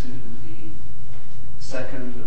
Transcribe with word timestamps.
to 0.00 0.08
the 0.08 0.70
second 1.58 2.19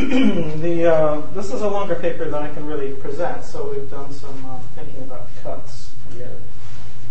the 0.60 0.86
uh, 0.86 1.20
this 1.32 1.52
is 1.52 1.60
a 1.60 1.68
longer 1.68 1.94
paper 1.94 2.24
than 2.24 2.42
I 2.42 2.52
can 2.54 2.64
really 2.64 2.92
present, 2.92 3.44
so 3.44 3.70
we've 3.70 3.90
done 3.90 4.10
some 4.14 4.46
uh, 4.46 4.58
thinking 4.74 5.02
about 5.02 5.28
cuts 5.42 5.92
here. 6.14 6.38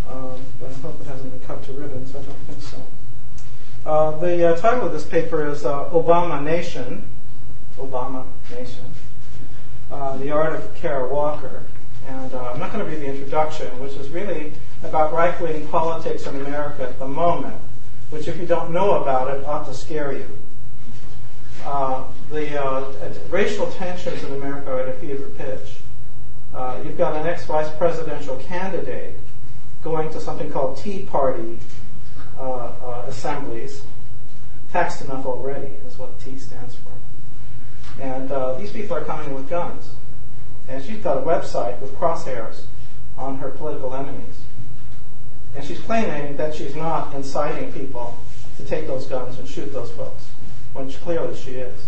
Um, 0.08 0.40
but 0.58 0.70
I 0.70 0.74
hope 0.74 1.00
it 1.00 1.06
hasn't 1.06 1.30
been 1.30 1.40
cut 1.46 1.62
to 1.66 1.72
ribbons. 1.72 2.10
I 2.16 2.22
don't 2.22 2.38
think 2.48 2.60
so. 2.62 2.82
Uh, 3.86 4.18
the 4.18 4.48
uh, 4.48 4.56
title 4.56 4.88
of 4.88 4.92
this 4.92 5.06
paper 5.06 5.46
is 5.46 5.64
uh, 5.64 5.88
Obama 5.90 6.42
Nation. 6.42 7.08
Obama 7.78 8.26
Nation. 8.50 8.86
Uh, 9.92 10.16
the 10.16 10.32
Art 10.32 10.56
of 10.56 10.74
Kara 10.74 11.06
Walker. 11.06 11.62
And 12.08 12.34
I'm 12.34 12.58
not 12.58 12.72
going 12.72 12.84
to 12.84 12.90
read 12.90 13.00
the 13.00 13.06
introduction, 13.06 13.68
which 13.78 13.92
is 13.92 14.08
really 14.08 14.52
about 14.82 15.12
right 15.12 15.40
wing 15.40 15.68
politics 15.68 16.26
in 16.26 16.34
America 16.34 16.82
at 16.82 16.98
the 16.98 17.06
moment, 17.06 17.60
which, 18.08 18.26
if 18.26 18.36
you 18.36 18.46
don't 18.46 18.72
know 18.72 19.00
about 19.00 19.32
it, 19.32 19.44
ought 19.44 19.66
to 19.66 19.74
scare 19.74 20.12
you. 20.12 20.26
Uh, 21.64 22.04
the 22.30 22.62
uh, 22.62 22.92
racial 23.28 23.70
tensions 23.72 24.22
in 24.22 24.32
America 24.34 24.70
are 24.70 24.80
at 24.80 24.88
a 24.88 24.92
fever 24.94 25.28
pitch. 25.36 25.76
Uh, 26.54 26.80
you've 26.84 26.98
got 26.98 27.14
an 27.16 27.26
ex 27.26 27.44
vice 27.44 27.70
presidential 27.76 28.36
candidate 28.36 29.16
going 29.82 30.10
to 30.10 30.20
something 30.20 30.50
called 30.50 30.76
Tea 30.76 31.02
Party 31.04 31.58
assemblies. 33.06 33.82
Taxed 34.72 35.02
enough 35.02 35.26
already 35.26 35.74
is 35.86 35.98
what 35.98 36.18
T 36.20 36.38
stands 36.38 36.76
for. 36.76 36.92
And 38.00 38.30
these 38.58 38.72
people 38.72 38.96
are 38.96 39.04
coming 39.04 39.34
with 39.34 39.48
guns. 39.48 39.90
And 40.68 40.84
she's 40.84 40.98
got 40.98 41.18
a 41.18 41.22
website 41.22 41.80
with 41.80 41.92
crosshairs 41.94 42.62
on 43.18 43.38
her 43.38 43.50
political 43.50 43.94
enemies. 43.94 44.40
And 45.56 45.64
she's 45.64 45.80
claiming 45.80 46.36
that 46.36 46.54
she's 46.54 46.76
not 46.76 47.14
inciting 47.14 47.72
people 47.72 48.16
to 48.56 48.64
take 48.64 48.86
those 48.86 49.06
guns 49.06 49.38
and 49.38 49.48
shoot 49.48 49.72
those 49.72 49.90
folks, 49.92 50.24
when 50.72 50.90
clearly 50.92 51.36
she 51.36 51.52
is. 51.52 51.86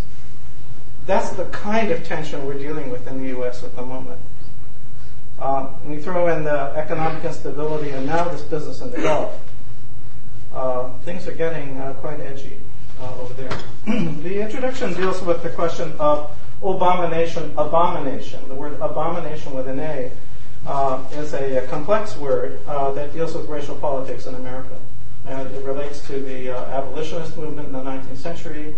That's 1.06 1.30
the 1.30 1.44
kind 1.46 1.90
of 1.90 2.04
tension 2.04 2.46
we're 2.46 2.58
dealing 2.58 2.90
with 2.90 3.06
in 3.06 3.20
the 3.20 3.28
U.S. 3.28 3.64
at 3.64 3.74
the 3.74 3.82
moment. 3.82 4.20
Um, 5.40 5.66
when 5.82 5.94
you 5.94 6.00
throw 6.00 6.28
in 6.28 6.44
the 6.44 6.72
economic 6.76 7.24
instability 7.24 7.90
and 7.90 8.06
now 8.06 8.28
this 8.28 8.42
business 8.42 8.80
in 8.80 8.92
the 8.92 8.98
Gulf, 8.98 9.40
uh, 10.54 10.90
things 11.00 11.26
are 11.26 11.32
getting 11.32 11.78
uh, 11.78 11.94
quite 11.94 12.20
edgy 12.20 12.60
uh, 13.00 13.20
over 13.20 13.34
there. 13.34 13.58
the 14.22 14.40
introduction 14.40 14.94
deals 14.94 15.20
with 15.22 15.42
the 15.42 15.50
question 15.50 15.92
of 15.98 16.30
abomination, 16.62 17.52
abomination. 17.56 18.48
The 18.48 18.54
word 18.54 18.74
abomination 18.74 19.54
with 19.54 19.66
an 19.66 19.80
A 19.80 20.12
uh, 20.66 21.02
is 21.14 21.32
a, 21.32 21.64
a, 21.64 21.66
complex 21.66 22.16
word 22.16 22.60
uh, 22.68 22.92
that 22.92 23.12
deals 23.12 23.34
with 23.34 23.48
racial 23.48 23.74
politics 23.74 24.26
in 24.26 24.34
America. 24.36 24.78
And 25.26 25.54
it 25.54 25.64
relates 25.64 26.04
to 26.08 26.20
the 26.20 26.50
uh, 26.50 26.64
abolitionist 26.64 27.36
movement 27.36 27.68
in 27.68 27.72
the 27.72 27.82
19th 27.82 28.16
century. 28.16 28.74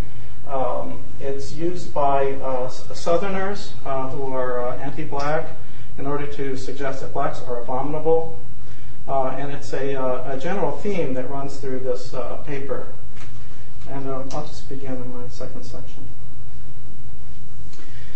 Um, 0.47 1.01
it's 1.19 1.53
used 1.53 1.93
by 1.93 2.33
uh, 2.33 2.69
Southerners 2.69 3.73
uh, 3.85 4.09
who 4.09 4.31
are 4.33 4.75
anti-black 4.75 5.47
in 5.97 6.05
order 6.05 6.27
to 6.27 6.55
suggest 6.55 7.01
that 7.01 7.13
blacks 7.13 7.41
are 7.41 7.61
abominable. 7.61 8.39
and 9.07 9.51
it's 9.51 9.73
a, 9.73 9.95
a, 9.95 10.37
general 10.39 10.77
theme 10.77 11.13
that 11.15 11.29
runs 11.29 11.57
through 11.57 11.79
this 11.79 12.13
paper. 12.45 12.87
And 13.89 14.07
um, 14.09 14.29
I'll 14.33 14.47
just 14.47 14.67
begin 14.69 14.95
in 14.95 15.13
my 15.13 15.27
second 15.29 15.63
section. 15.63 16.07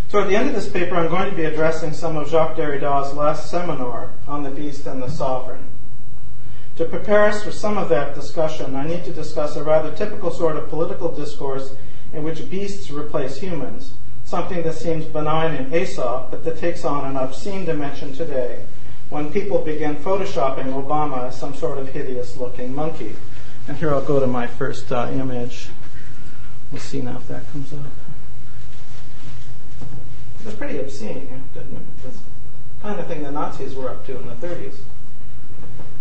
So 0.09 0.19
at 0.19 0.27
the 0.27 0.35
end 0.35 0.49
of 0.49 0.55
this 0.55 0.67
paper, 0.67 0.95
I'm 0.95 1.07
going 1.07 1.29
to 1.29 1.35
be 1.35 1.45
addressing 1.45 1.93
some 1.93 2.17
of 2.17 2.29
Jacques 2.29 2.55
Derrida's 2.55 3.13
last 3.13 3.51
seminar 3.51 4.11
on 4.27 4.41
the 4.41 4.49
beast 4.49 4.87
and 4.87 5.03
the 5.03 5.09
sovereign. 5.09 5.67
To 6.79 6.85
prepare 6.85 7.25
us 7.25 7.43
for 7.43 7.51
some 7.51 7.77
of 7.77 7.89
that 7.89 8.15
discussion, 8.15 8.73
I 8.73 8.87
need 8.87 9.03
to 9.03 9.11
discuss 9.11 9.57
a 9.57 9.63
rather 9.65 9.93
typical 9.93 10.31
sort 10.31 10.55
of 10.55 10.69
political 10.69 11.13
discourse 11.13 11.73
in 12.13 12.23
which 12.23 12.49
beasts 12.49 12.89
replace 12.89 13.37
humans, 13.37 13.95
something 14.23 14.63
that 14.63 14.75
seems 14.75 15.03
benign 15.03 15.55
in 15.55 15.73
Aesop, 15.73 16.31
but 16.31 16.45
that 16.45 16.57
takes 16.57 16.85
on 16.85 17.03
an 17.03 17.17
obscene 17.17 17.65
dimension 17.65 18.13
today 18.13 18.63
when 19.09 19.29
people 19.29 19.59
begin 19.59 19.97
photoshopping 19.97 20.67
Obama 20.67 21.27
as 21.27 21.37
some 21.37 21.53
sort 21.53 21.79
of 21.79 21.89
hideous 21.89 22.37
looking 22.37 22.73
monkey. 22.73 23.13
And 23.67 23.75
here 23.75 23.93
I'll 23.93 24.01
go 24.01 24.21
to 24.21 24.27
my 24.27 24.47
first 24.47 24.89
uh, 24.89 25.09
image. 25.11 25.67
We'll 26.71 26.79
see 26.79 27.01
now 27.01 27.17
if 27.17 27.27
that 27.27 27.45
comes 27.51 27.73
up. 27.73 27.79
It's 30.45 30.55
pretty 30.55 30.79
obscene, 30.79 31.43
you. 31.53 31.61
It's 32.07 32.15
the 32.15 32.81
kind 32.81 33.01
of 33.01 33.07
thing 33.07 33.23
the 33.23 33.31
Nazis 33.31 33.75
were 33.75 33.89
up 33.89 34.05
to 34.05 34.17
in 34.17 34.27
the 34.27 34.35
30s. 34.35 34.75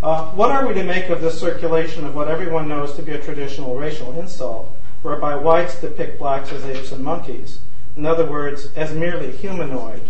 Uh, 0.01 0.31
what 0.31 0.53
are 0.53 0.65
we 0.65 0.75
to 0.75 0.85
make 0.85 1.09
of 1.09 1.21
this 1.21 1.41
circulation 1.41 2.05
of 2.07 2.15
what 2.15 2.29
everyone 2.29 2.69
knows 2.69 2.95
to 2.95 3.03
be 3.03 3.11
a 3.11 3.21
traditional 3.21 3.75
racial 3.75 4.17
insult, 4.17 4.73
whereby 5.03 5.35
whites 5.35 5.81
depict 5.81 6.21
blacks 6.21 6.53
as 6.53 6.65
apes 6.65 6.93
and 6.93 7.03
monkeys? 7.03 7.59
In 7.97 8.07
other 8.07 8.25
words, 8.25 8.69
as 8.77 8.95
merely 8.95 9.33
humanoid, 9.33 10.03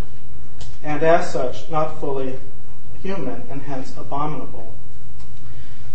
and 0.85 1.03
as 1.03 1.33
such, 1.33 1.71
not 1.71 1.99
fully 2.01 2.39
human, 3.03 3.45
and 3.49 3.63
hence 3.63 3.97
abominable. 3.97 4.75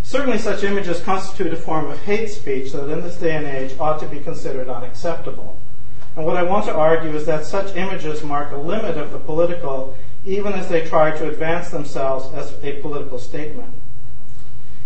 Certainly, 0.01 0.39
such 0.39 0.63
images 0.63 0.99
constitute 0.99 1.53
a 1.53 1.57
form 1.57 1.91
of 1.91 1.99
hate 1.99 2.31
speech 2.31 2.71
that 2.71 2.89
in 2.89 3.01
this 3.01 3.17
day 3.17 3.35
and 3.35 3.45
age 3.45 3.77
ought 3.79 3.99
to 3.99 4.07
be 4.07 4.19
considered 4.19 4.69
unacceptable. 4.69 5.59
And 6.15 6.25
what 6.25 6.37
I 6.37 6.43
want 6.43 6.65
to 6.65 6.73
argue 6.73 7.15
is 7.15 7.27
that 7.27 7.45
such 7.45 7.75
images 7.75 8.23
mark 8.23 8.51
a 8.51 8.57
limit 8.57 8.97
of 8.97 9.11
the 9.11 9.19
political, 9.19 9.95
even 10.25 10.53
as 10.53 10.67
they 10.67 10.87
try 10.87 11.11
to 11.11 11.29
advance 11.29 11.69
themselves 11.69 12.33
as 12.33 12.55
a 12.63 12.81
political 12.81 13.19
statement. 13.19 13.73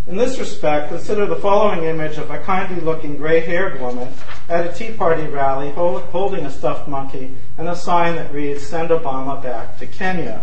In 0.07 0.15
this 0.15 0.39
respect, 0.39 0.87
consider 0.87 1.25
the 1.25 1.35
following 1.35 1.83
image 1.83 2.17
of 2.17 2.31
a 2.31 2.39
kindly 2.39 2.79
looking 2.81 3.17
gray 3.17 3.41
haired 3.41 3.81
woman 3.81 4.07
at 4.47 4.65
a 4.65 4.71
Tea 4.71 4.93
Party 4.93 5.23
rally 5.23 5.71
holding 5.71 6.45
a 6.45 6.51
stuffed 6.51 6.87
monkey 6.87 7.35
and 7.57 7.67
a 7.67 7.75
sign 7.75 8.15
that 8.15 8.33
reads, 8.33 8.65
Send 8.65 8.89
Obama 8.89 9.43
back 9.43 9.77
to 9.79 9.85
Kenya. 9.85 10.41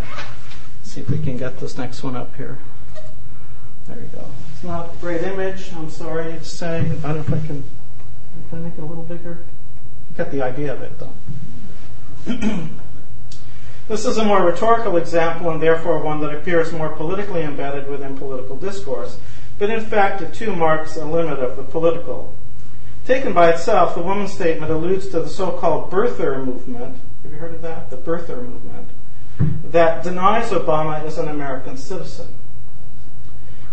Let's 0.80 0.90
see 0.90 1.00
if 1.00 1.08
we 1.08 1.18
can 1.18 1.38
get 1.38 1.60
this 1.60 1.78
next 1.78 2.02
one 2.02 2.14
up 2.14 2.36
here. 2.36 2.58
There 3.88 3.98
you 3.98 4.10
go. 4.14 4.26
It's 4.52 4.64
not 4.64 4.92
a 4.92 4.96
great 4.98 5.22
image, 5.22 5.72
I'm 5.72 5.88
sorry 5.88 6.32
to 6.34 6.44
say. 6.44 6.80
I 6.80 6.82
don't 6.84 7.02
know 7.02 7.20
if 7.20 7.32
I 7.32 7.46
can, 7.46 7.64
can 8.50 8.58
I 8.58 8.62
make 8.68 8.74
it 8.76 8.82
a 8.82 8.84
little 8.84 9.04
bigger? 9.04 9.38
You 10.10 10.16
get 10.18 10.30
the 10.30 10.42
idea 10.42 10.74
of 10.74 10.82
it, 10.82 10.92
though. 10.98 12.68
This 13.86 14.06
is 14.06 14.16
a 14.16 14.24
more 14.24 14.42
rhetorical 14.42 14.96
example 14.96 15.50
and 15.50 15.62
therefore 15.62 16.00
one 16.00 16.20
that 16.22 16.34
appears 16.34 16.72
more 16.72 16.88
politically 16.88 17.42
embedded 17.42 17.86
within 17.86 18.16
political 18.16 18.56
discourse 18.56 19.18
but 19.58 19.70
in 19.70 19.80
fact 19.80 20.20
it 20.20 20.34
too 20.34 20.54
marks 20.54 20.96
a 20.96 21.04
limit 21.04 21.38
of 21.38 21.56
the 21.56 21.62
political. 21.62 22.34
Taken 23.04 23.32
by 23.32 23.50
itself, 23.50 23.94
the 23.94 24.02
woman's 24.02 24.32
statement 24.32 24.72
alludes 24.72 25.08
to 25.08 25.20
the 25.20 25.28
so-called 25.28 25.90
birther 25.90 26.44
movement. 26.44 26.98
Have 27.22 27.32
you 27.32 27.38
heard 27.38 27.54
of 27.54 27.62
that? 27.62 27.90
The 27.90 27.96
birther 27.96 28.46
movement 28.46 28.88
that 29.74 30.04
denies 30.04 30.50
Obama 30.50 31.04
is 31.04 31.18
an 31.18 31.28
American 31.28 31.76
citizen. 31.76 32.28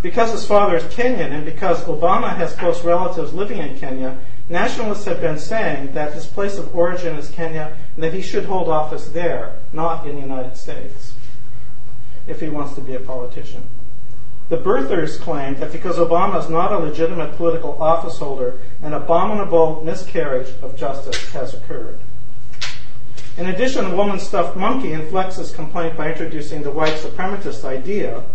Because 0.01 0.31
his 0.31 0.45
father 0.45 0.75
is 0.77 0.83
Kenyan 0.85 1.31
and 1.31 1.45
because 1.45 1.83
Obama 1.83 2.35
has 2.35 2.53
close 2.53 2.83
relatives 2.83 3.33
living 3.33 3.59
in 3.59 3.77
Kenya, 3.77 4.17
nationalists 4.49 5.05
have 5.05 5.21
been 5.21 5.37
saying 5.37 5.93
that 5.93 6.13
his 6.13 6.25
place 6.25 6.57
of 6.57 6.75
origin 6.75 7.15
is 7.17 7.29
Kenya 7.29 7.77
and 7.93 8.03
that 8.03 8.15
he 8.15 8.21
should 8.21 8.45
hold 8.45 8.67
office 8.67 9.09
there, 9.09 9.59
not 9.71 10.07
in 10.07 10.15
the 10.15 10.21
United 10.21 10.57
States, 10.57 11.13
if 12.25 12.39
he 12.39 12.49
wants 12.49 12.73
to 12.73 12.81
be 12.81 12.95
a 12.95 12.99
politician. 12.99 13.61
The 14.51 14.57
birthers 14.57 15.17
claim 15.17 15.55
that 15.61 15.71
because 15.71 15.95
Obama 15.95 16.37
is 16.37 16.49
not 16.49 16.73
a 16.73 16.77
legitimate 16.77 17.37
political 17.37 17.75
officeholder, 17.75 18.57
an 18.83 18.91
abominable 18.91 19.81
miscarriage 19.81 20.53
of 20.61 20.75
justice 20.75 21.31
has 21.31 21.53
occurred. 21.53 21.99
In 23.37 23.45
addition, 23.47 23.89
the 23.89 23.95
woman 23.95 24.19
stuffed 24.19 24.57
monkey 24.57 24.91
inflects 24.91 25.37
this 25.37 25.55
complaint 25.55 25.95
by 25.95 26.09
introducing 26.09 26.63
the 26.63 26.69
white 26.69 26.95
supremacist 26.95 27.63
idea 27.63 28.25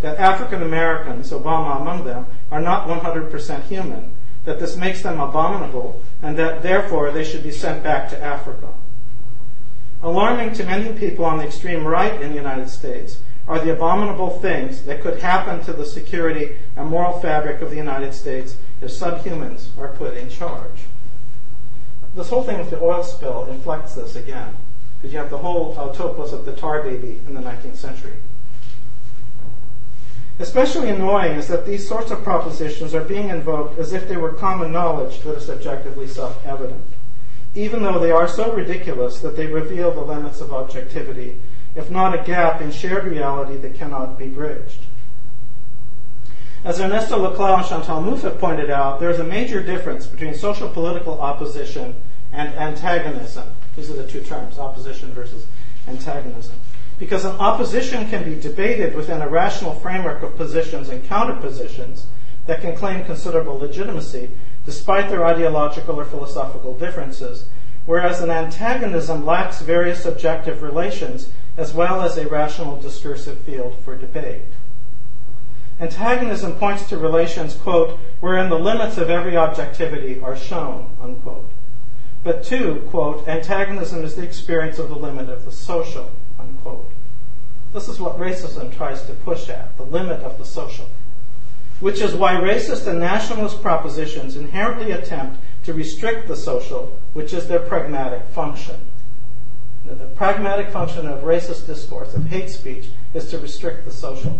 that 0.00 0.16
African 0.18 0.62
Americans, 0.62 1.30
Obama 1.30 1.78
among 1.78 2.06
them, 2.06 2.24
are 2.50 2.62
not 2.62 2.88
100% 2.88 3.62
human, 3.64 4.14
that 4.46 4.60
this 4.60 4.76
makes 4.76 5.02
them 5.02 5.20
abominable, 5.20 6.02
and 6.22 6.38
that 6.38 6.62
therefore 6.62 7.10
they 7.10 7.22
should 7.22 7.42
be 7.42 7.52
sent 7.52 7.82
back 7.82 8.08
to 8.08 8.18
Africa. 8.18 8.72
Alarming 10.02 10.54
to 10.54 10.64
many 10.64 10.98
people 10.98 11.26
on 11.26 11.36
the 11.36 11.44
extreme 11.44 11.84
right 11.84 12.18
in 12.22 12.30
the 12.30 12.36
United 12.36 12.70
States, 12.70 13.18
are 13.46 13.58
the 13.58 13.72
abominable 13.72 14.38
things 14.40 14.82
that 14.82 15.00
could 15.00 15.20
happen 15.20 15.64
to 15.64 15.72
the 15.72 15.86
security 15.86 16.56
and 16.76 16.88
moral 16.88 17.18
fabric 17.20 17.60
of 17.60 17.70
the 17.70 17.76
United 17.76 18.14
States 18.14 18.56
if 18.80 18.90
subhumans 18.90 19.76
are 19.78 19.88
put 19.88 20.16
in 20.16 20.28
charge. 20.28 20.86
This 22.14 22.28
whole 22.28 22.42
thing 22.42 22.58
with 22.58 22.70
the 22.70 22.80
oil 22.80 23.02
spill 23.02 23.46
inflects 23.46 23.94
this 23.94 24.16
again, 24.16 24.56
because 24.96 25.12
you 25.12 25.18
have 25.18 25.30
the 25.30 25.38
whole 25.38 25.74
topos 25.74 26.32
of 26.32 26.44
the 26.44 26.52
tar 26.52 26.82
baby 26.82 27.20
in 27.26 27.34
the 27.34 27.40
19th 27.40 27.76
century. 27.76 28.14
Especially 30.40 30.88
annoying 30.88 31.36
is 31.36 31.48
that 31.48 31.66
these 31.66 31.86
sorts 31.86 32.10
of 32.10 32.24
propositions 32.24 32.94
are 32.94 33.04
being 33.04 33.28
invoked 33.28 33.78
as 33.78 33.92
if 33.92 34.08
they 34.08 34.16
were 34.16 34.32
common 34.32 34.72
knowledge 34.72 35.20
that 35.20 35.36
is 35.36 35.50
objectively 35.50 36.06
self 36.06 36.44
evident, 36.46 36.82
even 37.54 37.82
though 37.82 37.98
they 37.98 38.10
are 38.10 38.26
so 38.26 38.52
ridiculous 38.52 39.20
that 39.20 39.36
they 39.36 39.46
reveal 39.46 39.92
the 39.92 40.00
limits 40.00 40.40
of 40.40 40.52
objectivity 40.52 41.36
if 41.74 41.90
not 41.90 42.18
a 42.18 42.22
gap 42.24 42.60
in 42.60 42.70
shared 42.70 43.04
reality 43.04 43.56
that 43.56 43.74
cannot 43.74 44.18
be 44.18 44.26
bridged. 44.26 44.86
As 46.62 46.78
Ernesto 46.78 47.16
Laclau 47.18 47.58
and 47.58 47.66
Chantal 47.66 48.02
Mouffe 48.02 48.22
have 48.22 48.38
pointed 48.38 48.70
out, 48.70 49.00
there 49.00 49.10
is 49.10 49.18
a 49.18 49.24
major 49.24 49.62
difference 49.62 50.06
between 50.06 50.34
social 50.34 50.68
political 50.68 51.20
opposition 51.20 51.94
and 52.32 52.54
antagonism. 52.54 53.48
These 53.76 53.90
are 53.90 53.94
the 53.94 54.06
two 54.06 54.20
terms, 54.20 54.58
opposition 54.58 55.12
versus 55.12 55.46
antagonism. 55.88 56.56
Because 56.98 57.24
an 57.24 57.36
opposition 57.36 58.10
can 58.10 58.24
be 58.24 58.38
debated 58.38 58.94
within 58.94 59.22
a 59.22 59.28
rational 59.28 59.72
framework 59.74 60.22
of 60.22 60.36
positions 60.36 60.90
and 60.90 61.02
counterpositions 61.04 62.04
that 62.46 62.60
can 62.60 62.76
claim 62.76 63.04
considerable 63.06 63.58
legitimacy 63.58 64.30
despite 64.66 65.08
their 65.08 65.24
ideological 65.24 65.98
or 65.98 66.04
philosophical 66.04 66.76
differences, 66.76 67.46
whereas 67.86 68.20
an 68.20 68.30
antagonism 68.30 69.24
lacks 69.24 69.62
various 69.62 70.04
objective 70.04 70.62
relations 70.62 71.30
as 71.60 71.74
well 71.74 72.00
as 72.00 72.16
a 72.16 72.26
rational 72.26 72.80
discursive 72.80 73.38
field 73.40 73.76
for 73.84 73.94
debate. 73.94 74.46
Antagonism 75.78 76.54
points 76.54 76.88
to 76.88 76.96
relations, 76.96 77.54
quote, 77.54 77.98
wherein 78.20 78.48
the 78.48 78.58
limits 78.58 78.96
of 78.96 79.10
every 79.10 79.36
objectivity 79.36 80.18
are 80.22 80.34
shown, 80.34 80.96
unquote. 81.02 81.50
But 82.24 82.42
two, 82.42 82.86
quote, 82.88 83.28
antagonism 83.28 84.02
is 84.04 84.14
the 84.14 84.22
experience 84.22 84.78
of 84.78 84.88
the 84.88 84.94
limit 84.96 85.28
of 85.28 85.44
the 85.44 85.52
social, 85.52 86.10
unquote. 86.38 86.90
This 87.74 87.88
is 87.88 88.00
what 88.00 88.18
racism 88.18 88.74
tries 88.74 89.02
to 89.04 89.12
push 89.12 89.50
at, 89.50 89.76
the 89.76 89.84
limit 89.84 90.20
of 90.20 90.38
the 90.38 90.46
social. 90.46 90.88
Which 91.78 92.00
is 92.00 92.14
why 92.14 92.36
racist 92.36 92.86
and 92.86 93.00
nationalist 93.00 93.60
propositions 93.60 94.34
inherently 94.34 94.92
attempt 94.92 95.40
to 95.64 95.74
restrict 95.74 96.26
the 96.26 96.36
social, 96.36 96.98
which 97.12 97.34
is 97.34 97.48
their 97.48 97.60
pragmatic 97.60 98.26
function. 98.28 98.80
The, 99.98 100.06
pragmatic 100.06 100.70
function 100.70 101.08
of 101.08 101.24
racist 101.24 101.66
discourse, 101.66 102.14
of 102.14 102.26
hate 102.26 102.50
speech, 102.50 102.90
is 103.12 103.28
to 103.30 103.38
restrict 103.38 103.84
the 103.84 103.90
social. 103.90 104.38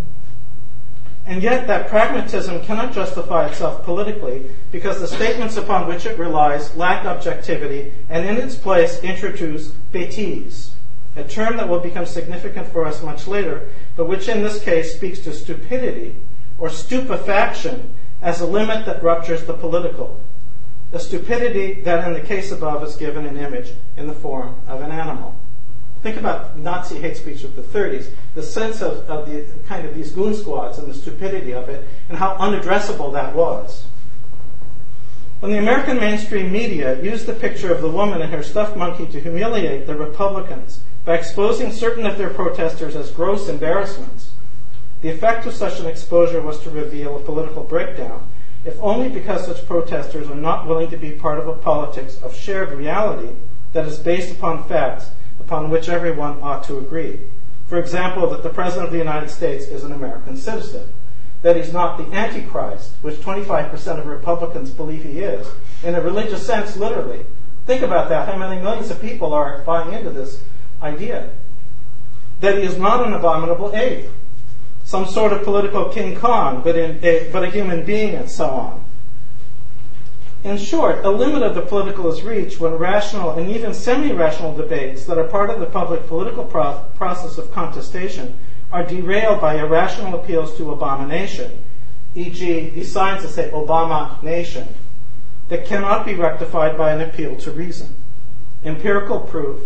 And 1.27 1.43
yet, 1.43 1.67
that 1.67 1.89
pragmatism 1.89 2.63
cannot 2.65 2.93
justify 2.93 3.49
itself 3.49 3.85
politically 3.85 4.51
because 4.71 5.01
the 5.01 5.09
statements 5.09 5.57
upon 5.57 5.89
which 5.89 6.07
it 6.07 6.19
relies 6.19 6.77
lack 6.77 7.05
objectivity 7.05 7.93
and 8.09 8.27
in 8.27 8.37
its 8.37 8.55
place 8.55 9.03
introduce 9.03 9.73
bêtise, 9.93 10.71
a 11.17 11.25
term 11.25 11.57
that 11.57 11.69
will 11.69 11.81
become 11.81 12.07
significant 12.07 12.69
for 12.69 12.87
us 12.87 13.03
much 13.03 13.27
later, 13.27 13.69
but 13.97 14.09
which 14.09 14.29
in 14.29 14.43
this 14.43 14.63
case 14.63 14.95
speaks 14.95 15.19
to 15.21 15.33
stupidity 15.33 16.15
or 16.59 16.71
stupefaction 16.71 17.93
as 18.23 18.41
a 18.41 18.47
limit 18.47 18.87
that 18.87 19.03
ruptures 19.03 19.45
the 19.45 19.55
political 19.55 20.21
the 20.91 20.99
stupidity 20.99 21.81
that 21.83 22.07
in 22.07 22.15
the 22.15 22.21
case 22.21 22.51
above 22.51 22.83
is 22.83 22.97
given 22.97 23.25
an 23.25 23.37
image 23.37 23.73
in 23.97 24.07
the 24.07 24.13
form 24.13 24.57
of 24.67 24.81
an 24.81 24.91
animal. 24.91 25.37
Think 26.03 26.17
about 26.17 26.59
Nazi 26.59 26.99
hate 26.99 27.17
speech 27.17 27.45
of 27.45 27.57
the 27.57 27.63
30s, 27.63 28.11
the 28.35 28.43
sense 28.43 28.81
of, 28.81 29.09
of 29.09 29.29
the 29.29 29.45
kind 29.67 29.87
of 29.87 29.95
these 29.95 30.13
goon 30.13 30.35
squads 30.35 30.79
and 30.79 30.89
the 30.89 30.95
stupidity 30.95 31.53
of 31.53 31.69
it, 31.69 31.87
and 32.09 32.17
how 32.17 32.37
unaddressable 32.37 33.13
that 33.13 33.35
was. 33.35 33.85
When 35.41 35.53
the 35.53 35.59
American 35.59 35.99
mainstream 35.99 36.53
media 36.53 37.01
used 37.03 37.27
the 37.27 37.35
picture 37.35 37.73
of 37.73 37.83
the 37.83 37.91
woman 37.91 38.23
and 38.23 38.33
her 38.33 38.43
stuffed 38.43 38.77
monkey 38.77 39.07
to 39.07 39.21
humiliate 39.21 39.87
the 39.87 39.95
Republicans 39.95 40.81
by 41.05 41.17
exposing 41.17 41.73
certain 41.73 42.07
of 42.07 42.19
their 42.19 42.31
protesters 42.31 42.97
as 42.97 43.11
gross 43.11 43.49
embarrassments, 43.49 44.31
the 45.03 45.09
effect 45.09 45.47
of 45.47 45.55
such 45.55 45.81
an 45.81 45.87
exposure 45.87 46.43
was 46.43 46.61
to 46.61 46.71
reveal 46.71 47.17
a 47.17 47.23
political 47.23 47.65
breakdown 47.65 48.27
if 48.65 48.79
only 48.81 49.09
because 49.09 49.47
such 49.47 49.67
protesters 49.67 50.29
are 50.29 50.35
not 50.35 50.67
willing 50.67 50.91
to 50.91 50.97
be 50.97 51.13
part 51.13 51.39
of 51.39 51.49
a 51.49 51.55
politics 51.55 52.21
of 52.23 52.37
shared 52.37 52.73
reality 52.73 53.35
that 53.73 53.87
is 53.87 53.99
based 53.99 54.33
upon 54.33 54.63
facts 54.69 55.11
upon 55.51 55.69
which 55.69 55.89
everyone 55.89 56.41
ought 56.43 56.63
to 56.63 56.79
agree. 56.79 57.19
For 57.67 57.77
example, 57.77 58.31
that 58.31 58.45
the 58.45 58.51
President 58.51 58.87
of 58.87 58.93
the 58.93 58.99
United 58.99 59.31
States 59.31 59.65
is 59.65 59.83
an 59.83 59.91
American 59.91 60.37
citizen, 60.37 60.87
that 61.43 61.57
he's 61.57 61.73
not 61.73 61.99
the 61.99 62.05
Antichrist, 62.15 62.93
which 63.03 63.17
25% 63.17 63.99
of 63.99 64.07
Republicans 64.07 64.71
believe 64.71 65.03
he 65.03 65.19
is, 65.19 65.49
in 65.83 65.97
a 65.97 66.01
religious 66.01 66.47
sense, 66.47 66.77
literally. 66.77 67.27
Think 67.67 67.83
about 67.83 68.09
that. 68.11 68.29
How 68.29 68.39
many 68.39 68.63
millions 68.63 68.93
of 68.93 69.01
people 69.01 69.35
are 69.35 69.63
buying 69.63 69.93
into 69.93 70.11
this 70.11 70.41
idea? 70.83 71.31
That 72.39 72.59
he 72.59 72.63
is 72.63 72.79
not 72.79 73.05
an 73.05 73.13
abominable 73.13 73.75
ape, 73.75 74.09
some 74.85 75.05
sort 75.05 75.33
of 75.33 75.43
political 75.43 75.89
King 75.89 76.15
Kong, 76.15 76.63
but, 76.63 76.77
in, 76.77 77.01
a, 77.03 77.29
but 77.33 77.43
a 77.43 77.51
human 77.51 77.85
being, 77.85 78.15
and 78.15 78.31
so 78.31 78.47
on. 78.47 78.85
In 80.43 80.57
short, 80.57 81.05
a 81.05 81.11
limit 81.11 81.43
of 81.43 81.55
the 81.55 81.61
political 81.61 82.11
is 82.11 82.23
reached 82.23 82.61
when 82.61 82.73
rational 82.75 83.33
and 83.33 83.51
even 83.51 83.75
semi-rational 83.75 84.57
debates 84.57 85.05
that 85.05 85.19
are 85.19 85.29
part 85.29 85.51
of 85.51 85.61
the 85.61 85.67
public 85.67 86.07
political 86.07 86.45
pro- 86.45 86.83
process 86.95 87.37
of 87.37 87.53
contestation 87.53 88.39
are 88.73 88.87
derailed 88.87 89.41
by 89.41 89.57
irrational 89.57 90.19
appeals 90.19 90.57
to 90.57 90.73
abomination, 90.73 91.63
e.g., 92.15 92.71
these 92.71 92.91
signs 92.91 93.23
that 93.23 93.29
say 93.29 93.51
Obama 93.51 94.23
nation, 94.23 94.67
that 95.49 95.67
cannot 95.67 96.07
be 96.07 96.15
rectified 96.15 96.79
by 96.79 96.93
an 96.93 97.03
appeal 97.03 97.37
to 97.37 97.51
reason, 97.51 97.95
empirical 98.65 99.21
proof, 99.21 99.61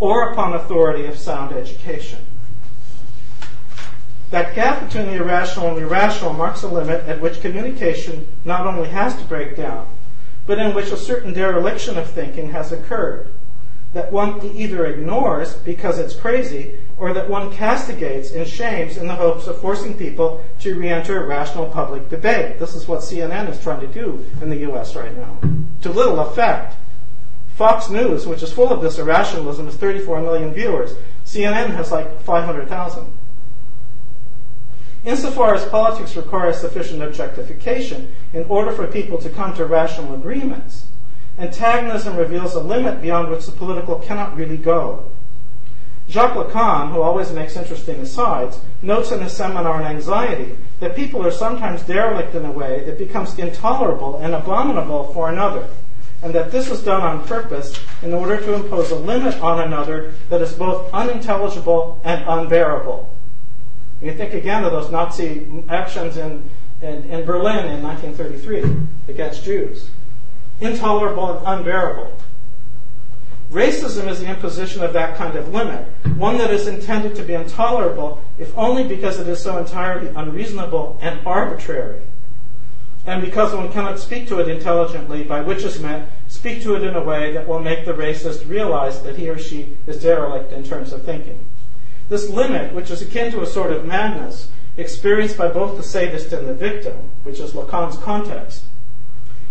or 0.00 0.32
upon 0.32 0.54
authority 0.54 1.06
of 1.06 1.16
sound 1.16 1.54
education. 1.54 2.18
That 4.30 4.56
gap 4.56 4.84
between 4.84 5.06
the 5.06 5.22
irrational 5.22 5.68
and 5.68 5.76
the 5.76 5.86
rational 5.86 6.32
marks 6.32 6.64
a 6.64 6.68
limit 6.68 7.06
at 7.06 7.20
which 7.20 7.40
communication 7.40 8.26
not 8.44 8.66
only 8.66 8.88
has 8.88 9.14
to 9.16 9.24
break 9.24 9.56
down, 9.56 9.86
but 10.46 10.58
in 10.58 10.74
which 10.74 10.90
a 10.90 10.96
certain 10.96 11.32
dereliction 11.32 11.98
of 11.98 12.10
thinking 12.10 12.50
has 12.50 12.72
occurred. 12.72 13.32
That 13.92 14.12
one 14.12 14.44
either 14.54 14.86
ignores 14.86 15.54
because 15.54 15.98
it's 15.98 16.14
crazy, 16.14 16.78
or 16.98 17.12
that 17.12 17.28
one 17.28 17.52
castigates 17.52 18.30
and 18.30 18.46
shames 18.46 18.96
in 18.96 19.06
the 19.06 19.14
hopes 19.14 19.46
of 19.46 19.60
forcing 19.60 19.94
people 19.94 20.44
to 20.60 20.74
re 20.78 20.88
enter 20.88 21.24
rational 21.26 21.66
public 21.66 22.08
debate. 22.08 22.58
This 22.58 22.74
is 22.74 22.88
what 22.88 23.00
CNN 23.00 23.50
is 23.50 23.62
trying 23.62 23.80
to 23.80 23.86
do 23.86 24.24
in 24.40 24.50
the 24.50 24.70
US 24.70 24.94
right 24.94 25.16
now. 25.16 25.38
To 25.82 25.90
little 25.90 26.20
effect. 26.20 26.76
Fox 27.54 27.88
News, 27.88 28.26
which 28.26 28.42
is 28.42 28.52
full 28.52 28.68
of 28.68 28.82
this 28.82 28.98
irrationalism, 28.98 29.64
has 29.64 29.76
34 29.76 30.20
million 30.20 30.52
viewers. 30.52 30.94
CNN 31.24 31.70
has 31.70 31.90
like 31.90 32.20
500,000. 32.22 33.12
Insofar 35.06 35.54
as 35.54 35.64
politics 35.66 36.16
requires 36.16 36.60
sufficient 36.60 37.00
objectification 37.00 38.12
in 38.32 38.42
order 38.46 38.72
for 38.72 38.88
people 38.88 39.18
to 39.18 39.30
come 39.30 39.54
to 39.54 39.64
rational 39.64 40.16
agreements, 40.16 40.86
antagonism 41.38 42.16
reveals 42.16 42.56
a 42.56 42.60
limit 42.60 43.00
beyond 43.00 43.30
which 43.30 43.46
the 43.46 43.52
political 43.52 44.00
cannot 44.00 44.36
really 44.36 44.56
go. 44.56 45.12
Jacques 46.08 46.34
Lacan, 46.34 46.90
who 46.90 47.02
always 47.02 47.30
makes 47.30 47.56
interesting 47.56 48.00
asides, 48.00 48.58
notes 48.82 49.12
in 49.12 49.20
his 49.20 49.32
seminar 49.32 49.74
on 49.74 49.84
anxiety 49.84 50.56
that 50.80 50.96
people 50.96 51.24
are 51.24 51.30
sometimes 51.30 51.82
derelict 51.82 52.34
in 52.34 52.44
a 52.44 52.50
way 52.50 52.82
that 52.82 52.98
becomes 52.98 53.38
intolerable 53.38 54.16
and 54.16 54.34
abominable 54.34 55.12
for 55.12 55.28
another, 55.28 55.68
and 56.20 56.34
that 56.34 56.50
this 56.50 56.68
is 56.68 56.82
done 56.82 57.02
on 57.02 57.24
purpose 57.28 57.78
in 58.02 58.12
order 58.12 58.40
to 58.40 58.54
impose 58.54 58.90
a 58.90 58.96
limit 58.96 59.40
on 59.40 59.60
another 59.60 60.14
that 60.30 60.42
is 60.42 60.52
both 60.54 60.92
unintelligible 60.92 62.00
and 62.02 62.24
unbearable. 62.26 63.15
You 64.00 64.14
think 64.14 64.34
again 64.34 64.64
of 64.64 64.72
those 64.72 64.90
Nazi 64.90 65.64
actions 65.68 66.16
in, 66.16 66.48
in, 66.82 67.04
in 67.04 67.24
Berlin 67.24 67.66
in 67.66 67.82
1933 67.82 69.12
against 69.12 69.44
Jews. 69.44 69.90
Intolerable 70.60 71.38
and 71.38 71.46
unbearable. 71.46 72.16
Racism 73.50 74.08
is 74.08 74.20
the 74.20 74.28
imposition 74.28 74.82
of 74.82 74.92
that 74.92 75.16
kind 75.16 75.36
of 75.36 75.54
limit, 75.54 75.86
one 76.16 76.36
that 76.38 76.50
is 76.50 76.66
intended 76.66 77.14
to 77.14 77.22
be 77.22 77.32
intolerable, 77.32 78.22
if 78.38 78.56
only 78.58 78.82
because 78.82 79.20
it 79.20 79.28
is 79.28 79.40
so 79.40 79.56
entirely 79.56 80.08
unreasonable 80.16 80.98
and 81.00 81.24
arbitrary. 81.24 82.02
And 83.06 83.22
because 83.22 83.54
one 83.54 83.70
cannot 83.70 84.00
speak 84.00 84.26
to 84.28 84.40
it 84.40 84.48
intelligently, 84.48 85.22
by 85.22 85.40
which 85.40 85.62
is 85.62 85.80
meant 85.80 86.08
speak 86.26 86.60
to 86.62 86.74
it 86.74 86.82
in 86.82 86.96
a 86.96 87.02
way 87.02 87.32
that 87.32 87.46
will 87.46 87.60
make 87.60 87.84
the 87.84 87.92
racist 87.92 88.48
realize 88.48 89.00
that 89.02 89.16
he 89.16 89.28
or 89.28 89.38
she 89.38 89.76
is 89.86 90.02
derelict 90.02 90.52
in 90.52 90.64
terms 90.64 90.92
of 90.92 91.04
thinking. 91.04 91.38
This 92.08 92.30
limit, 92.30 92.72
which 92.72 92.90
is 92.90 93.02
akin 93.02 93.32
to 93.32 93.42
a 93.42 93.46
sort 93.46 93.72
of 93.72 93.84
madness, 93.84 94.48
experienced 94.76 95.36
by 95.36 95.48
both 95.48 95.76
the 95.76 95.82
sadist 95.82 96.32
and 96.32 96.46
the 96.46 96.54
victim, 96.54 97.10
which 97.24 97.40
is 97.40 97.52
Lacan's 97.52 97.96
context, 97.96 98.64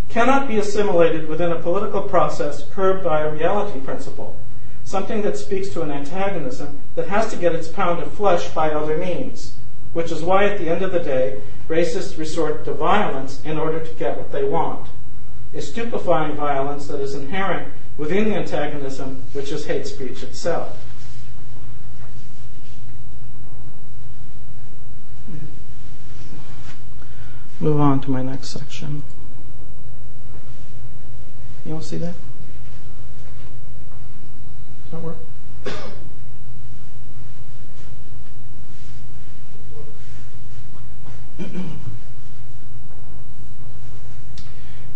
cannot 0.08 0.48
be 0.48 0.58
assimilated 0.58 1.28
within 1.28 1.52
a 1.52 1.60
political 1.60 2.02
process 2.02 2.66
curbed 2.70 3.04
by 3.04 3.20
a 3.20 3.30
reality 3.30 3.80
principle, 3.80 4.36
something 4.84 5.20
that 5.22 5.36
speaks 5.36 5.68
to 5.68 5.82
an 5.82 5.90
antagonism 5.90 6.80
that 6.94 7.08
has 7.08 7.28
to 7.30 7.36
get 7.36 7.54
its 7.54 7.68
pound 7.68 8.00
of 8.00 8.12
flesh 8.14 8.48
by 8.54 8.70
other 8.70 8.96
means, 8.96 9.56
which 9.92 10.10
is 10.10 10.22
why 10.22 10.44
at 10.44 10.58
the 10.58 10.70
end 10.70 10.82
of 10.82 10.92
the 10.92 11.00
day, 11.00 11.42
racists 11.68 12.16
resort 12.16 12.64
to 12.64 12.72
violence 12.72 13.42
in 13.44 13.58
order 13.58 13.80
to 13.80 13.94
get 13.94 14.16
what 14.16 14.32
they 14.32 14.44
want. 14.44 14.88
A 15.52 15.60
stupefying 15.60 16.36
violence 16.36 16.86
that 16.86 17.00
is 17.00 17.14
inherent 17.14 17.72
within 17.98 18.28
the 18.28 18.36
antagonism, 18.36 19.24
which 19.32 19.50
is 19.50 19.66
hate 19.66 19.86
speech 19.86 20.22
itself. 20.22 20.85
Move 27.60 27.80
on 27.80 28.00
to 28.00 28.10
my 28.10 28.22
next 28.22 28.48
section. 28.48 29.02
You 31.64 31.74
all 31.74 31.80
see 31.80 31.96
that? 31.96 32.14
Does 34.84 34.92
that 34.92 35.02
work? 35.02 35.16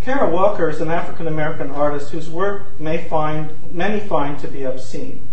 Kara 0.00 0.30
Walker 0.30 0.68
is 0.68 0.80
an 0.80 0.90
African 0.90 1.26
American 1.26 1.70
artist 1.70 2.10
whose 2.10 2.30
work 2.30 2.80
may 2.80 3.06
find 3.08 3.52
many 3.72 4.00
find 4.00 4.38
to 4.38 4.48
be 4.48 4.62
obscene, 4.62 5.26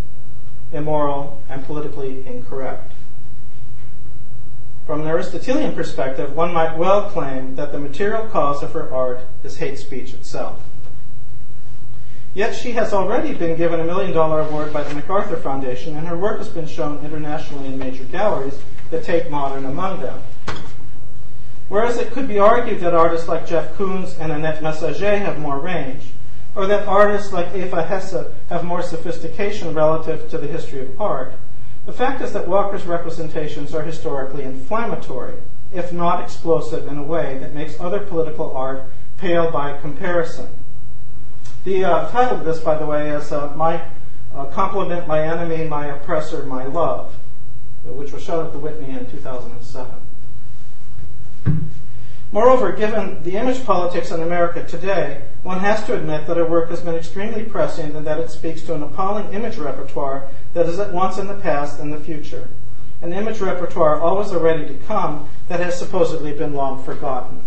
immoral, 0.72 1.42
and 1.48 1.64
politically 1.64 2.26
incorrect. 2.26 2.92
From 4.88 5.02
an 5.02 5.08
Aristotelian 5.08 5.74
perspective, 5.74 6.34
one 6.34 6.54
might 6.54 6.78
well 6.78 7.10
claim 7.10 7.56
that 7.56 7.72
the 7.72 7.78
material 7.78 8.26
cause 8.28 8.62
of 8.62 8.72
her 8.72 8.90
art 8.90 9.20
is 9.44 9.58
hate 9.58 9.78
speech 9.78 10.14
itself. 10.14 10.62
Yet 12.32 12.54
she 12.54 12.72
has 12.72 12.94
already 12.94 13.34
been 13.34 13.58
given 13.58 13.80
a 13.80 13.84
million 13.84 14.14
dollar 14.14 14.40
award 14.40 14.72
by 14.72 14.82
the 14.82 14.94
MacArthur 14.94 15.36
Foundation, 15.36 15.94
and 15.94 16.08
her 16.08 16.16
work 16.16 16.38
has 16.38 16.48
been 16.48 16.66
shown 16.66 17.04
internationally 17.04 17.66
in 17.66 17.78
major 17.78 18.04
galleries, 18.04 18.58
the 18.90 19.02
Tate 19.02 19.30
Modern 19.30 19.66
among 19.66 20.00
them. 20.00 20.22
Whereas 21.68 21.98
it 21.98 22.10
could 22.10 22.26
be 22.26 22.38
argued 22.38 22.80
that 22.80 22.94
artists 22.94 23.28
like 23.28 23.46
Jeff 23.46 23.74
Koons 23.74 24.18
and 24.18 24.32
Annette 24.32 24.62
Messager 24.62 25.18
have 25.18 25.38
more 25.38 25.58
range, 25.58 26.04
or 26.54 26.66
that 26.66 26.88
artists 26.88 27.30
like 27.30 27.54
Eva 27.54 27.82
Hesse 27.82 28.24
have 28.48 28.64
more 28.64 28.80
sophistication 28.80 29.74
relative 29.74 30.30
to 30.30 30.38
the 30.38 30.46
history 30.46 30.80
of 30.80 30.98
art, 30.98 31.34
the 31.88 31.94
fact 31.94 32.20
is 32.20 32.34
that 32.34 32.46
Walker's 32.46 32.84
representations 32.84 33.74
are 33.74 33.82
historically 33.82 34.44
inflammatory, 34.44 35.32
if 35.72 35.90
not 35.90 36.22
explosive 36.22 36.86
in 36.86 36.98
a 36.98 37.02
way 37.02 37.38
that 37.38 37.54
makes 37.54 37.80
other 37.80 38.00
political 38.00 38.54
art 38.54 38.82
pale 39.16 39.50
by 39.50 39.74
comparison. 39.78 40.48
The 41.64 41.86
uh, 41.86 42.10
title 42.10 42.40
of 42.40 42.44
this, 42.44 42.60
by 42.60 42.76
the 42.76 42.84
way, 42.84 43.08
is 43.08 43.32
uh, 43.32 43.54
My 43.56 43.82
uh, 44.34 44.44
Complement, 44.52 45.08
My 45.08 45.22
Enemy, 45.22 45.66
My 45.66 45.86
Oppressor, 45.86 46.44
My 46.44 46.66
Love, 46.66 47.16
which 47.86 48.12
was 48.12 48.22
shown 48.22 48.44
at 48.44 48.52
the 48.52 48.58
Whitney 48.58 48.90
in 48.90 49.10
2007. 49.10 49.94
Moreover, 52.30 52.72
given 52.72 53.22
the 53.22 53.36
image 53.36 53.64
politics 53.64 54.10
in 54.10 54.22
America 54.22 54.62
today, 54.62 55.22
one 55.42 55.60
has 55.60 55.82
to 55.84 55.96
admit 55.96 56.26
that 56.26 56.36
her 56.36 56.46
work 56.46 56.68
has 56.68 56.82
been 56.82 56.94
extremely 56.94 57.42
prescient 57.42 57.96
and 57.96 58.06
that 58.06 58.20
it 58.20 58.30
speaks 58.30 58.60
to 58.62 58.74
an 58.74 58.82
appalling 58.82 59.32
image 59.32 59.56
repertoire 59.56 60.28
that 60.58 60.68
is 60.68 60.80
at 60.80 60.92
once 60.92 61.18
in 61.18 61.28
the 61.28 61.34
past 61.34 61.78
and 61.78 61.92
the 61.92 62.00
future. 62.00 62.48
An 63.00 63.12
image 63.12 63.38
repertoire 63.38 64.00
always 64.00 64.34
ready 64.34 64.66
to 64.66 64.74
come 64.86 65.28
that 65.46 65.60
has 65.60 65.78
supposedly 65.78 66.32
been 66.32 66.52
long 66.52 66.82
forgotten. 66.82 67.44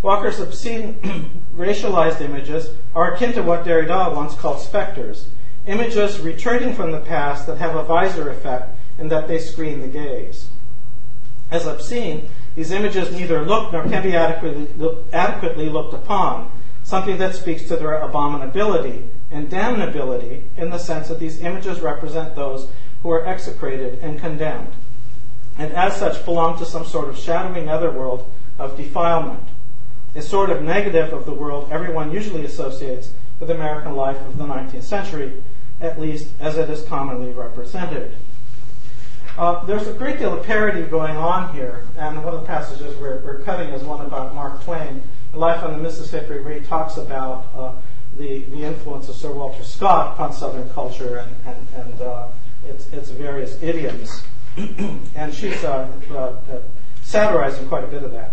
Walker's 0.00 0.38
obscene 0.38 1.42
racialized 1.56 2.20
images 2.20 2.68
are 2.94 3.14
akin 3.14 3.32
to 3.32 3.42
what 3.42 3.64
Derrida 3.64 4.14
once 4.14 4.36
called 4.36 4.60
specters, 4.60 5.26
images 5.66 6.20
returning 6.20 6.72
from 6.72 6.92
the 6.92 7.00
past 7.00 7.48
that 7.48 7.58
have 7.58 7.74
a 7.74 7.82
visor 7.82 8.30
effect 8.30 8.78
in 8.96 9.08
that 9.08 9.26
they 9.26 9.40
screen 9.40 9.80
the 9.80 9.88
gaze. 9.88 10.46
As 11.50 11.66
obscene, 11.66 12.28
these 12.54 12.70
images 12.70 13.10
neither 13.10 13.44
look 13.44 13.72
nor 13.72 13.82
can 13.88 14.04
be 14.04 14.14
adequately, 14.14 14.68
adequately 15.12 15.68
looked 15.68 15.94
upon, 15.94 16.52
something 16.94 17.18
that 17.18 17.34
speaks 17.34 17.64
to 17.64 17.74
their 17.74 17.98
abominability 17.98 19.08
and 19.28 19.50
damnability 19.50 20.44
in 20.56 20.70
the 20.70 20.78
sense 20.78 21.08
that 21.08 21.18
these 21.18 21.40
images 21.40 21.80
represent 21.80 22.36
those 22.36 22.68
who 23.02 23.10
are 23.10 23.26
execrated 23.26 23.98
and 23.98 24.20
condemned, 24.20 24.72
and 25.58 25.72
as 25.72 25.96
such 25.96 26.24
belong 26.24 26.56
to 26.56 26.64
some 26.64 26.84
sort 26.84 27.08
of 27.08 27.18
shadowy 27.18 27.64
netherworld 27.64 28.30
of 28.60 28.76
defilement, 28.76 29.42
a 30.14 30.22
sort 30.22 30.50
of 30.50 30.62
negative 30.62 31.12
of 31.12 31.26
the 31.26 31.34
world 31.34 31.68
everyone 31.72 32.12
usually 32.12 32.44
associates 32.44 33.10
with 33.40 33.50
American 33.50 33.96
life 33.96 34.20
of 34.28 34.38
the 34.38 34.44
19th 34.44 34.84
century, 34.84 35.42
at 35.80 36.00
least 36.00 36.28
as 36.38 36.56
it 36.56 36.70
is 36.70 36.84
commonly 36.84 37.32
represented. 37.32 38.14
Uh, 39.36 39.64
there's 39.64 39.88
a 39.88 39.92
great 39.94 40.20
deal 40.20 40.32
of 40.32 40.46
parody 40.46 40.82
going 40.82 41.16
on 41.16 41.52
here, 41.52 41.82
and 41.98 42.22
one 42.22 42.32
of 42.32 42.40
the 42.40 42.46
passages 42.46 42.96
we're, 42.98 43.18
we're 43.22 43.40
cutting 43.40 43.70
is 43.70 43.82
one 43.82 44.06
about 44.06 44.32
Mark 44.32 44.62
Twain. 44.62 45.02
Life 45.36 45.62
on 45.62 45.72
the 45.72 45.82
Mississippi, 45.82 46.42
he 46.54 46.60
talks 46.60 46.96
about 46.96 47.50
uh, 47.54 47.72
the, 48.16 48.44
the 48.44 48.64
influence 48.64 49.08
of 49.08 49.16
Sir 49.16 49.32
Walter 49.32 49.64
Scott 49.64 50.14
upon 50.14 50.32
Southern 50.32 50.68
culture 50.70 51.18
and, 51.18 51.34
and, 51.46 51.66
and 51.74 52.00
uh, 52.00 52.28
its, 52.66 52.86
its 52.92 53.10
various 53.10 53.60
idioms. 53.62 54.22
and 54.56 55.34
she's 55.34 55.64
uh, 55.64 55.90
uh, 56.14 56.58
satirizing 57.02 57.68
quite 57.68 57.84
a 57.84 57.88
bit 57.88 58.02
of 58.02 58.12
that. 58.12 58.32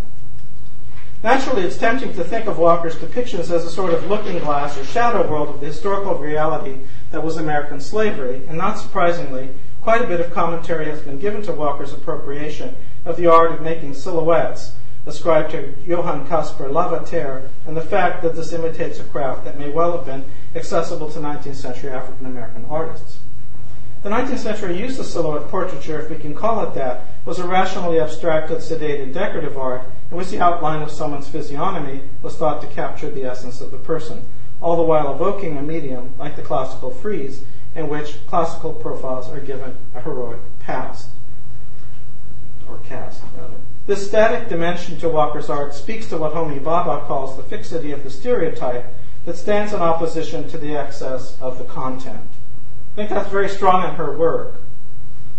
Naturally, 1.24 1.64
it's 1.64 1.78
tempting 1.78 2.14
to 2.14 2.24
think 2.24 2.48
of 2.48 2.58
Walker's 2.58 2.96
depictions 2.96 3.52
as 3.52 3.64
a 3.66 3.70
sort 3.70 3.94
of 3.94 4.08
looking 4.08 4.40
glass 4.40 4.76
or 4.78 4.84
shadow 4.86 5.30
world 5.30 5.50
of 5.50 5.60
the 5.60 5.68
historical 5.68 6.16
reality 6.16 6.80
that 7.12 7.24
was 7.24 7.38
American 7.38 7.80
slavery, 7.80 8.42
and 8.48 8.58
not 8.58 8.80
surprisingly, 8.80 9.50
quite 9.82 10.02
a 10.02 10.08
bit 10.08 10.20
of 10.20 10.34
commentary 10.34 10.86
has 10.86 11.02
been 11.02 11.20
given 11.20 11.44
to 11.44 11.52
Walker's 11.52 11.94
appropriation 11.94 12.76
of 13.06 13.18
the 13.18 13.28
art 13.28 13.52
of 13.52 13.62
making 13.62 13.94
silhouettes, 13.94 14.74
ascribed 15.06 15.52
to 15.52 15.74
Johann 15.86 16.28
Caspar 16.28 16.70
Lavater, 16.70 17.50
and 17.66 17.76
the 17.76 17.82
fact 17.82 18.22
that 18.22 18.36
this 18.36 18.54
imitates 18.54 19.00
a 19.00 19.04
craft 19.04 19.46
that 19.46 19.58
may 19.58 19.70
well 19.70 19.98
have 19.98 20.06
been 20.06 20.26
accessible 20.56 21.10
to 21.12 21.20
19th 21.20 21.56
century 21.56 21.90
African 21.90 22.26
American 22.26 22.66
artists. 22.66 23.20
The 24.04 24.10
19th 24.10 24.40
century 24.40 24.80
use 24.80 24.98
of 24.98 25.06
silhouette 25.06 25.48
portraiture, 25.50 26.00
if 26.00 26.10
we 26.10 26.18
can 26.18 26.34
call 26.34 26.64
it 26.64 26.74
that, 26.74 27.06
was 27.24 27.38
a 27.38 27.48
rationally 27.48 28.00
abstracted, 28.00 28.58
sedated, 28.58 29.14
decorative 29.14 29.58
art 29.58 29.84
in 30.10 30.18
which 30.18 30.30
the 30.30 30.40
outline 30.40 30.82
of 30.82 30.90
someone's 30.90 31.28
physiognomy 31.28 32.02
was 32.24 32.36
thought 32.36 32.62
to 32.62 32.68
capture 32.68 33.12
the 33.12 33.24
essence 33.24 33.62
of 33.62 33.70
the 33.70 33.78
person, 33.78 34.26
all 34.60 34.76
the 34.76 34.82
while 34.82 35.14
evoking 35.14 35.58
a 35.58 35.62
medium 35.62 36.14
like 36.18 36.36
the 36.36 36.42
classical 36.42 36.90
frieze, 36.90 37.44
in 37.76 37.90
which 37.90 38.26
classical 38.28 38.74
profiles 38.74 39.30
are 39.30 39.40
given 39.40 39.78
a 39.94 40.02
heroic 40.02 40.40
past, 40.60 41.10
or 42.68 42.80
cast, 42.80 43.22
rather. 43.38 43.56
This 43.88 44.08
static 44.08 44.48
dimension 44.48 44.98
to 44.98 45.10
Walker's 45.10 45.50
art 45.50 45.74
speaks 45.74 46.08
to 46.10 46.18
what 46.18 46.34
Homi 46.34 46.60
Bhabha 46.60 47.08
calls 47.08 47.36
the 47.36 47.44
fixity 47.44 47.92
of 47.92 48.04
the 48.04 48.12
stereotype 48.12 48.86
that 49.26 49.38
stands 49.38 49.74
in 49.74 49.82
opposition 49.82 50.48
to 50.50 50.58
the 50.58 50.76
excess 50.76 51.40
of 51.42 51.58
the 51.58 51.64
content. 51.64 52.30
I 52.94 52.96
think 52.96 53.10
that's 53.10 53.30
very 53.30 53.50
strong 53.50 53.88
in 53.90 53.96
her 53.96 54.16
work. 54.16 54.62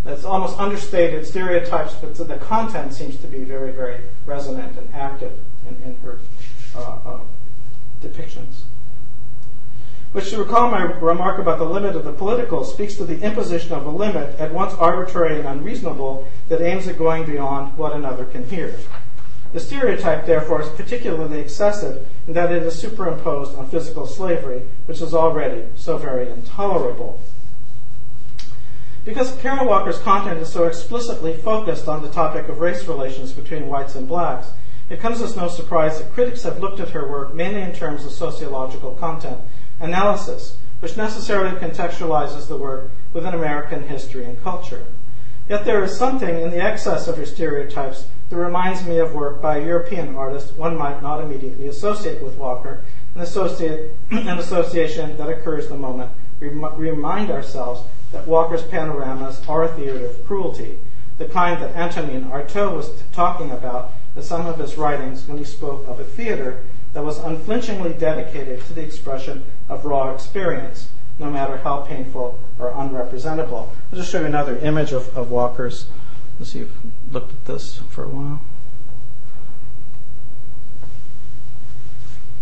That's 0.05 0.25
almost 0.25 0.59
understated 0.59 1.25
stereotypes, 1.27 1.95
but 1.95 2.17
the 2.17 2.37
content 2.37 2.93
seems 2.93 3.17
to 3.19 3.29
be 3.29 3.45
very, 3.45 3.71
very 3.71 4.01
resonant 4.27 4.77
and 4.77 4.93
active 4.93 5.39
in, 5.69 5.77
in 5.83 5.97
her 5.99 6.19
uh, 6.75 6.99
uh, 7.05 7.21
depictions. 8.01 8.63
Which, 10.13 10.29
to 10.29 10.39
recall 10.39 10.71
my 10.71 10.83
remark 10.83 11.39
about 11.39 11.59
the 11.59 11.65
limit 11.65 11.97
of 11.97 12.05
the 12.05 12.13
political, 12.13 12.65
speaks 12.65 12.97
to 12.97 13.05
the 13.05 13.23
imposition 13.23 13.73
of 13.73 13.87
a 13.87 13.91
limit 13.91 14.39
at 14.39 14.53
once 14.53 14.75
arbitrary 14.75 15.39
and 15.39 15.49
unreasonable 15.49 16.29
that 16.49 16.61
aims 16.61 16.87
at 16.87 16.99
going 16.99 17.25
beyond 17.25 17.79
what 17.79 17.95
another 17.95 18.27
can 18.27 18.47
hear. 18.47 18.79
The 19.55 19.61
stereotype, 19.61 20.27
therefore, 20.27 20.61
is 20.61 20.69
particularly 20.69 21.41
excessive 21.41 22.07
in 22.27 22.35
that 22.35 22.53
it 22.53 22.63
is 22.63 22.79
superimposed 22.79 23.57
on 23.57 23.71
physical 23.71 24.07
slavery, 24.07 24.63
which 24.85 25.01
is 25.01 25.15
already 25.15 25.65
so 25.77 25.97
very 25.97 26.29
intolerable. 26.29 27.19
Because 29.07 29.35
Kara 29.41 29.67
Walker's 29.67 29.99
content 29.99 30.41
is 30.41 30.53
so 30.53 30.65
explicitly 30.65 31.35
focused 31.35 31.89
on 31.89 32.03
the 32.03 32.11
topic 32.11 32.49
of 32.49 32.61
race 32.61 32.87
relations 32.87 33.33
between 33.33 33.67
whites 33.67 33.95
and 33.95 34.07
blacks, 34.07 34.49
it 34.91 35.01
comes 35.01 35.23
as 35.23 35.37
no 35.37 35.49
surprise 35.49 35.99
that 35.99 36.13
critics 36.13 36.43
have 36.43 36.61
looked 36.61 36.81
at 36.81 36.91
her 36.91 37.11
work 37.11 37.35
mainly 37.35 37.63
in 37.63 37.73
terms 37.73 38.05
of 38.05 38.13
sociological 38.13 38.95
content 38.95 39.39
analysis, 39.83 40.57
which 40.81 40.97
necessarily 40.97 41.55
contextualizes 41.59 42.49
the 42.49 42.57
work 42.57 42.91
within 43.13 43.35
American 43.35 43.83
history 43.89 44.25
and 44.25 44.43
culture. 44.43 44.87
Yet 45.49 45.65
there 45.65 45.85
is 45.85 45.99
something 45.99 46.41
in 46.41 46.51
the 46.51 46.63
excess 46.63 47.09
of 47.09 47.19
her 47.19 47.27
stereotypes 47.27 48.07
that 48.31 48.37
reminds 48.37 48.87
me 48.87 48.99
of 48.99 49.15
work 49.15 49.43
by 49.43 49.59
a 49.59 49.67
European 49.67 50.15
artist 50.17 50.57
one 50.57 50.79
might 50.79 51.03
not 51.03 51.21
immediately 51.21 51.67
associate 51.67 52.23
with 52.23 52.39
Walker, 52.39 52.83
an, 53.15 53.21
associate, 53.21 53.93
an 54.11 54.39
association 54.39 55.19
that 55.19 55.29
occurs 55.29 55.69
the 55.69 55.77
moment 55.77 56.11
we 56.43 56.49
remind 56.91 57.31
ourselves 57.31 57.83
that 58.11 58.27
Walker's 58.27 58.65
panoramas 58.65 59.41
are 59.49 59.63
a 59.63 59.69
theater 59.69 60.07
of 60.07 60.27
cruelty, 60.27 60.79
the 61.19 61.25
kind 61.27 61.63
that 61.63 61.77
Antonin 61.77 62.25
Artaud 62.25 62.75
was 62.75 62.91
talking 63.13 63.53
about 63.53 63.93
in 64.17 64.23
some 64.23 64.47
of 64.47 64.59
his 64.59 64.77
writings 64.77 65.27
when 65.27 65.39
he 65.39 65.45
spoke 65.45 65.87
of 65.87 66.01
a 66.01 66.05
theater 66.05 66.65
that 66.93 67.05
was 67.05 67.19
unflinchingly 67.19 67.95
dedicated 67.95 68.65
to 68.67 68.73
the 68.73 68.83
expression 68.83 69.45
of 69.69 69.85
raw 69.85 70.15
experience, 70.15 70.91
no 71.19 71.31
matter 71.31 71.57
how 71.59 71.81
painful 71.81 72.39
or 72.59 72.71
unrepresentable. 72.73 73.69
I'll 73.93 73.99
just 73.99 74.11
show 74.11 74.21
you 74.21 74.27
another 74.27 74.57
image 74.59 74.93
of, 74.93 75.17
of 75.17 75.31
Walker's. 75.31 75.87
Let's 76.39 76.53
see 76.53 76.61
if 76.61 76.69
you've 76.69 77.13
looked 77.13 77.33
at 77.33 77.45
this 77.47 77.79
for 77.91 78.05
a 78.05 78.09
while. 78.09 78.43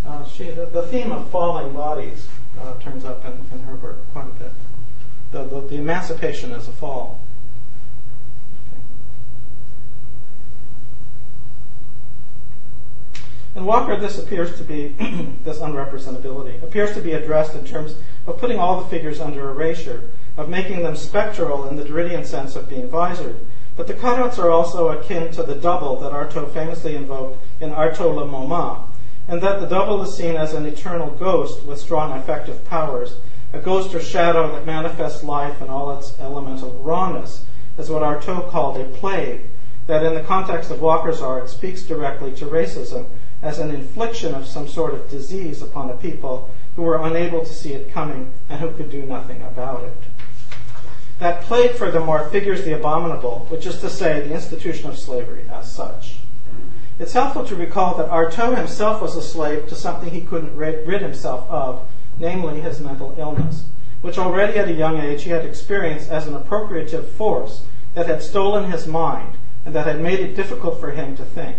Uh, 0.05 0.25
she, 0.25 0.49
the, 0.49 0.65
the, 0.65 0.81
theme 0.83 1.11
of 1.11 1.29
falling 1.29 1.73
bodies 1.73 2.27
uh, 2.59 2.73
turns 2.79 3.05
up 3.05 3.23
in, 3.23 3.33
in 3.57 3.63
her 3.65 3.75
work 3.75 4.11
quite 4.11 4.25
a 4.25 4.31
bit 4.31 4.51
the, 5.31 5.43
the, 5.43 5.61
the 5.61 5.75
emancipation 5.75 6.51
as 6.51 6.67
a 6.67 6.71
fall. 6.71 7.19
In 13.53 13.65
Walker, 13.65 13.97
this 13.97 14.17
appears 14.17 14.57
to 14.57 14.63
be, 14.63 14.95
this 15.43 15.59
unrepresentability, 15.59 16.63
appears 16.63 16.93
to 16.93 17.01
be 17.01 17.11
addressed 17.11 17.53
in 17.53 17.65
terms 17.65 17.95
of 18.25 18.37
putting 18.37 18.57
all 18.57 18.81
the 18.81 18.89
figures 18.89 19.19
under 19.19 19.49
erasure, 19.49 20.09
of 20.37 20.47
making 20.47 20.83
them 20.83 20.95
spectral 20.95 21.67
in 21.67 21.75
the 21.75 21.83
Derridian 21.83 22.25
sense 22.25 22.55
of 22.55 22.69
being 22.69 22.89
visored. 22.89 23.45
But 23.75 23.87
the 23.87 23.93
cutouts 23.93 24.39
are 24.39 24.49
also 24.49 24.87
akin 24.87 25.31
to 25.33 25.43
the 25.43 25.55
double 25.55 25.99
that 25.99 26.13
Artaud 26.13 26.53
famously 26.53 26.95
invoked 26.95 27.43
in 27.59 27.71
Artaud 27.71 28.15
le 28.15 28.25
Momo, 28.25 28.83
and 29.27 29.41
that 29.41 29.59
the 29.59 29.67
double 29.67 30.01
is 30.01 30.15
seen 30.15 30.37
as 30.37 30.53
an 30.53 30.65
eternal 30.65 31.09
ghost 31.09 31.65
with 31.65 31.79
strong 31.79 32.17
affective 32.17 32.63
powers, 32.63 33.17
a 33.51 33.59
ghost 33.59 33.93
or 33.93 34.01
shadow 34.01 34.49
that 34.53 34.65
manifests 34.65 35.25
life 35.25 35.61
in 35.61 35.69
all 35.69 35.97
its 35.97 36.17
elemental 36.21 36.71
rawness, 36.81 37.45
is 37.77 37.89
what 37.89 38.01
Artaud 38.01 38.49
called 38.49 38.77
a 38.77 38.85
plague, 38.85 39.41
that 39.87 40.05
in 40.05 40.13
the 40.13 40.23
context 40.23 40.71
of 40.71 40.79
Walker's 40.79 41.21
art 41.21 41.49
speaks 41.49 41.81
directly 41.81 42.31
to 42.31 42.45
racism 42.45 43.07
as 43.41 43.59
an 43.59 43.71
infliction 43.71 44.35
of 44.35 44.45
some 44.45 44.67
sort 44.67 44.93
of 44.93 45.09
disease 45.09 45.61
upon 45.61 45.89
a 45.89 45.97
people 45.97 46.49
who 46.75 46.83
were 46.83 47.01
unable 47.01 47.43
to 47.43 47.53
see 47.53 47.73
it 47.73 47.91
coming 47.91 48.31
and 48.49 48.59
who 48.59 48.71
could 48.71 48.89
do 48.89 49.03
nothing 49.03 49.41
about 49.41 49.83
it. 49.83 49.97
That 51.19 51.41
plague, 51.43 51.71
furthermore, 51.71 52.29
figures 52.29 52.63
the 52.63 52.75
abominable, 52.75 53.45
which 53.49 53.65
is 53.65 53.79
to 53.81 53.89
say, 53.89 54.21
the 54.21 54.33
institution 54.33 54.89
of 54.89 54.97
slavery 54.97 55.45
as 55.51 55.71
such. 55.71 56.17
It's 56.97 57.13
helpful 57.13 57.45
to 57.45 57.55
recall 57.55 57.95
that 57.97 58.09
Artaud 58.09 58.57
himself 58.57 59.01
was 59.01 59.15
a 59.15 59.21
slave 59.21 59.67
to 59.69 59.75
something 59.75 60.09
he 60.09 60.21
couldn't 60.21 60.55
rid 60.55 61.01
himself 61.01 61.49
of, 61.49 61.87
namely 62.19 62.61
his 62.61 62.79
mental 62.79 63.15
illness, 63.17 63.65
which 64.01 64.17
already 64.17 64.57
at 64.57 64.67
a 64.67 64.73
young 64.73 64.99
age 64.99 65.23
he 65.23 65.31
had 65.31 65.45
experienced 65.45 66.09
as 66.09 66.27
an 66.27 66.35
appropriative 66.35 67.07
force 67.09 67.63
that 67.93 68.07
had 68.07 68.21
stolen 68.21 68.71
his 68.71 68.87
mind 68.87 69.35
and 69.65 69.75
that 69.75 69.85
had 69.85 70.01
made 70.01 70.19
it 70.19 70.35
difficult 70.35 70.79
for 70.79 70.91
him 70.91 71.15
to 71.17 71.25
think. 71.25 71.57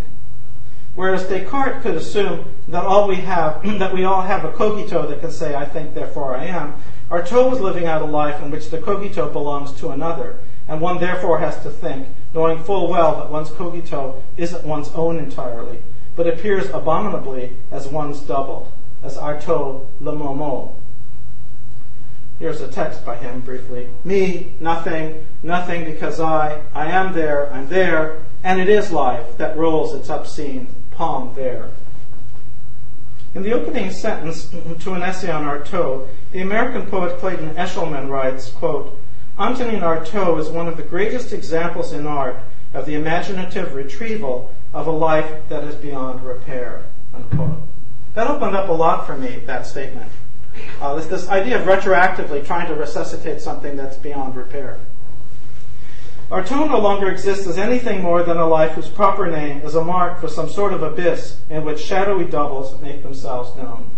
Whereas 0.95 1.27
Descartes 1.27 1.83
could 1.83 1.95
assume 1.95 2.55
that 2.69 2.85
all 2.85 3.09
we 3.09 3.17
have, 3.17 3.63
that 3.79 3.95
we 3.95 4.05
all 4.05 4.23
have 4.23 4.45
a 4.45 4.53
cogito 4.53 5.07
that 5.09 5.21
can 5.21 5.33
say, 5.33 5.55
I 5.55 5.65
think, 5.65 5.95
therefore 5.95 6.37
I 6.37 6.45
am, 6.45 6.75
Artaud 7.11 7.51
was 7.51 7.61
living 7.61 7.87
out 7.87 8.03
a 8.03 8.07
life 8.07 8.43
in 8.43 8.51
which 8.51 8.69
the 8.69 8.79
cogito 8.79 9.31
belongs 9.31 9.73
to 9.81 9.91
another, 9.91 10.39
and 10.69 10.81
one 10.81 10.99
therefore 10.99 11.39
has 11.39 11.63
to 11.63 11.71
think, 11.71 12.09
knowing 12.35 12.63
full 12.63 12.89
well 12.89 13.17
that 13.17 13.31
one's 13.31 13.51
cogito 13.51 14.23
isn't 14.37 14.65
one's 14.65 14.91
own 14.91 15.19
entirely, 15.19 15.83
but 16.15 16.27
appears 16.27 16.69
abominably 16.71 17.57
as 17.71 17.89
one's 17.89 18.21
double 18.21 18.73
as 19.03 19.17
Artaud 19.17 19.87
Le 20.01 20.13
Momo. 20.13 20.75
Here's 22.39 22.61
a 22.61 22.69
text 22.69 23.05
by 23.05 23.17
him 23.17 23.41
briefly. 23.41 23.89
Me, 24.05 24.55
nothing, 24.61 25.27
nothing 25.43 25.85
because 25.85 26.21
I, 26.21 26.61
I 26.75 26.87
am 26.87 27.13
there, 27.13 27.53
I'm 27.53 27.69
there, 27.69 28.25
and 28.43 28.61
it 28.61 28.69
is 28.69 28.91
life 28.91 29.39
that 29.39 29.57
rolls 29.57 29.95
its 29.95 30.11
obscene 30.11 30.67
palm 31.03 31.35
there. 31.35 31.69
In 33.35 33.43
the 33.43 33.53
opening 33.53 33.91
sentence 33.91 34.49
to 34.85 34.93
an 34.93 35.03
essay 35.03 35.33
on 35.33 35.43
Artaud, 35.43 36.07
the 36.31 36.43
American 36.43 36.87
poet 36.87 37.19
Clayton 37.19 37.57
Eshleman 37.57 38.09
writes, 38.09 38.51
quote, 38.51 38.97
Antonin 39.37 39.81
Artaud 39.81 40.38
is 40.38 40.49
one 40.49 40.69
of 40.69 40.77
the 40.77 40.85
greatest 40.85 41.33
examples 41.33 41.93
in 41.93 42.07
art 42.07 42.37
of 42.73 42.87
the 42.87 42.95
imaginative 42.95 43.75
retrieval 43.75 44.55
of 44.73 44.87
a 44.87 44.93
life 44.93 45.29
that 45.49 45.65
is 45.65 45.75
beyond 45.75 46.23
repair, 46.25 46.85
unquote. 47.12 47.59
That 48.15 48.29
opened 48.29 48.55
up 48.55 48.69
a 48.69 48.73
lot 48.73 49.05
for 49.05 49.17
me, 49.17 49.43
that 49.47 49.67
statement. 49.67 50.12
Uh, 50.81 50.95
this, 50.95 51.07
this 51.07 51.29
idea 51.29 51.61
of 51.61 51.67
retroactively 51.67 52.47
trying 52.47 52.69
to 52.69 52.77
resuscitate 52.77 53.41
something 53.41 53.75
that's 53.75 53.97
beyond 53.97 54.37
repair. 54.37 54.79
Artaud 56.33 56.71
no 56.71 56.79
longer 56.79 57.11
exists 57.11 57.47
as 57.47 57.59
anything 57.59 58.01
more 58.01 58.23
than 58.23 58.38
a 58.38 58.47
life 58.47 58.73
whose 58.73 58.88
proper 58.88 59.31
name 59.31 59.61
is 59.61 59.75
a 59.75 59.85
mark 59.85 60.18
for 60.18 60.29
some 60.29 60.49
sort 60.49 60.73
of 60.73 60.83
abyss 60.83 61.38
in 61.51 61.62
which 61.62 61.79
shadowy 61.79 62.25
doubles 62.25 62.81
make 62.81 63.03
themselves 63.03 63.55
known. 63.55 63.90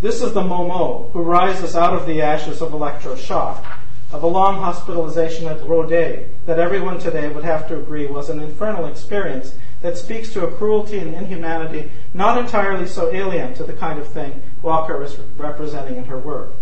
This 0.00 0.22
is 0.22 0.32
the 0.34 0.40
Momo 0.40 1.10
who 1.10 1.20
rises 1.20 1.74
out 1.74 1.94
of 1.94 2.06
the 2.06 2.22
ashes 2.22 2.62
of 2.62 2.70
electroshock, 2.70 3.64
of 4.12 4.22
a 4.22 4.26
long 4.28 4.60
hospitalization 4.60 5.48
at 5.48 5.66
Rodez 5.66 6.28
that 6.46 6.60
everyone 6.60 7.00
today 7.00 7.28
would 7.28 7.42
have 7.42 7.66
to 7.66 7.76
agree 7.76 8.06
was 8.06 8.30
an 8.30 8.38
infernal 8.38 8.86
experience 8.86 9.56
that 9.82 9.98
speaks 9.98 10.32
to 10.34 10.46
a 10.46 10.52
cruelty 10.52 11.00
and 11.00 11.12
inhumanity 11.12 11.90
not 12.14 12.38
entirely 12.38 12.86
so 12.86 13.12
alien 13.12 13.52
to 13.54 13.64
the 13.64 13.72
kind 13.72 13.98
of 13.98 14.06
thing 14.06 14.40
Walker 14.62 15.02
is 15.02 15.16
representing 15.36 15.96
in 15.96 16.04
her 16.04 16.20
work. 16.20 16.52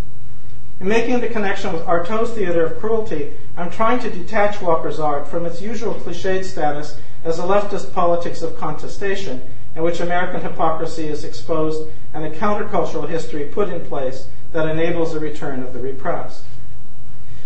In 0.78 0.88
making 0.88 1.20
the 1.20 1.28
connection 1.28 1.72
with 1.72 1.86
Artaud's 1.86 2.32
theater 2.32 2.64
of 2.64 2.78
cruelty, 2.78 3.32
I'm 3.56 3.70
trying 3.70 3.98
to 4.00 4.10
detach 4.10 4.60
Walker's 4.60 5.00
art 5.00 5.26
from 5.26 5.46
its 5.46 5.62
usual 5.62 5.94
cliched 5.94 6.44
status 6.44 7.00
as 7.24 7.38
a 7.38 7.42
leftist 7.42 7.94
politics 7.94 8.42
of 8.42 8.58
contestation 8.58 9.40
in 9.74 9.82
which 9.82 10.00
American 10.00 10.42
hypocrisy 10.42 11.06
is 11.06 11.24
exposed 11.24 11.88
and 12.12 12.24
a 12.24 12.30
countercultural 12.30 13.08
history 13.08 13.44
put 13.44 13.70
in 13.70 13.86
place 13.86 14.28
that 14.52 14.68
enables 14.68 15.14
the 15.14 15.20
return 15.20 15.62
of 15.62 15.72
the 15.72 15.80
repressed. 15.80 16.44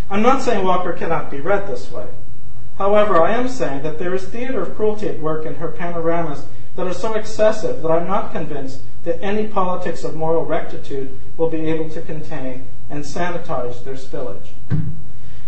I'm 0.09 0.21
not 0.21 0.41
saying 0.41 0.65
Walker 0.65 0.91
cannot 0.91 1.31
be 1.31 1.39
read 1.39 1.67
this 1.67 1.89
way. 1.89 2.07
However, 2.77 3.21
I 3.21 3.31
am 3.31 3.47
saying 3.47 3.83
that 3.83 3.97
there 3.97 4.13
is 4.13 4.25
theater 4.25 4.61
of 4.61 4.75
cruelty 4.75 5.07
at 5.07 5.19
work 5.19 5.45
in 5.45 5.55
her 5.55 5.69
panoramas 5.69 6.45
that 6.75 6.87
are 6.87 6.93
so 6.93 7.13
excessive 7.13 7.81
that 7.81 7.91
I'm 7.91 8.07
not 8.07 8.33
convinced 8.33 8.81
that 9.03 9.21
any 9.21 9.47
politics 9.47 10.03
of 10.03 10.15
moral 10.15 10.45
rectitude 10.45 11.17
will 11.37 11.49
be 11.49 11.69
able 11.69 11.89
to 11.91 12.01
contain 12.01 12.65
and 12.91 13.03
sanitize 13.03 13.83
their 13.83 13.95
spillage. 13.95 14.49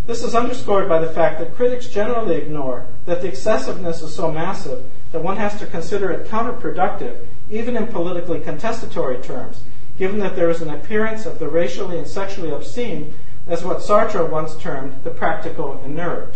This 0.07 0.23
is 0.23 0.33
underscored 0.33 0.89
by 0.89 0.99
the 0.99 1.11
fact 1.11 1.39
that 1.39 1.55
critics 1.55 1.87
generally 1.87 2.35
ignore 2.35 2.87
that 3.05 3.21
the 3.21 3.27
excessiveness 3.27 4.01
is 4.01 4.15
so 4.15 4.31
massive 4.31 4.83
that 5.11 5.23
one 5.23 5.37
has 5.37 5.59
to 5.59 5.67
consider 5.67 6.09
it 6.09 6.27
counterproductive, 6.27 7.25
even 7.51 7.77
in 7.77 7.87
politically 7.87 8.39
contestatory 8.39 9.17
terms, 9.19 9.63
given 9.97 10.19
that 10.19 10.35
there 10.35 10.49
is 10.49 10.61
an 10.61 10.69
appearance 10.69 11.25
of 11.25 11.37
the 11.37 11.47
racially 11.47 11.97
and 11.97 12.07
sexually 12.07 12.49
obscene 12.49 13.13
as 13.45 13.63
what 13.63 13.79
Sartre 13.79 14.27
once 14.29 14.55
termed 14.55 15.03
the 15.03 15.09
practical 15.09 15.81
inert, 15.83 16.35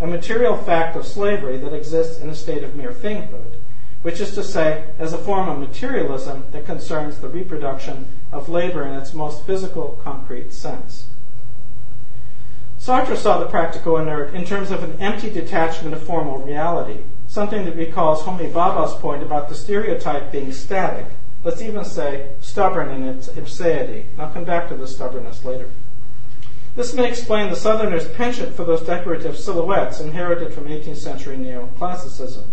a 0.00 0.06
material 0.06 0.56
fact 0.56 0.96
of 0.96 1.06
slavery 1.06 1.58
that 1.58 1.74
exists 1.74 2.20
in 2.20 2.30
a 2.30 2.34
state 2.34 2.64
of 2.64 2.74
mere 2.74 2.92
thinghood, 2.92 3.57
which 4.02 4.20
is 4.20 4.34
to 4.34 4.44
say, 4.44 4.84
as 4.98 5.12
a 5.12 5.18
form 5.18 5.48
of 5.48 5.58
materialism 5.58 6.44
that 6.52 6.66
concerns 6.66 7.18
the 7.18 7.28
reproduction 7.28 8.06
of 8.30 8.48
labor 8.48 8.84
in 8.84 8.94
its 8.94 9.12
most 9.12 9.44
physical, 9.44 10.00
concrete 10.04 10.52
sense. 10.52 11.08
Sartre 12.78 13.16
saw 13.16 13.38
the 13.38 13.46
practical 13.46 13.96
inert 13.96 14.34
in 14.34 14.44
terms 14.44 14.70
of 14.70 14.84
an 14.84 15.00
empty 15.00 15.30
detachment 15.30 15.94
of 15.94 16.02
formal 16.02 16.38
reality, 16.38 17.00
something 17.26 17.64
that 17.64 17.76
recalls 17.76 18.22
Homi 18.22 18.50
Bhabha's 18.50 18.94
point 19.00 19.22
about 19.22 19.48
the 19.48 19.54
stereotype 19.54 20.30
being 20.30 20.52
static, 20.52 21.06
let's 21.42 21.60
even 21.60 21.84
say 21.84 22.30
stubborn 22.40 22.90
in 22.90 23.02
its 23.02 23.28
ipseity. 23.28 24.06
I'll 24.16 24.30
come 24.30 24.44
back 24.44 24.68
to 24.68 24.76
the 24.76 24.86
stubbornness 24.86 25.44
later. 25.44 25.70
This 26.76 26.94
may 26.94 27.08
explain 27.08 27.50
the 27.50 27.56
Southerners' 27.56 28.08
penchant 28.08 28.54
for 28.54 28.64
those 28.64 28.82
decorative 28.82 29.36
silhouettes 29.36 29.98
inherited 29.98 30.52
from 30.52 30.66
18th 30.66 30.98
century 30.98 31.36
neoclassicism. 31.36 32.44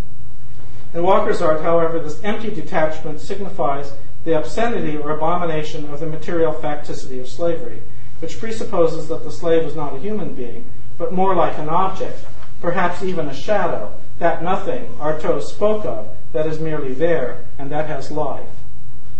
In 0.96 1.04
Walker's 1.04 1.42
art, 1.42 1.62
however, 1.62 2.00
this 2.00 2.24
empty 2.24 2.50
detachment 2.50 3.20
signifies 3.20 3.92
the 4.24 4.38
obscenity 4.38 4.96
or 4.96 5.12
abomination 5.12 5.92
of 5.92 6.00
the 6.00 6.06
material 6.06 6.54
facticity 6.54 7.20
of 7.20 7.28
slavery, 7.28 7.84
which 8.22 8.40
presupposes 8.40 9.10
that 9.10 9.26
the 9.26 9.32
slave 9.32 9.64
is 9.64 9.76
not 9.76 9.94
a 9.94 10.00
human 10.00 10.34
being, 10.34 10.72
but 10.98 11.12
more 11.12 11.36
like 11.36 11.58
an 11.58 11.68
object, 11.68 12.18
perhaps 12.62 13.04
even 13.04 13.28
a 13.28 13.34
shadow, 13.34 13.94
that 14.20 14.42
nothing 14.42 14.88
Artaud 14.98 15.44
spoke 15.44 15.84
of 15.84 16.16
that 16.32 16.48
is 16.48 16.62
merely 16.62 16.94
there 16.94 17.44
and 17.60 17.70
that 17.70 17.88
has 17.88 18.10
life. 18.10 18.48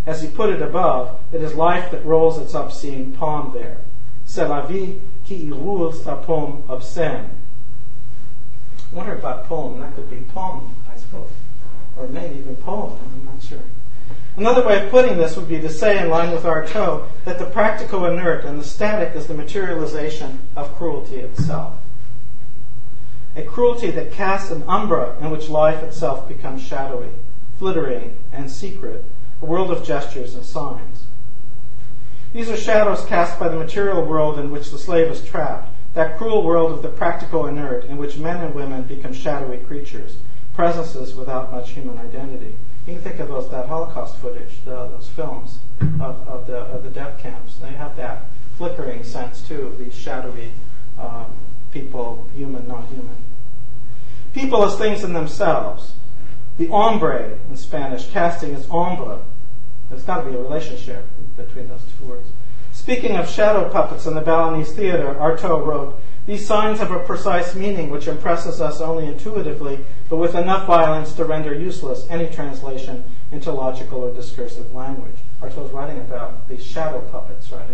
As 0.06 0.22
he 0.22 0.28
put 0.28 0.48
it 0.48 0.62
above, 0.62 1.20
it 1.30 1.42
is 1.42 1.54
life 1.54 1.90
that 1.90 2.06
rolls 2.06 2.38
its 2.38 2.54
obscene 2.54 3.12
palm 3.12 3.52
there. 3.52 3.82
C'est 4.24 4.48
la 4.48 4.62
vie 4.66 5.02
qui 5.26 5.44
y 5.44 5.50
roule 5.50 5.92
sa 5.92 6.16
paume 6.16 6.62
obscène. 6.68 7.28
I 8.90 8.94
wonder 8.94 9.14
about 9.14 9.44
poem. 9.44 9.78
That 9.80 9.94
could 9.94 10.08
be 10.08 10.20
poem, 10.32 10.74
I 10.90 10.96
suppose. 10.96 11.28
Or 11.96 12.06
maybe 12.08 12.38
even 12.38 12.56
poem. 12.56 12.98
I'm 13.02 13.24
not 13.24 13.42
sure. 13.42 13.62
Another 14.36 14.66
way 14.66 14.84
of 14.84 14.90
putting 14.90 15.16
this 15.16 15.34
would 15.36 15.48
be 15.48 15.60
to 15.60 15.70
say, 15.70 15.98
in 15.98 16.10
line 16.10 16.30
with 16.30 16.44
Artaud, 16.44 17.08
that 17.24 17.38
the 17.38 17.46
practical 17.46 18.04
inert 18.04 18.44
and 18.44 18.60
the 18.60 18.64
static 18.64 19.16
is 19.16 19.26
the 19.26 19.34
materialization 19.34 20.40
of 20.54 20.74
cruelty 20.76 21.16
itself. 21.16 21.78
A 23.34 23.42
cruelty 23.42 23.90
that 23.90 24.12
casts 24.12 24.50
an 24.50 24.62
umbra 24.66 25.16
in 25.20 25.30
which 25.30 25.48
life 25.48 25.82
itself 25.82 26.28
becomes 26.28 26.62
shadowy, 26.62 27.08
flittering, 27.58 28.18
and 28.30 28.50
secret, 28.50 29.04
a 29.40 29.46
world 29.46 29.70
of 29.70 29.84
gestures 29.84 30.34
and 30.34 30.44
signs. 30.44 31.04
These 32.34 32.50
are 32.50 32.56
shadows 32.56 33.06
cast 33.06 33.38
by 33.38 33.48
the 33.48 33.56
material 33.56 34.04
world 34.04 34.38
in 34.38 34.50
which 34.50 34.70
the 34.70 34.78
slave 34.78 35.10
is 35.10 35.24
trapped, 35.24 35.70
that 35.94 36.18
cruel 36.18 36.42
world 36.42 36.72
of 36.72 36.82
the 36.82 36.88
practical 36.88 37.46
inert 37.46 37.86
in 37.86 37.96
which 37.96 38.18
men 38.18 38.42
and 38.42 38.54
women 38.54 38.82
become 38.82 39.14
shadowy 39.14 39.58
creatures, 39.58 40.16
presences 40.56 41.14
without 41.14 41.52
much 41.52 41.70
human 41.70 41.98
identity. 41.98 42.56
You 42.86 42.94
can 42.94 43.02
think 43.02 43.20
of 43.20 43.28
those 43.28 43.50
that 43.50 43.66
Holocaust 43.66 44.16
footage, 44.16 44.64
the, 44.64 44.88
those 44.88 45.06
films 45.08 45.58
of, 45.80 46.26
of, 46.26 46.46
the, 46.46 46.56
of 46.56 46.82
the 46.82 46.90
death 46.90 47.20
camps. 47.20 47.56
They 47.56 47.72
have 47.72 47.94
that 47.96 48.24
flickering 48.56 49.04
sense 49.04 49.42
too 49.42 49.66
of 49.66 49.78
these 49.78 49.94
shadowy 49.94 50.52
uh, 50.98 51.26
people, 51.72 52.26
human, 52.34 52.66
not 52.66 52.88
human. 52.88 53.16
People 54.32 54.64
as 54.64 54.78
things 54.78 55.04
in 55.04 55.12
themselves. 55.12 55.92
The 56.56 56.70
ombre 56.70 57.38
in 57.50 57.56
Spanish, 57.56 58.06
casting 58.08 58.54
is 58.54 58.66
ombre. 58.70 59.20
There's 59.90 60.04
got 60.04 60.24
to 60.24 60.30
be 60.30 60.36
a 60.36 60.40
relationship 60.40 61.06
between 61.36 61.68
those 61.68 61.82
two 61.98 62.06
words. 62.06 62.28
Speaking 62.72 63.16
of 63.16 63.28
shadow 63.28 63.68
puppets 63.68 64.06
in 64.06 64.14
the 64.14 64.20
Balinese 64.22 64.72
theater, 64.72 65.14
Artaud 65.14 65.66
wrote, 65.66 66.00
these 66.26 66.46
signs 66.46 66.78
have 66.80 66.90
a 66.90 66.98
precise 67.00 67.54
meaning 67.54 67.88
which 67.88 68.08
impresses 68.08 68.60
us 68.60 68.80
only 68.80 69.06
intuitively, 69.06 69.84
but 70.08 70.18
with 70.18 70.34
enough 70.34 70.66
violence 70.66 71.12
to 71.14 71.24
render 71.24 71.54
useless 71.54 72.06
any 72.08 72.28
translation 72.28 73.04
into 73.32 73.50
logical 73.52 74.04
or 74.04 74.14
discursive 74.14 74.74
language. 74.74 75.16
Artaud's 75.42 75.72
writing 75.72 75.98
about 75.98 76.48
these 76.48 76.64
shadow 76.64 77.00
puppets, 77.12 77.50
right, 77.52 77.68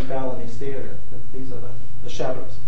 in 0.00 0.06
Balinese 0.06 0.56
theater. 0.56 0.96
These 1.32 1.50
are 1.52 1.60
the, 1.60 1.70
the 2.02 2.10
shadows. 2.10 2.58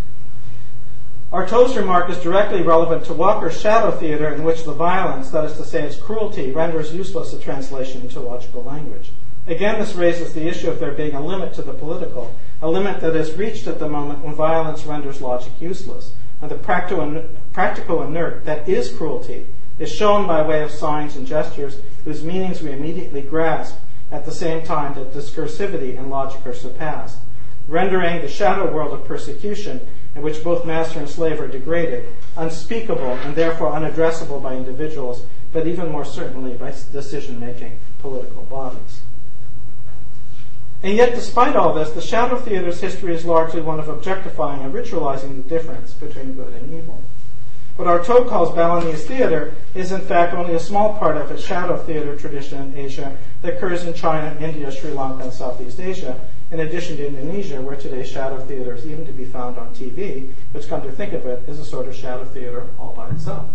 Artaud's 1.32 1.76
remark 1.76 2.08
is 2.08 2.18
directly 2.18 2.62
relevant 2.62 3.04
to 3.06 3.12
Walker's 3.12 3.60
shadow 3.60 3.90
theater, 3.90 4.32
in 4.32 4.44
which 4.44 4.64
the 4.64 4.72
violence, 4.72 5.30
that 5.30 5.44
is 5.44 5.56
to 5.56 5.64
say, 5.64 5.82
its 5.82 5.96
cruelty, 5.96 6.52
renders 6.52 6.94
useless 6.94 7.32
a 7.32 7.38
translation 7.38 8.02
into 8.02 8.20
logical 8.20 8.62
language. 8.62 9.10
Again, 9.48 9.80
this 9.80 9.94
raises 9.94 10.34
the 10.34 10.46
issue 10.46 10.70
of 10.70 10.78
there 10.78 10.92
being 10.92 11.14
a 11.14 11.24
limit 11.24 11.54
to 11.54 11.62
the 11.62 11.72
political, 11.72 12.34
a 12.62 12.68
limit 12.68 13.00
that 13.00 13.16
is 13.16 13.34
reached 13.34 13.66
at 13.66 13.78
the 13.78 13.88
moment 13.88 14.20
when 14.20 14.34
violence 14.34 14.84
renders 14.84 15.20
logic 15.20 15.52
useless. 15.60 16.12
And 16.40 16.50
the 16.50 16.56
practical 16.56 17.24
inert 17.56 18.44
that 18.44 18.68
is 18.68 18.92
cruelty 18.92 19.46
is 19.78 19.90
shown 19.90 20.26
by 20.26 20.42
way 20.42 20.62
of 20.62 20.70
signs 20.70 21.16
and 21.16 21.26
gestures 21.26 21.80
whose 22.04 22.24
meanings 22.24 22.62
we 22.62 22.70
immediately 22.70 23.22
grasp 23.22 23.76
at 24.10 24.24
the 24.24 24.32
same 24.32 24.62
time 24.62 24.94
that 24.94 25.12
discursivity 25.12 25.98
and 25.98 26.10
logic 26.10 26.44
are 26.46 26.54
surpassed, 26.54 27.18
rendering 27.66 28.20
the 28.20 28.28
shadow 28.28 28.72
world 28.72 28.92
of 28.92 29.06
persecution 29.06 29.80
in 30.14 30.22
which 30.22 30.44
both 30.44 30.64
master 30.64 30.98
and 30.98 31.08
slave 31.08 31.40
are 31.40 31.48
degraded 31.48 32.06
unspeakable 32.36 33.14
and 33.24 33.34
therefore 33.34 33.72
unaddressable 33.72 34.42
by 34.42 34.54
individuals, 34.54 35.26
but 35.52 35.66
even 35.66 35.90
more 35.90 36.04
certainly 36.04 36.54
by 36.54 36.72
decision 36.92 37.40
making 37.40 37.78
political 38.00 38.44
bodies. 38.44 39.00
And 40.82 40.94
yet, 40.94 41.14
despite 41.14 41.56
all 41.56 41.72
this, 41.72 41.90
the 41.90 42.02
Shadow 42.02 42.36
Theater's 42.36 42.80
history 42.80 43.14
is 43.14 43.24
largely 43.24 43.62
one 43.62 43.80
of 43.80 43.88
objectifying 43.88 44.62
and 44.62 44.74
ritualizing 44.74 45.42
the 45.42 45.48
difference 45.48 45.92
between 45.94 46.34
good 46.34 46.52
and 46.52 46.72
evil. 46.74 47.02
What 47.76 47.88
Artaud 47.88 48.30
calls 48.30 48.54
Balinese 48.54 49.04
theater 49.04 49.54
is 49.74 49.92
in 49.92 50.00
fact 50.00 50.32
only 50.32 50.54
a 50.54 50.60
small 50.60 50.98
part 50.98 51.18
of 51.18 51.30
a 51.30 51.38
shadow 51.38 51.76
theater 51.76 52.16
tradition 52.16 52.72
in 52.72 52.78
Asia 52.78 53.14
that 53.42 53.54
occurs 53.54 53.84
in 53.84 53.92
China, 53.92 54.34
India, 54.40 54.72
Sri 54.72 54.92
Lanka, 54.92 55.24
and 55.24 55.32
Southeast 55.32 55.78
Asia, 55.78 56.18
in 56.50 56.60
addition 56.60 56.96
to 56.96 57.06
Indonesia, 57.06 57.60
where 57.60 57.76
today's 57.76 58.08
shadow 58.08 58.38
theater 58.46 58.74
is 58.74 58.86
even 58.86 59.04
to 59.04 59.12
be 59.12 59.26
found 59.26 59.58
on 59.58 59.74
TV, 59.74 60.32
which, 60.52 60.68
come 60.68 60.80
to 60.82 60.90
think 60.90 61.12
of 61.12 61.26
it, 61.26 61.46
is 61.46 61.58
a 61.58 61.64
sort 61.66 61.86
of 61.86 61.94
shadow 61.94 62.24
theater 62.24 62.66
all 62.78 62.94
by 62.94 63.10
itself. 63.10 63.46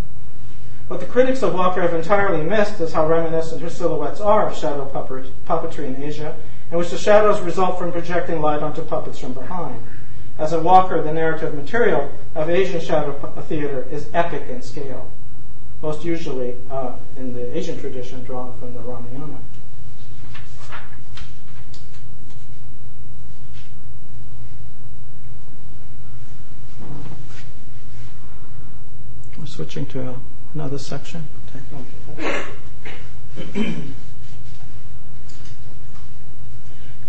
What 0.88 1.00
the 1.00 1.08
critics 1.08 1.42
of 1.42 1.56
Walker 1.56 1.82
have 1.82 1.96
entirely 1.96 2.44
missed 2.44 2.80
is 2.80 2.94
how 2.94 3.08
reminiscent 3.08 3.64
her 3.64 3.72
silhouettes 3.72 4.22
are 4.22 4.50
of 4.50 4.56
shadow 4.56 4.86
puppetry 5.48 5.86
in 5.86 6.04
Asia, 6.04 6.36
in 6.70 6.78
which 6.78 6.92
the 6.92 6.98
shadows 6.98 7.42
result 7.42 7.80
from 7.80 7.92
projecting 7.92 8.40
light 8.40 8.62
onto 8.62 8.84
puppets 8.84 9.18
from 9.18 9.34
behind. 9.34 9.82
As 10.42 10.54
a 10.54 10.60
Walker, 10.60 11.04
the 11.04 11.14
narrative 11.14 11.54
material 11.54 12.12
of 12.34 12.50
Asian 12.50 12.82
shadow 12.82 13.14
theater 13.48 13.88
is 13.92 14.10
epic 14.12 14.50
in 14.50 14.64
scale, 14.64 15.12
most 15.84 16.04
usually 16.04 16.56
uh, 16.72 16.96
in 17.16 17.36
the 17.36 17.56
Asian 17.56 17.80
tradition 17.80 18.24
drawn 18.24 18.58
from 18.58 18.74
the 18.74 18.80
Ramayana. 18.80 19.38
We're 29.38 29.46
switching 29.46 29.86
to 29.90 30.16
another 30.56 30.80
section. 30.80 31.28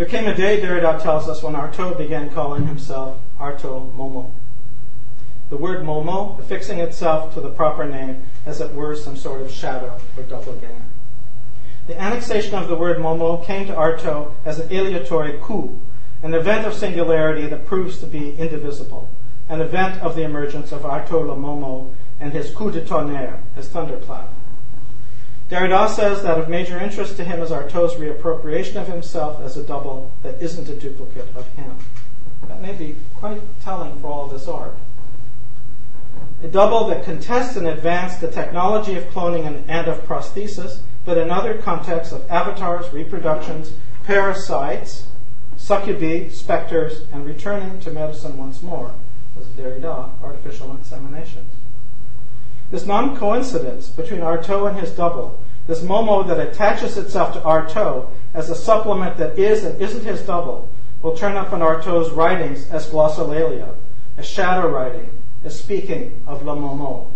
There 0.02 0.10
came 0.10 0.26
a 0.26 0.34
day, 0.34 0.60
Derrida 0.60 1.00
tells 1.00 1.28
us, 1.28 1.44
when 1.44 1.54
Artaud 1.54 1.96
began 1.96 2.28
calling 2.30 2.66
himself 2.66 3.20
Artaud 3.38 3.94
Momo. 3.94 4.32
The 5.48 5.56
word 5.56 5.84
Momo 5.84 6.40
affixing 6.40 6.80
itself 6.80 7.32
to 7.34 7.40
the 7.40 7.50
proper 7.50 7.84
name 7.84 8.24
as 8.44 8.60
it 8.60 8.74
were 8.74 8.96
some 8.96 9.16
sort 9.16 9.42
of 9.42 9.52
shadow 9.52 10.00
or 10.16 10.24
doppelganger. 10.24 10.82
The 11.86 12.00
annexation 12.00 12.56
of 12.56 12.66
the 12.66 12.74
word 12.74 12.98
Momo 12.98 13.44
came 13.44 13.68
to 13.68 13.76
Artaud 13.76 14.34
as 14.44 14.58
an 14.58 14.70
aleatory 14.70 15.40
coup, 15.40 15.80
an 16.20 16.34
event 16.34 16.66
of 16.66 16.74
singularity 16.74 17.46
that 17.46 17.64
proves 17.64 18.00
to 18.00 18.06
be 18.06 18.34
indivisible, 18.34 19.08
an 19.48 19.60
event 19.60 20.02
of 20.02 20.16
the 20.16 20.24
emergence 20.24 20.72
of 20.72 20.82
Artaud 20.84 21.28
le 21.28 21.36
Momo 21.36 21.94
and 22.18 22.32
his 22.32 22.52
coup 22.52 22.72
de 22.72 22.84
tonnerre, 22.84 23.38
his 23.54 23.68
thunderclap. 23.68 24.34
Derrida 25.52 25.86
says 25.90 26.22
that 26.22 26.38
of 26.38 26.48
major 26.48 26.80
interest 26.80 27.18
to 27.18 27.24
him 27.24 27.42
is 27.42 27.52
Artaud's 27.52 27.96
reappropriation 27.96 28.76
of 28.76 28.88
himself 28.88 29.38
as 29.42 29.54
a 29.54 29.62
double 29.62 30.10
that 30.22 30.40
isn't 30.40 30.66
a 30.70 30.74
duplicate 30.74 31.28
of 31.36 31.46
him. 31.56 31.76
That 32.48 32.62
may 32.62 32.72
be 32.72 32.96
quite 33.16 33.42
telling 33.60 34.00
for 34.00 34.06
all 34.06 34.28
this 34.28 34.48
art. 34.48 34.74
A 36.42 36.48
double 36.48 36.86
that 36.86 37.04
contests 37.04 37.56
and 37.56 37.66
advances 37.66 38.18
the 38.18 38.30
technology 38.30 38.96
of 38.96 39.04
cloning 39.10 39.62
and, 39.68 39.88
of 39.88 40.02
prosthesis, 40.06 40.80
but 41.04 41.18
in 41.18 41.30
other 41.30 41.58
contexts 41.58 42.14
of 42.14 42.30
avatars, 42.30 42.90
reproductions, 42.90 43.74
parasites, 44.04 45.06
succubi, 45.58 46.30
specters, 46.30 47.02
and 47.12 47.26
returning 47.26 47.78
to 47.80 47.90
medicine 47.90 48.38
once 48.38 48.62
more, 48.62 48.94
was 49.36 49.48
Derrida, 49.48 50.12
artificial 50.22 50.74
insemination. 50.74 51.46
This 52.72 52.86
non 52.86 53.18
coincidence 53.18 53.90
between 53.90 54.22
Artaud 54.22 54.70
and 54.70 54.78
his 54.78 54.92
double, 54.92 55.38
this 55.66 55.82
Momo 55.82 56.26
that 56.26 56.40
attaches 56.40 56.96
itself 56.96 57.34
to 57.34 57.40
Artaud 57.40 58.08
as 58.32 58.48
a 58.48 58.54
supplement 58.54 59.18
that 59.18 59.38
is 59.38 59.62
and 59.62 59.80
isn't 59.80 60.06
his 60.06 60.22
double, 60.22 60.70
will 61.02 61.14
turn 61.14 61.36
up 61.36 61.52
in 61.52 61.60
Artaud's 61.60 62.10
writings 62.12 62.70
as 62.70 62.88
glossolalia, 62.88 63.74
as 64.16 64.26
shadow 64.26 64.70
writing, 64.70 65.10
as 65.44 65.58
speaking 65.58 66.24
of 66.26 66.46
Le 66.46 66.56
Momo. 66.56 67.08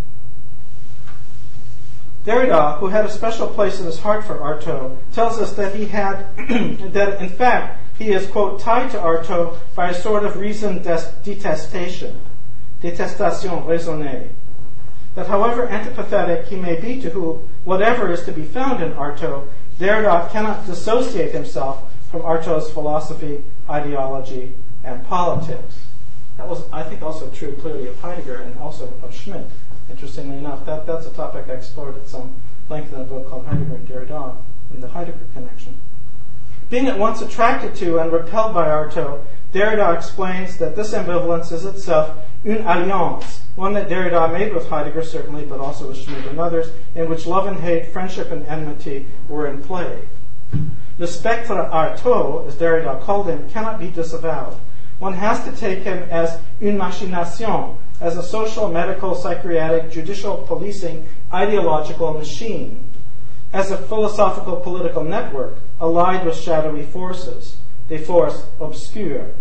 Derrida, 2.26 2.78
who 2.78 2.88
had 2.88 3.06
a 3.06 3.10
special 3.10 3.48
place 3.48 3.80
in 3.80 3.86
his 3.86 4.00
heart 4.00 4.26
for 4.26 4.38
Artaud, 4.38 4.98
tells 5.12 5.38
us 5.38 5.54
that 5.54 5.74
he 5.74 5.86
had, 5.86 6.36
that 6.92 7.22
in 7.22 7.30
fact, 7.30 7.80
he 7.98 8.12
is, 8.12 8.26
quote, 8.26 8.60
tied 8.60 8.90
to 8.90 8.98
Artaud 8.98 9.56
by 9.74 9.88
a 9.88 9.94
sort 9.94 10.26
of 10.26 10.36
reasoned 10.36 10.82
detestation, 11.24 12.20
detestation 12.82 13.62
raisonnée. 13.62 14.28
That 15.16 15.28
however 15.28 15.66
antipathetic 15.66 16.48
he 16.48 16.56
may 16.56 16.78
be 16.78 17.00
to 17.00 17.08
who, 17.08 17.48
whatever 17.64 18.12
is 18.12 18.22
to 18.24 18.32
be 18.32 18.44
found 18.44 18.82
in 18.82 18.92
Artaud, 18.92 19.48
Derrida 19.78 20.30
cannot 20.30 20.66
dissociate 20.66 21.32
himself 21.32 21.90
from 22.10 22.20
Artaud's 22.20 22.70
philosophy, 22.70 23.42
ideology, 23.68 24.54
and 24.84 25.04
politics. 25.06 25.86
That 26.36 26.48
was, 26.48 26.70
I 26.70 26.82
think, 26.82 27.02
also 27.02 27.30
true 27.30 27.56
clearly 27.56 27.88
of 27.88 27.98
Heidegger 27.98 28.36
and 28.36 28.58
also 28.58 28.92
of 29.02 29.14
Schmitt. 29.14 29.46
Interestingly 29.88 30.36
enough, 30.36 30.66
that, 30.66 30.86
that's 30.86 31.06
a 31.06 31.12
topic 31.14 31.46
I 31.48 31.52
explored 31.52 31.96
at 31.96 32.08
some 32.08 32.40
length 32.68 32.92
in 32.92 33.00
a 33.00 33.04
book 33.04 33.30
called 33.30 33.46
Heidegger 33.46 33.76
and 33.76 33.88
Derrida, 33.88 34.36
and 34.70 34.82
the 34.82 34.88
Heidegger 34.88 35.26
connection. 35.32 35.78
Being 36.68 36.88
at 36.88 36.98
once 36.98 37.22
attracted 37.22 37.76
to 37.76 38.00
and 38.00 38.10
repelled 38.10 38.52
by 38.52 38.68
Artaud, 38.68 39.20
Derrida 39.52 39.94
explains 39.94 40.56
that 40.56 40.74
this 40.74 40.92
ambivalence 40.92 41.52
is 41.52 41.64
itself 41.64 42.16
une 42.44 42.62
alliance, 42.62 43.42
one 43.54 43.72
that 43.74 43.88
Derrida 43.88 44.32
made 44.32 44.52
with 44.52 44.68
Heidegger 44.68 45.04
certainly, 45.04 45.44
but 45.44 45.60
also 45.60 45.86
with 45.88 45.98
Schmitt 45.98 46.26
and 46.26 46.40
others, 46.40 46.72
in 46.96 47.08
which 47.08 47.24
love 47.24 47.46
and 47.46 47.60
hate, 47.60 47.92
friendship 47.92 48.32
and 48.32 48.44
enmity 48.46 49.06
were 49.28 49.46
in 49.46 49.62
play. 49.62 50.08
The 50.98 51.06
spectre 51.06 51.54
Artaud, 51.54 52.48
as 52.48 52.56
Derrida 52.56 53.00
called 53.00 53.28
him, 53.28 53.48
cannot 53.48 53.78
be 53.78 53.88
disavowed. 53.88 54.56
One 54.98 55.14
has 55.14 55.44
to 55.44 55.52
take 55.52 55.84
him 55.84 56.02
as 56.10 56.40
une 56.60 56.76
machination, 56.76 57.76
as 58.00 58.16
a 58.16 58.24
social, 58.24 58.68
medical, 58.68 59.14
psychiatric, 59.14 59.92
judicial, 59.92 60.38
policing, 60.48 61.08
ideological 61.32 62.14
machine, 62.14 62.90
as 63.52 63.70
a 63.70 63.78
philosophical 63.78 64.56
political 64.56 65.04
network 65.04 65.58
allied 65.80 66.24
with 66.24 66.36
shadowy 66.36 66.82
forces, 66.82 67.56
des 67.88 67.98
forces 67.98 68.46
obscures, 68.60 69.34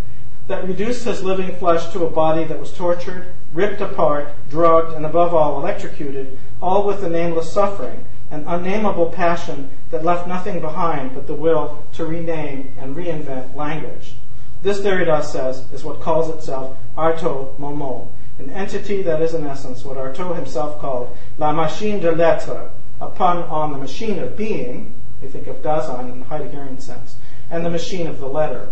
that 0.47 0.67
reduced 0.67 1.05
his 1.05 1.23
living 1.23 1.55
flesh 1.55 1.91
to 1.91 2.05
a 2.05 2.09
body 2.09 2.43
that 2.43 2.59
was 2.59 2.71
tortured, 2.71 3.33
ripped 3.53 3.81
apart, 3.81 4.27
drugged, 4.49 4.93
and 4.93 5.05
above 5.05 5.33
all 5.33 5.59
electrocuted, 5.59 6.37
all 6.61 6.85
with 6.85 7.01
the 7.01 7.09
nameless 7.09 7.51
suffering, 7.51 8.05
an 8.29 8.43
unnameable 8.47 9.11
passion 9.11 9.69
that 9.91 10.03
left 10.03 10.27
nothing 10.27 10.59
behind 10.59 11.13
but 11.13 11.27
the 11.27 11.33
will 11.33 11.83
to 11.93 12.05
rename 12.05 12.73
and 12.79 12.95
reinvent 12.95 13.55
language. 13.55 14.15
This 14.61 14.79
Derrida 14.79 15.23
says 15.23 15.71
is 15.71 15.83
what 15.83 16.01
calls 16.01 16.29
itself 16.29 16.75
Artaud 16.97 17.57
Momo, 17.59 18.07
an 18.39 18.49
entity 18.49 19.03
that 19.03 19.21
is 19.21 19.33
in 19.33 19.45
essence 19.45 19.85
what 19.85 19.97
Artaud 19.97 20.35
himself 20.35 20.79
called 20.79 21.15
la 21.37 21.51
machine 21.51 21.99
de 21.99 22.11
l'être, 22.11 22.71
a 22.99 23.07
pun 23.07 23.43
on 23.43 23.71
the 23.71 23.77
machine 23.77 24.17
of 24.17 24.35
being, 24.35 24.94
we 25.21 25.27
think 25.27 25.47
of 25.47 25.61
Dasein 25.61 26.11
in 26.11 26.19
the 26.19 26.25
Heideggerian 26.25 26.81
sense, 26.81 27.15
and 27.49 27.65
the 27.65 27.69
machine 27.69 28.07
of 28.07 28.19
the 28.19 28.27
letter. 28.27 28.71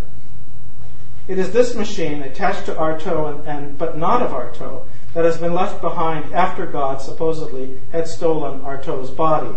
It 1.27 1.39
is 1.39 1.51
this 1.51 1.73
machine 1.73 2.21
attached 2.21 2.65
to 2.65 2.75
Artaud 2.75 3.39
and, 3.39 3.47
and, 3.47 3.77
but 3.77 3.97
not 3.97 4.21
of 4.21 4.31
Artaud 4.31 4.85
that 5.13 5.23
has 5.23 5.37
been 5.37 5.53
left 5.53 5.81
behind 5.81 6.33
after 6.33 6.65
God 6.65 7.01
supposedly 7.01 7.79
had 7.91 8.07
stolen 8.07 8.61
Artaud's 8.61 9.09
body. 9.09 9.55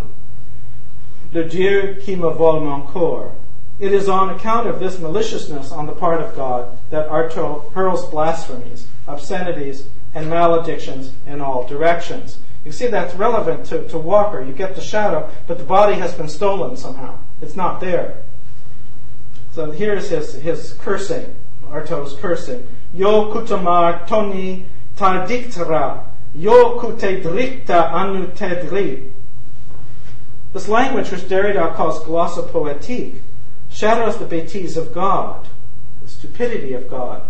Le 1.33 1.45
Dieu 1.49 1.97
qui 2.03 2.15
me 2.15 2.33
vole 2.33 2.61
mon 2.61 2.87
corps. 2.87 3.35
It 3.81 3.93
is 3.93 4.09
on 4.09 4.31
account 4.31 4.69
of 4.69 4.79
this 4.79 4.99
maliciousness 4.99 5.73
on 5.73 5.87
the 5.87 5.93
part 5.93 6.21
of 6.21 6.37
God 6.37 6.79
that 6.91 7.09
Artaud 7.09 7.73
hurls 7.73 8.09
blasphemies, 8.09 8.87
obscenities, 9.07 9.89
and 10.15 10.31
maledictions 10.31 11.13
in 11.27 11.41
all 11.41 11.67
directions. 11.67 12.39
You 12.67 12.73
see 12.73 12.89
that's 12.89 13.15
relevant 13.15 13.67
to, 13.67 13.89
to 13.91 13.97
Walker. 13.97 14.43
You 14.43 14.53
get 14.53 14.75
the 14.75 14.81
shadow, 14.81 15.31
but 15.47 15.59
the 15.59 15.65
body 15.65 15.95
has 15.95 16.13
been 16.15 16.29
stolen 16.29 16.77
somehow. 16.77 17.17
It's 17.41 17.55
not 17.55 17.79
there. 17.79 18.25
So 19.53 19.71
here's 19.71 20.09
his, 20.09 20.35
his 20.35 20.73
cursing. 20.81 21.33
Artaud's 21.69 22.15
cursing. 22.15 22.67
Yo 22.93 23.33
kutamar 23.33 24.05
toni 24.09 24.67
tardictera, 24.97 26.07
yo 26.35 26.81
kutedricta 26.81 27.93
anu 27.93 28.27
tedri. 28.33 29.13
This 30.53 30.67
language, 30.67 31.13
which 31.13 31.21
Derrida 31.23 31.73
calls 31.77 32.01
glossopoetique, 32.01 33.21
shadows 33.71 34.19
the 34.19 34.25
bêtise 34.25 34.77
of 34.77 34.93
God, 34.93 35.47
the 36.03 36.09
stupidity 36.09 36.73
of 36.73 36.91
God, 36.91 37.23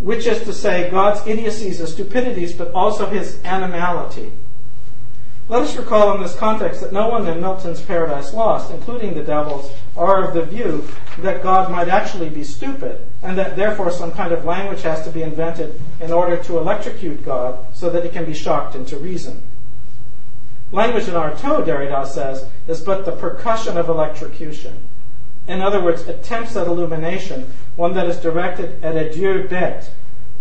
which 0.00 0.26
is 0.26 0.42
to 0.44 0.52
say, 0.52 0.90
God's 0.90 1.26
idiocies 1.26 1.78
and 1.78 1.88
stupidities, 1.88 2.54
but 2.54 2.72
also 2.72 3.06
his 3.06 3.38
animality. 3.44 4.32
Let 5.48 5.62
us 5.62 5.76
recall 5.76 6.14
in 6.14 6.22
this 6.22 6.36
context 6.36 6.80
that 6.80 6.92
no 6.92 7.08
one 7.08 7.26
in 7.26 7.40
Milton's 7.40 7.82
Paradise 7.82 8.32
Lost, 8.32 8.72
including 8.72 9.14
the 9.14 9.24
devils, 9.24 9.70
are 9.96 10.24
of 10.24 10.32
the 10.32 10.44
view 10.44 10.88
that 11.18 11.42
God 11.42 11.70
might 11.70 11.88
actually 11.88 12.28
be 12.28 12.44
stupid, 12.44 13.04
and 13.22 13.36
that 13.36 13.56
therefore 13.56 13.90
some 13.90 14.12
kind 14.12 14.32
of 14.32 14.44
language 14.44 14.82
has 14.82 15.04
to 15.04 15.10
be 15.10 15.22
invented 15.22 15.80
in 16.00 16.12
order 16.12 16.36
to 16.44 16.58
electrocute 16.58 17.24
God 17.24 17.58
so 17.74 17.90
that 17.90 18.04
he 18.04 18.10
can 18.10 18.24
be 18.24 18.32
shocked 18.32 18.74
into 18.76 18.96
reason. 18.96 19.42
Language 20.72 21.08
in 21.08 21.16
our 21.16 21.32
Artaud, 21.32 21.66
Derrida 21.66 22.06
says, 22.06 22.46
is 22.68 22.80
but 22.80 23.04
the 23.04 23.12
percussion 23.12 23.76
of 23.76 23.88
electrocution. 23.88 24.88
In 25.48 25.60
other 25.60 25.82
words, 25.82 26.02
attempts 26.02 26.56
at 26.56 26.66
illumination, 26.66 27.52
one 27.76 27.94
that 27.94 28.06
is 28.06 28.18
directed 28.18 28.82
at 28.84 28.96
a 28.96 29.12
Dieu 29.12 29.48
bête, 29.48 29.88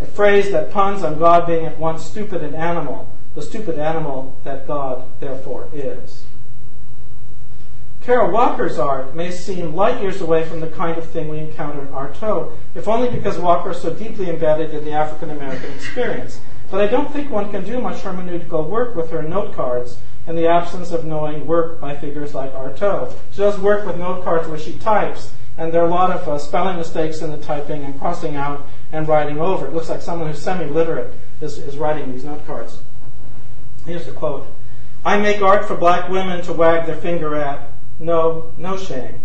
a 0.01 0.05
phrase 0.05 0.51
that 0.51 0.71
puns 0.71 1.03
on 1.03 1.19
God 1.19 1.47
being 1.47 1.65
at 1.65 1.79
once 1.79 2.05
stupid 2.05 2.43
and 2.43 2.55
animal, 2.55 3.09
the 3.35 3.41
stupid 3.41 3.79
animal 3.79 4.37
that 4.43 4.67
God 4.67 5.05
therefore 5.19 5.69
is. 5.73 6.25
Kara 8.01 8.31
Walker's 8.31 8.79
art 8.79 9.13
may 9.13 9.29
seem 9.29 9.75
light 9.75 10.01
years 10.01 10.21
away 10.21 10.45
from 10.45 10.61
the 10.61 10.67
kind 10.67 10.97
of 10.97 11.09
thing 11.09 11.27
we 11.27 11.39
encounter 11.39 11.81
in 11.81 11.89
Artaud, 11.89 12.53
if 12.73 12.87
only 12.87 13.09
because 13.09 13.37
Walker 13.37 13.71
is 13.71 13.81
so 13.81 13.93
deeply 13.93 14.29
embedded 14.29 14.73
in 14.73 14.85
the 14.85 14.93
African 14.93 15.29
American 15.29 15.71
experience. 15.73 16.39
But 16.71 16.81
I 16.81 16.87
don't 16.87 17.11
think 17.11 17.29
one 17.29 17.51
can 17.51 17.65
do 17.65 17.81
much 17.81 18.01
hermeneutical 18.01 18.67
work 18.67 18.95
with 18.95 19.09
her 19.11 19.21
note 19.21 19.53
cards 19.53 19.97
in 20.29 20.35
the 20.35 20.47
absence 20.47 20.91
of 20.91 21.05
knowing 21.05 21.47
work 21.47 21.81
by 21.81 21.97
figures 21.97 22.35
like 22.35 22.53
Artaud. 22.53 23.17
She 23.31 23.39
does 23.39 23.59
work 23.59 23.87
with 23.87 23.97
note 23.97 24.23
cards 24.23 24.47
where 24.47 24.59
she 24.59 24.77
types, 24.77 25.33
and 25.57 25.73
there 25.73 25.81
are 25.81 25.87
a 25.87 25.89
lot 25.89 26.11
of 26.11 26.29
uh, 26.29 26.37
spelling 26.37 26.77
mistakes 26.77 27.21
in 27.21 27.31
the 27.31 27.37
typing 27.37 27.83
and 27.83 27.99
crossing 27.99 28.35
out 28.35 28.67
and 28.91 29.07
writing 29.07 29.39
over. 29.39 29.65
It 29.65 29.73
looks 29.73 29.89
like 29.89 30.03
someone 30.03 30.29
who's 30.29 30.39
semi-literate 30.39 31.15
is, 31.41 31.57
is 31.57 31.79
writing 31.79 32.11
these 32.11 32.23
note 32.23 32.45
cards. 32.45 32.83
Here's 33.87 34.07
a 34.07 34.11
quote. 34.11 34.45
I 35.03 35.17
make 35.17 35.41
art 35.41 35.67
for 35.67 35.75
black 35.75 36.09
women 36.09 36.43
to 36.43 36.53
wag 36.53 36.85
their 36.85 36.95
finger 36.95 37.33
at, 37.33 37.67
no, 37.97 38.53
no 38.55 38.77
shame. 38.77 39.19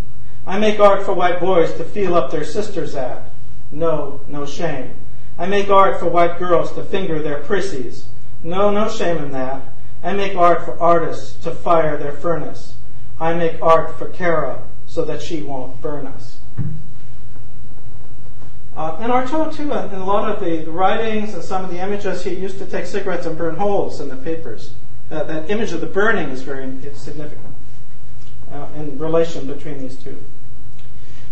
I 0.46 0.58
make 0.58 0.80
art 0.80 1.04
for 1.04 1.12
white 1.12 1.38
boys 1.38 1.74
to 1.74 1.84
feel 1.84 2.14
up 2.14 2.30
their 2.30 2.44
sisters 2.44 2.94
at. 2.94 3.30
No, 3.70 4.22
no 4.26 4.46
shame. 4.46 4.94
I 5.36 5.44
make 5.44 5.68
art 5.68 6.00
for 6.00 6.06
white 6.06 6.38
girls 6.38 6.72
to 6.72 6.82
finger 6.82 7.20
their 7.20 7.42
prissies. 7.42 8.04
No, 8.42 8.70
no 8.70 8.88
shame 8.88 9.18
in 9.18 9.32
that. 9.32 9.73
I 10.04 10.12
make 10.12 10.36
art 10.36 10.66
for 10.66 10.78
artists 10.78 11.42
to 11.44 11.50
fire 11.50 11.96
their 11.96 12.12
furnace. 12.12 12.74
I 13.18 13.32
make 13.32 13.60
art 13.62 13.98
for 13.98 14.10
Kara 14.10 14.62
so 14.86 15.02
that 15.06 15.22
she 15.22 15.42
won't 15.42 15.80
burn 15.80 16.06
us. 16.06 16.38
Uh, 18.76 18.98
and 19.00 19.10
Artaud, 19.10 19.54
too, 19.54 19.62
in 19.62 20.00
a 20.00 20.04
lot 20.04 20.28
of 20.28 20.44
the, 20.44 20.70
writings 20.70 21.32
and 21.32 21.42
some 21.42 21.64
of 21.64 21.70
the 21.70 21.78
images, 21.78 22.22
he 22.22 22.34
used 22.34 22.58
to 22.58 22.66
take 22.66 22.84
cigarettes 22.84 23.24
and 23.24 23.38
burn 23.38 23.56
holes 23.56 24.00
in 24.00 24.08
the 24.08 24.16
papers. 24.16 24.74
Uh, 25.10 25.22
that 25.24 25.48
image 25.48 25.72
of 25.72 25.80
the 25.80 25.86
burning 25.86 26.28
is 26.28 26.42
very 26.42 26.70
significant 26.94 27.54
uh, 28.52 28.66
in 28.76 28.98
relation 28.98 29.46
between 29.46 29.78
these 29.78 29.96
two. 29.96 30.22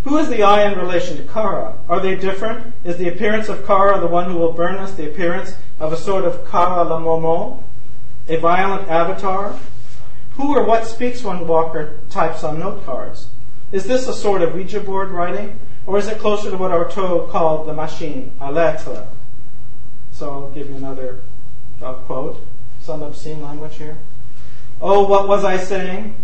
Who 0.05 0.17
is 0.19 0.29
the 0.29 0.43
I 0.43 0.71
in 0.71 0.79
relation 0.79 1.17
to 1.19 1.25
Kara? 1.25 1.77
Are 1.89 2.01
they 2.01 2.17
different? 2.17 2.75
Is 2.85 2.97
the 2.97 3.09
appearance 3.09 3.49
of 3.49 3.67
Kara, 3.67 4.01
the 4.01 4.07
one 4.07 4.31
who 4.31 4.39
will 4.39 4.53
burn 4.53 4.77
us, 4.77 4.95
the 4.95 5.11
appearance 5.11 5.57
of 5.79 5.93
a 5.93 5.97
sort 5.97 6.25
of 6.25 6.49
Kara 6.51 6.85
la 6.85 6.99
Momo, 6.99 7.63
a 8.33 8.39
violent 8.39 8.89
avatar? 8.89 9.59
Who 10.33 10.57
or 10.57 10.65
what 10.65 10.87
speaks 10.87 11.23
when 11.23 11.47
Walker 11.47 12.01
types 12.09 12.43
on 12.43 12.59
note 12.59 12.85
cards? 12.87 13.29
Is 13.71 13.85
this 13.85 14.09
a 14.09 14.15
sort 14.15 14.43
of 14.43 14.55
Ouija 14.55 14.81
board 14.81 15.11
writing, 15.11 15.59
or 15.87 15.99
is 15.99 16.09
it 16.09 16.19
closer 16.19 16.51
to 16.51 16.57
what 16.57 16.71
Artaud 16.71 17.31
called 17.31 17.67
the 17.67 17.75
machine, 17.75 18.33
à 18.41 18.53
lettre? 18.53 19.07
So 20.13 20.31
I'll 20.31 20.51
give 20.51 20.71
you 20.71 20.77
another 20.77 21.21
uh, 21.83 21.95
quote, 21.95 22.47
some 22.81 23.03
obscene 23.03 23.43
language 23.43 23.77
here. 23.77 23.99
Oh, 24.81 25.07
what 25.07 25.29
was 25.29 25.45
I 25.45 25.59
saying? 25.59 26.15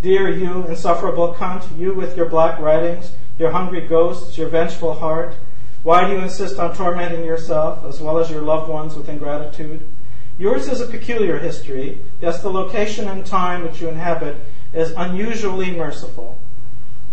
Dear 0.00 0.30
you, 0.30 0.66
insufferable 0.66 1.34
cunt, 1.34 1.76
you 1.76 1.92
with 1.92 2.16
your 2.16 2.26
black 2.26 2.58
writings, 2.60 3.12
your 3.38 3.50
hungry 3.50 3.86
ghosts, 3.86 4.38
your 4.38 4.48
vengeful 4.48 4.94
heart, 4.94 5.34
why 5.82 6.06
do 6.06 6.14
you 6.14 6.18
insist 6.20 6.58
on 6.58 6.74
tormenting 6.74 7.24
yourself 7.24 7.84
as 7.84 8.00
well 8.00 8.18
as 8.18 8.30
your 8.30 8.42
loved 8.42 8.70
ones 8.70 8.94
with 8.94 9.08
ingratitude? 9.08 9.86
Yours 10.38 10.68
is 10.68 10.80
a 10.80 10.86
peculiar 10.86 11.38
history. 11.38 11.98
Yes, 12.20 12.42
the 12.42 12.50
location 12.50 13.08
and 13.08 13.26
time 13.26 13.64
which 13.64 13.80
you 13.80 13.88
inhabit 13.88 14.36
is 14.72 14.92
unusually 14.96 15.72
merciful. 15.72 16.38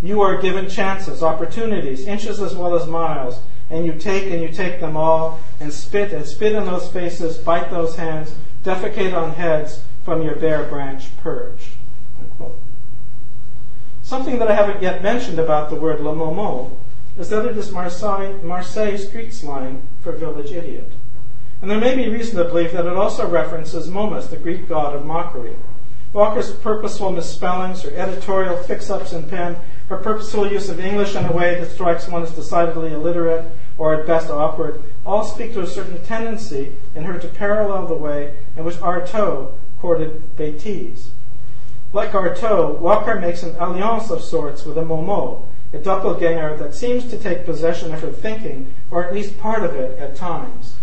You 0.01 0.21
are 0.21 0.39
given 0.39 0.69
chances, 0.69 1.23
opportunities, 1.23 2.05
inches 2.05 2.39
as 2.39 2.55
well 2.55 2.75
as 2.75 2.87
miles, 2.87 3.39
and 3.71 3.85
you 3.85 3.93
take 3.93 4.31
and 4.31 4.41
you 4.41 4.49
take 4.49 4.79
them 4.79 4.95
all, 4.95 5.39
and 5.59 5.73
spit 5.73 6.13
and 6.13 6.25
spit 6.25 6.53
in 6.53 6.65
those 6.65 6.91
faces, 6.91 7.39
bite 7.39 7.71
those 7.71 7.95
hands, 7.95 8.35
defecate 8.63 9.15
on 9.15 9.31
heads 9.33 9.81
from 10.03 10.21
your 10.21 10.35
bare 10.35 10.65
branch 10.65 11.15
purge. 11.17 11.71
Unquote. 12.19 12.61
Something 14.03 14.37
that 14.37 14.51
I 14.51 14.55
haven't 14.55 14.83
yet 14.83 15.01
mentioned 15.01 15.39
about 15.39 15.71
the 15.71 15.77
word 15.77 15.99
le 15.99 16.13
momo 16.13 16.77
is 17.17 17.29
that 17.29 17.45
it 17.45 17.57
is 17.57 17.71
Marseille, 17.71 18.33
Marseille 18.43 18.97
street 18.97 19.33
slang 19.33 19.81
for 20.01 20.11
village 20.11 20.51
idiot. 20.51 20.91
And 21.61 21.71
there 21.71 21.79
may 21.79 21.95
be 21.95 22.09
reason 22.09 22.37
to 22.37 22.43
believe 22.43 22.73
that 22.73 22.85
it 22.85 22.95
also 22.95 23.27
references 23.27 23.89
Momus, 23.89 24.27
the 24.27 24.37
Greek 24.37 24.67
god 24.67 24.95
of 24.95 25.05
mockery. 25.05 25.55
Walker's 26.13 26.53
purposeful 26.53 27.11
misspellings 27.11 27.83
or 27.83 27.93
editorial 27.95 28.55
fix-ups 28.55 29.11
in 29.11 29.27
pen, 29.29 29.57
her 29.89 29.97
purposeful 29.97 30.49
use 30.49 30.69
of 30.69 30.79
English 30.79 31.15
in 31.15 31.25
a 31.25 31.31
way 31.31 31.59
that 31.59 31.71
strikes 31.71 32.07
one 32.07 32.23
as 32.23 32.31
decidedly 32.31 32.93
illiterate 32.93 33.45
or 33.77 33.93
at 33.93 34.07
best 34.07 34.29
awkward, 34.29 34.81
all 35.05 35.25
speak 35.25 35.53
to 35.53 35.61
a 35.61 35.67
certain 35.67 36.01
tendency 36.05 36.71
in 36.95 37.03
her 37.03 37.19
to 37.19 37.27
parallel 37.27 37.85
the 37.87 37.93
way 37.93 38.33
in 38.55 38.63
which 38.63 38.77
Artaud 38.77 39.53
courted 39.79 40.35
bêtise. 40.37 41.09
Like 41.91 42.11
Artaud, 42.11 42.79
Walker 42.79 43.19
makes 43.19 43.43
an 43.43 43.55
alliance 43.57 44.09
of 44.09 44.23
sorts 44.23 44.65
with 44.65 44.77
a 44.77 44.81
Momo, 44.81 45.45
a 45.73 45.77
doppelganger 45.79 46.55
that 46.57 46.73
seems 46.73 47.05
to 47.09 47.17
take 47.17 47.45
possession 47.45 47.93
of 47.93 48.01
her 48.01 48.11
thinking, 48.11 48.73
or 48.89 49.03
at 49.03 49.13
least 49.13 49.37
part 49.39 49.63
of 49.63 49.75
it 49.75 49.99
at 49.99 50.15
times. 50.15 50.75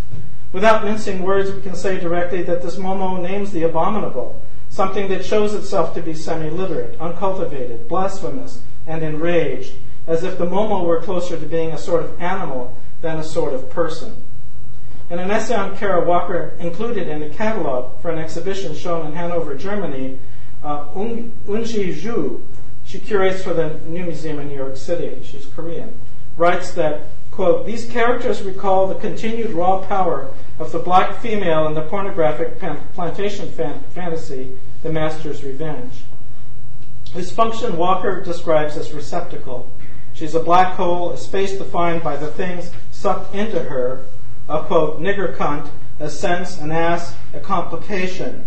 Without 0.53 0.85
mincing 0.85 1.23
words, 1.23 1.51
we 1.51 1.63
can 1.63 1.75
say 1.75 1.99
directly 1.99 2.43
that 2.43 2.63
this 2.63 2.77
Momo 2.77 3.21
names 3.21 3.53
the 3.53 3.63
abominable, 3.63 4.41
something 4.69 5.09
that 5.09 5.25
shows 5.25 5.55
itself 5.55 5.95
to 5.95 6.03
be 6.03 6.15
semi 6.15 6.51
literate, 6.51 7.01
uncultivated, 7.01 7.89
blasphemous, 7.89 8.63
and 8.87 9.03
enraged, 9.03 9.75
as 10.07 10.25
if 10.25 10.37
the 10.37 10.45
Momo 10.45 10.85
were 10.85 11.01
closer 11.01 11.39
to 11.39 11.47
being 11.47 11.73
a 11.73 11.79
sort 11.79 12.03
of 12.03 12.21
animal 12.21 12.77
than 13.01 13.19
a 13.19 13.25
sort 13.25 13.55
of 13.55 13.71
person. 13.71 14.25
In 15.11 15.19
an 15.19 15.31
essay 15.31 15.55
on 15.55 15.77
Kara 15.77 16.07
Walker 16.07 16.57
included 16.59 17.09
in 17.09 17.23
a 17.23 17.31
catalog 17.31 18.01
for 18.01 18.11
an 18.11 18.19
exhibition 18.19 18.75
shown 18.75 19.07
in 19.07 19.13
Hanover, 19.13 19.55
Germany, 19.55 20.19
uh, 20.63 20.87
Eungie 20.95 21.95
Joo, 21.95 22.43
she 22.85 22.99
curates 22.99 23.43
for 23.43 23.55
the 23.55 23.79
New 23.87 24.05
Museum 24.05 24.39
in 24.39 24.49
New 24.49 24.57
York 24.57 24.77
City, 24.77 25.23
she's 25.25 25.47
Korean, 25.47 25.99
writes 26.37 26.73
that 26.75 27.03
Quote, 27.33 27.65
these 27.65 27.87
characters 27.87 28.43
recall 28.43 28.87
the 28.87 28.95
continued 28.95 29.53
raw 29.53 29.79
power 29.79 30.29
of 30.59 30.71
the 30.71 30.79
black 30.79 31.19
female 31.21 31.67
in 31.67 31.73
the 31.73 31.81
pornographic 31.81 32.61
plantation 32.93 33.51
fan- 33.51 33.83
fantasy, 33.95 34.53
The 34.83 34.93
Master's 34.93 35.43
Revenge. 35.43 36.05
This 37.15 37.33
function 37.33 37.79
Walker 37.79 38.23
describes 38.23 38.77
as 38.77 38.93
receptacle. 38.93 39.73
She's 40.13 40.35
a 40.35 40.41
black 40.41 40.75
hole, 40.75 41.11
a 41.11 41.17
space 41.17 41.57
defined 41.57 42.03
by 42.03 42.17
the 42.17 42.27
things 42.27 42.71
sucked 42.91 43.35
into 43.35 43.61
her, 43.61 44.05
a 44.47 44.63
quote, 44.65 45.01
nigger 45.01 45.35
cunt, 45.35 45.71
a 45.99 46.11
sense, 46.11 46.59
an 46.59 46.71
ass, 46.71 47.15
a 47.33 47.41
complication. 47.41 48.45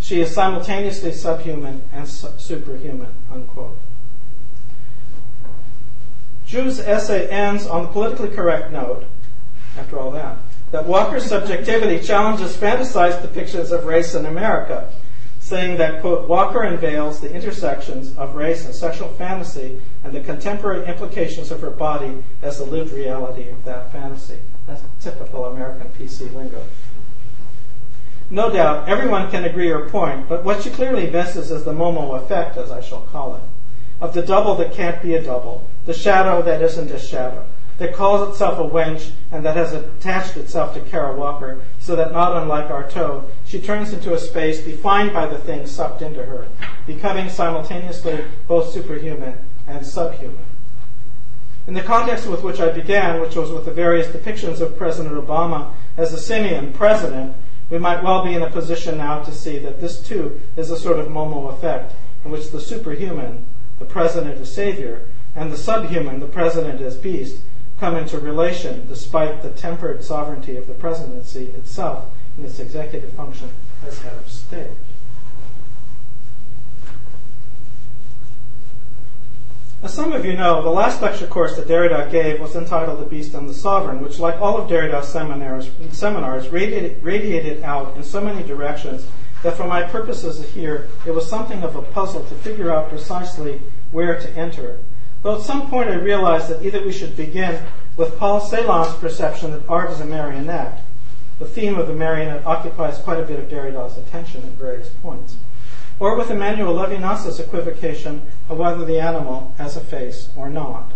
She 0.00 0.22
is 0.22 0.34
simultaneously 0.34 1.12
subhuman 1.12 1.82
and 1.92 2.08
su- 2.08 2.28
superhuman, 2.38 3.14
unquote. 3.30 3.78
Joo's 6.52 6.80
essay 6.80 7.28
ends 7.30 7.66
on 7.66 7.84
the 7.84 7.88
politically 7.88 8.28
correct 8.28 8.70
note, 8.70 9.06
after 9.78 9.98
all 9.98 10.10
that, 10.10 10.36
that 10.70 10.84
Walker's 10.84 11.24
subjectivity 11.24 11.98
challenges 11.98 12.54
fantasized 12.54 13.26
depictions 13.26 13.72
of 13.72 13.86
race 13.86 14.14
in 14.14 14.26
America, 14.26 14.92
saying 15.40 15.78
that, 15.78 16.02
quote, 16.02 16.28
Walker 16.28 16.60
unveils 16.60 17.20
the 17.20 17.34
intersections 17.34 18.14
of 18.18 18.34
race 18.34 18.66
and 18.66 18.74
sexual 18.74 19.08
fantasy 19.08 19.80
and 20.04 20.12
the 20.12 20.20
contemporary 20.20 20.86
implications 20.86 21.50
of 21.50 21.62
her 21.62 21.70
body 21.70 22.22
as 22.42 22.58
the 22.58 22.66
lived 22.66 22.92
reality 22.92 23.48
of 23.48 23.64
that 23.64 23.90
fantasy. 23.90 24.36
That's 24.66 24.82
typical 25.00 25.46
American 25.46 25.88
PC 25.98 26.34
lingo. 26.34 26.62
No 28.28 28.50
doubt, 28.52 28.90
everyone 28.90 29.30
can 29.30 29.44
agree 29.44 29.70
or 29.70 29.88
point, 29.88 30.28
but 30.28 30.44
what 30.44 30.62
she 30.62 30.68
clearly 30.68 31.08
misses 31.08 31.50
is 31.50 31.64
the 31.64 31.72
Momo 31.72 32.22
effect, 32.22 32.58
as 32.58 32.70
I 32.70 32.82
shall 32.82 33.00
call 33.00 33.36
it 33.36 33.42
of 34.02 34.14
the 34.14 34.22
double 34.22 34.56
that 34.56 34.72
can't 34.72 35.00
be 35.00 35.14
a 35.14 35.22
double, 35.22 35.64
the 35.86 35.94
shadow 35.94 36.42
that 36.42 36.62
isn't 36.62 36.90
a 36.90 36.98
shadow, 36.98 37.44
that 37.78 37.94
calls 37.94 38.28
itself 38.28 38.58
a 38.58 38.62
wench 38.62 39.10
and 39.32 39.44
that 39.44 39.56
has 39.56 39.72
attached 39.72 40.36
itself 40.36 40.74
to 40.74 40.80
Kara 40.80 41.16
Walker, 41.16 41.60
so 41.80 41.96
that 41.96 42.12
not 42.12 42.36
unlike 42.36 42.70
Artaud, 42.70 43.24
she 43.44 43.60
turns 43.60 43.92
into 43.92 44.14
a 44.14 44.18
space 44.18 44.60
defined 44.60 45.12
by 45.12 45.26
the 45.26 45.38
things 45.38 45.70
sucked 45.70 46.02
into 46.02 46.24
her, 46.24 46.46
becoming 46.86 47.28
simultaneously 47.28 48.24
both 48.46 48.72
superhuman 48.72 49.38
and 49.66 49.84
subhuman. 49.84 50.44
In 51.66 51.74
the 51.74 51.82
context 51.82 52.26
with 52.26 52.42
which 52.42 52.60
I 52.60 52.70
began, 52.70 53.20
which 53.20 53.36
was 53.36 53.50
with 53.50 53.64
the 53.64 53.72
various 53.72 54.08
depictions 54.08 54.60
of 54.60 54.76
President 54.76 55.14
Obama 55.14 55.72
as 55.96 56.12
a 56.12 56.18
simian 56.18 56.72
president, 56.72 57.34
we 57.70 57.78
might 57.78 58.02
well 58.02 58.24
be 58.24 58.34
in 58.34 58.42
a 58.42 58.50
position 58.50 58.98
now 58.98 59.22
to 59.22 59.32
see 59.32 59.58
that 59.58 59.80
this 59.80 60.00
too 60.00 60.40
is 60.56 60.70
a 60.70 60.76
sort 60.76 60.98
of 60.98 61.06
Momo 61.06 61.52
effect, 61.52 61.94
in 62.24 62.30
which 62.30 62.50
the 62.50 62.60
superhuman 62.60 63.46
the 63.78 63.84
president 63.84 64.40
as 64.40 64.52
savior, 64.52 65.08
and 65.34 65.50
the 65.50 65.56
subhuman, 65.56 66.20
the 66.20 66.26
president 66.26 66.80
as 66.80 66.96
beast, 66.96 67.42
come 67.80 67.96
into 67.96 68.18
relation 68.18 68.86
despite 68.86 69.42
the 69.42 69.50
tempered 69.50 70.04
sovereignty 70.04 70.56
of 70.56 70.66
the 70.66 70.74
presidency 70.74 71.46
itself 71.46 72.06
in 72.38 72.44
its 72.44 72.58
executive 72.58 73.12
function 73.14 73.50
as 73.86 73.98
head 74.00 74.14
of 74.14 74.28
state. 74.28 74.70
As 79.82 79.92
some 79.92 80.12
of 80.12 80.24
you 80.24 80.34
know, 80.34 80.62
the 80.62 80.70
last 80.70 81.02
lecture 81.02 81.26
course 81.26 81.56
that 81.56 81.66
Derrida 81.66 82.08
gave 82.08 82.38
was 82.38 82.54
entitled 82.54 83.00
The 83.00 83.04
Beast 83.04 83.34
and 83.34 83.48
the 83.48 83.54
Sovereign, 83.54 84.00
which, 84.00 84.20
like 84.20 84.40
all 84.40 84.56
of 84.56 84.70
Derrida's 84.70 85.08
seminars, 85.08 85.70
seminars 85.90 86.50
radiated, 86.50 87.02
radiated 87.02 87.64
out 87.64 87.96
in 87.96 88.04
so 88.04 88.20
many 88.20 88.44
directions 88.44 89.04
that 89.42 89.56
for 89.56 89.66
my 89.66 89.82
purposes 89.82 90.48
here, 90.52 90.88
it 91.04 91.10
was 91.10 91.28
something 91.28 91.64
of 91.64 91.74
a 91.74 91.82
puzzle 91.82 92.24
to 92.26 92.34
figure 92.36 92.72
out 92.72 92.90
precisely 92.90 93.60
where 93.90 94.20
to 94.20 94.30
enter 94.36 94.68
it. 94.70 94.84
Though 95.22 95.36
at 95.36 95.42
some 95.42 95.70
point 95.70 95.88
I 95.88 95.94
realized 95.94 96.48
that 96.48 96.62
either 96.62 96.84
we 96.84 96.92
should 96.92 97.16
begin 97.16 97.62
with 97.96 98.18
Paul 98.18 98.40
Celan's 98.40 98.94
perception 98.96 99.52
that 99.52 99.68
art 99.68 99.90
is 99.90 100.00
a 100.00 100.04
marionette. 100.04 100.82
The 101.38 101.46
theme 101.46 101.78
of 101.78 101.86
the 101.86 101.94
marionette 101.94 102.46
occupies 102.46 102.98
quite 102.98 103.20
a 103.20 103.24
bit 103.24 103.38
of 103.38 103.48
Derrida's 103.48 103.96
attention 103.96 104.42
at 104.42 104.50
various 104.50 104.88
points. 104.88 105.36
Or 105.98 106.16
with 106.16 106.30
Emmanuel 106.30 106.74
Levinas's 106.74 107.38
equivocation 107.38 108.22
of 108.48 108.58
whether 108.58 108.84
the 108.84 108.98
animal 108.98 109.54
has 109.58 109.76
a 109.76 109.80
face 109.80 110.30
or 110.36 110.48
not. 110.50 110.92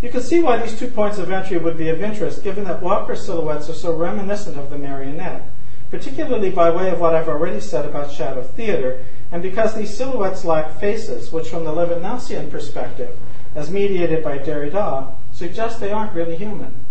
You 0.00 0.10
can 0.10 0.20
see 0.20 0.40
why 0.40 0.56
these 0.56 0.78
two 0.78 0.88
points 0.88 1.18
of 1.18 1.30
entry 1.30 1.58
would 1.58 1.76
be 1.76 1.88
of 1.88 2.02
interest, 2.02 2.44
given 2.44 2.64
that 2.64 2.82
Walker's 2.82 3.24
silhouettes 3.24 3.68
are 3.68 3.74
so 3.74 3.94
reminiscent 3.96 4.56
of 4.56 4.70
the 4.70 4.78
marionette 4.78 5.42
particularly 5.92 6.48
by 6.48 6.70
way 6.70 6.88
of 6.88 6.98
what 6.98 7.14
I've 7.14 7.28
already 7.28 7.60
said 7.60 7.84
about 7.84 8.10
shadow 8.10 8.42
theater, 8.42 9.04
and 9.32 9.42
because 9.42 9.74
these 9.74 9.96
silhouettes 9.96 10.44
lack 10.44 10.78
faces, 10.78 11.32
which 11.32 11.48
from 11.48 11.64
the 11.64 11.72
Levinasian 11.72 12.50
perspective, 12.50 13.16
as 13.54 13.70
mediated 13.70 14.22
by 14.22 14.38
Derrida, 14.38 15.14
suggest 15.32 15.80
they 15.80 15.90
aren't 15.90 16.12
really 16.12 16.36
human. 16.36 16.84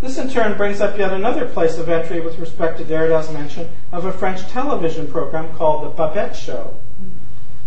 This 0.00 0.18
in 0.18 0.28
turn 0.28 0.56
brings 0.56 0.80
up 0.80 0.98
yet 0.98 1.12
another 1.12 1.48
place 1.48 1.78
of 1.78 1.88
entry 1.88 2.20
with 2.20 2.38
respect 2.38 2.78
to 2.78 2.84
Derrida's 2.84 3.32
mention 3.32 3.68
of 3.92 4.04
a 4.04 4.12
French 4.12 4.42
television 4.48 5.06
program 5.06 5.54
called 5.56 5.84
The 5.84 6.02
Bébête 6.02 6.34
Show 6.34 6.78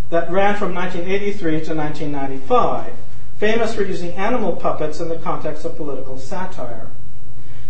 that 0.10 0.30
ran 0.30 0.56
from 0.58 0.76
1983 0.76 1.52
to 1.66 1.76
1995, 1.76 2.94
famous 3.38 3.74
for 3.74 3.84
using 3.84 4.12
animal 4.14 4.56
puppets 4.56 5.00
in 5.00 5.08
the 5.08 5.18
context 5.18 5.66
of 5.66 5.78
political 5.78 6.18
satire. 6.18 6.88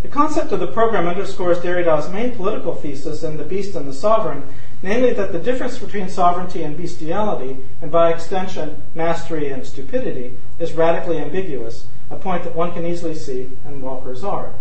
The 0.01 0.07
concept 0.07 0.51
of 0.51 0.59
the 0.59 0.67
program 0.67 1.07
underscores 1.07 1.59
Derrida's 1.59 2.09
main 2.09 2.31
political 2.31 2.73
thesis 2.73 3.21
in 3.21 3.37
The 3.37 3.43
Beast 3.43 3.75
and 3.75 3.87
the 3.87 3.93
Sovereign, 3.93 4.43
namely 4.81 5.13
that 5.13 5.31
the 5.31 5.37
difference 5.37 5.77
between 5.77 6.09
sovereignty 6.09 6.63
and 6.63 6.75
bestiality, 6.75 7.57
and 7.81 7.91
by 7.91 8.11
extension, 8.11 8.81
mastery 8.95 9.49
and 9.49 9.65
stupidity, 9.65 10.37
is 10.57 10.73
radically 10.73 11.19
ambiguous, 11.19 11.85
a 12.09 12.15
point 12.15 12.43
that 12.45 12.55
one 12.55 12.73
can 12.73 12.85
easily 12.85 13.13
see 13.13 13.51
in 13.63 13.81
Walker's 13.81 14.23
art. 14.23 14.55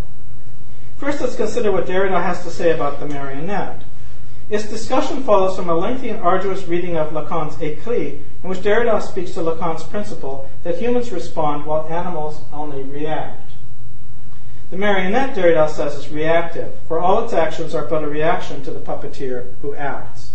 First, 0.97 1.21
let's 1.21 1.35
consider 1.35 1.71
what 1.71 1.87
Derrida 1.87 2.21
has 2.21 2.43
to 2.43 2.51
say 2.51 2.71
about 2.71 2.99
the 2.99 3.07
marionette. 3.07 3.81
Its 4.51 4.69
discussion 4.69 5.23
follows 5.23 5.55
from 5.55 5.69
a 5.69 5.75
lengthy 5.75 6.09
and 6.09 6.19
arduous 6.19 6.67
reading 6.67 6.97
of 6.97 7.13
Lacan's 7.13 7.55
Écrits, 7.55 8.21
in 8.43 8.49
which 8.49 8.59
Derrida 8.59 9.01
speaks 9.01 9.31
to 9.31 9.39
Lacan's 9.39 9.83
principle 9.83 10.47
that 10.63 10.77
humans 10.77 11.11
respond 11.11 11.65
while 11.65 11.87
animals 11.87 12.41
only 12.53 12.83
react. 12.83 13.50
The 14.71 14.77
marionette, 14.77 15.35
Derrida 15.35 15.69
says, 15.69 15.95
is 15.95 16.09
reactive, 16.09 16.73
for 16.87 16.97
all 16.97 17.25
its 17.25 17.33
actions 17.33 17.75
are 17.75 17.85
but 17.85 18.05
a 18.05 18.07
reaction 18.07 18.63
to 18.63 18.71
the 18.71 18.79
puppeteer 18.79 19.53
who 19.61 19.75
acts. 19.75 20.31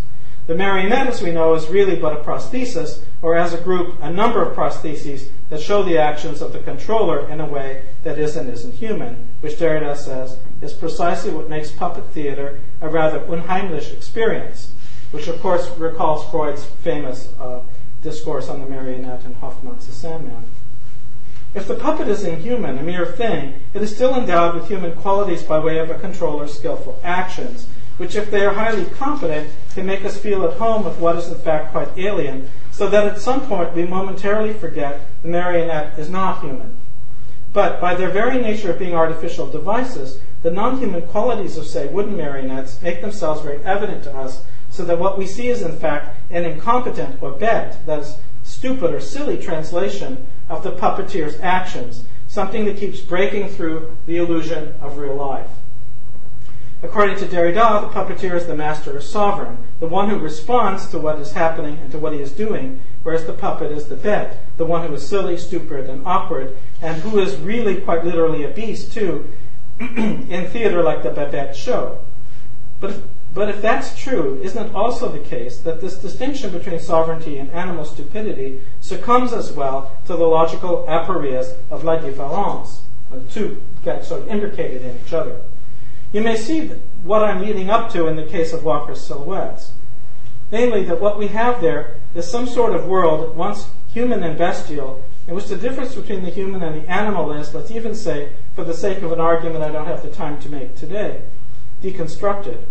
The 0.47 0.55
marionette, 0.55 1.07
as 1.07 1.23
we 1.23 1.33
know, 1.33 1.55
is 1.55 1.69
really 1.69 1.97
but 1.97 2.13
a 2.13 2.23
prosthesis, 2.23 3.01
or 3.23 3.35
as 3.35 3.55
a 3.55 3.61
group, 3.61 3.97
a 4.03 4.13
number 4.13 4.43
of 4.43 4.55
prostheses 4.55 5.31
that 5.49 5.63
show 5.63 5.83
the 5.83 5.97
actions 5.97 6.43
of 6.43 6.53
the 6.53 6.59
controller 6.59 7.27
in 7.31 7.41
a 7.41 7.47
way 7.47 7.87
that 8.05 8.19
is 8.19 8.37
and 8.37 8.51
isn't 8.51 8.75
human, 8.75 9.27
which 9.41 9.55
Derrida 9.55 9.97
says 9.97 10.39
is 10.61 10.75
precisely 10.75 11.33
what 11.33 11.49
makes 11.49 11.71
puppet 11.71 12.05
theater 12.11 12.61
a 12.83 12.91
rather 12.91 13.21
unheimlich 13.21 13.91
experience, 13.91 14.73
which 15.13 15.29
of 15.29 15.41
course 15.41 15.71
recalls 15.79 16.31
Freud's 16.31 16.67
famous 16.67 17.33
uh, 17.41 17.63
discourse 18.03 18.51
on 18.51 18.61
the 18.61 18.69
marionette 18.69 19.25
in 19.25 19.33
Hoffmann's 19.33 19.87
The 19.87 19.93
Sandman. 19.93 20.45
If 21.57 21.67
the 21.67 21.75
puppet 21.75 22.09
is 22.09 22.23
inhuman, 22.23 22.77
a 22.77 22.83
mere 22.83 23.07
thing, 23.07 23.55
it 23.73 23.81
is 23.81 23.95
still 23.95 24.15
endowed 24.15 24.55
with 24.55 24.69
human 24.69 24.93
qualities 24.93 25.43
by 25.43 25.59
way 25.59 25.79
of 25.79 25.89
a 25.89 25.99
controller's 25.99 26.55
skillful 26.55 27.01
actions, 27.03 27.67
which, 27.97 28.15
if 28.15 28.31
they 28.31 28.45
are 28.45 28.53
highly 28.53 28.85
competent, 28.85 29.49
can 29.73 29.87
make 29.87 30.05
us 30.05 30.19
feel 30.19 30.45
at 30.45 30.59
home 30.59 30.85
with 30.85 30.99
what 30.99 31.17
is 31.17 31.29
in 31.29 31.39
fact 31.39 31.73
quite 31.73 31.89
alien, 31.97 32.51
so 32.73 32.91
that 32.91 33.07
at 33.07 33.23
some 33.23 33.41
point 33.47 33.73
we 33.73 33.87
momentarily 33.87 34.53
forget 34.53 35.09
the 35.23 35.29
marionette 35.29 35.99
is 35.99 36.11
not 36.11 36.43
human. 36.43 36.77
But 37.55 37.81
by 37.81 37.95
their 37.95 38.11
very 38.11 38.39
nature 38.39 38.71
of 38.73 38.79
being 38.79 38.95
artificial 38.95 39.47
devices, 39.47 40.21
the 40.43 40.51
non 40.51 40.79
human 40.79 41.09
qualities 41.09 41.57
of, 41.57 41.67
say, 41.67 41.87
wooden 41.87 42.19
marionettes 42.19 42.83
make 42.83 43.01
themselves 43.01 43.41
very 43.41 43.65
evident 43.65 44.05
to 44.05 44.15
us, 44.15 44.45
so 44.69 44.85
that 44.85 44.99
what 44.99 45.17
we 45.17 45.27
see 45.27 45.49
is 45.49 45.63
in 45.63 45.79
fact 45.79 46.21
an 46.31 46.45
incompetent 46.45 47.23
or 47.23 47.33
bête, 47.33 47.83
that 47.87 48.01
is, 48.01 48.19
stupid 48.43 48.95
or 48.95 49.01
silly 49.01 49.43
translation 49.43 50.27
of 50.49 50.63
the 50.63 50.73
puppeteer's 50.73 51.41
actions, 51.41 52.05
something 52.29 52.65
that 52.65 52.77
keeps 52.77 53.01
breaking 53.01 53.49
through 53.49 53.97
the 54.07 54.17
illusion 54.17 54.75
of 54.81 54.99
real 54.99 55.15
life. 55.15 55.51
According 56.83 57.17
to 57.17 57.27
Derrida, 57.27 57.81
the 57.81 57.89
puppeteer 57.89 58.35
is 58.35 58.47
the 58.47 58.55
master 58.55 58.97
or 58.97 59.01
sovereign, 59.01 59.59
the 59.81 59.87
one 59.87 60.11
who 60.11 60.19
responds 60.19 60.87
to 60.89 60.99
what 60.99 61.19
is 61.19 61.33
happening 61.33 61.79
and 61.79 61.91
to 61.91 61.99
what 61.99 62.13
he 62.13 62.21
is 62.21 62.33
doing, 62.33 62.83
whereas 63.03 63.25
the 63.25 63.33
puppet 63.33 63.73
is 63.73 63.87
the 63.87 63.97
bête, 63.97 64.37
the 64.57 64.67
one 64.67 64.87
who 64.87 64.95
is 64.95 65.07
silly, 65.07 65.39
stupid, 65.39 65.89
and 65.89 66.07
awkward, 66.07 66.57
and 66.83 67.01
who 67.03 67.19
is 67.19 67.37
really 67.37 67.81
quite 67.81 68.05
literally 68.05 68.45
a 68.45 68.49
beast, 68.49 68.93
too, 68.93 69.27
in 69.81 70.47
theater 70.49 70.83
like 70.83 71.03
the 71.03 71.11
Bébête 71.11 71.55
show. 71.55 71.99
But 72.79 72.91
if, 72.91 73.03
but 73.37 73.51
if 73.51 73.61
that's 73.61 73.95
true, 74.01 74.41
isn't 74.43 74.69
it 74.69 74.75
also 74.75 75.13
the 75.13 75.19
case 75.19 75.59
that 75.59 75.83
this 75.83 75.99
distinction 75.99 76.51
between 76.51 76.81
sovereignty 76.81 77.37
and 77.37 77.51
animal 77.51 77.85
stupidity 77.85 78.63
succumbs 78.81 79.35
as 79.35 79.53
well 79.53 80.01
to 80.07 80.17
the 80.17 80.25
logical 80.25 80.87
aporias 80.89 81.53
of 81.71 81.85
la 81.85 81.99
différance? 81.99 82.81
The 83.11 83.21
two 83.21 83.63
get 83.85 84.07
sort 84.07 84.23
of 84.23 84.29
imbricated 84.29 84.81
in 84.81 84.99
each 85.05 85.13
other. 85.13 85.43
You 86.15 86.23
may 86.23 86.35
see 86.35 86.69
what 87.03 87.23
I'm 87.23 87.43
leading 87.43 87.69
up 87.69 87.93
to 87.93 88.07
in 88.07 88.17
the 88.17 88.25
case 88.25 88.55
of 88.55 88.65
Walker's 88.65 89.07
silhouettes. 89.07 89.73
Namely, 90.51 90.85
that 90.85 91.03
what 91.03 91.19
we 91.19 91.27
have 91.27 91.61
there 91.61 91.97
is 92.15 92.31
some 92.31 92.47
sort 92.47 92.75
of 92.75 92.87
world, 92.87 93.37
once 93.37 93.69
human 93.93 94.23
and 94.23 94.39
bestial, 94.39 95.05
in 95.29 95.35
which 95.35 95.49
the 95.49 95.57
difference 95.59 95.95
between 95.95 96.25
the 96.25 96.31
human 96.31 96.63
and 96.63 96.83
the 96.83 96.91
animal 96.91 97.35
is, 97.35 97.53
let's 97.53 97.71
even 97.71 97.95
say, 97.95 98.31
for 98.55 98.65
the 98.65 98.73
sake 98.73 99.03
of 99.03 99.13
an 99.13 99.21
argument 99.21 99.63
I 99.63 99.73
don't 99.73 99.87
have 99.87 100.03
the 100.03 100.11
time 100.11 100.41
to 100.41 100.49
make 100.49 100.75
today, 100.75 101.21
deconstructed. 101.83 102.65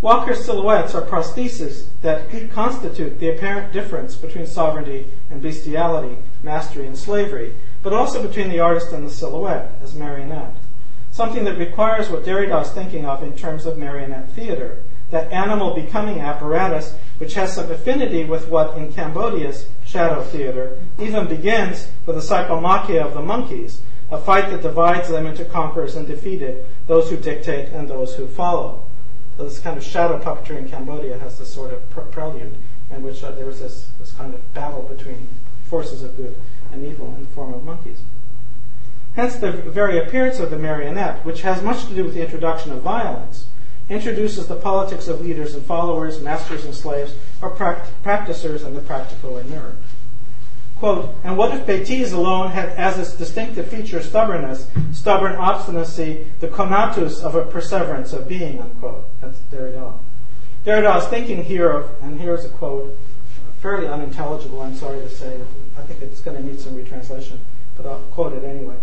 Walker's 0.00 0.44
silhouettes 0.44 0.94
are 0.94 1.02
prostheses 1.02 1.86
that 2.02 2.30
constitute 2.52 3.18
the 3.18 3.30
apparent 3.30 3.72
difference 3.72 4.14
between 4.14 4.46
sovereignty 4.46 5.08
and 5.28 5.42
bestiality, 5.42 6.18
mastery 6.40 6.86
and 6.86 6.96
slavery, 6.96 7.52
but 7.82 7.92
also 7.92 8.24
between 8.24 8.48
the 8.48 8.60
artist 8.60 8.92
and 8.92 9.04
the 9.04 9.10
silhouette 9.10 9.72
as 9.82 9.96
marionette. 9.96 10.54
Something 11.10 11.42
that 11.44 11.58
requires 11.58 12.08
what 12.08 12.24
Derrida 12.24 12.62
is 12.62 12.70
thinking 12.70 13.06
of 13.06 13.24
in 13.24 13.36
terms 13.36 13.66
of 13.66 13.76
marionette 13.76 14.28
theater, 14.30 14.84
that 15.10 15.32
animal 15.32 15.74
becoming 15.74 16.20
apparatus 16.20 16.94
which 17.16 17.34
has 17.34 17.52
some 17.52 17.68
affinity 17.68 18.24
with 18.24 18.46
what 18.48 18.76
in 18.76 18.92
Cambodia's 18.92 19.66
shadow 19.84 20.22
theater 20.22 20.78
even 21.00 21.26
begins 21.26 21.88
with 22.06 22.14
the 22.14 22.22
psychomachia 22.22 23.04
of 23.04 23.14
the 23.14 23.22
monkeys, 23.22 23.80
a 24.12 24.18
fight 24.18 24.48
that 24.50 24.62
divides 24.62 25.08
them 25.08 25.26
into 25.26 25.44
conquerors 25.44 25.96
and 25.96 26.06
defeated, 26.06 26.64
those 26.86 27.10
who 27.10 27.16
dictate 27.16 27.70
and 27.70 27.88
those 27.88 28.14
who 28.14 28.28
follow. 28.28 28.87
This 29.38 29.60
kind 29.60 29.78
of 29.78 29.84
shadow 29.84 30.18
puppetry 30.20 30.56
in 30.56 30.68
Cambodia 30.68 31.18
has 31.18 31.38
this 31.38 31.54
sort 31.54 31.72
of 31.72 31.88
prelude 32.10 32.56
in 32.90 33.02
which 33.02 33.22
uh, 33.22 33.30
there's 33.30 33.60
this, 33.60 33.90
this 34.00 34.12
kind 34.12 34.34
of 34.34 34.52
battle 34.52 34.82
between 34.82 35.28
forces 35.64 36.02
of 36.02 36.16
good 36.16 36.36
and 36.72 36.84
evil 36.84 37.14
in 37.14 37.22
the 37.22 37.28
form 37.30 37.54
of 37.54 37.62
monkeys. 37.62 38.00
Hence, 39.14 39.36
the 39.36 39.52
very 39.52 39.98
appearance 39.98 40.38
of 40.38 40.50
the 40.50 40.58
marionette, 40.58 41.24
which 41.24 41.42
has 41.42 41.62
much 41.62 41.86
to 41.86 41.94
do 41.94 42.04
with 42.04 42.14
the 42.14 42.22
introduction 42.22 42.72
of 42.72 42.82
violence, 42.82 43.46
introduces 43.88 44.48
the 44.48 44.56
politics 44.56 45.08
of 45.08 45.20
leaders 45.20 45.54
and 45.54 45.64
followers, 45.64 46.20
masters 46.20 46.64
and 46.64 46.74
slaves, 46.74 47.14
or 47.40 47.50
pract- 47.50 47.88
practicers 48.02 48.62
and 48.62 48.76
the 48.76 48.80
practical 48.80 49.36
and 49.36 49.52
inert. 49.52 49.76
Quote, 50.78 51.12
and 51.24 51.36
what 51.36 51.52
if 51.52 51.66
Bêtise 51.66 52.12
alone 52.12 52.52
had 52.52 52.68
as 52.70 52.98
its 52.98 53.12
distinctive 53.12 53.66
feature 53.66 54.00
stubbornness, 54.00 54.68
stubborn 54.92 55.34
obstinacy, 55.34 56.26
the 56.38 56.46
conatus 56.46 57.20
of 57.20 57.34
a 57.34 57.44
perseverance 57.44 58.12
of 58.12 58.28
being, 58.28 58.60
unquote. 58.60 59.04
That's 59.20 59.38
Derrida. 59.50 59.98
Derrida 60.64 60.98
is 60.98 61.06
thinking 61.08 61.42
here 61.42 61.70
of, 61.70 61.90
and 62.00 62.20
here's 62.20 62.44
a 62.44 62.48
quote, 62.48 62.96
fairly 63.60 63.88
unintelligible, 63.88 64.62
I'm 64.62 64.76
sorry 64.76 65.00
to 65.00 65.10
say. 65.10 65.40
I 65.76 65.82
think 65.82 66.00
it's 66.00 66.20
going 66.20 66.36
to 66.36 66.48
need 66.48 66.60
some 66.60 66.76
retranslation, 66.76 67.40
but 67.76 67.84
I'll 67.84 67.98
quote 68.12 68.34
it 68.34 68.44
anyway. 68.44 68.76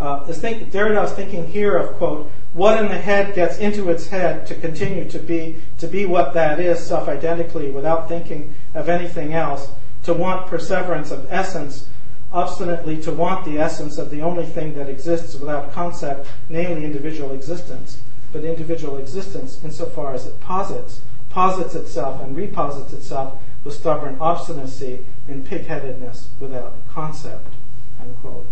Uh, 0.00 0.24
is 0.28 0.38
think, 0.40 0.72
thinking 0.72 1.46
here 1.48 1.76
of, 1.76 1.96
quote, 1.96 2.32
what 2.54 2.82
in 2.82 2.88
the 2.88 2.98
head 2.98 3.34
gets 3.34 3.58
into 3.58 3.90
its 3.90 4.08
head 4.08 4.46
to 4.46 4.54
continue 4.54 5.08
to 5.10 5.18
be, 5.18 5.56
to 5.78 5.86
be 5.86 6.06
what 6.06 6.32
that 6.32 6.58
is 6.58 6.84
self-identically 6.84 7.70
without 7.70 8.08
thinking 8.08 8.54
of 8.74 8.88
anything 8.88 9.34
else, 9.34 9.70
to 10.04 10.14
want 10.14 10.46
perseverance 10.46 11.10
of 11.10 11.26
essence, 11.30 11.88
obstinately 12.32 13.00
to 13.02 13.12
want 13.12 13.44
the 13.44 13.58
essence 13.58 13.98
of 13.98 14.10
the 14.10 14.20
only 14.20 14.46
thing 14.46 14.74
that 14.74 14.88
exists 14.88 15.34
without 15.34 15.72
concept, 15.72 16.26
namely 16.48 16.84
individual 16.84 17.32
existence. 17.32 18.00
But 18.32 18.44
individual 18.44 18.96
existence, 18.96 19.62
insofar 19.62 20.14
as 20.14 20.26
it 20.26 20.40
posits, 20.40 21.02
posits 21.28 21.74
itself 21.74 22.22
and 22.22 22.36
reposits 22.36 22.92
itself 22.92 23.40
with 23.64 23.74
stubborn 23.74 24.16
obstinacy 24.20 25.04
and 25.28 25.46
pig-headedness 25.46 26.30
without 26.40 26.74
concept. 26.88 27.54
Unquote. 28.00 28.46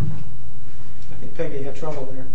I 0.00 1.14
think 1.20 1.34
Peggy 1.36 1.62
had 1.62 1.76
trouble 1.76 2.06
there. 2.06 2.26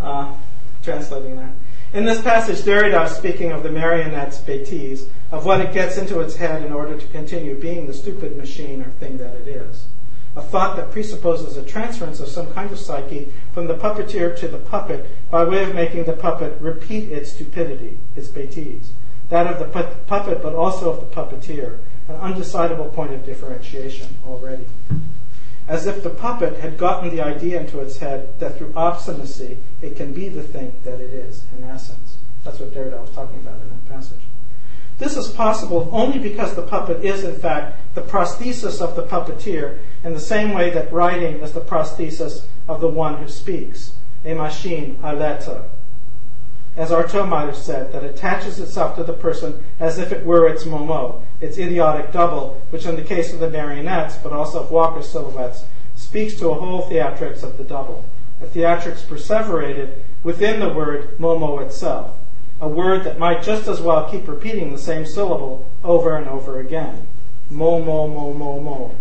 Uh, 0.00 0.34
translating 0.82 1.36
that. 1.36 1.52
In 1.92 2.04
this 2.04 2.20
passage, 2.20 2.58
Derrida 2.58 3.06
is 3.06 3.12
speaking 3.12 3.52
of 3.52 3.62
the 3.62 3.70
marionette's 3.70 4.40
bêtise, 4.40 5.08
of 5.30 5.46
what 5.46 5.60
it 5.60 5.72
gets 5.72 5.96
into 5.96 6.20
its 6.20 6.36
head 6.36 6.62
in 6.62 6.72
order 6.72 6.98
to 6.98 7.06
continue 7.08 7.58
being 7.58 7.86
the 7.86 7.94
stupid 7.94 8.36
machine 8.36 8.82
or 8.82 8.90
thing 8.90 9.18
that 9.18 9.34
it 9.36 9.48
is. 9.48 9.86
A 10.34 10.42
thought 10.42 10.76
that 10.76 10.90
presupposes 10.90 11.56
a 11.56 11.64
transference 11.64 12.20
of 12.20 12.28
some 12.28 12.52
kind 12.52 12.70
of 12.70 12.78
psyche 12.78 13.32
from 13.54 13.66
the 13.68 13.74
puppeteer 13.74 14.36
to 14.38 14.48
the 14.48 14.58
puppet 14.58 15.08
by 15.30 15.44
way 15.44 15.62
of 15.62 15.74
making 15.74 16.04
the 16.04 16.12
puppet 16.12 16.60
repeat 16.60 17.10
its 17.10 17.32
stupidity, 17.32 17.96
its 18.14 18.28
bêtise. 18.28 18.88
That 19.30 19.46
of 19.46 19.58
the 19.58 19.64
pu- 19.64 19.96
puppet, 20.06 20.42
but 20.42 20.54
also 20.54 20.90
of 20.90 21.00
the 21.00 21.06
puppeteer, 21.06 21.78
an 22.08 22.16
undecidable 22.16 22.92
point 22.92 23.14
of 23.14 23.24
differentiation 23.24 24.16
already. 24.26 24.66
As 25.68 25.86
if 25.86 26.02
the 26.02 26.10
puppet 26.10 26.60
had 26.60 26.78
gotten 26.78 27.10
the 27.10 27.22
idea 27.22 27.60
into 27.60 27.80
its 27.80 27.98
head 27.98 28.38
that 28.38 28.56
through 28.56 28.72
obstinacy 28.76 29.58
it 29.82 29.96
can 29.96 30.12
be 30.12 30.28
the 30.28 30.42
thing 30.42 30.72
that 30.84 31.00
it 31.00 31.10
is 31.10 31.44
in 31.56 31.64
essence. 31.64 32.16
That's 32.44 32.60
what 32.60 32.72
Derrida 32.72 33.00
was 33.00 33.10
talking 33.10 33.40
about 33.40 33.60
in 33.60 33.68
that 33.70 33.88
passage. 33.88 34.20
This 34.98 35.16
is 35.16 35.28
possible 35.28 35.88
only 35.92 36.18
because 36.18 36.54
the 36.54 36.62
puppet 36.62 37.04
is, 37.04 37.24
in 37.24 37.34
fact, 37.34 37.94
the 37.94 38.00
prosthesis 38.00 38.80
of 38.80 38.96
the 38.96 39.02
puppeteer, 39.02 39.78
in 40.04 40.14
the 40.14 40.20
same 40.20 40.54
way 40.54 40.70
that 40.70 40.92
writing 40.92 41.40
is 41.42 41.52
the 41.52 41.60
prosthesis 41.60 42.46
of 42.66 42.80
the 42.80 42.88
one 42.88 43.16
who 43.16 43.28
speaks. 43.28 43.92
A 44.24 44.32
machine, 44.34 44.98
a 45.02 45.14
lettre. 45.14 45.64
As 46.76 46.90
Artaud 46.90 47.28
might 47.28 47.46
have 47.46 47.56
said, 47.56 47.92
that 47.92 48.04
attaches 48.04 48.60
itself 48.60 48.96
to 48.96 49.04
the 49.04 49.12
person 49.12 49.64
as 49.80 49.98
if 49.98 50.12
it 50.12 50.26
were 50.26 50.46
its 50.46 50.64
momo, 50.64 51.22
its 51.40 51.58
idiotic 51.58 52.12
double, 52.12 52.60
which 52.70 52.84
in 52.84 52.96
the 52.96 53.02
case 53.02 53.32
of 53.32 53.40
the 53.40 53.50
marionettes, 53.50 54.16
but 54.16 54.32
also 54.32 54.62
of 54.62 54.70
Walker's 54.70 55.08
silhouettes, 55.08 55.64
speaks 55.94 56.34
to 56.34 56.50
a 56.50 56.54
whole 56.54 56.82
theatrix 56.82 57.42
of 57.42 57.56
the 57.56 57.64
double. 57.64 58.04
A 58.42 58.46
theatrix 58.46 59.02
perseverated 59.02 60.04
within 60.22 60.60
the 60.60 60.72
word 60.72 61.16
momo 61.18 61.64
itself 61.64 62.16
a 62.60 62.68
word 62.68 63.04
that 63.04 63.18
might 63.18 63.42
just 63.42 63.68
as 63.68 63.80
well 63.80 64.08
keep 64.08 64.26
repeating 64.26 64.72
the 64.72 64.78
same 64.78 65.04
syllable 65.04 65.68
over 65.84 66.16
and 66.16 66.26
over 66.26 66.58
again. 66.58 67.06
Mo, 67.50 67.82
mo, 67.82 68.08
mo, 68.08 68.32
mo, 68.32 68.60
mo. 68.60 68.94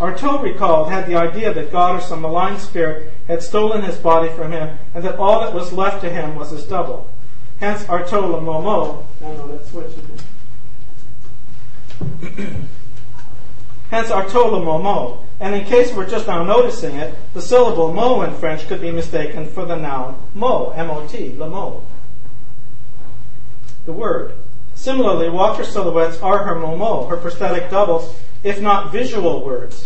Artaud 0.00 0.42
recalled 0.42 0.90
had 0.90 1.06
the 1.06 1.16
idea 1.16 1.52
that 1.52 1.72
God 1.72 1.98
or 1.98 2.00
some 2.00 2.22
malign 2.22 2.58
spirit 2.58 3.12
had 3.26 3.42
stolen 3.42 3.82
his 3.82 3.96
body 3.96 4.30
from 4.30 4.52
him 4.52 4.78
and 4.94 5.04
that 5.04 5.16
all 5.16 5.40
that 5.40 5.54
was 5.54 5.72
left 5.72 6.02
to 6.02 6.10
him 6.10 6.36
was 6.36 6.50
his 6.50 6.64
double. 6.64 7.10
Hence, 7.58 7.84
Artaud 7.84 8.30
le 8.30 8.40
Momo. 8.40 9.04
Oh 9.20 9.20
no, 9.20 9.46
let's 9.46 9.70
switch 9.70 9.92
again. 9.96 10.18
Hence, 13.90 14.10
Artaud 14.10 14.52
le 14.52 14.60
Momo. 14.60 15.24
And 15.40 15.54
in 15.54 15.64
case 15.64 15.92
we're 15.92 16.08
just 16.08 16.26
now 16.26 16.44
noticing 16.44 16.96
it, 16.96 17.14
the 17.32 17.42
syllable 17.42 17.92
mo 17.92 18.22
in 18.22 18.34
French 18.34 18.66
could 18.66 18.80
be 18.80 18.90
mistaken 18.90 19.48
for 19.48 19.64
the 19.64 19.76
noun 19.76 20.20
mo, 20.34 20.70
M-O-T, 20.70 21.36
le 21.36 21.48
mot. 21.48 21.82
The 23.86 23.92
word. 23.92 24.34
Similarly, 24.74 25.28
Walker's 25.28 25.68
silhouettes 25.68 26.20
are 26.20 26.44
her 26.44 26.54
momo, 26.54 27.08
her 27.08 27.16
prosthetic 27.16 27.70
doubles, 27.70 28.16
if 28.42 28.60
not 28.60 28.92
visual 28.92 29.44
words 29.44 29.84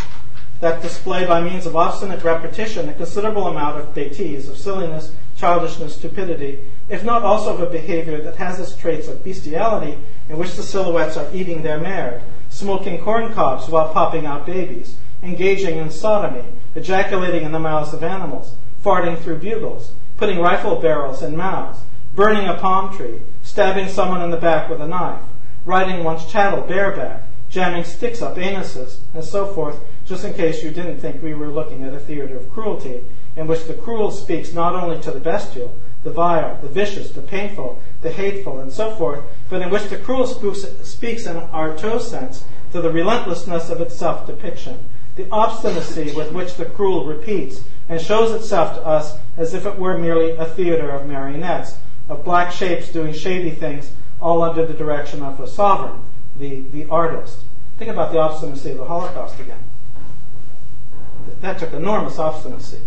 that 0.60 0.80
display 0.80 1.26
by 1.26 1.40
means 1.40 1.66
of 1.66 1.74
obstinate 1.74 2.22
repetition 2.22 2.88
a 2.88 2.94
considerable 2.94 3.48
amount 3.48 3.80
of 3.80 3.92
bêtise, 3.94 4.48
of 4.48 4.56
silliness, 4.56 5.12
childishness, 5.36 5.96
stupidity, 5.96 6.60
if 6.88 7.02
not 7.02 7.22
also 7.22 7.54
of 7.54 7.60
a 7.60 7.66
behavior 7.66 8.20
that 8.22 8.36
has 8.36 8.60
its 8.60 8.76
traits 8.76 9.08
of 9.08 9.24
bestiality, 9.24 9.98
in 10.28 10.38
which 10.38 10.54
the 10.54 10.62
silhouettes 10.62 11.16
are 11.16 11.28
eating 11.34 11.62
their 11.62 11.80
mare, 11.80 12.22
smoking 12.48 13.02
corn 13.02 13.32
cobs 13.32 13.68
while 13.68 13.92
popping 13.92 14.24
out 14.24 14.46
babies, 14.46 14.96
engaging 15.22 15.78
in 15.78 15.90
sodomy, 15.90 16.44
ejaculating 16.76 17.42
in 17.42 17.50
the 17.50 17.58
mouths 17.58 17.92
of 17.92 18.04
animals, 18.04 18.54
farting 18.84 19.20
through 19.20 19.38
bugles, 19.38 19.94
putting 20.16 20.38
rifle 20.38 20.76
barrels 20.76 21.22
in 21.22 21.36
mouths, 21.36 21.80
burning 22.14 22.46
a 22.46 22.54
palm 22.54 22.96
tree, 22.96 23.20
stabbing 23.42 23.88
someone 23.88 24.22
in 24.22 24.30
the 24.30 24.36
back 24.36 24.68
with 24.70 24.80
a 24.80 24.86
knife, 24.86 25.22
riding 25.64 26.04
one's 26.04 26.24
chattel 26.26 26.60
bareback, 26.60 27.22
jamming 27.52 27.84
sticks 27.84 28.22
up 28.22 28.36
anuses, 28.36 29.00
and 29.12 29.22
so 29.22 29.46
forth, 29.46 29.78
just 30.06 30.24
in 30.24 30.32
case 30.32 30.64
you 30.64 30.70
didn't 30.70 30.98
think 30.98 31.22
we 31.22 31.34
were 31.34 31.48
looking 31.48 31.84
at 31.84 31.92
a 31.92 32.00
theater 32.00 32.34
of 32.34 32.50
cruelty, 32.50 33.04
in 33.36 33.46
which 33.46 33.64
the 33.66 33.74
cruel 33.74 34.10
speaks 34.10 34.54
not 34.54 34.74
only 34.74 34.98
to 35.02 35.10
the 35.10 35.20
bestial, 35.20 35.76
the 36.02 36.10
vile, 36.10 36.58
the 36.62 36.68
vicious, 36.68 37.10
the 37.10 37.20
painful, 37.20 37.78
the 38.00 38.10
hateful, 38.10 38.58
and 38.58 38.72
so 38.72 38.94
forth, 38.94 39.22
but 39.50 39.60
in 39.60 39.68
which 39.68 39.84
the 39.90 39.98
cruel 39.98 40.26
speaks 40.26 41.26
in 41.26 41.36
Artaud 41.36 42.00
sense 42.00 42.44
to 42.72 42.80
the 42.80 42.90
relentlessness 42.90 43.68
of 43.68 43.82
its 43.82 43.94
self 43.96 44.26
depiction, 44.26 44.78
the 45.16 45.28
obstinacy 45.30 46.10
with 46.16 46.32
which 46.32 46.54
the 46.54 46.64
cruel 46.64 47.04
repeats 47.04 47.62
and 47.86 48.00
shows 48.00 48.32
itself 48.32 48.76
to 48.76 48.86
us 48.86 49.18
as 49.36 49.52
if 49.52 49.66
it 49.66 49.78
were 49.78 49.98
merely 49.98 50.30
a 50.30 50.46
theater 50.46 50.90
of 50.90 51.06
marionettes, 51.06 51.76
of 52.08 52.24
black 52.24 52.50
shapes 52.50 52.90
doing 52.90 53.12
shady 53.12 53.50
things, 53.50 53.92
all 54.22 54.42
under 54.42 54.64
the 54.64 54.72
direction 54.72 55.22
of 55.22 55.38
a 55.38 55.46
sovereign, 55.46 56.00
the, 56.36 56.60
the 56.60 56.88
artist. 56.88 57.38
Think 57.78 57.90
about 57.90 58.12
the 58.12 58.18
obstinacy 58.18 58.70
of 58.70 58.78
the 58.78 58.84
Holocaust 58.84 59.38
again. 59.40 59.58
That 61.40 61.58
took 61.58 61.72
enormous 61.72 62.18
obstinacy. 62.18 62.78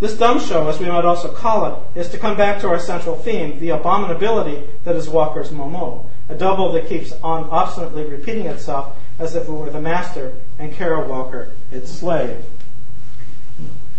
This 0.00 0.16
dumb 0.18 0.40
show, 0.40 0.68
as 0.68 0.80
we 0.80 0.86
might 0.86 1.04
also 1.04 1.32
call 1.32 1.66
it, 1.66 1.98
is 1.98 2.08
to 2.10 2.18
come 2.18 2.36
back 2.36 2.60
to 2.60 2.68
our 2.68 2.80
central 2.80 3.16
theme, 3.16 3.60
the 3.60 3.68
abominability 3.68 4.66
that 4.84 4.96
is 4.96 5.08
Walker's 5.08 5.50
Momo, 5.50 6.06
a 6.28 6.34
double 6.34 6.72
that 6.72 6.88
keeps 6.88 7.12
on 7.22 7.44
obstinately 7.44 8.04
repeating 8.04 8.46
itself 8.46 8.96
as 9.18 9.34
if 9.34 9.48
it 9.48 9.52
were 9.52 9.70
the 9.70 9.80
master 9.80 10.34
and 10.58 10.74
Kara 10.74 11.06
Walker 11.06 11.52
its 11.70 11.90
slave. 11.90 12.44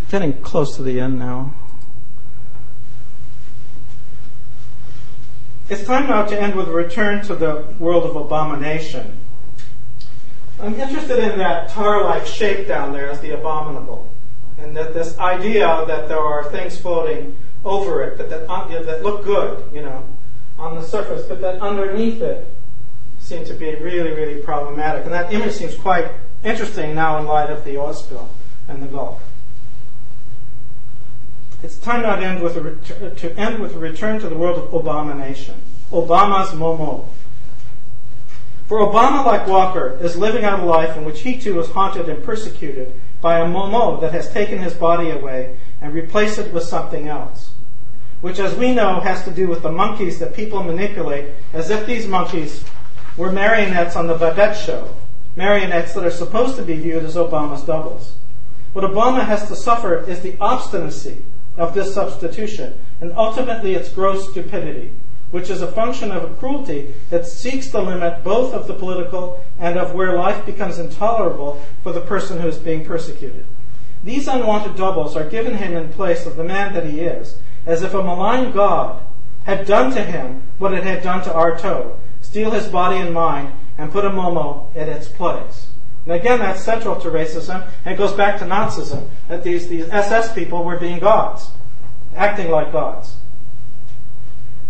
Getting 0.10 0.34
close 0.42 0.76
to 0.76 0.84
the 0.84 1.00
end 1.00 1.18
now. 1.18 1.56
It's 5.68 5.84
time 5.84 6.08
now 6.08 6.24
to 6.26 6.40
end 6.40 6.54
with 6.54 6.68
a 6.68 6.72
return 6.72 7.24
to 7.26 7.36
the 7.36 7.66
world 7.80 8.04
of 8.04 8.16
abomination. 8.16 9.18
I'm 10.60 10.76
interested 10.76 11.18
in 11.18 11.40
that 11.40 11.70
tar-like 11.70 12.28
shape 12.28 12.68
down 12.68 12.94
there 12.94 13.10
as 13.10 13.20
the 13.20 13.32
abominable, 13.32 14.14
and 14.60 14.78
that 14.78 14.94
this 14.94 15.18
idea 15.18 15.84
that 15.88 16.08
there 16.08 16.20
are 16.20 16.44
things 16.52 16.78
floating 16.78 17.36
over 17.64 18.04
it 18.04 18.20
that 18.20 18.30
that, 18.30 18.48
uh, 18.48 18.84
that 18.84 19.02
look 19.02 19.24
good, 19.24 19.68
you 19.74 19.82
know, 19.82 20.06
on 20.60 20.76
the 20.76 20.84
surface, 20.84 21.26
but 21.28 21.42
that 21.42 21.60
underneath 21.60 22.22
it 22.22 22.48
seem 23.18 23.44
to 23.46 23.56
be 23.56 23.74
really, 23.74 24.12
really 24.12 24.44
problematic. 24.44 25.04
And 25.06 25.14
that 25.14 25.34
image 25.34 25.54
seems 25.54 25.76
quite 25.76 26.12
interesting 26.44 26.94
now 26.94 27.18
in 27.18 27.26
light 27.26 27.50
of 27.50 27.66
the 27.66 27.80
oil 27.80 27.94
spill 27.94 28.30
and 28.68 28.84
the 28.84 28.88
Gulf. 28.88 29.20
It's 31.66 31.78
time 31.78 32.04
now 32.04 32.16
to 32.16 32.24
end 32.24 32.44
with 32.44 32.58
a, 32.58 32.62
ret- 32.62 33.18
to 33.18 33.40
end 33.40 33.60
with 33.60 33.74
a 33.74 33.80
return 33.80 34.20
to 34.20 34.30
the 34.30 34.38
world 34.38 34.60
of 34.60 34.72
abomination. 34.72 35.56
Obama's 35.90 36.52
Momo. 36.52 37.08
For 38.68 38.78
Obama, 38.78 39.26
like 39.26 39.48
Walker, 39.48 39.98
is 40.00 40.16
living 40.16 40.44
out 40.44 40.60
a 40.60 40.64
life 40.64 40.96
in 40.96 41.06
which 41.06 41.22
he 41.22 41.40
too 41.40 41.60
is 41.60 41.72
haunted 41.72 42.08
and 42.08 42.24
persecuted 42.24 42.94
by 43.20 43.40
a 43.40 43.46
Momo 43.46 44.00
that 44.00 44.12
has 44.12 44.32
taken 44.32 44.60
his 44.60 44.76
body 44.76 45.10
away 45.10 45.58
and 45.82 45.92
replaced 45.92 46.38
it 46.38 46.54
with 46.54 46.66
something 46.66 47.08
else. 47.08 47.50
Which, 48.22 48.38
as 48.38 48.54
we 48.56 48.72
know, 48.72 49.00
has 49.00 49.24
to 49.24 49.32
do 49.32 49.48
with 49.48 49.64
the 49.64 49.72
monkeys 49.72 50.20
that 50.20 50.36
people 50.36 50.62
manipulate 50.62 51.32
as 51.52 51.72
if 51.72 51.88
these 51.88 52.08
monkeys 52.08 52.64
were 53.18 53.32
marionettes 53.32 53.96
on 53.96 54.06
the 54.06 54.16
Bébête 54.16 54.54
show. 54.54 54.96
Marionettes 55.36 55.96
that 55.96 56.06
are 56.06 56.12
supposed 56.12 56.58
to 56.58 56.62
be 56.62 56.76
viewed 56.76 57.06
as 57.06 57.16
Obama's 57.16 57.64
doubles. 57.64 58.18
What 58.74 58.86
Obama 58.86 59.26
has 59.26 59.48
to 59.48 59.56
suffer 59.56 60.08
is 60.08 60.22
the 60.22 60.38
obstinacy 60.40 61.24
of 61.58 61.74
this 61.74 61.94
substitution, 61.94 62.80
and 63.02 63.14
ultimately 63.14 63.76
its 63.76 63.90
gross 63.90 64.30
stupidity, 64.30 64.92
which 65.32 65.50
is 65.50 65.62
a 65.62 65.72
function 65.72 66.12
of 66.12 66.24
a 66.24 66.34
cruelty 66.36 66.94
that 67.10 67.26
seeks 67.26 67.70
the 67.70 67.82
limit 67.82 68.24
both 68.24 68.54
of 68.54 68.68
the 68.68 68.74
political 68.74 69.44
and 69.60 69.78
of 69.78 69.94
where 69.94 70.16
life 70.16 70.46
becomes 70.46 70.80
intolerable 70.80 71.62
for 71.84 71.92
the 71.92 72.02
person 72.02 72.40
who 72.40 72.48
is 72.48 72.58
being 72.58 72.86
persecuted. 72.86 73.46
These 74.04 74.28
unwanted 74.28 74.76
doubles 74.76 75.16
are 75.16 75.30
given 75.30 75.56
him 75.56 75.74
in 75.76 75.90
place 75.90 76.26
of 76.26 76.36
the 76.36 76.44
man 76.44 76.74
that 76.74 76.86
he 76.86 77.02
is, 77.02 77.38
as 77.66 77.82
if 77.82 77.94
a 77.94 78.04
malign 78.04 78.52
God 78.52 79.02
had 79.46 79.66
done 79.66 79.92
to 79.94 80.04
him 80.04 80.44
what 80.58 80.74
it 80.74 80.84
had 80.84 81.04
done 81.04 81.24
to 81.24 81.34
Artaud, 81.34 81.98
steal 82.22 82.52
his 82.52 82.68
body 82.68 82.98
and 82.98 83.14
mind, 83.14 83.54
and 83.78 83.92
put 83.92 84.06
a 84.06 84.10
Momo 84.10 84.74
in 84.76 84.90
its 84.90 85.08
place. 85.08 85.68
And 86.06 86.14
again, 86.14 86.40
that's 86.40 86.62
central 86.62 87.00
to 87.02 87.10
racism, 87.10 87.68
and 87.84 87.94
it 87.94 87.98
goes 87.98 88.14
back 88.14 88.38
to 88.40 88.46
Nazism, 88.46 89.10
that 89.28 89.44
these, 89.44 89.68
these 89.68 89.90
SS 89.90 90.34
people 90.34 90.64
were 90.64 90.78
being 90.78 91.00
gods, 91.00 91.50
acting 92.16 92.52
like 92.52 92.72
gods. 92.72 93.16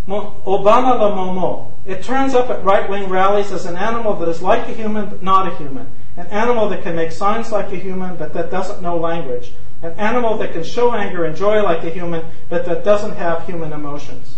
Obama 0.07 0.99
la 0.99 1.11
Momo. 1.11 1.71
It 1.85 2.03
turns 2.03 2.33
up 2.33 2.49
at 2.49 2.63
right 2.63 2.89
wing 2.89 3.09
rallies 3.09 3.51
as 3.51 3.65
an 3.65 3.75
animal 3.75 4.15
that 4.15 4.29
is 4.29 4.41
like 4.41 4.67
a 4.67 4.73
human 4.73 5.09
but 5.09 5.23
not 5.23 5.51
a 5.51 5.55
human. 5.55 5.87
An 6.15 6.27
animal 6.27 6.69
that 6.69 6.83
can 6.83 6.95
make 6.95 7.11
signs 7.11 7.51
like 7.51 7.71
a 7.71 7.75
human 7.75 8.15
but 8.15 8.33
that 8.33 8.51
doesn't 8.51 8.81
know 8.81 8.97
language. 8.97 9.53
An 9.81 9.93
animal 9.93 10.37
that 10.37 10.53
can 10.53 10.63
show 10.63 10.93
anger 10.93 11.25
and 11.25 11.35
joy 11.35 11.61
like 11.61 11.83
a 11.83 11.89
human 11.89 12.23
but 12.49 12.65
that 12.65 12.83
doesn't 12.83 13.15
have 13.15 13.45
human 13.45 13.73
emotions. 13.73 14.37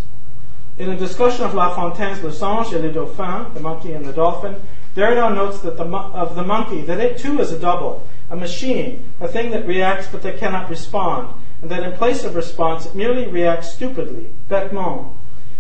In 0.78 0.90
a 0.90 0.96
discussion 0.96 1.44
of 1.44 1.54
La 1.54 1.76
Fontaine's 1.76 2.22
Le 2.24 2.32
Singe 2.32 2.74
et 2.74 2.82
le 2.82 2.92
Dauphin, 2.92 3.54
the 3.54 3.60
monkey 3.60 3.94
and 3.94 4.06
the 4.06 4.14
dolphin, 4.14 4.56
Derrida 4.98 5.36
notes 5.36 5.60
that 5.60 5.78
the, 5.78 5.86
of 5.86 6.36
the 6.36 6.44
monkey 6.44 6.82
that 6.82 7.00
it 7.00 7.20
too 7.20 7.40
is 7.40 7.52
a 7.52 7.60
double, 7.60 8.08
a 8.32 8.36
machine, 8.36 9.14
a 9.22 9.28
thing 9.28 9.52
that 9.52 9.68
reacts 9.68 10.08
but 10.08 10.24
that 10.24 10.40
cannot 10.40 10.72
respond, 10.72 11.36
and 11.62 11.70
that 11.70 11.84
in 11.84 11.92
place 11.94 12.24
of 12.24 12.34
response 12.34 12.88
it 12.88 12.96
merely 12.96 13.28
reacts 13.28 13.72
stupidly, 13.72 14.32
bêtement. 14.50 15.14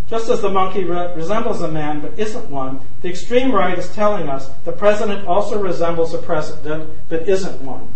Just 0.09 0.27
as 0.29 0.41
the 0.41 0.49
monkey 0.49 0.85
re- 0.85 1.13
resembles 1.13 1.61
a 1.61 1.67
man 1.67 2.01
but 2.01 2.17
isn't 2.17 2.49
one, 2.49 2.79
the 3.03 3.09
extreme 3.09 3.51
right 3.51 3.77
is 3.77 3.93
telling 3.93 4.27
us 4.27 4.49
the 4.65 4.71
president 4.71 5.27
also 5.27 5.61
resembles 5.61 6.15
a 6.15 6.17
president 6.17 6.89
but 7.07 7.29
isn't 7.29 7.61
one. 7.61 7.93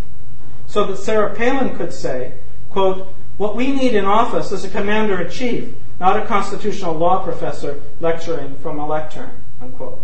So 0.67 0.85
that 0.85 0.97
Sarah 0.97 1.33
Palin 1.33 1.75
could 1.75 1.91
say, 1.91 2.35
quote, 2.69 3.15
what 3.37 3.55
we 3.55 3.71
need 3.71 3.95
in 3.95 4.05
office 4.05 4.51
is 4.51 4.63
a 4.63 4.69
commander 4.69 5.19
in 5.19 5.31
chief, 5.31 5.73
not 5.99 6.21
a 6.21 6.25
constitutional 6.27 6.93
law 6.93 7.23
professor 7.23 7.81
lecturing 7.99 8.57
from 8.57 8.77
a 8.77 8.85
lectern, 8.85 9.31
unquote. 9.59 10.03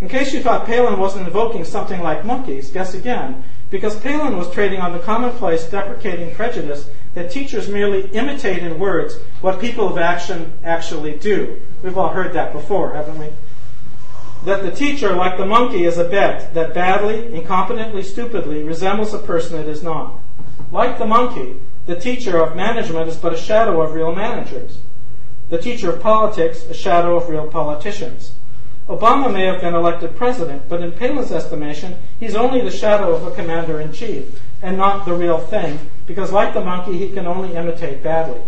In 0.00 0.08
case 0.08 0.34
you 0.34 0.42
thought 0.42 0.66
Palin 0.66 0.98
wasn't 0.98 1.26
invoking 1.26 1.64
something 1.64 2.02
like 2.02 2.24
monkeys, 2.24 2.70
guess 2.70 2.92
again, 2.92 3.42
because 3.70 3.98
Palin 3.98 4.36
was 4.36 4.50
trading 4.50 4.80
on 4.80 4.92
the 4.92 4.98
commonplace 4.98 5.64
deprecating 5.64 6.34
prejudice 6.34 6.90
that 7.14 7.30
teachers 7.30 7.68
merely 7.68 8.08
imitate 8.10 8.62
in 8.62 8.78
words 8.78 9.16
what 9.40 9.60
people 9.60 9.88
of 9.88 9.96
action 9.96 10.52
actually 10.62 11.14
do. 11.14 11.60
We've 11.82 11.96
all 11.96 12.10
heard 12.10 12.34
that 12.34 12.52
before, 12.52 12.92
haven't 12.92 13.18
we? 13.18 13.28
That 14.44 14.62
the 14.62 14.70
teacher, 14.70 15.14
like 15.14 15.38
the 15.38 15.46
monkey, 15.46 15.84
is 15.84 15.96
a 15.96 16.04
bête 16.04 16.52
that 16.52 16.74
badly, 16.74 17.22
incompetently, 17.22 18.04
stupidly 18.04 18.62
resembles 18.62 19.14
a 19.14 19.18
person 19.18 19.58
it 19.58 19.66
is 19.66 19.82
not. 19.82 20.20
Like 20.70 20.98
the 20.98 21.06
monkey, 21.06 21.56
the 21.86 21.98
teacher 21.98 22.38
of 22.38 22.54
management 22.54 23.08
is 23.08 23.16
but 23.16 23.32
a 23.32 23.38
shadow 23.38 23.80
of 23.80 23.94
real 23.94 24.14
managers. 24.14 24.78
The 25.48 25.58
teacher 25.58 25.90
of 25.90 26.02
politics, 26.02 26.64
a 26.66 26.74
shadow 26.74 27.16
of 27.16 27.28
real 27.28 27.48
politicians. 27.48 28.32
Obama 28.88 29.32
may 29.32 29.44
have 29.46 29.60
been 29.60 29.74
elected 29.74 30.14
president, 30.14 30.68
but 30.68 30.80
in 30.80 30.92
Palin's 30.92 31.32
estimation, 31.32 31.96
he's 32.20 32.36
only 32.36 32.60
the 32.60 32.70
shadow 32.70 33.14
of 33.14 33.26
a 33.26 33.34
commander 33.34 33.80
in 33.80 33.92
chief 33.92 34.40
and 34.62 34.76
not 34.76 35.04
the 35.04 35.12
real 35.12 35.38
thing, 35.38 35.78
because 36.06 36.30
like 36.30 36.54
the 36.54 36.60
monkey, 36.60 36.96
he 36.96 37.10
can 37.10 37.26
only 37.26 37.54
imitate 37.54 38.02
badly. 38.02 38.40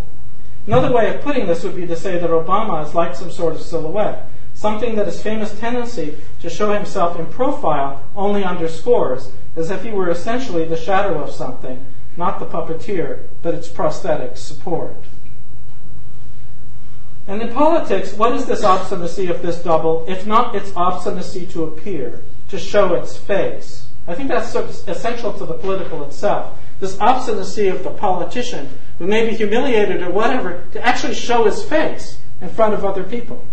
Another 0.67 0.93
way 0.93 1.13
of 1.13 1.23
putting 1.23 1.47
this 1.47 1.65
would 1.65 1.75
be 1.75 1.87
to 1.87 1.97
say 1.97 2.19
that 2.19 2.31
Obama 2.31 2.87
is 2.87 2.95
like 2.95 3.17
some 3.17 3.33
sort 3.33 3.55
of 3.55 3.63
silhouette, 3.63 4.29
something 4.55 4.95
that 4.95 5.07
his 5.07 5.21
famous 5.21 5.59
tendency 5.59 6.17
to 6.41 6.49
show 6.49 6.73
himself 6.73 7.19
in 7.19 7.27
profile 7.27 8.05
only 8.15 8.45
underscores, 8.45 9.33
as 9.57 9.71
if 9.71 9.83
he 9.83 9.91
were 9.91 10.09
essentially 10.09 10.65
the 10.65 10.77
shadow 10.77 11.21
of 11.21 11.33
something, 11.33 11.85
not 12.17 12.39
the 12.39 12.47
puppeteer, 12.47 13.29
but 13.43 13.55
its 13.55 13.69
prosthetic 13.69 14.37
support. 14.37 14.95
And 17.29 17.43
in 17.43 17.53
politics, 17.53 18.15
what 18.15 18.33
is 18.33 18.47
this 18.47 18.65
obstinacy 18.65 19.29
of 19.29 19.43
this 19.43 19.63
double, 19.63 20.07
if 20.09 20.27
not 20.27 20.55
its 20.55 20.73
obstinacy 20.75 21.47
to 21.49 21.65
appear, 21.65 22.25
to 22.49 22.59
show 22.59 22.95
its 22.95 23.19
face? 23.19 23.87
I 24.07 24.15
think 24.15 24.29
that's 24.31 24.55
essential 24.55 25.35
to 25.35 25.45
the 25.45 25.53
political 25.53 26.03
itself. 26.05 26.59
This 26.81 26.99
obstinacy 26.99 27.69
of 27.69 27.85
the 27.85 27.91
politician 27.91 28.71
who 28.99 29.07
may 29.07 29.29
be 29.29 29.37
humiliated 29.37 30.03
or 30.03 30.11
whatever 30.11 30.65
to 30.73 30.83
actually 30.83 31.15
show 31.15 31.45
his 31.45 31.63
face 31.63 32.19
in 32.41 32.49
front 32.49 32.73
of 32.73 32.87
other 32.87 33.05
people. 33.05 33.45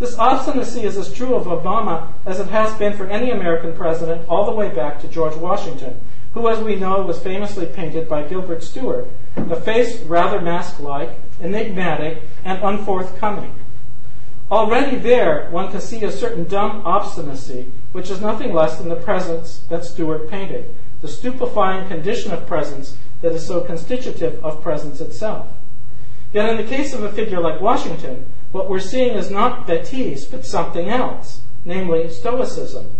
This 0.00 0.18
obstinacy 0.18 0.82
is 0.82 0.96
as 0.96 1.12
true 1.12 1.36
of 1.36 1.44
Obama 1.46 2.08
as 2.26 2.40
it 2.40 2.48
has 2.48 2.76
been 2.76 2.96
for 2.96 3.06
any 3.06 3.30
American 3.30 3.74
president 3.74 4.28
all 4.28 4.44
the 4.44 4.56
way 4.56 4.68
back 4.68 5.00
to 5.00 5.08
George 5.08 5.36
Washington, 5.36 6.00
who, 6.32 6.48
as 6.48 6.58
we 6.58 6.74
know, 6.74 7.02
was 7.02 7.22
famously 7.22 7.66
painted 7.66 8.08
by 8.08 8.24
Gilbert 8.24 8.64
Stuart, 8.64 9.06
a 9.36 9.60
face 9.60 10.00
rather 10.02 10.40
mask 10.40 10.80
like, 10.80 11.10
enigmatic, 11.40 12.22
and 12.44 12.62
unforthcoming. 12.62 13.54
Already 14.50 14.96
there, 14.96 15.48
one 15.50 15.70
can 15.70 15.80
see 15.80 16.04
a 16.04 16.12
certain 16.12 16.44
dumb 16.44 16.82
obstinacy, 16.84 17.72
which 17.92 18.10
is 18.10 18.20
nothing 18.20 18.52
less 18.52 18.78
than 18.78 18.88
the 18.88 18.96
presence 18.96 19.60
that 19.70 19.84
Stuart 19.84 20.28
painted, 20.28 20.74
the 21.00 21.08
stupefying 21.08 21.88
condition 21.88 22.32
of 22.32 22.46
presence 22.46 22.96
that 23.22 23.32
is 23.32 23.46
so 23.46 23.62
constitutive 23.62 24.44
of 24.44 24.62
presence 24.62 25.00
itself. 25.00 25.48
Yet 26.32 26.50
in 26.50 26.56
the 26.56 26.76
case 26.76 26.92
of 26.92 27.02
a 27.02 27.12
figure 27.12 27.40
like 27.40 27.60
Washington, 27.60 28.26
what 28.52 28.68
we're 28.68 28.80
seeing 28.80 29.16
is 29.16 29.30
not 29.30 29.66
bêtise, 29.66 30.30
but 30.30 30.44
something 30.44 30.88
else, 30.88 31.42
namely 31.64 32.08
Stoicism, 32.10 32.90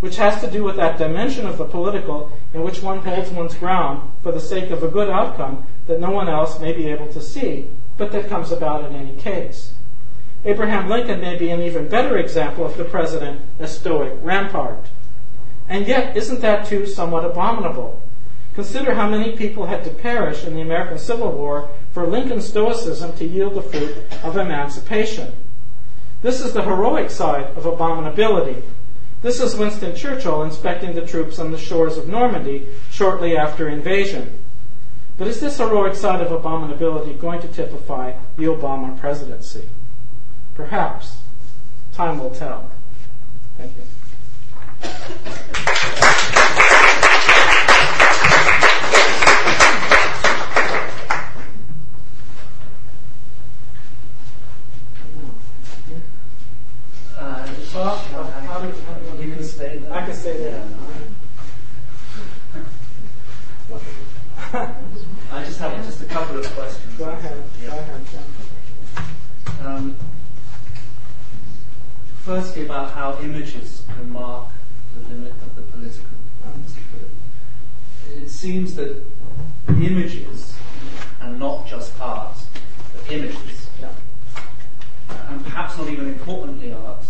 which 0.00 0.16
has 0.16 0.40
to 0.40 0.50
do 0.50 0.62
with 0.62 0.76
that 0.76 0.98
dimension 0.98 1.46
of 1.46 1.58
the 1.58 1.64
political 1.64 2.30
in 2.54 2.62
which 2.62 2.82
one 2.82 2.98
holds 3.00 3.30
one's 3.30 3.54
ground 3.54 4.10
for 4.22 4.30
the 4.30 4.40
sake 4.40 4.70
of 4.70 4.82
a 4.82 4.88
good 4.88 5.10
outcome 5.10 5.66
that 5.86 6.00
no 6.00 6.10
one 6.10 6.28
else 6.28 6.60
may 6.60 6.72
be 6.72 6.88
able 6.88 7.12
to 7.12 7.20
see, 7.20 7.68
but 7.96 8.12
that 8.12 8.28
comes 8.28 8.50
about 8.50 8.84
in 8.84 8.94
any 8.94 9.16
case. 9.16 9.74
Abraham 10.44 10.88
Lincoln 10.88 11.20
may 11.20 11.36
be 11.36 11.50
an 11.50 11.62
even 11.62 11.88
better 11.88 12.16
example 12.18 12.64
of 12.64 12.76
the 12.76 12.84
president 12.84 13.40
as 13.58 13.78
stoic 13.78 14.12
rampart. 14.22 14.86
And 15.68 15.86
yet, 15.86 16.16
isn't 16.16 16.40
that 16.40 16.66
too 16.66 16.86
somewhat 16.86 17.24
abominable? 17.24 18.02
Consider 18.54 18.94
how 18.94 19.08
many 19.08 19.36
people 19.36 19.66
had 19.66 19.84
to 19.84 19.90
perish 19.90 20.44
in 20.44 20.54
the 20.54 20.60
American 20.60 20.98
Civil 20.98 21.32
War 21.32 21.70
for 21.92 22.06
Lincoln's 22.06 22.48
stoicism 22.48 23.16
to 23.16 23.24
yield 23.24 23.54
the 23.54 23.62
fruit 23.62 23.96
of 24.22 24.36
emancipation. 24.36 25.32
This 26.20 26.40
is 26.40 26.52
the 26.52 26.62
heroic 26.62 27.10
side 27.10 27.46
of 27.56 27.64
abominability. 27.64 28.62
This 29.22 29.40
is 29.40 29.56
Winston 29.56 29.94
Churchill 29.94 30.42
inspecting 30.42 30.94
the 30.94 31.06
troops 31.06 31.38
on 31.38 31.52
the 31.52 31.58
shores 31.58 31.96
of 31.96 32.08
Normandy 32.08 32.66
shortly 32.90 33.36
after 33.36 33.68
invasion. 33.68 34.41
But 35.22 35.28
is 35.28 35.38
this 35.38 35.58
heroic 35.58 35.94
side 35.94 36.20
of 36.20 36.32
abominability 36.32 37.16
going 37.16 37.40
to 37.42 37.46
typify 37.46 38.14
the 38.36 38.46
Obama 38.46 38.98
presidency? 38.98 39.68
Perhaps. 40.56 41.18
Time 41.92 42.18
will 42.18 42.30
tell. 42.30 42.68
Thank 43.56 43.76
you. 43.76 43.84
you 59.20 59.34
can 59.34 59.44
stay 59.44 59.78
there. 59.78 59.92
I 59.92 60.04
can 60.04 60.14
stay 60.14 60.36
there. 60.36 60.81
I 65.32 65.44
just 65.44 65.58
have 65.60 65.74
just 65.84 66.02
a 66.02 66.04
couple 66.06 66.38
of 66.38 66.46
questions. 66.54 66.94
Go 66.98 67.04
ahead. 67.10 67.42
Yeah. 67.62 67.70
Go 67.70 67.76
ahead. 67.78 68.00
Um, 69.64 69.96
firstly, 72.24 72.64
about 72.64 72.92
how 72.92 73.18
images 73.20 73.84
can 73.96 74.10
mark 74.12 74.48
the 74.94 75.08
limit 75.08 75.32
of 75.32 75.56
the 75.56 75.62
political. 75.62 76.06
It 78.14 78.28
seems 78.28 78.74
that 78.74 79.02
images, 79.68 80.54
and 81.20 81.38
not 81.38 81.66
just 81.66 81.98
art, 82.00 82.36
but 82.94 83.10
images, 83.12 83.68
Yeah. 83.80 83.88
and 85.28 85.42
perhaps 85.44 85.78
not 85.78 85.88
even 85.88 86.08
importantly 86.08 86.72
art, 86.72 87.04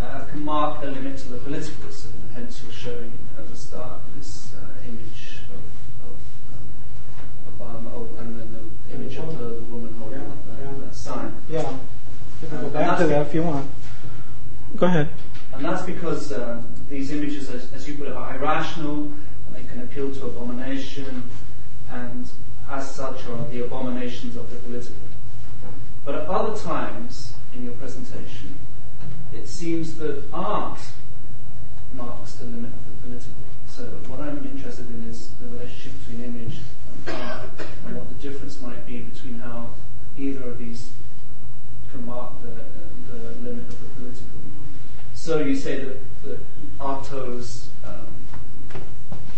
uh, 0.00 0.24
can 0.24 0.44
mark 0.44 0.80
the 0.80 0.90
limit 0.90 1.16
to 1.18 1.28
the 1.28 1.38
political. 1.38 1.90
So 1.90 2.08
hence 2.34 2.62
you're 2.62 2.72
showing 2.72 3.12
at 3.38 3.48
the 3.48 3.56
start 3.56 4.00
this 4.16 4.54
uh, 4.54 4.88
image 4.88 5.38
of, 5.54 5.62
of 6.08 6.16
um, 6.52 7.86
Obama, 7.86 7.90
oh, 7.94 8.08
and 8.18 8.38
then 8.38 8.52
the 8.52 8.94
image 8.94 9.16
of 9.16 9.38
the, 9.38 9.44
the 9.44 9.64
woman 9.64 9.94
holding 9.94 10.20
Yeah, 10.20 10.26
that, 11.06 11.32
yeah. 11.48 11.62
that 11.62 11.64
sign. 11.64 11.72
Yeah. 11.72 11.78
You 12.42 12.48
can 12.48 12.60
go 12.60 12.66
Uh, 12.66 12.70
back 12.70 12.98
to 12.98 13.06
that 13.06 13.26
if 13.26 13.34
you 13.34 13.42
want. 13.42 13.70
Go 14.76 14.86
ahead. 14.86 15.08
And 15.54 15.64
that's 15.64 15.82
because 15.82 16.32
um, 16.32 16.66
these 16.90 17.10
images, 17.10 17.48
as, 17.50 17.72
as 17.72 17.88
you 17.88 17.96
put 17.96 18.08
it, 18.08 18.12
are 18.12 18.36
irrational, 18.36 19.04
and 19.46 19.54
they 19.54 19.62
can 19.62 19.80
appeal 19.80 20.12
to 20.14 20.26
abomination, 20.26 21.30
and 21.90 22.28
as 22.70 22.94
such 22.94 23.26
are 23.26 23.48
the 23.50 23.64
abominations 23.64 24.36
of 24.36 24.50
the 24.50 24.56
political. 24.56 24.96
But 26.04 26.14
at 26.16 26.26
other 26.28 26.58
times 26.58 27.34
in 27.54 27.64
your 27.64 27.74
presentation, 27.74 28.58
it 29.32 29.48
seems 29.48 29.94
that 29.96 30.24
art 30.32 30.78
marks 31.94 32.34
the 32.34 32.44
limit 32.44 32.70
of 32.72 32.84
the 32.86 33.08
political. 33.08 33.34
So 33.66 33.84
what 34.08 34.20
I'm 34.20 34.44
interested 34.44 34.88
in 34.90 35.08
is 35.08 35.30
the 35.40 35.46
relationship 35.46 35.92
between 36.00 36.24
image 36.24 36.58
and 37.06 37.16
art, 37.16 37.48
and 37.86 37.96
what 37.96 38.08
the 38.08 38.14
difference 38.14 38.60
might 38.60 38.86
be 38.86 39.00
between 39.00 39.38
how 39.38 39.70
either 40.18 40.48
of 40.48 40.58
these 40.58 40.90
can 41.96 42.06
mark 42.06 42.32
the, 42.42 43.12
the 43.12 43.30
limit 43.40 43.68
of 43.68 43.80
the 43.80 43.86
political. 44.00 44.26
So 45.14 45.40
you 45.40 45.56
say 45.56 45.84
that, 45.84 45.98
that 46.24 46.38
Artaud's 46.80 47.70
um, 47.84 48.06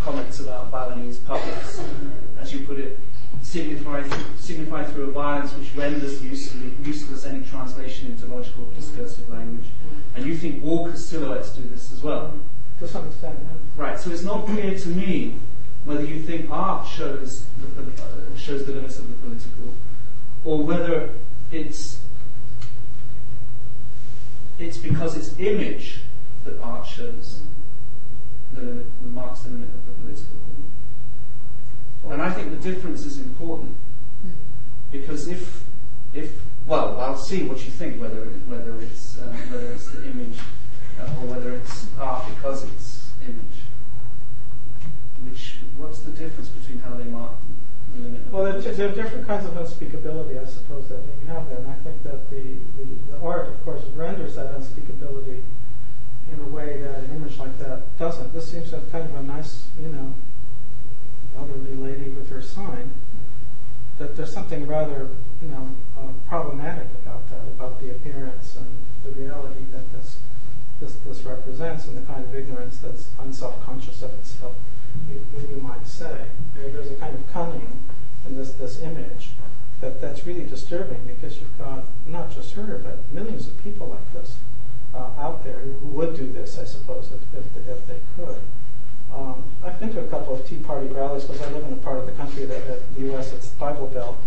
comments 0.01 0.41
about 0.41 0.71
Balinese 0.71 1.19
puppets, 1.19 1.81
as 2.39 2.53
you 2.53 2.67
put 2.67 2.79
it, 2.79 2.99
signify, 3.43 4.03
signify 4.39 4.85
through 4.85 5.11
a 5.11 5.13
violence 5.13 5.55
which 5.55 5.75
renders 5.75 6.23
useless, 6.23 6.73
useless 6.85 7.25
any 7.25 7.45
translation 7.45 8.11
into 8.11 8.27
logical 8.27 8.67
or 8.67 8.73
discursive 8.73 9.29
language. 9.31 9.67
And 10.15 10.27
you 10.27 10.37
think 10.37 10.63
Walker's 10.63 11.07
silhouettes 11.07 11.51
do 11.51 11.63
this 11.69 11.93
as 11.93 12.03
well. 12.03 12.35
To 12.81 12.89
some 12.89 13.07
extent. 13.09 13.39
yeah. 13.43 13.83
Right, 13.83 13.99
so 13.99 14.11
it's 14.11 14.23
not 14.23 14.47
clear 14.47 14.77
to 14.79 14.89
me 14.89 15.37
whether 15.85 16.05
you 16.05 16.23
think 16.23 16.51
art 16.51 16.87
shows 16.87 17.47
the, 17.61 17.83
uh, 18.03 18.37
shows 18.37 18.67
the 18.67 18.73
limits 18.73 18.99
of 18.99 19.09
the 19.09 19.15
political, 19.15 19.75
or 20.45 20.63
whether 20.63 21.11
it's 21.51 22.01
it's 24.59 24.77
because 24.77 25.17
it's 25.17 25.39
image 25.39 26.01
that 26.45 26.61
art 26.61 26.87
shows 26.87 27.41
the 28.53 28.61
limit, 28.61 28.87
marks 29.03 29.41
the 29.41 29.51
limit 29.51 29.69
of 29.69 29.87
the 29.87 29.93
political. 29.93 30.39
And 32.11 32.23
I 32.23 32.31
think 32.31 32.51
the 32.51 32.71
difference 32.71 33.05
is 33.05 33.19
important 33.19 33.77
because 34.91 35.29
if 35.29 35.65
if 36.15 36.41
well, 36.67 36.99
I'll 37.01 37.19
see 37.19 37.43
what 37.45 37.65
you 37.65 37.71
think 37.71 38.01
whether 38.01 38.25
whether 38.47 38.81
it's 38.81 39.19
uh, 39.19 39.27
whether 39.51 39.73
it's 39.73 39.91
the 39.91 40.05
image 40.09 40.39
uh, 41.01 41.15
or 41.21 41.27
whether 41.27 41.53
it's 41.53 41.87
art 41.99 42.25
because 42.35 42.65
it's 42.65 43.11
image. 43.23 43.59
Which 45.25 45.57
what's 45.77 46.01
the 46.01 46.11
difference 46.13 46.49
between 46.49 46.79
how 46.79 46.95
they 46.97 47.05
mark 47.05 47.33
the 47.48 47.48
Well, 48.31 48.45
there, 48.45 48.53
political? 48.53 48.73
there 48.75 48.89
are 48.89 48.95
different 48.95 49.27
kinds 49.27 49.47
of 49.47 49.53
unspeakability, 49.53 50.41
I 50.41 50.45
suppose, 50.45 50.89
that 50.89 51.01
you 51.21 51.27
have 51.29 51.49
there. 51.49 51.59
And 51.59 51.69
I 51.69 51.75
think 51.77 52.03
that 52.05 52.31
the, 52.31 52.43
the, 52.77 53.13
the 53.13 53.19
art, 53.21 53.49
of 53.49 53.65
course, 53.65 53.83
renders 53.95 54.37
that 54.37 54.55
unspeakability 54.55 55.43
in 56.33 56.41
a 56.41 56.49
way 56.49 56.81
that 56.83 56.99
an 56.99 57.17
image 57.17 57.39
like 57.39 57.59
that 57.59 57.97
doesn't. 57.99 58.33
This 58.33 58.51
seems 58.51 58.73
like 58.73 58.91
kind 58.93 59.05
of 59.05 59.15
a 59.15 59.23
nice, 59.23 59.69
you 59.81 59.89
know, 59.89 60.15
elderly 61.37 61.75
lady 61.75 62.11
with 62.11 62.29
her 62.31 62.43
sign. 62.43 62.93
That 63.99 64.17
there's 64.17 64.33
something 64.33 64.67
rather, 64.67 65.09
you 65.43 65.49
know, 65.49 65.71
uh, 65.97 66.13
problematic 66.29 66.87
about 67.03 67.29
that, 67.31 67.43
about 67.49 67.81
the 67.81 67.91
appearance 67.91 68.57
and 68.57 68.67
the 69.03 69.11
reality 69.11 69.65
that 69.73 69.93
this, 69.93 70.19
this, 70.81 70.95
this 71.05 71.25
represents 71.25 71.87
and 71.87 71.97
the 71.97 72.03
kind 72.03 72.25
of 72.25 72.35
ignorance 72.35 72.79
that's 72.79 73.09
unself-conscious 73.19 74.03
of 74.03 74.13
itself, 74.15 74.55
you, 75.09 75.25
you 75.51 75.61
might 75.63 75.87
say. 75.87 76.27
There- 76.55 76.71
There's 76.71 76.91
a 76.91 76.95
kind 76.97 77.15
of 77.15 77.31
cunning 77.33 77.85
in 78.27 78.37
this, 78.37 78.53
this 78.53 78.81
image 78.81 79.31
that, 79.81 80.01
that's 80.01 80.27
really 80.27 80.45
disturbing 80.45 81.05
because 81.07 81.39
you've 81.41 81.57
got 81.59 81.85
not 82.07 82.31
just 82.31 82.53
her, 82.55 82.81
but 82.83 82.99
millions 83.13 83.47
of 83.47 83.63
people 83.63 83.89
like 83.89 84.13
this 84.13 84.39
uh, 84.95 85.11
out 85.19 85.45
there 85.45 85.61
who, 85.61 85.73
who 85.73 85.89
would 85.89 86.17
do 86.17 86.31
this, 86.33 86.59
I 86.59 86.65
suppose, 86.65 87.11
if, 87.13 87.39
if, 87.39 87.69
if 87.69 87.87
they 87.87 88.01
could. 88.17 88.39
Um, 89.15 89.45
I've 89.65 89.79
been 89.81 89.93
to 89.95 90.01
a 90.01 90.07
couple 90.09 90.35
of 90.35 90.47
Tea 90.47 90.57
Party 90.59 90.87
rallies 90.89 91.25
because 91.25 91.41
I 91.43 91.51
live 91.53 91.65
in 91.65 91.73
a 91.73 91.77
part 91.77 91.99
of 91.99 92.07
the 92.07 92.13
country 92.13 92.45
that, 92.45 92.67
that 92.67 92.95
the 92.95 93.03
U.S. 93.03 93.33
it's 93.33 93.49
Bible 93.49 93.87
Belt. 93.87 94.19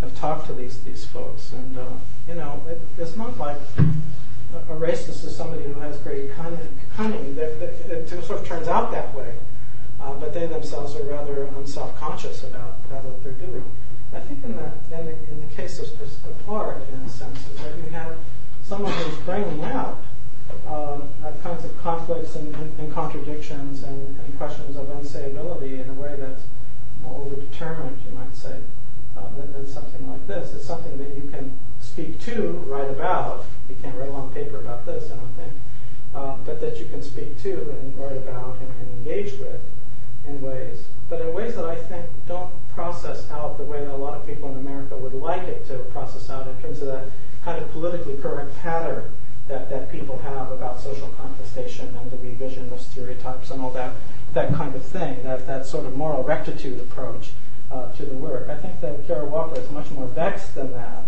I've 0.00 0.16
talked 0.18 0.46
to 0.46 0.52
these 0.54 0.80
these 0.82 1.04
folks, 1.04 1.52
and 1.52 1.78
uh, 1.78 1.84
you 2.26 2.34
know, 2.34 2.62
it, 2.68 2.80
it's 2.98 3.14
not 3.14 3.36
like 3.38 3.58
a 3.78 4.74
racist 4.74 5.24
is 5.24 5.36
somebody 5.36 5.64
who 5.64 5.74
has 5.80 5.96
great 5.98 6.34
cunning. 6.34 6.80
cunning 6.96 7.36
that, 7.36 7.60
that, 7.60 7.88
it 7.88 8.08
sort 8.24 8.40
of 8.40 8.46
turns 8.46 8.68
out 8.68 8.90
that 8.90 9.14
way, 9.14 9.32
uh, 10.02 10.14
but 10.14 10.34
they 10.34 10.46
themselves 10.46 10.96
are 10.96 11.04
rather 11.04 11.44
unself-conscious 11.56 12.42
about, 12.44 12.76
about 12.86 13.04
what 13.04 13.22
they're 13.22 13.32
doing. 13.32 13.64
I 14.12 14.20
think 14.20 14.44
in 14.44 14.56
the, 14.56 14.72
in 14.98 15.06
the, 15.06 15.16
in 15.30 15.40
the 15.40 15.54
case 15.54 15.78
of, 15.78 15.88
of 16.00 16.48
art, 16.48 16.82
in 16.92 17.00
a 17.00 17.08
sense, 17.08 17.38
is 17.48 17.58
that 17.58 17.76
you 17.76 17.90
have 17.90 18.16
someone 18.62 18.92
who's 18.92 19.16
bringing 19.18 19.64
out 19.64 20.02
um, 20.66 21.08
kinds 21.42 21.64
of 21.64 21.76
conflicts 21.82 22.36
and, 22.36 22.54
and, 22.54 22.78
and 22.78 22.92
contradictions 22.92 23.82
and, 23.82 24.18
and, 24.20 24.38
questions 24.38 24.76
of 24.76 24.86
unsayability 24.86 25.80
in 25.80 25.88
a 25.88 25.92
way 25.94 26.16
that's 26.18 26.42
more 27.02 27.26
overdetermined, 27.26 27.96
you 28.06 28.12
might 28.12 28.34
say, 28.34 28.60
uh, 29.16 29.28
than, 29.36 29.52
than, 29.52 29.66
something 29.66 30.08
like 30.08 30.26
this. 30.26 30.52
It's 30.54 30.64
something 30.64 30.98
that 30.98 31.16
you 31.16 31.28
can 31.30 31.58
speak 31.80 32.20
to, 32.22 32.64
write 32.66 32.90
about. 32.90 33.44
You 33.68 33.76
can't 33.82 33.96
write 33.96 34.08
a 34.08 34.12
long 34.12 34.32
paper 34.32 34.58
about 34.58 34.84
this, 34.84 35.10
I 35.10 35.16
don't 35.16 35.34
think, 35.36 35.52
uh, 36.14 36.36
but 36.44 36.60
that 36.60 36.78
you 36.78 36.86
can 36.86 37.02
speak 37.02 37.40
to 37.42 37.70
and 37.70 37.96
write 37.96 38.16
about 38.16 38.58
and, 38.60 38.68
and 38.80 38.90
engage 38.98 39.38
with 39.38 39.60
in 40.26 40.40
ways, 40.40 40.84
but 41.08 41.20
in 41.20 41.34
ways 41.34 41.54
that 41.56 41.64
I 41.64 41.76
think 41.76 42.06
don't 42.26 42.52
process 42.74 43.30
out 43.30 43.58
the 43.58 43.64
way 43.64 43.84
that 43.84 43.92
a 43.92 43.96
lot 43.96 44.14
of 44.14 44.26
people 44.26 44.50
in 44.50 44.58
America 44.58 44.96
would 44.96 45.14
like 45.14 45.42
it 45.42 45.66
to 45.68 45.78
process 45.90 46.30
out 46.30 46.46
in 46.46 46.56
terms 46.62 46.80
of 46.80 46.88
that 46.88 47.08
kind 47.44 47.62
of 47.62 47.70
politically 47.72 48.16
correct 48.16 48.56
pattern 48.60 49.10
that, 49.48 49.68
that 49.68 49.90
people 49.90 50.18
have 50.18 50.50
about 50.52 50.80
social 50.80 51.08
contestation 51.08 51.94
and 51.96 52.10
the 52.10 52.16
revision 52.18 52.72
of 52.72 52.80
stereotypes 52.80 53.50
and 53.50 53.60
all 53.60 53.70
that, 53.70 53.92
that 54.34 54.54
kind 54.54 54.74
of 54.74 54.84
thing, 54.84 55.22
that, 55.24 55.46
that 55.46 55.66
sort 55.66 55.84
of 55.84 55.96
moral 55.96 56.22
rectitude 56.22 56.80
approach 56.80 57.32
uh, 57.70 57.90
to 57.92 58.04
the 58.04 58.14
work. 58.14 58.48
I 58.48 58.56
think 58.56 58.80
that 58.80 59.06
Kara 59.06 59.26
Walker 59.26 59.58
is 59.58 59.70
much 59.70 59.90
more 59.90 60.06
vexed 60.06 60.54
than 60.54 60.72
that, 60.72 61.04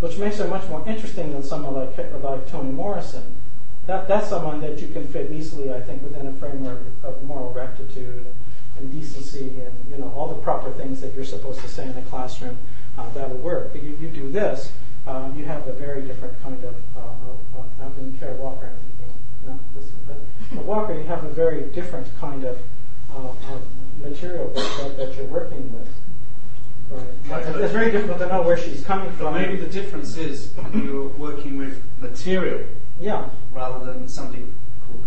which 0.00 0.18
makes 0.18 0.38
her 0.38 0.48
much 0.48 0.68
more 0.68 0.86
interesting 0.88 1.32
than 1.32 1.42
someone 1.42 1.74
like, 1.74 1.96
like 2.22 2.48
Toni 2.48 2.72
Morrison. 2.72 3.36
That, 3.86 4.08
that's 4.08 4.28
someone 4.28 4.60
that 4.62 4.80
you 4.80 4.88
can 4.88 5.06
fit 5.06 5.30
easily, 5.30 5.72
I 5.72 5.80
think, 5.80 6.02
within 6.02 6.26
a 6.26 6.32
framework 6.32 6.80
of 7.04 7.22
moral 7.22 7.52
rectitude 7.52 8.26
and 8.78 8.92
decency 8.92 9.60
and 9.60 9.72
you 9.90 9.96
know 9.96 10.12
all 10.16 10.28
the 10.28 10.40
proper 10.42 10.70
things 10.72 11.00
that 11.00 11.14
you're 11.14 11.24
supposed 11.24 11.60
to 11.60 11.68
say 11.68 11.84
in 11.84 11.94
the 11.94 12.02
classroom. 12.02 12.58
Uh, 12.98 13.08
that'll 13.10 13.36
work. 13.36 13.72
But 13.72 13.82
you, 13.82 13.96
you 14.00 14.08
do 14.08 14.32
this, 14.32 14.72
um, 15.06 15.38
you 15.38 15.44
have 15.44 15.66
a 15.68 15.72
very 15.72 16.02
different 16.02 16.40
kind 16.42 16.62
of. 16.64 16.74
Uh, 16.96 17.00
uh, 17.00 17.60
uh 17.60 17.84
I 17.84 17.88
mean, 17.90 18.16
Kara 18.18 18.34
Walker, 18.34 18.72
not 19.46 19.58
this, 19.74 19.84
but 20.06 20.64
Walker, 20.64 20.94
you 20.94 21.04
have 21.04 21.24
a 21.24 21.28
very 21.28 21.62
different 21.70 22.08
kind 22.18 22.44
of 22.44 22.58
uh, 23.14 23.32
material 24.02 24.48
that, 24.50 24.96
that, 24.96 25.16
you're 25.16 25.26
working 25.26 25.72
with. 25.72 25.88
Right. 26.90 27.42
It's, 27.42 27.58
it's 27.58 27.72
very 27.72 27.90
difficult 27.90 28.18
to 28.18 28.28
know 28.28 28.42
where 28.42 28.56
she's 28.56 28.84
coming 28.84 29.10
from. 29.12 29.34
But 29.34 29.42
maybe 29.42 29.56
the 29.56 29.68
difference 29.68 30.16
is 30.16 30.52
you're 30.74 31.08
working 31.08 31.58
with 31.58 31.82
material, 31.98 32.64
yeah, 33.00 33.28
rather 33.52 33.84
than 33.84 34.08
something 34.08 34.54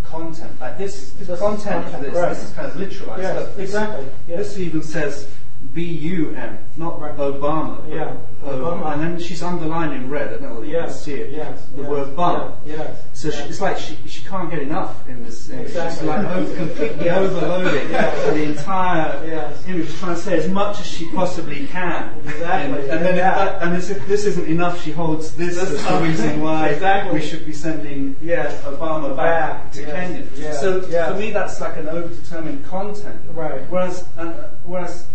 called 0.04 0.34
content. 0.34 0.60
Like 0.60 0.78
this, 0.78 1.12
this, 1.12 1.28
this 1.28 1.40
content, 1.40 1.86
content 1.86 2.04
this, 2.04 2.14
right. 2.14 2.30
this 2.30 2.44
is 2.44 2.52
kind 2.52 2.68
of 2.68 2.74
literalized. 2.74 3.18
Yes, 3.18 3.58
exactly. 3.58 4.08
Yes. 4.28 4.38
This 4.38 4.58
even 4.60 4.82
says 4.84 5.30
B-U-M, 5.74 6.58
not 6.78 7.00
right. 7.00 7.16
Obama. 7.16 7.88
Yeah. 7.90 8.16
Obama. 8.44 8.94
And 8.94 9.02
then 9.02 9.20
she's 9.20 9.44
underlined 9.44 9.94
in 9.94 10.10
red. 10.10 10.30
I 10.30 10.32
don't 10.32 10.42
know 10.42 10.54
whether 10.56 10.66
yes. 10.66 10.74
you 10.74 10.84
can 10.84 10.94
see 10.94 11.14
it. 11.14 11.32
Yes. 11.32 11.66
The 11.76 11.82
yes. 11.82 11.90
word 11.90 12.16
bum. 12.16 12.54
Yeah. 12.66 12.76
Yes. 12.76 13.04
So. 13.14 13.30
She, 13.30 13.44
it's 13.44 13.62
like 13.62 13.78
she, 13.78 13.98
she 14.08 14.24
can't 14.24 14.50
get 14.50 14.60
enough 14.60 15.08
in 15.08 15.24
this 15.24 15.50
image. 15.50 15.68
Exactly. 15.68 16.00
She's 16.00 16.08
like 16.08 16.26
over, 16.26 16.56
completely 16.56 17.10
overloading 17.10 17.88
the 17.90 18.44
entire 18.44 19.26
yes. 19.28 19.68
image. 19.68 19.88
She's 19.88 20.00
trying 20.00 20.16
to 20.16 20.22
say 20.22 20.38
as 20.38 20.48
much 20.50 20.80
as 20.80 20.88
she 20.88 21.12
possibly 21.12 21.68
can. 21.68 22.18
Exactly. 22.20 22.82
And, 22.82 22.90
and 22.90 23.06
then 23.06 23.18
yeah. 23.18 23.36
that, 23.36 23.62
and 23.62 23.76
if 23.76 24.08
this 24.08 24.26
isn't 24.26 24.48
enough, 24.48 24.82
she 24.82 24.92
holds 24.92 25.36
this 25.36 25.58
as 25.58 25.84
the 25.86 26.00
reason 26.02 26.42
why 26.42 26.70
exactly. 26.70 27.20
we 27.20 27.26
should 27.26 27.46
be 27.46 27.54
sending 27.54 28.16
yes. 28.22 28.60
Obama 28.64 29.16
back, 29.16 29.64
back 29.64 29.72
to 29.74 29.86
Kenya. 29.86 30.54
So 30.56 30.82
for 30.82 31.20
me, 31.20 31.32
that's 31.32 31.62
like 31.62 31.78
an 31.78 31.86
overdetermined 31.86 32.66
content. 32.66 33.22
Right. 33.34 33.62
Whereas, 33.70 34.08
uh, 34.18 34.50
whereas 34.64 35.06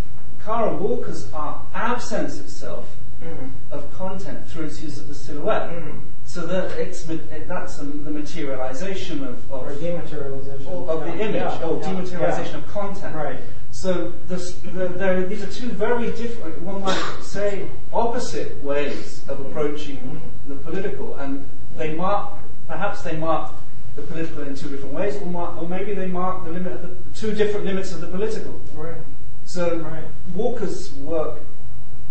Kara 0.44 0.74
Walker's 0.76 1.32
art 1.32 1.62
absents 1.74 2.38
itself 2.38 2.96
mm. 3.22 3.50
of 3.70 3.92
content 3.94 4.46
through 4.48 4.66
its 4.66 4.82
use 4.82 4.98
of 4.98 5.08
the 5.08 5.14
silhouette. 5.14 5.70
Mm. 5.70 6.00
So 6.26 6.46
that 6.46 6.78
it's 6.78 7.08
it, 7.08 7.48
that's 7.48 7.76
the 7.76 7.84
materialization 7.84 9.24
of, 9.24 9.52
of 9.52 9.62
or 9.62 9.72
dematerialization 9.74 10.88
of 10.88 11.06
yeah. 11.06 11.12
the 11.12 11.20
image 11.20 11.34
yeah. 11.34 11.62
or 11.62 11.82
dematerialization 11.82 12.52
yeah. 12.52 12.58
of 12.58 12.68
content. 12.68 13.14
Right. 13.14 13.40
So 13.70 14.12
this, 14.28 14.54
the, 14.60 14.88
there, 14.88 15.26
these 15.26 15.42
are 15.42 15.52
two 15.52 15.68
very 15.68 16.12
different, 16.12 16.62
one 16.62 16.80
might 16.80 17.18
say, 17.22 17.68
opposite 17.92 18.62
ways 18.62 19.22
of 19.28 19.40
approaching 19.40 19.98
mm. 19.98 20.48
the 20.48 20.54
political, 20.56 21.16
and 21.16 21.46
they 21.76 21.94
mark 21.94 22.32
perhaps 22.68 23.02
they 23.02 23.16
mark 23.16 23.52
the 23.96 24.02
political 24.02 24.42
in 24.42 24.54
two 24.54 24.68
different 24.70 24.94
ways, 24.94 25.16
or, 25.16 25.26
mark, 25.26 25.60
or 25.60 25.68
maybe 25.68 25.94
they 25.94 26.06
mark 26.06 26.44
the 26.44 26.50
limit 26.50 26.72
of 26.72 26.82
the 26.82 26.94
two 27.14 27.32
different 27.34 27.66
limits 27.66 27.92
of 27.92 28.00
the 28.00 28.06
political. 28.06 28.60
Right. 28.74 28.96
So 29.54 29.76
right. 29.76 30.02
Walker's 30.34 30.92
work, 30.94 31.38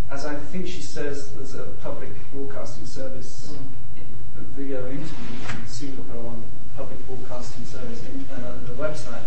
as 0.09 0.25
I 0.25 0.33
think 0.33 0.65
she 0.65 0.81
says, 0.81 1.33
there's 1.33 1.55
a 1.55 1.65
public 1.83 2.11
broadcasting 2.31 2.85
service 2.85 3.53
mm. 3.53 4.45
video 4.55 4.89
interview. 4.89 5.39
You 5.41 5.45
can 5.47 5.67
see 5.67 5.87
her 5.87 6.19
on 6.19 6.41
public 6.77 7.05
broadcasting 7.05 7.65
service 7.65 8.01
in, 8.05 8.25
uh, 8.33 8.59
the 8.65 8.73
website. 8.75 9.25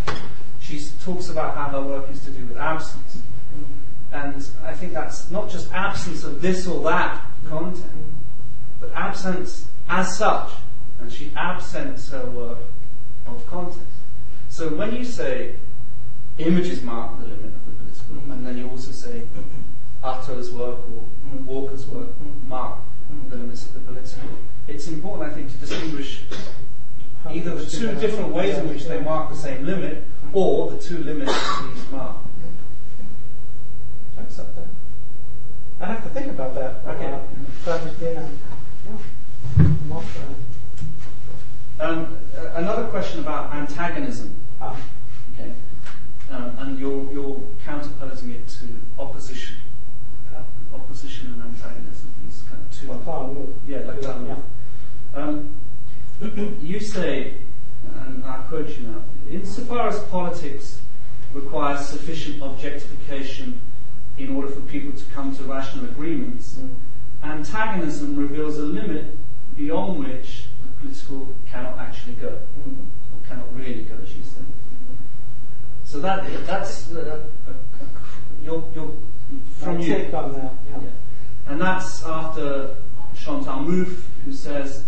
She 0.63 0.83
talks 1.05 1.29
about 1.29 1.57
how 1.57 1.69
her 1.69 1.83
work 1.83 2.09
is 2.09 2.25
to 2.25 2.31
do 2.31 2.47
with 2.47 2.57
absence. 2.57 3.19
Mm. 3.55 4.25
And 4.25 4.49
I 4.65 4.73
think 4.73 4.95
that's 4.95 5.31
not 5.31 5.51
just 5.51 5.71
absence 5.75 6.25
of 6.25 6.41
this 6.41 6.67
or 6.67 6.83
that 6.85 7.23
content, 7.47 7.85
mm. 7.85 8.15
but 8.81 8.93
absence 8.95 9.69
as 9.91 10.17
such. 10.17 10.53
And 11.01 11.13
she 11.13 11.33
absents 11.37 12.09
her 12.13 12.25
work 12.31 12.61
of 13.27 13.47
context. 13.47 13.83
So 14.49 14.71
when 14.75 14.97
you 14.97 15.05
say 15.05 15.57
images 16.39 16.83
mark 16.83 17.19
the 17.19 17.27
limit 17.27 17.53
of 17.53 17.67
the 17.67 17.76
political, 18.07 18.33
and 18.33 18.47
then 18.47 18.59
you 18.59 18.69
also 18.69 18.91
say 18.93 19.23
Artaud's 20.05 20.51
work 20.51 20.79
or 20.79 21.05
Walker's 21.45 21.87
work 21.87 22.09
mark 22.47 22.79
the 23.29 23.37
limits 23.37 23.67
of 23.67 23.75
the 23.75 23.81
political. 23.81 24.29
It's 24.67 24.89
important, 24.89 25.31
I 25.31 25.35
think, 25.35 25.51
to 25.53 25.57
distinguish 25.59 26.23
either 27.29 27.55
the 27.55 27.67
two 27.67 27.95
different 27.95 28.33
ways 28.33 28.57
in 28.59 28.69
which 28.69 28.85
they 28.85 29.01
mark 29.01 29.31
the 29.31 29.37
same 29.37 29.65
limit, 29.65 30.05
or 30.33 30.71
the 30.71 30.79
two 30.79 30.99
limits 30.99 31.33
these 31.33 31.91
mark. 31.91 32.17
I 34.19 34.23
accept 34.23 34.57
that. 34.57 34.67
I 35.81 35.87
have 35.87 36.03
to 36.03 36.09
think 36.11 36.29
about 36.29 36.55
that. 36.55 36.83
Okay. 36.87 37.07
Uh, 37.07 37.19
but, 37.65 38.01
you 38.01 38.15
know, 38.15 38.29
yeah. 39.89 40.03
Um, 41.79 42.17
another 42.55 42.87
question 42.89 43.21
about 43.21 43.53
antagonism. 43.55 44.35
Ah. 44.61 44.77
Okay 45.35 45.53
um, 46.31 46.57
and 46.59 46.79
you're, 46.79 47.11
you're 47.13 47.41
counterposing 47.65 48.31
it 48.31 48.49
to 48.49 48.67
opposition. 48.99 49.57
Uh, 50.35 50.43
opposition 50.75 51.33
and 51.35 51.43
antagonism, 51.43 52.13
these 52.25 52.43
kind 52.49 52.61
of 52.63 52.71
two. 52.71 52.89
Like 52.89 53.49
yeah, 53.67 53.79
like 53.79 54.01
that. 54.01 54.27
Yeah. 54.27 55.21
Um, 55.21 55.57
you 56.63 56.81
say, 56.81 57.35
and 58.07 58.25
I 58.25 58.39
quote 58.49 58.69
you 58.77 58.89
now, 58.89 59.03
insofar 59.31 59.89
as 59.89 60.03
politics 60.05 60.81
requires 61.33 61.87
sufficient 61.87 62.43
objectification 62.43 63.61
in 64.17 64.35
order 64.35 64.49
for 64.49 64.61
people 64.63 64.99
to 64.99 65.05
come 65.07 65.37
to 65.37 65.45
rational 65.45 65.85
agreements, 65.85 66.55
mm. 66.55 66.75
antagonism 67.23 68.17
reveals 68.17 68.59
a 68.59 68.63
limit 68.63 69.17
beyond 69.55 69.99
which 69.99 70.47
the 70.63 70.81
political 70.81 71.35
cannot 71.47 71.79
actually 71.79 72.15
go, 72.15 72.39
mm. 72.59 72.77
or 72.79 73.29
cannot 73.29 73.55
really 73.55 73.83
go, 73.83 73.95
as 74.03 74.15
you 74.15 74.23
say. 74.23 74.41
So 75.87 76.01
that 76.01 76.27
that's 76.47 76.91
uh, 76.93 77.21
your, 78.43 78.69
your 78.75 78.93
from 79.59 79.79
you. 79.79 79.95
Take 79.95 80.13
on 80.13 80.33
that, 80.33 80.53
yeah. 80.69 80.81
yeah. 80.83 80.89
And 81.47 81.61
that's 81.61 82.05
after 82.05 82.75
Chantal 83.15 83.61
Mouffe, 83.61 84.03
who 84.25 84.33
says, 84.33 84.85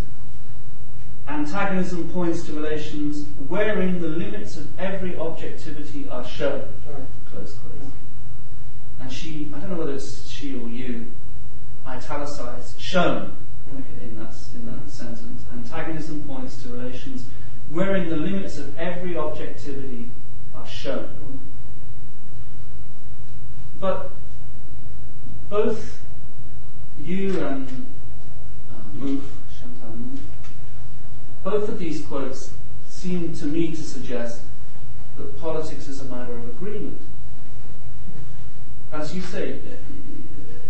antagonism 1.27 2.09
points 2.09 2.45
to 2.45 2.53
relations 2.53 3.25
wherein 3.47 4.01
the 4.01 4.09
limits 4.09 4.57
of 4.57 4.67
every 4.77 5.17
objectivity 5.17 6.07
are 6.09 6.25
shown. 6.27 6.67
Right. 6.87 7.03
Close 7.31 7.53
quote. 7.55 7.73
Yeah. 7.81 9.03
And 9.03 9.11
she, 9.11 9.49
I 9.55 9.59
don't 9.59 9.69
know 9.69 9.77
whether 9.77 9.93
it's 9.93 10.27
she 10.27 10.59
or 10.59 10.67
you, 10.67 11.13
italicized 11.87 12.79
shown 12.79 13.37
okay, 13.73 14.03
in 14.03 14.19
that 14.19 14.35
in 14.53 14.65
that 14.65 14.89
sentence. 14.91 15.43
Antagonism 15.53 16.23
points 16.23 16.61
to 16.63 16.69
relations 16.69 17.25
wherein 17.69 18.09
the 18.09 18.17
limits 18.17 18.57
of 18.57 18.77
every 18.77 19.17
objectivity 19.17 20.11
are 20.59 20.67
shown. 20.67 21.39
But 23.79 24.11
both 25.49 26.01
you 27.01 27.39
and 27.45 27.87
uh, 28.71 29.21
Chantal 29.57 29.97
both 31.43 31.69
of 31.69 31.79
these 31.79 32.05
quotes 32.05 32.53
seem 32.87 33.33
to 33.35 33.45
me 33.45 33.71
to 33.71 33.81
suggest 33.81 34.41
that 35.17 35.39
politics 35.39 35.87
is 35.87 36.01
a 36.01 36.05
matter 36.05 36.37
of 36.37 36.49
agreement. 36.49 36.99
As 38.91 39.15
you 39.15 39.21
say, 39.21 39.59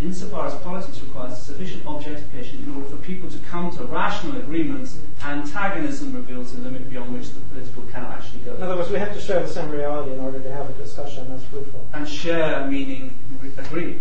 insofar 0.01 0.47
as 0.47 0.55
politics 0.55 1.01
requires 1.01 1.33
a 1.33 1.35
sufficient 1.35 1.83
objectification 1.85 2.63
in 2.63 2.75
order 2.75 2.89
for 2.89 2.97
people 2.97 3.29
to 3.29 3.37
come 3.39 3.69
to 3.71 3.83
rational 3.85 4.37
agreements, 4.37 4.99
antagonism 5.23 6.13
reveals 6.13 6.53
a 6.53 6.57
limit 6.59 6.89
beyond 6.89 7.13
which 7.13 7.31
the 7.31 7.39
political 7.41 7.83
cannot 7.91 8.11
actually 8.11 8.39
go. 8.41 8.55
In 8.55 8.63
other 8.63 8.77
words, 8.77 8.89
we 8.89 8.97
have 8.97 9.13
to 9.13 9.19
share 9.19 9.41
the 9.41 9.47
same 9.47 9.69
reality 9.69 10.13
in 10.13 10.19
order 10.19 10.39
to 10.39 10.51
have 10.51 10.69
a 10.69 10.73
discussion 10.73 11.27
that's 11.29 11.43
fruitful. 11.45 11.85
And 11.93 12.07
share 12.07 12.65
meaning 12.67 13.13
agree. 13.57 13.99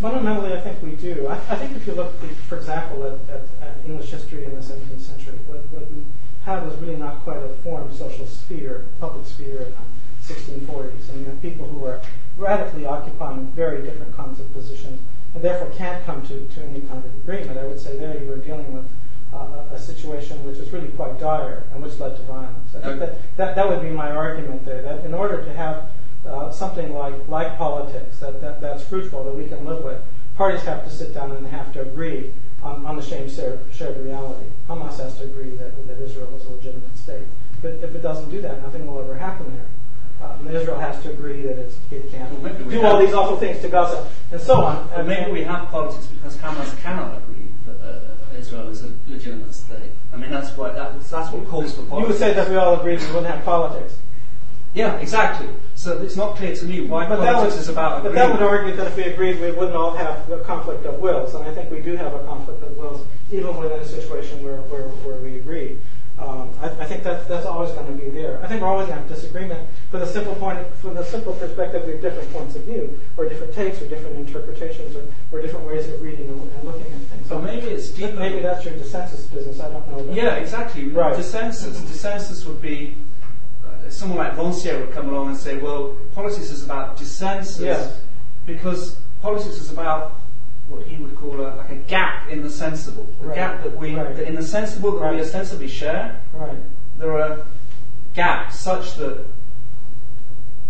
Fundamentally, 0.00 0.52
I 0.52 0.60
think 0.60 0.82
we 0.82 0.92
do. 0.92 1.26
I, 1.26 1.34
I 1.34 1.56
think 1.56 1.76
if 1.76 1.86
you 1.86 1.94
look, 1.94 2.12
for 2.48 2.56
example, 2.56 3.04
at, 3.04 3.34
at, 3.34 3.42
at, 3.60 3.76
English 3.84 4.10
history 4.10 4.44
in 4.44 4.54
the 4.54 4.60
17th 4.60 5.00
century, 5.00 5.34
what, 5.46 5.60
what 5.72 5.90
we 5.90 6.04
have 6.44 6.66
is 6.68 6.78
really 6.78 6.96
not 6.96 7.20
quite 7.24 7.38
a 7.38 7.48
formed 7.64 7.94
social 7.94 8.26
sphere, 8.26 8.86
public 9.00 9.26
sphere 9.26 9.62
in 9.62 9.72
the 9.72 10.34
1640s. 10.34 11.08
And 11.10 11.20
you 11.20 11.24
have 11.26 11.42
people 11.42 11.66
who 11.66 11.84
are 11.84 12.00
radically 12.38 12.86
occupying 12.86 13.46
very 13.52 13.82
different 13.82 14.16
kinds 14.16 14.40
of 14.40 14.52
positions 14.52 15.00
and 15.34 15.42
therefore 15.42 15.70
can't 15.76 16.04
come 16.04 16.22
to, 16.26 16.46
to 16.48 16.62
any 16.62 16.80
kind 16.82 17.04
of 17.04 17.12
agreement. 17.22 17.58
I 17.58 17.66
would 17.66 17.80
say 17.80 17.96
there 17.96 18.16
you 18.22 18.32
are 18.32 18.36
dealing 18.36 18.72
with 18.72 18.86
uh, 19.32 19.64
a 19.70 19.78
situation 19.78 20.42
which 20.44 20.56
is 20.56 20.70
really 20.72 20.88
quite 20.88 21.18
dire 21.18 21.64
and 21.72 21.82
which 21.82 21.98
led 21.98 22.16
to 22.16 22.22
violence. 22.22 22.74
I 22.74 22.80
think 22.80 23.00
that, 23.00 23.36
that, 23.36 23.54
that 23.56 23.68
would 23.68 23.82
be 23.82 23.90
my 23.90 24.10
argument 24.10 24.64
there, 24.64 24.82
that 24.82 25.04
in 25.04 25.12
order 25.12 25.44
to 25.44 25.52
have 25.52 25.90
uh, 26.26 26.50
something 26.50 26.94
like, 26.94 27.28
like 27.28 27.58
politics 27.58 28.18
that, 28.20 28.40
that, 28.40 28.60
that's 28.60 28.84
fruitful, 28.84 29.24
that 29.24 29.34
we 29.34 29.46
can 29.46 29.64
live 29.64 29.84
with, 29.84 30.00
parties 30.34 30.62
have 30.62 30.84
to 30.84 30.90
sit 30.90 31.12
down 31.12 31.32
and 31.32 31.44
they 31.44 31.50
have 31.50 31.72
to 31.72 31.82
agree 31.82 32.32
on, 32.62 32.86
on 32.86 32.96
the 32.96 33.02
same 33.02 33.28
shared, 33.28 33.60
shared 33.72 33.96
reality. 33.98 34.46
Hamas 34.68 34.98
has 34.98 35.18
to 35.18 35.24
agree 35.24 35.50
that, 35.56 35.86
that 35.86 36.00
Israel 36.00 36.34
is 36.36 36.44
a 36.46 36.50
legitimate 36.50 36.96
state. 36.96 37.26
But 37.60 37.72
if 37.74 37.94
it 37.94 38.02
doesn't 38.02 38.30
do 38.30 38.40
that, 38.42 38.62
nothing 38.62 38.86
will 38.86 39.00
ever 39.00 39.16
happen 39.16 39.54
there. 39.54 39.66
Um, 40.20 40.48
Israel 40.48 40.78
has 40.78 41.00
to 41.02 41.10
agree 41.10 41.42
that 41.42 41.58
it 41.58 41.72
can't 42.10 42.40
well, 42.40 42.52
do 42.54 42.82
all 42.82 42.98
these 42.98 43.14
awful 43.14 43.36
things 43.36 43.60
to 43.62 43.68
Gaza 43.68 44.08
and 44.32 44.40
so 44.40 44.62
on. 44.62 44.88
But 44.94 45.06
maybe 45.06 45.30
we 45.30 45.44
have 45.44 45.68
politics 45.68 46.06
because 46.06 46.36
Hamas 46.36 46.76
cannot 46.80 47.18
agree 47.18 47.46
that 47.66 47.80
uh, 47.80 48.36
Israel 48.36 48.68
is 48.68 48.82
a 48.82 48.90
legitimate 49.06 49.54
state. 49.54 49.92
I 50.12 50.16
mean, 50.16 50.30
that's 50.30 50.56
what 50.56 50.74
that, 50.74 51.00
that's 51.00 51.32
what 51.32 51.46
calls 51.46 51.74
for 51.74 51.82
politics. 51.82 52.00
You 52.00 52.06
would 52.08 52.18
say 52.18 52.32
that 52.34 52.48
we 52.48 52.56
all 52.56 52.80
agreed 52.80 53.00
we 53.00 53.06
wouldn't 53.06 53.26
have 53.26 53.44
politics. 53.44 53.98
Yeah, 54.74 54.96
exactly. 54.96 55.48
So 55.74 55.98
it's 56.02 56.16
not 56.16 56.36
clear 56.36 56.54
to 56.54 56.64
me 56.64 56.82
why 56.82 57.08
but 57.08 57.18
politics 57.18 57.54
would, 57.54 57.62
is 57.62 57.68
about 57.68 58.02
But 58.02 58.14
that 58.14 58.30
would 58.30 58.42
argue 58.42 58.76
that 58.76 58.88
if 58.88 58.96
we 58.96 59.04
agreed, 59.04 59.40
we 59.40 59.50
wouldn't 59.50 59.76
all 59.76 59.96
have 59.96 60.30
a 60.30 60.40
conflict 60.40 60.84
of 60.84 60.98
wills. 61.00 61.34
And 61.34 61.44
I 61.44 61.54
think 61.54 61.70
we 61.70 61.80
do 61.80 61.96
have 61.96 62.12
a 62.12 62.24
conflict 62.26 62.62
of 62.62 62.76
wills, 62.76 63.06
even 63.32 63.56
within 63.56 63.80
a 63.80 63.84
situation 63.84 64.42
where, 64.42 64.58
where, 64.62 64.88
where 64.88 65.16
we 65.16 65.36
agree. 65.36 65.78
Um, 66.18 66.50
I, 66.60 66.66
I, 66.66 66.84
think 66.84 67.04
that 67.04 67.28
that's 67.28 67.46
always 67.46 67.70
going 67.72 67.86
to 67.86 67.92
be 67.92 68.10
there. 68.10 68.42
I 68.42 68.48
think 68.48 68.60
we're 68.60 68.66
always 68.68 68.88
going 68.88 69.00
to 69.00 69.06
have 69.06 69.14
disagreement 69.14 69.68
for 69.90 69.98
the 69.98 70.06
simple 70.06 70.34
point, 70.34 70.66
from 70.76 70.94
the 70.94 71.04
simple 71.04 71.32
perspective, 71.34 71.86
we 71.86 71.92
have 71.92 72.02
different 72.02 72.32
points 72.32 72.56
of 72.56 72.64
view, 72.64 72.98
or 73.16 73.28
different 73.28 73.54
takes, 73.54 73.80
or 73.80 73.88
different 73.88 74.16
interpretations, 74.16 74.96
or, 74.96 75.06
or 75.30 75.40
different 75.40 75.66
ways 75.66 75.88
of 75.88 76.02
reading 76.02 76.28
and, 76.28 76.52
and 76.52 76.64
looking 76.64 76.92
at 76.92 77.00
things. 77.02 77.28
So 77.28 77.40
maybe 77.40 77.68
it's 77.68 77.90
deeper. 77.90 78.16
Maybe 78.16 78.40
that's 78.40 78.64
your 78.64 78.74
dissensus 78.74 79.32
business. 79.32 79.60
I 79.60 79.70
don't 79.70 79.88
know. 79.88 80.12
Yeah, 80.12 80.34
exactly. 80.34 80.88
Right. 80.88 81.16
Dissensus. 81.16 81.78
Dissensus 81.82 82.44
would 82.46 82.60
be 82.60 82.96
someone 83.88 84.18
like 84.18 84.36
Rancière 84.36 84.80
would 84.80 84.92
come 84.92 85.08
along 85.08 85.28
and 85.28 85.36
say, 85.36 85.56
well, 85.56 85.96
politics 86.14 86.50
is 86.50 86.64
about 86.64 86.96
dissensus 86.96 87.60
yes. 87.60 88.00
because 88.46 88.96
politics 89.20 89.56
is 89.56 89.72
about 89.72 90.20
what 90.68 90.86
he 90.86 90.96
would 90.96 91.16
call 91.16 91.40
a, 91.40 91.56
like 91.56 91.70
a 91.70 91.76
gap 91.76 92.28
in 92.28 92.42
the 92.42 92.50
sensible, 92.50 93.08
the 93.20 93.28
right. 93.28 93.34
gap 93.34 93.62
that 93.62 93.76
we, 93.76 93.94
right. 93.94 94.14
that 94.16 94.26
in 94.26 94.34
the 94.34 94.42
sensible 94.42 94.92
that 94.92 95.00
right. 95.00 95.14
we 95.14 95.20
ostensibly 95.20 95.68
share, 95.68 96.20
there 96.98 97.18
are 97.18 97.46
gaps 98.14 98.58
such 98.58 98.96
that 98.96 99.24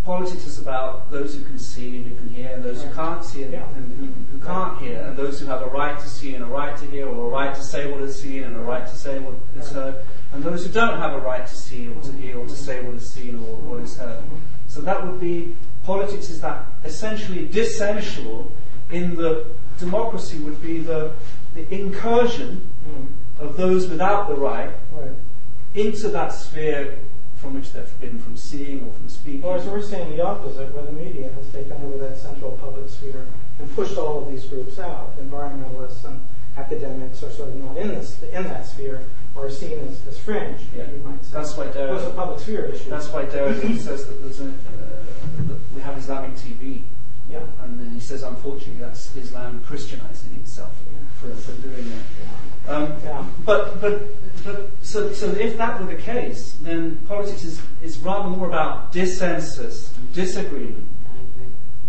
politics 0.05 0.47
is 0.47 0.59
about 0.59 1.11
those 1.11 1.35
who 1.35 1.45
can 1.45 1.59
see 1.59 1.99
and 1.99 2.07
who 2.07 2.17
can 2.17 2.31
hear, 2.31 2.49
and 2.49 2.65
those 2.65 2.83
who 2.83 2.91
can't 2.95 3.23
see 3.25 3.43
and, 3.43 3.53
yeah. 3.53 3.69
and 3.77 3.93
who, 3.99 4.07
who, 4.33 4.45
can't 4.45 4.81
hear, 4.81 5.03
and 5.03 5.17
those 5.17 5.39
who 5.39 5.47
have 5.47 5.61
a 5.61 5.67
right 5.67 5.99
to 5.99 6.09
see 6.09 6.35
and 6.35 6.43
a 6.43 6.47
right 6.47 6.77
to 6.79 6.87
hear, 6.87 7.07
or 7.07 7.27
a 7.27 7.29
right 7.29 7.55
to 7.55 7.63
say 7.63 7.91
what 7.91 8.01
is 8.01 8.19
seen 8.19 8.45
and 8.45 8.57
a 8.57 8.61
right 8.61 8.87
to 8.87 8.97
say 8.97 9.19
what 9.19 9.35
is 9.55 9.71
heard, 9.71 9.97
and 10.33 10.43
those 10.43 10.65
who 10.65 10.73
don't 10.73 10.99
have 10.99 11.13
a 11.13 11.19
right 11.19 11.47
to 11.47 11.55
see 11.55 11.89
or 11.89 12.01
to 12.01 12.13
hear 12.13 12.39
or 12.39 12.47
to 12.47 12.57
say 12.57 12.83
what 12.83 12.95
is 12.95 13.11
seen 13.11 13.35
or 13.35 13.57
mm-hmm. 13.57 13.69
what 13.69 13.81
is 13.81 13.97
heard. 13.99 14.23
So 14.67 14.81
that 14.83 15.07
would 15.07 15.21
be 15.21 15.57
politics 15.83 16.31
is 16.31 16.41
that 16.41 16.67
essentially 16.85 17.49
dissensual 17.49 18.51
in 18.91 19.15
the 19.15 19.47
democracy 19.79 20.39
would 20.39 20.61
be 20.63 20.79
the, 20.79 21.13
the 21.55 21.73
incursion 21.75 22.69
of 23.39 23.57
those 23.57 23.89
without 23.89 24.29
the 24.29 24.35
right, 24.35 24.71
right 24.93 25.13
into 25.75 26.09
that 26.09 26.33
sphere 26.33 26.99
from 27.37 27.55
which 27.55 27.73
they're 27.73 27.85
forbidden 27.85 28.19
from 28.19 28.37
seeing 28.37 28.85
or 28.85 28.93
from 28.93 29.09
speaking. 29.09 29.45
Or 29.45 29.57
as 29.57 29.67
we're 29.67 29.83
saying 29.83 30.17
the 30.17 30.25
opposite, 30.25 30.75
where 30.75 30.85
the 30.85 30.93
media 30.93 31.31
has 31.33 31.49
taken 31.51 31.73
over 31.73 31.99
that 31.99 32.19
central 32.19 32.53
public 32.53 32.89
sphere 32.89 33.27
and 33.59 33.75
pushed 33.77 33.97
all 33.97 34.23
of 34.23 34.31
these 34.31 34.45
groups 34.47 34.79
out. 34.79 35.17
Environmentalists 35.19 36.05
and 36.05 36.21
academics 36.57 37.23
are 37.23 37.31
sort 37.31 37.51
of 37.51 37.57
not 37.57 37.77
in 37.77 37.89
this 37.89 38.21
in 38.23 38.43
that 38.45 38.67
sphere 38.67 39.05
or 39.37 39.47
are 39.47 39.51
seen 39.51 39.79
as, 39.79 40.05
as 40.07 40.19
fringe. 40.19 40.61
Yeah. 40.77 40.91
You 40.91 41.03
might 41.05 41.25
say. 41.25 41.33
That's 41.33 41.57
why 41.57 41.69
Those 41.69 42.05
are 42.05 42.11
public 42.11 42.41
sphere 42.41 42.67
issues. 42.67 42.87
That's 42.89 43.09
why 43.09 43.25
Derek 43.27 43.63
says 43.79 44.07
that, 44.07 44.21
there's 44.23 44.41
a, 44.41 44.49
uh, 44.49 44.53
that 45.47 45.59
we 45.75 45.81
have 45.81 45.97
Islamic 45.97 46.33
TV. 46.35 46.83
Yeah. 47.31 47.45
And 47.63 47.79
then 47.79 47.91
he 47.91 48.01
says, 48.01 48.23
unfortunately, 48.23 48.81
that's 48.81 49.15
Islam 49.17 49.63
Christianizing 49.65 50.35
itself 50.37 50.75
for, 51.21 51.35
for 51.35 51.53
doing 51.63 51.91
that. 51.91 52.73
Um, 52.73 52.97
yeah. 53.05 53.25
But 53.45 53.81
but 53.81 54.03
but 54.45 54.71
so 54.83 55.13
so 55.13 55.31
if 55.33 55.57
that 55.59 55.81
were 55.81 55.87
the 55.87 56.01
case, 56.01 56.57
then 56.63 56.97
politics 57.09 57.45
is, 57.45 57.61
is 57.83 57.99
rather 57.99 58.29
more 58.29 58.47
about 58.47 58.93
dissensus, 58.93 59.91
disagreement, 60.13 60.87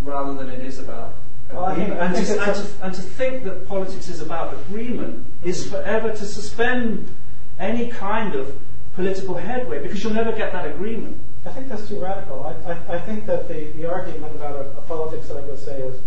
rather 0.04 0.34
than 0.34 0.50
it 0.50 0.66
is 0.66 0.80
about 0.80 1.16
well, 1.54 1.68
agreement. 1.68 2.00
and, 2.00 2.26
to, 2.26 2.42
and, 2.42 2.56
to, 2.56 2.86
and 2.86 2.94
to 2.94 3.02
think 3.02 3.44
that 3.44 3.68
politics 3.68 4.08
is 4.08 4.22
about 4.22 4.54
agreement 4.54 5.26
is 5.44 5.70
forever 5.70 6.12
to 6.12 6.26
suspend 6.26 7.14
any 7.60 7.90
kind 7.90 8.36
of 8.36 8.58
political 8.96 9.36
headway 9.36 9.82
because 9.82 10.04
you'll 10.04 10.14
never 10.14 10.32
get 10.32 10.52
that 10.54 10.66
agreement. 10.66 11.18
I 11.46 11.52
think 11.52 11.70
that's 11.70 11.88
too 11.88 12.00
radical. 12.02 12.44
I, 12.46 12.72
I, 12.72 12.96
I 12.96 13.00
think 13.00 13.26
that 13.26 13.48
the, 13.48 13.72
the 13.78 13.90
argument 13.90 14.36
about 14.36 14.56
a, 14.56 14.78
a 14.78 14.82
politics 14.82 15.30
that 15.30 15.38
I 15.38 15.42
would 15.42 15.60
say 15.60 15.82
is 15.82 16.02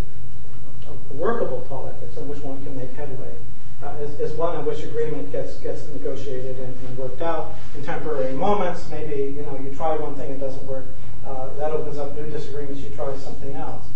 a 0.87 1.15
workable 1.15 1.63
politics 1.63 2.17
in 2.17 2.29
which 2.29 2.41
one 2.41 2.63
can 2.65 2.77
make 2.77 2.93
headway 2.93 3.35
uh, 3.83 3.95
is, 4.01 4.21
is, 4.21 4.33
one 4.35 4.59
in 4.59 4.67
which 4.67 4.85
agreement 4.85 5.33
gets 5.33 5.57
gets 5.57 5.89
negotiated 5.89 6.59
and, 6.59 6.77
and, 6.87 6.99
worked 6.99 7.23
out 7.23 7.55
in 7.75 7.85
temporary 7.85 8.33
moments. 8.33 8.89
Maybe 8.91 9.33
you 9.35 9.43
know 9.43 9.59
you 9.59 9.75
try 9.75 9.97
one 9.97 10.15
thing, 10.15 10.33
it 10.33 10.39
doesn't 10.39 10.65
work. 10.67 10.85
Uh, 11.27 11.49
that 11.55 11.73
opens 11.73 11.99
up 11.99 12.15
new 12.15 12.29
disagreements. 12.29 12.81
You 12.81 12.91
try 12.91 13.17
something 13.17 13.55
else. 13.55 13.87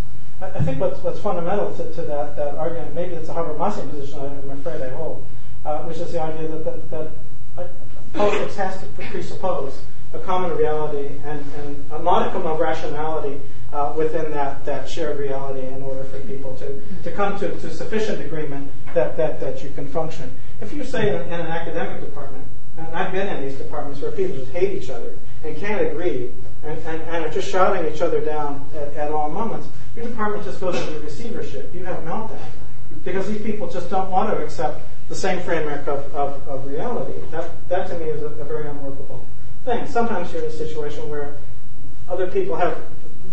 I, 0.41 0.47
I 0.47 0.62
think 0.62 0.80
what's 0.80 1.03
what's 1.03 1.20
fundamental 1.20 1.72
to, 1.76 1.93
to, 1.93 2.03
that, 2.03 2.37
that 2.37 2.57
argument, 2.57 2.95
maybe 2.95 3.14
it's 3.14 3.28
a 3.28 3.34
Habermasian 3.34 3.91
position. 3.91 4.18
I'm 4.18 4.51
afraid 4.51 4.80
I 4.80 4.89
hold, 4.91 5.24
uh, 5.64 5.82
which 5.84 5.99
is 5.99 6.12
the 6.12 6.20
idea 6.20 6.49
that 6.49 6.64
that, 6.64 6.91
that 6.91 7.11
uh, 7.59 7.68
politics 8.14 8.57
has 8.57 8.80
to 8.80 8.87
presuppose 8.87 9.80
a 10.12 10.18
common 10.20 10.57
reality 10.57 11.20
and, 11.24 11.44
and 11.54 11.92
a 11.92 11.98
modicum 11.98 12.46
of 12.46 12.59
rationality 12.59 13.40
uh, 13.72 13.92
within 13.96 14.30
that, 14.30 14.64
that 14.64 14.88
shared 14.88 15.18
reality 15.18 15.66
in 15.66 15.82
order 15.82 16.04
for 16.04 16.18
people 16.20 16.54
to, 16.57 16.80
to 17.02 17.11
come 17.12 17.38
to, 17.38 17.48
to 17.61 17.72
sufficient 17.72 18.20
agreement 18.20 18.70
that, 18.94 19.16
that, 19.16 19.40
that 19.40 19.62
you 19.62 19.70
can 19.70 19.88
function. 19.88 20.34
If 20.61 20.72
you 20.72 20.84
say 20.84 21.14
in, 21.14 21.22
in 21.22 21.40
an 21.40 21.46
academic 21.46 22.00
department, 22.00 22.46
and 22.78 22.86
I've 22.88 23.12
been 23.12 23.26
in 23.28 23.42
these 23.42 23.59
departments 23.59 24.00
where 24.00 24.12
people 24.12 24.36
just 24.36 24.52
hate 24.52 24.82
each 24.82 24.90
other 24.90 25.18
and 25.44 25.57
can't 25.57 25.86
agree 25.86 26.30
and, 26.62 26.78
and, 26.80 27.02
and 27.02 27.24
are 27.24 27.30
just 27.30 27.50
shouting 27.50 27.92
each 27.92 28.02
other 28.02 28.20
down 28.20 28.68
at, 28.74 28.94
at 28.94 29.11
all 29.11 29.30
moments, 29.30 29.68
your 29.94 30.07
department 30.07 30.44
just 30.44 30.61
goes 30.61 30.76
into 30.76 31.00
receivership. 31.00 31.74
You 31.74 31.84
have 31.84 31.98
meltdown. 31.98 32.38
Because 33.04 33.28
these 33.28 33.42
people 33.42 33.70
just 33.70 33.88
don't 33.88 34.11
want 34.11 34.36
to 34.36 34.42
accept 34.44 34.82
the 35.09 35.14
same 35.14 35.40
framework 35.42 35.86
of, 35.86 36.14
of, 36.14 36.48
of 36.48 36.66
reality. 36.66 37.18
That, 37.30 37.68
that 37.68 37.88
to 37.88 37.98
me 37.98 38.07
is 38.07 38.22
a, 38.22 38.26
a 38.26 38.44
very 38.44 38.68
unworkable 38.68 39.26
thing. 39.66 39.86
Sometimes 39.86 40.32
you're 40.32 40.42
in 40.42 40.48
a 40.48 40.52
situation 40.52 41.10
where 41.10 41.36
other 42.08 42.30
people 42.30 42.56
have 42.56 42.78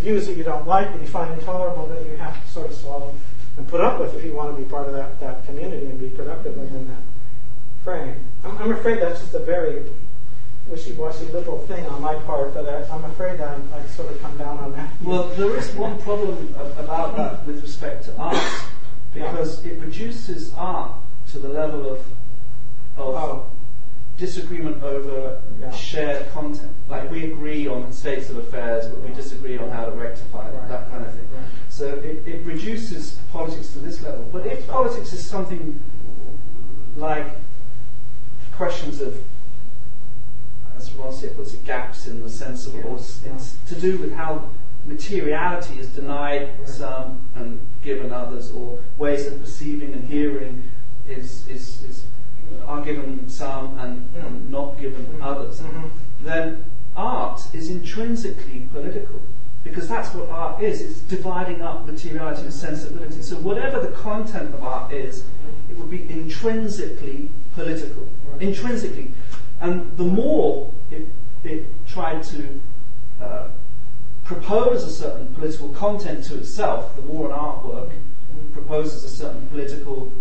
views 0.01 0.25
that 0.25 0.35
you 0.35 0.43
don't 0.43 0.67
like, 0.67 0.91
that 0.91 0.99
you 0.99 1.07
find 1.07 1.31
intolerable, 1.39 1.87
that 1.87 2.03
you 2.05 2.17
have 2.17 2.43
to 2.43 2.51
sort 2.51 2.69
of 2.69 2.75
swallow 2.75 3.15
and 3.55 3.67
put 3.67 3.79
up 3.79 3.99
with 3.99 4.13
if 4.15 4.25
you 4.25 4.33
want 4.33 4.53
to 4.53 4.61
be 4.61 4.67
part 4.67 4.87
of 4.87 4.93
that, 4.93 5.19
that 5.19 5.45
community 5.45 5.85
and 5.85 5.99
be 5.99 6.09
productive 6.09 6.57
within 6.57 6.87
that 6.87 7.01
frame. 7.83 8.15
I'm, 8.43 8.57
I'm 8.57 8.71
afraid 8.71 8.99
that's 8.99 9.21
just 9.21 9.35
a 9.35 9.39
very 9.39 9.85
wishy-washy 10.67 11.25
liberal 11.25 11.59
thing 11.67 11.85
on 11.85 12.01
my 12.01 12.15
part, 12.15 12.55
but 12.55 12.67
I, 12.67 12.95
am 12.95 13.03
afraid 13.05 13.39
I, 13.39 13.59
I 13.75 13.85
sort 13.85 14.09
of 14.09 14.19
come 14.21 14.35
down 14.37 14.57
on 14.57 14.71
that. 14.71 14.89
Well, 15.03 15.27
there 15.35 15.55
is 15.55 15.71
one 15.75 16.01
problem 16.01 16.55
about 16.77 17.15
that 17.15 17.45
with 17.45 17.61
respect 17.61 18.05
to 18.05 18.17
art, 18.17 18.65
because 19.13 19.63
yeah. 19.63 19.73
it 19.73 19.79
reduces 19.79 20.51
art 20.55 20.93
to 21.31 21.37
the 21.37 21.49
level 21.49 21.91
of, 21.91 21.99
of 22.97 23.15
oh 23.15 23.52
disagreement 24.17 24.83
over 24.83 25.41
yeah. 25.59 25.71
shared 25.71 26.29
content. 26.31 26.71
Like 26.87 27.09
we 27.09 27.31
agree 27.31 27.67
on 27.67 27.91
states 27.91 28.29
of 28.29 28.37
affairs, 28.37 28.87
but 28.87 29.01
we 29.01 29.13
disagree 29.13 29.57
on 29.57 29.69
how 29.69 29.85
to 29.85 29.91
rectify 29.91 30.49
right. 30.49 30.67
that 30.69 30.89
kind 30.89 31.05
of 31.05 31.13
thing. 31.13 31.27
Right. 31.33 31.43
So 31.69 31.87
it, 31.95 32.27
it, 32.27 32.45
reduces 32.45 33.19
politics 33.31 33.73
to 33.73 33.79
this 33.79 34.01
level. 34.01 34.29
But 34.31 34.45
if 34.45 34.67
politics 34.67 35.11
is 35.13 35.25
something 35.25 35.81
like 36.95 37.25
questions 38.53 39.01
of, 39.01 39.19
as 40.77 40.91
Rancière 40.91 41.35
puts 41.35 41.53
it, 41.53 41.65
gaps 41.65 42.05
in 42.05 42.21
the 42.21 42.29
sensible, 42.29 42.81
yeah. 42.81 42.95
it's, 42.95 43.23
it's 43.25 43.57
to 43.67 43.75
do 43.75 43.97
with 43.97 44.13
how 44.13 44.49
materiality 44.85 45.79
is 45.79 45.87
denied 45.87 46.51
right. 46.59 46.69
some 46.69 47.27
and 47.35 47.59
given 47.81 48.11
others, 48.11 48.51
or 48.51 48.77
ways 48.97 49.25
of 49.25 49.39
perceiving 49.41 49.93
and 49.93 50.07
hearing 50.07 50.69
is, 51.07 51.47
is, 51.47 51.83
is 51.83 52.05
are 52.65 52.81
given 52.81 53.27
some 53.29 53.77
and, 53.79 54.09
mm. 54.13 54.25
and 54.25 54.49
not 54.49 54.79
given 54.79 55.05
mm. 55.05 55.21
others, 55.21 55.59
mm-hmm. 55.59 55.87
then 56.21 56.65
art 56.95 57.41
is 57.53 57.69
intrinsically 57.69 58.67
political. 58.71 59.21
because 59.63 59.87
that's 59.87 60.13
what 60.13 60.29
art 60.29 60.61
is. 60.61 60.81
It's 60.81 60.99
dividing 61.01 61.61
up 61.61 61.85
materiality 61.85 62.43
and 62.43 62.53
sensibility. 62.53 63.21
So 63.21 63.37
whatever 63.37 63.79
the 63.79 63.95
content 63.95 64.53
of 64.53 64.63
art 64.63 64.91
is, 64.91 65.23
it 65.69 65.77
would 65.77 65.89
be 65.89 66.09
intrinsically 66.11 67.29
political. 67.53 68.09
Right. 68.25 68.41
Intrinsically. 68.41 69.11
And 69.61 69.95
the 69.97 70.03
more 70.03 70.73
it, 70.91 71.07
it 71.43 71.65
tried 71.87 72.23
to 72.23 72.61
uh, 73.21 73.47
propose 74.25 74.83
a 74.83 74.91
certain 74.91 75.33
political 75.33 75.69
content 75.69 76.25
to 76.25 76.37
itself, 76.37 76.95
the 76.95 77.01
more 77.01 77.31
an 77.31 77.37
artwork 77.37 77.91
proposes 78.51 79.03
a 79.03 79.09
certain 79.09 79.47
political, 79.47 80.11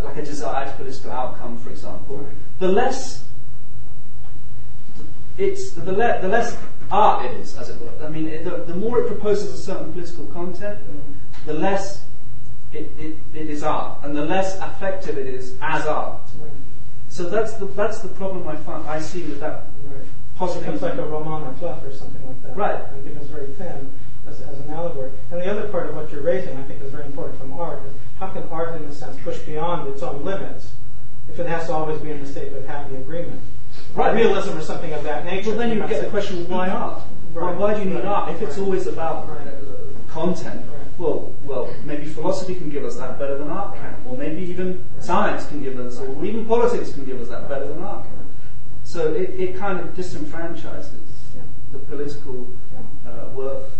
like 0.00 0.16
a 0.16 0.22
desired 0.22 0.74
political 0.76 1.10
outcome, 1.10 1.58
for 1.58 1.70
example, 1.70 2.26
the 2.58 2.68
less 2.68 3.24
it's 5.38 5.72
the, 5.72 5.92
le- 5.92 6.20
the 6.20 6.28
less 6.28 6.56
art 6.90 7.24
it 7.24 7.32
is, 7.40 7.56
as 7.56 7.70
it 7.70 7.80
were. 7.80 7.90
I 8.04 8.08
mean, 8.08 8.28
it, 8.28 8.44
the, 8.44 8.64
the 8.64 8.74
more 8.74 9.00
it 9.00 9.06
proposes 9.06 9.52
a 9.52 9.56
certain 9.56 9.92
political 9.92 10.26
content, 10.26 10.78
mm. 10.78 11.14
the 11.46 11.54
less 11.54 12.04
it, 12.72 12.90
it, 12.98 13.16
it 13.34 13.48
is 13.48 13.62
art, 13.62 13.98
and 14.02 14.14
the 14.14 14.24
less 14.24 14.56
effective 14.58 15.18
it 15.18 15.26
is 15.26 15.54
as 15.60 15.86
art. 15.86 16.20
Right. 16.38 16.50
So 17.08 17.28
that's 17.28 17.54
the 17.54 17.66
that's 17.66 18.00
the 18.00 18.08
problem 18.08 18.46
I 18.48 18.56
find 18.56 18.86
I 18.88 19.00
see 19.00 19.22
with 19.22 19.40
that. 19.40 19.64
Right. 19.84 20.04
Positive. 20.36 20.62
It 20.62 20.72
becomes 20.72 20.82
like 20.82 20.94
a 20.94 21.08
roman 21.08 21.42
à 21.42 21.58
clef 21.58 21.84
or 21.84 21.92
something 21.92 22.26
like 22.26 22.42
that. 22.42 22.56
Right. 22.56 22.80
It 22.80 23.04
becomes 23.04 23.28
very 23.28 23.48
thin 23.54 23.90
as, 24.26 24.40
as 24.40 24.58
an 24.60 24.70
allegory. 24.70 25.10
And 25.30 25.40
the 25.40 25.50
other 25.50 25.68
part 25.68 25.88
of 25.88 25.96
what 25.96 26.10
you're 26.12 26.22
raising, 26.22 26.56
I 26.56 26.62
think, 26.64 26.82
is 26.82 26.90
very 26.90 27.06
important 27.06 27.38
from 27.38 27.52
art. 27.52 27.84
Is 27.86 27.92
how 28.18 28.28
can 28.28 28.44
art, 28.44 28.80
in 28.80 28.84
a 28.88 28.92
sense, 28.92 29.16
push 29.22 29.38
beyond 29.40 29.88
its 29.88 30.02
own 30.02 30.24
limits 30.24 30.72
if 31.28 31.38
it 31.38 31.46
has 31.46 31.66
to 31.66 31.72
always 31.72 32.00
be 32.00 32.10
in 32.10 32.20
the 32.20 32.26
state 32.26 32.52
of 32.52 32.66
happy 32.66 32.96
agreement? 32.96 33.40
Right. 33.94 34.14
Realism 34.14 34.56
or 34.56 34.60
something 34.60 34.92
of 34.92 35.02
that 35.04 35.24
nature. 35.24 35.50
Well, 35.50 35.58
then 35.58 35.70
you 35.70 35.86
get 35.86 36.04
the 36.04 36.10
question: 36.10 36.48
Why 36.48 36.68
art? 36.68 37.02
Right. 37.32 37.54
Why, 37.54 37.72
why, 37.72 37.74
do 37.74 37.80
you 37.80 37.86
need 37.86 37.96
right. 37.96 38.04
art 38.04 38.30
if 38.34 38.42
it's 38.42 38.58
always 38.58 38.86
about 38.86 39.28
uh, 39.28 39.40
content? 40.08 40.64
Well, 40.98 41.34
well, 41.44 41.74
maybe 41.84 42.04
philosophy 42.04 42.54
can 42.54 42.68
give 42.68 42.84
us 42.84 42.96
that 42.96 43.18
better 43.18 43.38
than 43.38 43.48
art 43.48 43.76
can, 43.76 43.96
or 44.06 44.16
maybe 44.16 44.42
even 44.42 44.84
science 45.00 45.46
can 45.46 45.62
give 45.62 45.78
us, 45.78 45.98
or 45.98 46.24
even 46.24 46.46
politics 46.46 46.92
can 46.92 47.04
give 47.04 47.20
us 47.20 47.28
that 47.28 47.48
better 47.48 47.66
than 47.66 47.82
art 47.82 48.04
can. 48.04 48.28
So 48.84 49.12
it, 49.14 49.30
it 49.30 49.56
kind 49.56 49.80
of 49.80 49.94
disenfranchises 49.94 50.92
yeah. 51.34 51.42
the 51.72 51.78
political 51.78 52.48
uh, 53.06 53.28
worth. 53.34 53.72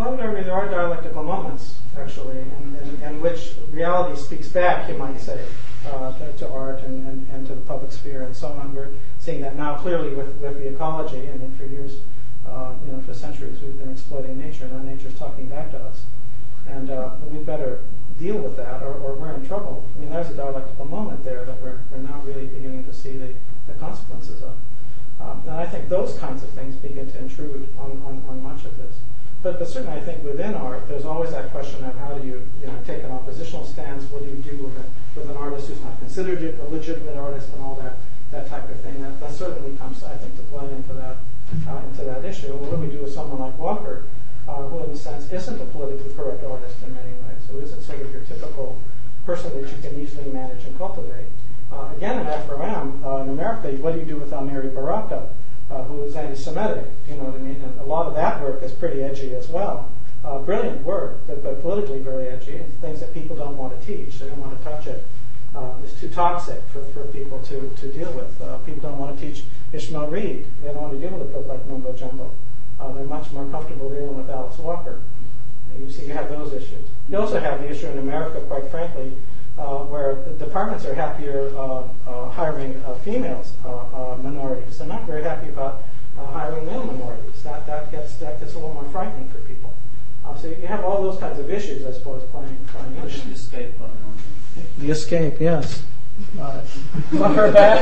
Well, 0.00 0.18
I 0.18 0.32
mean, 0.32 0.44
there 0.44 0.54
are 0.54 0.66
dialectical 0.66 1.22
moments, 1.22 1.78
actually, 1.98 2.38
in, 2.40 2.76
in, 2.82 3.02
in 3.02 3.20
which 3.20 3.52
reality 3.70 4.18
speaks 4.18 4.48
back, 4.48 4.88
you 4.88 4.96
might 4.96 5.20
say, 5.20 5.44
uh, 5.86 6.12
to, 6.38 6.50
art 6.50 6.80
and, 6.84 7.06
and, 7.06 7.28
and, 7.28 7.46
to 7.48 7.54
the 7.54 7.60
public 7.60 7.92
sphere 7.92 8.22
and 8.22 8.34
so 8.34 8.48
on. 8.48 8.74
We're 8.74 8.88
seeing 9.18 9.42
that 9.42 9.56
now 9.56 9.76
clearly 9.76 10.14
with, 10.14 10.34
with 10.36 10.54
the 10.54 10.68
ecology. 10.68 11.28
I 11.28 11.36
mean, 11.36 11.54
for 11.54 11.66
years, 11.66 12.00
uh, 12.48 12.72
you 12.86 12.92
know, 12.92 13.02
for 13.02 13.12
centuries, 13.12 13.60
we've 13.60 13.78
been 13.78 13.90
exploiting 13.90 14.38
nature, 14.38 14.64
and 14.64 14.72
our 14.72 14.82
nature 14.82 15.08
is 15.08 15.18
talking 15.18 15.48
back 15.48 15.70
to 15.72 15.78
us. 15.78 16.04
And 16.66 16.88
uh, 16.88 17.16
we 17.28 17.44
better 17.44 17.80
deal 18.18 18.38
with 18.38 18.56
that, 18.56 18.82
or, 18.82 18.94
or, 18.94 19.14
we're 19.16 19.32
in 19.32 19.46
trouble. 19.46 19.84
I 19.96 20.00
mean, 20.00 20.08
there's 20.08 20.30
a 20.30 20.34
dialectical 20.34 20.86
moment 20.86 21.24
there 21.24 21.44
that 21.44 21.60
we're, 21.60 21.80
we're 21.90 21.98
now 21.98 22.22
really 22.24 22.46
beginning 22.46 22.84
to 22.86 22.94
see 22.94 23.18
the, 23.18 23.34
the 23.66 23.74
consequences 23.74 24.42
of. 24.42 24.54
Um, 25.20 25.42
and 25.46 25.50
I 25.50 25.59
think 25.70 25.88
those 25.88 26.18
kinds 26.18 26.42
of 26.42 26.50
things 26.50 26.76
begin 26.76 27.10
to 27.10 27.18
intrude 27.18 27.68
on, 27.78 28.02
on, 28.04 28.22
on 28.28 28.42
much 28.42 28.64
of 28.64 28.76
this. 28.76 28.96
But, 29.42 29.58
but 29.58 29.68
certainly, 29.68 29.96
I 29.96 30.00
think 30.00 30.22
within 30.22 30.54
art, 30.54 30.86
there's 30.86 31.06
always 31.06 31.30
that 31.30 31.50
question 31.50 31.82
of 31.84 31.96
how 31.96 32.12
do 32.12 32.26
you, 32.26 32.46
you 32.60 32.66
know, 32.66 32.76
take 32.84 33.02
an 33.02 33.10
oppositional 33.10 33.64
stance? 33.64 34.04
What 34.10 34.22
do 34.22 34.28
you 34.28 34.36
do 34.36 34.64
with, 34.64 34.76
a, 34.76 34.84
with 35.18 35.30
an 35.30 35.36
artist 35.36 35.68
who's 35.68 35.80
not 35.80 35.98
considered 35.98 36.42
a 36.60 36.64
legitimate 36.68 37.16
artist 37.16 37.48
and 37.54 37.62
all 37.62 37.76
that, 37.76 37.96
that 38.32 38.48
type 38.48 38.68
of 38.68 38.78
thing? 38.80 39.00
That, 39.00 39.18
that 39.20 39.32
certainly 39.32 39.76
comes, 39.78 40.04
I 40.04 40.14
think, 40.16 40.36
to 40.36 40.42
play 40.42 40.70
into 40.70 40.92
that, 40.92 41.16
uh, 41.66 41.80
into 41.88 42.04
that 42.04 42.24
issue. 42.24 42.52
What 42.52 42.70
do 42.70 42.76
we 42.76 42.88
do 42.92 43.02
with 43.02 43.14
someone 43.14 43.40
like 43.40 43.56
Walker, 43.58 44.04
uh, 44.46 44.56
who, 44.56 44.84
in 44.84 44.90
a 44.90 44.96
sense, 44.96 45.32
isn't 45.32 45.60
a 45.60 45.64
politically 45.66 46.12
correct 46.14 46.44
artist 46.44 46.76
in 46.84 46.92
many 46.92 47.12
ways, 47.24 47.40
who 47.48 47.60
isn't 47.60 47.80
sort 47.80 48.02
of 48.02 48.12
your 48.12 48.24
typical 48.24 48.78
person 49.24 49.54
that 49.54 49.70
you 49.70 49.82
can 49.82 49.98
easily 49.98 50.30
manage 50.30 50.66
and 50.66 50.76
cultivate? 50.76 51.28
Uh, 51.72 51.88
again, 51.96 52.20
in 52.20 52.26
FRM, 52.26 53.02
uh, 53.06 53.22
in 53.22 53.30
America, 53.30 53.70
what 53.80 53.94
do 53.94 54.00
you 54.00 54.04
do 54.04 54.16
with 54.16 54.32
Amiri 54.32 54.74
Baraka? 54.74 55.30
Uh, 55.70 55.82
who 55.84 56.02
is 56.02 56.16
anti-Semitic. 56.16 56.84
You 57.08 57.16
know 57.16 57.24
what 57.24 57.34
I 57.34 57.38
mean? 57.38 57.60
And 57.62 57.80
a 57.80 57.84
lot 57.84 58.06
of 58.06 58.14
that 58.16 58.42
work 58.42 58.62
is 58.62 58.72
pretty 58.72 59.02
edgy 59.02 59.34
as 59.34 59.48
well. 59.48 59.90
Uh, 60.24 60.38
brilliant 60.38 60.82
work, 60.84 61.26
but, 61.26 61.42
but, 61.42 61.62
politically 61.62 62.00
very 62.00 62.28
edgy, 62.28 62.56
and 62.56 62.80
things 62.80 63.00
that 63.00 63.14
people 63.14 63.34
don't 63.34 63.56
want 63.56 63.78
to 63.78 63.86
teach. 63.86 64.18
They 64.18 64.28
don't 64.28 64.38
want 64.38 64.56
to 64.58 64.62
touch 64.62 64.86
it. 64.86 65.06
Uh, 65.54 65.72
it's 65.82 65.98
too 65.98 66.08
toxic 66.10 66.62
for, 66.72 66.84
for 66.92 67.04
people 67.06 67.40
to, 67.42 67.70
to 67.76 67.90
deal 67.90 68.12
with. 68.12 68.40
Uh, 68.40 68.58
people 68.58 68.82
don't 68.82 68.98
want 68.98 69.18
to 69.18 69.32
teach 69.32 69.44
Ishmael 69.72 70.08
Reed. 70.08 70.46
They 70.62 70.68
don't 70.68 70.82
want 70.82 70.92
to 70.92 70.98
deal 71.00 71.16
with 71.16 71.28
a 71.28 71.32
book 71.32 71.46
like 71.46 71.66
Mumbo 71.66 71.94
Jumbo. 71.94 72.30
Uh, 72.78 72.92
they're 72.92 73.04
much 73.04 73.30
more 73.32 73.46
comfortable 73.46 73.88
dealing 73.88 74.16
with 74.16 74.28
Alice 74.28 74.58
Walker. 74.58 75.00
You 75.78 75.90
see, 75.90 76.06
you 76.06 76.12
have 76.12 76.28
those 76.28 76.52
issues. 76.52 76.88
You 77.08 77.18
also 77.18 77.40
have 77.40 77.60
the 77.60 77.70
issue 77.70 77.86
in 77.86 77.98
America, 77.98 78.40
quite 78.42 78.70
frankly, 78.70 79.16
where 79.84 80.14
the 80.14 80.30
departments 80.32 80.84
are 80.84 80.94
happier 80.94 81.52
uh, 81.56 81.84
uh, 82.06 82.28
hiring 82.30 82.82
females 83.04 83.52
minorities. 84.22 84.78
They're 84.78 84.86
not 84.86 85.06
very 85.06 85.22
happy 85.22 85.48
about 85.48 85.82
hiring 86.16 86.66
male 86.66 86.84
minorities. 86.84 87.42
That 87.42 87.66
that 87.66 87.90
gets 87.90 88.16
that 88.16 88.40
gets 88.40 88.52
a 88.54 88.58
little 88.58 88.74
more 88.74 88.84
frightening 88.90 89.28
for 89.28 89.38
people. 89.40 89.74
so 90.40 90.48
you 90.48 90.66
have 90.66 90.84
all 90.84 91.02
those 91.02 91.18
kinds 91.18 91.38
of 91.38 91.50
issues, 91.50 91.86
I 91.86 91.92
suppose, 91.92 92.22
playing 92.30 92.56
playing 92.68 92.96
into 92.96 93.26
the 93.26 93.32
escape 93.34 93.72
The 94.78 94.90
escape, 94.90 95.40
yes. 95.40 95.82
Uh, 96.38 96.60
her 97.32 97.50
back. 97.50 97.80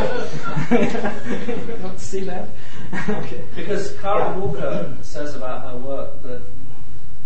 Don't 1.83 1.99
see 1.99 2.21
that. 2.21 2.49
okay. 3.09 3.45
Because 3.57 3.97
Kara 3.99 4.31
yeah. 4.31 4.37
Walker 4.37 4.97
says 5.03 5.35
about 5.35 5.69
her 5.69 5.77
work 5.77 6.23
that 6.23 6.43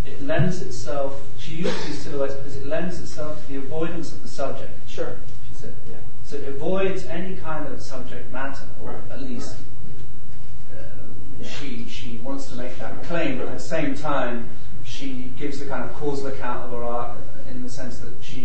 it 0.04 0.22
lends 0.22 0.62
itself, 0.62 1.20
she 1.38 1.56
uses 1.56 1.86
these 1.86 2.02
silhouettes 2.02 2.34
because 2.34 2.56
it 2.56 2.66
lends 2.66 2.98
itself 2.98 3.40
to 3.46 3.52
the 3.52 3.58
avoidance 3.58 4.12
of 4.12 4.22
the 4.22 4.28
subject. 4.28 4.72
Sure. 4.88 5.16
She 5.48 5.54
said. 5.54 5.74
Yeah. 5.88 5.96
So 6.24 6.36
it 6.36 6.48
avoids 6.48 7.04
any 7.04 7.36
kind 7.36 7.68
of 7.68 7.80
subject 7.80 8.32
matter, 8.32 8.66
or 8.82 8.92
right. 8.92 9.10
at 9.10 9.22
least 9.22 9.56
right. 10.72 10.80
uh, 10.80 11.44
she, 11.44 11.86
she 11.88 12.16
wants 12.18 12.46
to 12.46 12.54
make 12.56 12.78
that 12.78 13.02
claim, 13.04 13.38
but 13.38 13.48
at 13.48 13.54
the 13.54 13.60
same 13.60 13.94
time, 13.94 14.48
she 14.84 15.32
gives 15.36 15.58
the 15.58 15.66
kind 15.66 15.84
of 15.84 15.94
causal 15.94 16.28
account 16.28 16.64
of 16.64 16.70
her 16.70 16.84
art 16.84 17.18
in 17.50 17.62
the 17.62 17.68
sense 17.68 17.98
that 17.98 18.12
she 18.20 18.40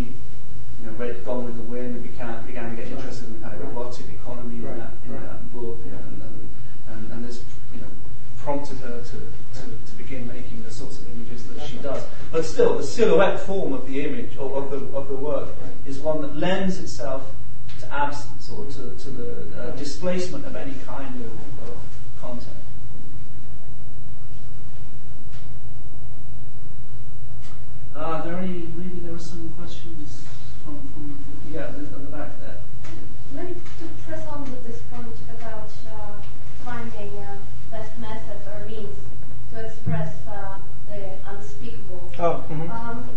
you 0.82 0.86
know, 0.86 0.92
read 0.94 1.24
Gone 1.24 1.46
with 1.46 1.56
the 1.56 1.64
Wind 1.64 1.96
and 1.96 2.04
began, 2.04 2.46
began 2.46 2.70
to 2.70 2.76
get 2.76 2.92
interested 2.92 3.28
in 3.28 3.40
the 3.40 3.48
kind 3.48 3.60
of 3.60 3.68
erotic 3.72 4.06
economy 4.10 4.56
in, 4.58 4.80
that, 4.80 4.92
in 5.06 5.14
that 5.14 5.54
book, 5.54 5.80
yeah. 5.86 5.98
and, 5.98 6.22
and, 6.22 6.50
and, 6.90 7.12
and 7.12 7.26
this 7.26 7.44
you 7.74 7.82
know, 7.82 7.88
prompted 8.38 8.78
her 8.80 9.02
to, 9.02 9.12
to, 9.60 9.66
to 9.86 9.96
begin 9.98 10.28
making 10.28 10.62
the 10.64 10.72
sorts 10.72 11.00
of 11.00 11.08
she 11.78 11.84
does. 11.84 12.04
But 12.32 12.46
still, 12.46 12.78
the 12.78 12.84
silhouette 12.84 13.40
form 13.40 13.74
of 13.74 13.88
the 13.88 14.04
image 14.06 14.38
or 14.38 14.64
of 14.64 14.72
the, 14.72 14.98
of 14.98 15.08
the 15.08 15.16
work 15.16 15.50
is 15.86 16.00
one 16.00 16.22
that 16.22 16.36
lends 16.36 16.80
itself 16.80 17.32
to 17.80 17.94
absence 17.94 18.50
or 18.50 18.66
to, 18.66 18.96
to 18.96 19.10
the 19.10 19.62
uh, 19.62 19.76
displacement 19.76 20.46
of 20.46 20.56
any 20.56 20.74
kind 20.86 21.16
of, 21.24 21.70
of 21.70 21.78
content. 22.20 22.54
Uh, 27.96 28.00
are 28.00 28.24
there 28.24 28.38
any, 28.38 28.68
maybe 28.76 29.00
there 29.00 29.14
were 29.14 29.20
some 29.20 29.50
questions 29.58 30.26
from, 30.64 30.80
from 30.94 31.18
yeah, 31.52 31.68
at 31.68 31.92
the 31.92 31.98
back 32.12 32.30
there. 32.42 32.58
Maybe 33.34 33.54
to 33.54 33.86
press 34.06 34.26
on 34.28 34.42
with 34.42 34.66
this 34.66 34.82
point 34.92 35.16
about 35.40 35.70
uh, 35.92 36.22
finding 36.64 37.18
uh, 37.18 37.38
best 37.72 37.98
method 38.00 38.38
or 38.54 38.66
means 38.66 38.98
to 39.52 39.66
express 39.66 40.14
uh, 40.28 40.58
the 40.90 41.18
unspeakable. 42.18 42.46
Oh. 42.50 42.54
Mm-hmm. 42.54 42.72
Um, 42.72 43.10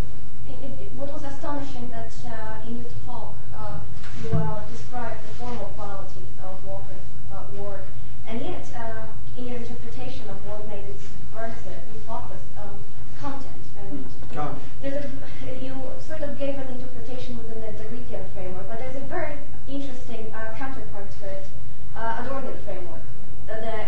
it, 0.47 0.81
it, 0.81 0.91
what 0.95 1.11
was 1.13 1.23
astonishing 1.23 1.89
that 1.89 2.13
uh, 2.25 2.67
in 2.67 2.77
your 2.77 2.85
talk 3.05 3.35
uh, 3.55 3.79
you 4.23 4.37
uh, 4.37 4.59
described 4.71 5.17
the 5.27 5.33
formal 5.35 5.65
quality 5.77 6.21
of 6.43 6.63
Walker's 6.65 7.07
uh, 7.33 7.43
work, 7.61 7.83
and 8.27 8.41
yet 8.41 8.65
uh, 8.75 9.05
in 9.37 9.47
your 9.47 9.57
interpretation 9.57 10.29
of 10.29 10.37
what 10.45 10.67
made 10.67 10.85
it 10.85 10.99
subversive, 10.99 11.81
you 11.93 11.99
focused 12.07 12.45
on 12.57 12.77
content. 13.19 13.47
And 13.79 14.05
oh. 14.37 14.55
there's 14.81 15.05
a, 15.05 15.63
you 15.63 15.73
sort 15.99 16.21
of 16.21 16.37
gave 16.37 16.55
an 16.55 16.67
interpretation 16.67 17.37
within 17.37 17.61
the 17.61 17.67
Derridian 17.67 18.29
framework, 18.33 18.67
but 18.69 18.79
there's 18.79 18.95
a 18.95 19.07
very 19.07 19.33
interesting 19.67 20.31
counterpart 20.57 21.09
to 21.19 21.25
it, 21.25 21.47
Adornian 21.95 22.57
framework. 22.63 23.01
the 23.47 23.85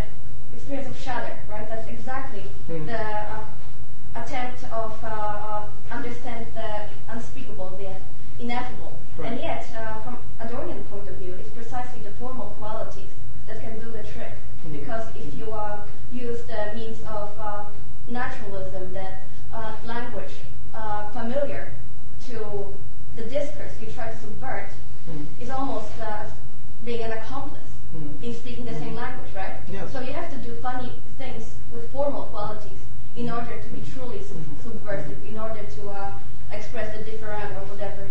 experience 0.55 0.88
of 0.88 0.97
shadow, 0.99 1.36
right? 1.49 1.68
That's 1.70 1.88
exactly 1.88 2.43
mm. 2.70 2.86
the 2.86 2.99
uh, 2.99 3.43
attempt 4.16 4.64
of 4.72 4.97
uh, 5.03 5.07
uh, 5.07 5.66
understand 5.91 6.45
the 6.55 6.84
unspeakable, 7.09 7.70
the 7.78 7.95
ineffable. 8.43 8.99
Right. 9.18 9.32
And 9.32 9.41
yet, 9.41 9.66
uh, 9.78 9.99
from 9.99 10.18
Adornian 10.41 10.88
point 10.89 11.07
of 11.07 11.16
view, 11.16 11.34
it's 11.39 11.49
precisely 11.49 12.01
the 12.01 12.11
formal 12.11 12.47
qualities 12.59 13.09
that 13.47 13.61
can 13.61 13.80
do 13.80 13.91
the 13.91 14.03
trick. 14.03 14.34
Mm. 14.68 14.80
Because 14.80 15.05
if 15.16 15.34
you 15.36 15.51
uh, 15.51 15.86
use 16.11 16.43
the 16.43 16.72
means 16.76 16.99
of 17.07 17.32
uh, 17.39 17.66
naturalism, 18.07 18.93
the 18.93 19.07
language 19.86 20.32
familiar 21.11 21.72
to 22.28 22.76
the 23.16 23.24
discourse 23.24 23.72
you 23.80 23.88
try 23.93 24.09
to 24.09 24.18
subvert 24.18 24.70
mm. 25.09 25.26
is 25.39 25.49
almost 25.49 25.91
being 26.84 27.03
an 27.03 27.11
accomplice 27.11 27.70
mm. 27.95 28.24
in 28.24 28.34
speaking 28.34 28.66
the 28.66 28.74
same 28.74 28.95
language, 28.95 29.30
right? 29.36 29.55
Yeah. 29.70 29.88
So 29.89 29.99
you 30.01 30.14
have 30.14 30.30
to 30.32 30.38
do 30.38 30.55
funny 30.55 30.91
things 31.18 31.53
with 31.72 31.91
formal 31.91 32.24
qualities 32.24 32.80
in 33.16 33.30
order 33.30 33.59
to 33.61 33.70
be 33.70 33.82
truly 33.91 34.22
sub- 34.24 34.38
subversive, 34.64 35.18
in 35.28 35.38
order 35.38 35.64
to 35.64 35.89
uh, 35.89 36.11
express 36.51 36.95
the 36.97 37.03
different 37.03 37.51
or 37.53 37.66
whatever. 37.70 38.07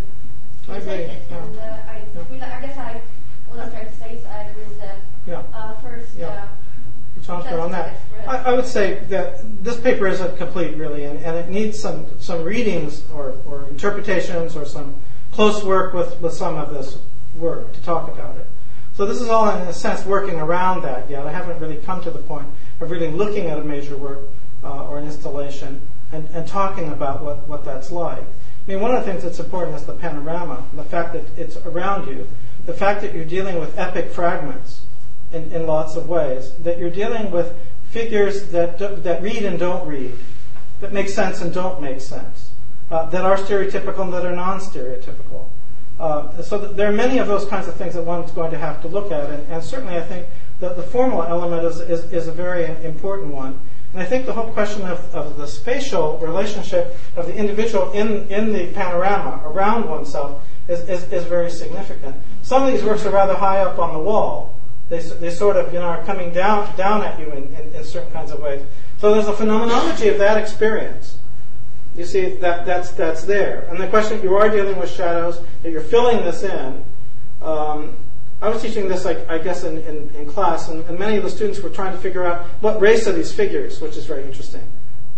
I 0.68 0.72
You 0.72 0.78
agree, 0.78 0.90
take 0.90 1.08
it. 1.08 1.22
yeah. 1.30 1.42
And 1.42 1.58
uh, 1.58 1.62
I, 1.62 2.02
Yeah. 2.14 2.22
really, 2.30 2.42
I 2.42 2.60
guess 2.60 2.78
I, 2.78 3.00
what 3.48 3.60
I'm 3.60 3.70
trying 3.70 3.86
to 3.86 3.96
say 3.96 4.14
is 4.16 4.24
I 4.24 4.42
agree 4.44 4.64
with 4.64 4.80
the 4.80 4.94
Yeah. 5.26 5.42
uh, 5.52 5.74
first. 5.74 6.16
Yeah. 6.16 6.28
Uh, 6.28 7.22
Sounds 7.22 7.44
good 7.46 7.58
on 7.58 7.70
that. 7.72 8.00
I, 8.26 8.36
I 8.36 8.52
would 8.54 8.66
say 8.66 9.01
that 9.12 9.62
this 9.62 9.78
paper 9.78 10.06
isn't 10.06 10.36
complete 10.38 10.76
really, 10.76 11.04
and, 11.04 11.18
and 11.20 11.36
it 11.36 11.48
needs 11.48 11.78
some, 11.78 12.06
some 12.18 12.42
readings 12.42 13.04
or, 13.12 13.36
or 13.46 13.68
interpretations 13.68 14.56
or 14.56 14.64
some 14.64 14.96
close 15.32 15.62
work 15.62 15.92
with, 15.94 16.20
with 16.20 16.32
some 16.32 16.56
of 16.56 16.72
this 16.72 16.98
work 17.36 17.72
to 17.74 17.82
talk 17.82 18.08
about 18.08 18.36
it. 18.38 18.46
So 18.94 19.06
this 19.06 19.20
is 19.20 19.28
all 19.28 19.48
in 19.50 19.68
a 19.68 19.72
sense 19.72 20.04
working 20.04 20.40
around 20.40 20.82
that 20.82 21.08
yet. 21.08 21.26
I 21.26 21.32
haven't 21.32 21.60
really 21.60 21.76
come 21.76 22.02
to 22.02 22.10
the 22.10 22.18
point 22.18 22.46
of 22.80 22.90
really 22.90 23.10
looking 23.10 23.46
at 23.46 23.58
a 23.58 23.64
major 23.64 23.96
work 23.96 24.20
uh, 24.64 24.86
or 24.86 24.98
an 24.98 25.04
installation 25.04 25.80
and, 26.10 26.28
and 26.30 26.46
talking 26.46 26.90
about 26.90 27.22
what, 27.22 27.46
what 27.48 27.64
that's 27.64 27.90
like. 27.90 28.22
I 28.22 28.70
mean, 28.70 28.80
one 28.80 28.94
of 28.94 29.04
the 29.04 29.10
things 29.10 29.24
that's 29.24 29.40
important 29.40 29.76
is 29.76 29.84
the 29.84 29.94
panorama, 29.94 30.64
the 30.74 30.84
fact 30.84 31.14
that 31.14 31.24
it's 31.36 31.56
around 31.58 32.08
you, 32.08 32.28
the 32.64 32.74
fact 32.74 33.02
that 33.02 33.14
you're 33.14 33.24
dealing 33.24 33.58
with 33.60 33.78
epic 33.78 34.10
fragments 34.10 34.82
in, 35.32 35.50
in 35.52 35.66
lots 35.66 35.96
of 35.96 36.08
ways, 36.08 36.52
that 36.56 36.78
you're 36.78 36.90
dealing 36.90 37.30
with 37.30 37.54
figures 37.92 38.48
that, 38.48 38.78
that 38.78 39.22
read 39.22 39.44
and 39.44 39.58
don't 39.58 39.86
read, 39.86 40.12
that 40.80 40.92
make 40.92 41.08
sense 41.08 41.42
and 41.42 41.52
don't 41.52 41.80
make 41.80 42.00
sense, 42.00 42.50
uh, 42.90 43.04
that 43.10 43.22
are 43.24 43.36
stereotypical 43.36 44.00
and 44.00 44.12
that 44.12 44.24
are 44.24 44.34
non-stereotypical. 44.34 45.48
Uh, 46.00 46.42
so 46.42 46.58
th- 46.58 46.74
there 46.74 46.88
are 46.88 46.92
many 46.92 47.18
of 47.18 47.26
those 47.26 47.44
kinds 47.46 47.68
of 47.68 47.76
things 47.76 47.94
that 47.94 48.02
one's 48.02 48.32
going 48.32 48.50
to 48.50 48.58
have 48.58 48.80
to 48.80 48.88
look 48.88 49.12
at, 49.12 49.30
and, 49.30 49.46
and 49.52 49.62
certainly 49.62 49.96
I 49.96 50.00
think 50.00 50.26
that 50.60 50.76
the 50.76 50.82
formal 50.82 51.22
element 51.22 51.64
is, 51.64 51.80
is, 51.80 52.10
is 52.10 52.28
a 52.28 52.32
very 52.32 52.64
important 52.82 53.32
one. 53.32 53.60
And 53.92 54.00
I 54.00 54.06
think 54.06 54.24
the 54.24 54.32
whole 54.32 54.50
question 54.52 54.82
of, 54.82 55.14
of 55.14 55.36
the 55.36 55.46
spatial 55.46 56.18
relationship 56.18 56.96
of 57.14 57.26
the 57.26 57.34
individual 57.34 57.92
in, 57.92 58.26
in 58.30 58.54
the 58.54 58.72
panorama 58.72 59.42
around 59.44 59.88
oneself 59.88 60.42
is, 60.66 60.80
is, 60.88 61.12
is 61.12 61.24
very 61.24 61.50
significant. 61.50 62.16
Some 62.40 62.62
of 62.62 62.72
these 62.72 62.82
works 62.82 63.04
are 63.04 63.12
rather 63.12 63.34
high 63.34 63.60
up 63.60 63.78
on 63.78 63.92
the 63.92 63.98
wall. 63.98 64.58
They, 64.92 64.98
they 64.98 65.30
sort 65.30 65.56
of 65.56 65.72
you 65.72 65.78
know, 65.78 65.86
are 65.86 66.04
coming 66.04 66.34
down, 66.34 66.76
down 66.76 67.02
at 67.02 67.18
you 67.18 67.30
in, 67.32 67.44
in, 67.54 67.74
in 67.74 67.82
certain 67.82 68.12
kinds 68.12 68.30
of 68.30 68.40
ways. 68.40 68.60
So 68.98 69.14
there's 69.14 69.26
a 69.26 69.32
phenomenology 69.32 70.08
of 70.08 70.18
that 70.18 70.36
experience. 70.36 71.16
You 71.96 72.04
see, 72.04 72.36
that, 72.36 72.66
that's, 72.66 72.90
that's 72.90 73.24
there. 73.24 73.62
And 73.70 73.80
the 73.80 73.88
question, 73.88 74.22
you 74.22 74.36
are 74.36 74.50
dealing 74.50 74.78
with 74.78 74.90
shadows, 74.90 75.40
that 75.62 75.72
you're 75.72 75.80
filling 75.80 76.18
this 76.18 76.42
in. 76.42 76.84
Um, 77.40 77.96
I 78.42 78.50
was 78.50 78.60
teaching 78.60 78.86
this, 78.86 79.06
I, 79.06 79.16
I 79.34 79.38
guess, 79.38 79.64
in, 79.64 79.78
in, 79.78 80.10
in 80.10 80.26
class, 80.26 80.68
and, 80.68 80.84
and 80.84 80.98
many 80.98 81.16
of 81.16 81.22
the 81.22 81.30
students 81.30 81.60
were 81.60 81.70
trying 81.70 81.92
to 81.92 81.98
figure 81.98 82.26
out 82.26 82.44
what 82.60 82.78
race 82.78 83.08
are 83.08 83.12
these 83.12 83.32
figures, 83.32 83.80
which 83.80 83.96
is 83.96 84.04
very 84.04 84.24
interesting. 84.24 84.70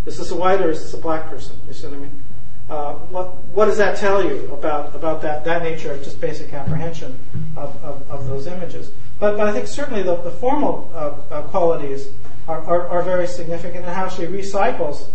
Is 0.07 0.19
this 0.19 0.31
a 0.31 0.37
white 0.37 0.61
or 0.61 0.71
is 0.71 0.85
this 0.85 0.95
a 0.95 0.99
black 0.99 1.29
person? 1.29 1.57
You 1.67 1.73
see 1.75 1.89
what 1.89 1.97
I 1.97 1.99
mean? 1.99 2.23
Uh, 2.71 2.93
what, 3.11 3.43
what 3.47 3.65
does 3.65 3.79
that 3.79 3.97
tell 3.97 4.25
you 4.25 4.53
about, 4.53 4.95
about 4.95 5.21
that, 5.23 5.45
that 5.45 5.65
nature 5.65 5.91
of 5.91 6.05
just 6.05 6.21
basic 6.21 6.53
apprehension 6.53 7.19
of, 7.57 7.75
of, 7.83 8.09
of 8.09 8.29
those 8.29 8.47
images? 8.47 8.93
But, 9.25 9.39
but 9.39 9.49
I 9.49 9.53
think 9.53 9.69
certainly 9.69 10.03
the, 10.03 10.17
the 10.17 10.31
formal 10.31 10.93
uh, 10.93 11.15
uh, 11.33 11.43
qualities 11.45 12.09
are, 12.47 12.61
are, 12.65 12.87
are 12.89 13.03
very 13.03 13.27
significant 13.27 13.87
in 13.87 13.91
how 13.91 14.11
she 14.11 14.25
recycles 14.25 15.09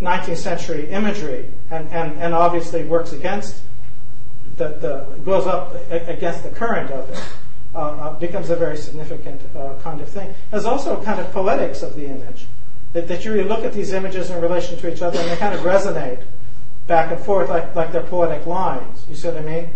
19th 0.00 0.38
century 0.38 0.88
imagery 0.88 1.52
and, 1.70 1.86
and, 1.90 2.18
and 2.22 2.32
obviously 2.32 2.84
works 2.84 3.12
against 3.12 3.60
the, 4.56 4.68
the 4.68 5.14
goes 5.26 5.46
up 5.46 5.74
against 5.90 6.42
the 6.42 6.48
current 6.48 6.90
of 6.90 7.10
it. 7.10 7.22
Uh, 7.74 7.78
uh, 7.78 8.18
becomes 8.18 8.48
a 8.48 8.56
very 8.56 8.78
significant 8.78 9.42
uh, 9.54 9.78
kind 9.82 10.00
of 10.00 10.08
thing. 10.08 10.34
There's 10.50 10.64
also 10.64 10.98
a 10.98 11.04
kind 11.04 11.20
of 11.20 11.30
poetics 11.30 11.82
of 11.82 11.94
the 11.96 12.06
image. 12.06 12.46
That, 12.94 13.08
that 13.08 13.26
you 13.26 13.32
really 13.34 13.46
look 13.46 13.66
at 13.66 13.74
these 13.74 13.92
images 13.92 14.30
in 14.30 14.40
relation 14.40 14.78
to 14.78 14.90
each 14.90 15.02
other 15.02 15.18
and 15.20 15.30
they 15.30 15.36
kind 15.36 15.54
of 15.54 15.60
resonate 15.60 16.24
back 16.86 17.12
and 17.12 17.20
forth 17.20 17.50
like, 17.50 17.74
like 17.76 17.92
they're 17.92 18.04
poetic 18.04 18.46
lines. 18.46 19.04
You 19.06 19.16
see 19.16 19.28
what 19.28 19.36
I 19.36 19.42
mean? 19.42 19.70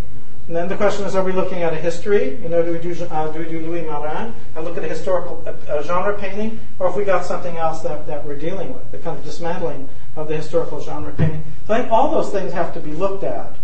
And 0.47 0.55
then 0.55 0.68
the 0.68 0.76
question 0.76 1.07
is, 1.07 1.14
are 1.14 1.24
we 1.24 1.32
looking 1.32 1.62
at 1.62 1.72
a 1.72 1.76
history? 1.76 2.36
You 2.36 2.51
know, 2.51 2.62
do 2.62 2.72
we 2.72 2.78
do, 2.78 3.05
uh, 3.07 3.32
do, 3.32 3.38
we 3.38 3.47
do 3.47 3.61
Louis 3.61 3.80
Marin 3.80 4.34
and 4.55 4.64
look 4.64 4.76
at 4.76 4.84
a 4.84 4.88
historical 4.88 5.42
uh, 5.47 5.82
genre 5.82 6.18
painting? 6.18 6.61
Or 6.78 6.88
if 6.90 6.97
we 6.97 7.05
got 7.05 7.24
something 7.24 7.57
else 7.57 7.80
that, 7.80 8.07
that 8.07 8.26
we're 8.26 8.38
dealing 8.38 8.74
with, 8.74 8.90
the 8.92 8.99
kind 8.99 9.18
of 9.18 9.24
dismantling 9.24 9.88
of 10.16 10.28
the 10.28 10.36
historical 10.36 10.82
genre 10.82 11.12
painting? 11.12 11.42
So 11.66 11.72
I 11.72 11.80
think 11.80 11.92
all 11.92 12.11
those 12.11 12.30
things 12.30 12.53
have 12.53 12.74
to 12.74 12.80
be 12.80 12.92
looked 12.92 13.24
at 13.24 13.57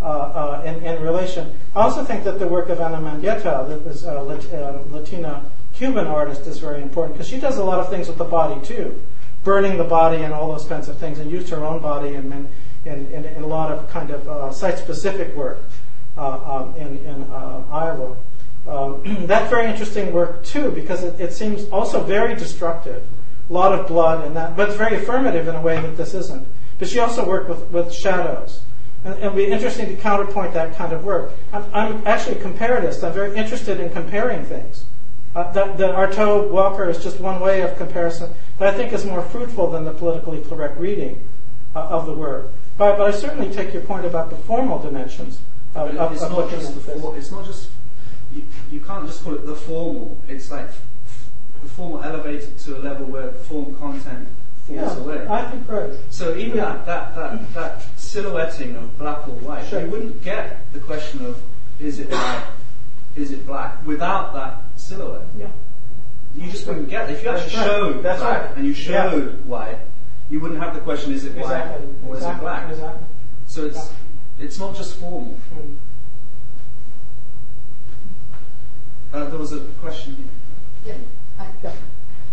uh, 0.00 0.04
uh, 0.04 0.62
in, 0.64 0.82
in 0.82 1.02
relation. 1.02 1.52
I 1.74 1.82
also 1.82 2.02
think 2.02 2.24
that 2.24 2.38
the 2.38 2.48
work 2.48 2.70
of 2.70 2.80
Ana 2.80 2.96
Mendieta, 2.96 3.68
that 3.68 3.84
was 3.84 4.04
a 4.04 4.22
Lat- 4.22 4.52
uh, 4.54 4.82
Latina 4.88 5.44
Cuban 5.74 6.06
artist, 6.06 6.46
is 6.46 6.58
very 6.58 6.80
important 6.80 7.18
because 7.18 7.28
she 7.28 7.38
does 7.38 7.58
a 7.58 7.64
lot 7.64 7.78
of 7.78 7.90
things 7.90 8.08
with 8.08 8.16
the 8.16 8.24
body 8.24 8.58
too, 8.64 9.02
burning 9.44 9.76
the 9.76 9.84
body 9.84 10.22
and 10.22 10.32
all 10.32 10.50
those 10.50 10.66
kinds 10.66 10.88
of 10.88 10.96
things, 10.96 11.18
and 11.18 11.30
used 11.30 11.50
her 11.50 11.62
own 11.62 11.82
body 11.82 12.14
in, 12.14 12.48
in, 12.86 13.12
in, 13.12 13.24
in 13.26 13.42
a 13.42 13.46
lot 13.46 13.70
of 13.70 13.90
kind 13.90 14.10
of 14.10 14.26
uh, 14.26 14.50
site-specific 14.50 15.34
work 15.36 15.58
uh, 15.58 15.62
um, 15.62 15.75
in, 16.16 16.98
in 17.04 17.22
uh, 17.24 17.64
Iowa. 17.70 18.16
Um, 18.66 19.02
that's 19.26 19.48
very 19.50 19.70
interesting 19.70 20.12
work 20.12 20.44
too 20.44 20.70
because 20.70 21.04
it, 21.04 21.20
it 21.20 21.32
seems 21.32 21.68
also 21.68 22.02
very 22.02 22.34
destructive, 22.34 23.04
a 23.48 23.52
lot 23.52 23.72
of 23.72 23.86
blood 23.86 24.24
and 24.24 24.34
that, 24.36 24.56
but 24.56 24.68
it's 24.68 24.78
very 24.78 24.96
affirmative 24.96 25.48
in 25.48 25.54
a 25.54 25.62
way 25.62 25.80
that 25.80 25.96
this 25.96 26.14
isn't. 26.14 26.46
But 26.78 26.88
she 26.88 26.98
also 26.98 27.26
worked 27.26 27.48
with, 27.48 27.70
with 27.70 27.92
shadows. 27.92 28.60
And 29.04 29.14
it'll 29.18 29.32
be 29.32 29.46
interesting 29.46 29.86
to 29.86 29.96
counterpoint 29.96 30.52
that 30.54 30.74
kind 30.76 30.92
of 30.92 31.04
work. 31.04 31.32
I'm, 31.52 31.64
I'm 31.72 32.06
actually 32.06 32.38
a 32.38 32.42
comparatist. 32.42 33.04
I'm 33.04 33.12
very 33.12 33.36
interested 33.36 33.78
in 33.78 33.90
comparing 33.90 34.44
things. 34.44 34.84
Uh, 35.34 35.52
that, 35.52 35.76
that 35.76 35.94
Artaud 35.94 36.50
Walker 36.50 36.88
is 36.88 37.02
just 37.02 37.20
one 37.20 37.40
way 37.40 37.60
of 37.60 37.76
comparison, 37.76 38.32
but 38.58 38.68
I 38.68 38.76
think 38.76 38.92
is 38.92 39.04
more 39.04 39.22
fruitful 39.22 39.70
than 39.70 39.84
the 39.84 39.92
politically 39.92 40.42
correct 40.42 40.78
reading 40.78 41.28
uh, 41.74 41.80
of 41.80 42.06
the 42.06 42.14
work. 42.14 42.50
But, 42.78 42.96
but 42.96 43.06
I 43.06 43.16
certainly 43.16 43.54
take 43.54 43.72
your 43.72 43.82
point 43.82 44.06
about 44.06 44.30
the 44.30 44.36
formal 44.36 44.78
dimensions 44.78 45.40
But 45.76 45.96
of, 45.98 46.12
it's 46.12 46.22
not 46.22 46.50
just 46.50 46.86
the 46.86 47.12
it's 47.12 47.30
not 47.30 47.44
just 47.44 47.68
you, 48.32 48.42
you 48.70 48.80
can't 48.80 49.06
just 49.06 49.22
call 49.22 49.34
it 49.34 49.44
the 49.46 49.54
formal. 49.54 50.18
It's 50.28 50.50
like 50.50 50.68
the 51.62 51.68
formal 51.68 52.02
elevated 52.02 52.58
to 52.60 52.78
a 52.78 52.80
level 52.80 53.06
where 53.06 53.26
the 53.28 53.38
form 53.38 53.76
content 53.76 54.26
falls 54.66 54.78
Yeah, 54.78 54.96
away. 54.96 55.26
I 55.28 55.50
think 55.50 55.66
so 56.10 56.34
even 56.34 56.56
Yeah. 56.56 56.82
that, 56.86 56.86
that 56.86 57.14
that 57.14 57.54
that 57.54 57.84
silhouetting 57.98 58.74
of 58.76 58.98
black 58.98 59.28
or 59.28 59.32
white, 59.34 59.66
Sure. 59.66 59.82
you 59.82 59.90
wouldn't 59.90 60.22
get 60.24 60.72
the 60.72 60.80
question 60.80 61.24
of 61.26 61.40
is 61.78 61.98
it 61.98 62.10
white, 62.10 62.44
is 63.14 63.30
it 63.32 63.46
black 63.46 63.84
without 63.86 64.32
that 64.34 64.62
silhouette. 64.76 65.26
Yeah. 65.38 65.48
You 66.34 66.50
just 66.50 66.66
wouldn't 66.66 66.88
get 66.88 67.08
it. 67.10 67.14
If 67.14 67.24
you 67.24 67.30
That's 67.32 67.44
actually 67.44 67.58
right. 67.58 67.66
showed 67.66 68.02
That's 68.02 68.20
black 68.20 68.42
right. 68.48 68.56
and 68.56 68.66
you 68.66 68.72
Yeah. 68.72 69.10
showed 69.10 69.44
white, 69.44 69.78
you 70.30 70.40
wouldn't 70.40 70.60
have 70.62 70.74
the 70.74 70.80
question 70.80 71.12
is 71.12 71.24
it 71.24 71.34
white 71.34 71.44
Exactly. 71.44 71.86
or 72.06 72.16
is 72.16 72.22
exactly. 72.22 72.38
it 72.38 72.40
black. 72.40 72.70
Exactly. 72.70 73.06
So 73.46 73.64
it's 73.66 73.90
it's 74.38 74.58
not 74.58 74.74
just 74.76 74.98
formal. 75.00 75.38
Mm. 75.54 75.76
Uh, 79.12 79.24
there 79.30 79.38
was 79.38 79.52
a 79.52 79.60
question 79.80 80.28
here. 80.84 80.96
Yeah. 81.38 81.46
Yeah. 81.62 81.72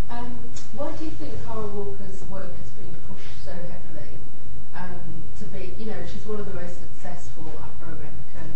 Um, 0.10 0.38
why 0.74 0.92
do 0.98 1.06
you 1.06 1.12
think 1.12 1.34
Kara 1.46 1.66
Walker's 1.68 2.24
work 2.30 2.56
has 2.58 2.70
been 2.72 2.94
pushed 3.08 3.46
so 3.46 3.52
heavily 3.52 4.18
um, 4.76 5.24
to 5.40 5.46
be, 5.46 5.74
you 5.82 5.90
know, 5.90 5.98
she's 6.12 6.26
one 6.26 6.40
of 6.40 6.46
the 6.48 6.54
most 6.54 6.80
successful 6.80 7.46
Afro-American 7.60 8.54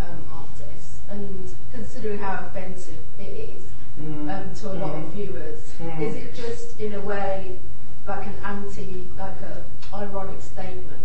um, 0.00 0.24
artists, 0.32 1.00
and 1.10 1.54
considering 1.72 2.18
how 2.18 2.46
offensive 2.46 2.98
it 3.18 3.22
is 3.22 3.62
Mm. 4.00 4.26
um, 4.32 4.54
to 4.54 4.72
a 4.72 4.76
lot 4.80 4.94
of 4.96 5.02
Mm. 5.04 5.12
viewers, 5.12 5.74
Mm. 5.78 6.00
is 6.00 6.14
it 6.16 6.34
just 6.34 6.80
in 6.80 6.94
a 6.94 7.00
way 7.00 7.58
like 8.08 8.26
an 8.26 8.34
anti, 8.42 9.06
like 9.18 9.38
a 9.42 9.62
ironic 9.94 10.40
statement 10.40 11.01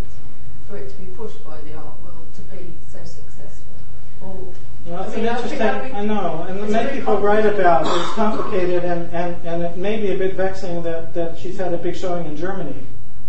for 0.67 0.77
it 0.77 0.89
to 0.89 0.95
be 0.97 1.05
pushed 1.05 1.43
by 1.45 1.59
the 1.61 1.73
art 1.75 2.01
world 2.03 2.27
to 2.35 2.41
be 2.55 2.71
so 2.91 2.99
successful? 2.99 3.73
Or 4.21 4.53
Well, 4.85 5.03
it's 5.03 5.13
I 5.13 5.15
mean, 5.17 5.25
an 5.27 5.35
interesting. 5.35 5.61
I 5.61 6.05
know, 6.05 6.43
and 6.47 6.69
many 6.71 6.99
people 6.99 7.17
write 7.19 7.45
about 7.45 7.85
it. 7.85 7.99
it's 8.01 8.13
complicated, 8.13 8.83
and, 8.83 9.13
and, 9.13 9.47
and 9.47 9.63
it 9.63 9.77
may 9.77 9.99
be 9.99 10.11
a 10.11 10.17
bit 10.17 10.35
vexing 10.35 10.83
that, 10.83 11.13
that 11.13 11.37
she's 11.37 11.57
had 11.57 11.73
a 11.73 11.77
big 11.77 11.95
showing 11.95 12.25
in 12.25 12.35
Germany. 12.35 12.75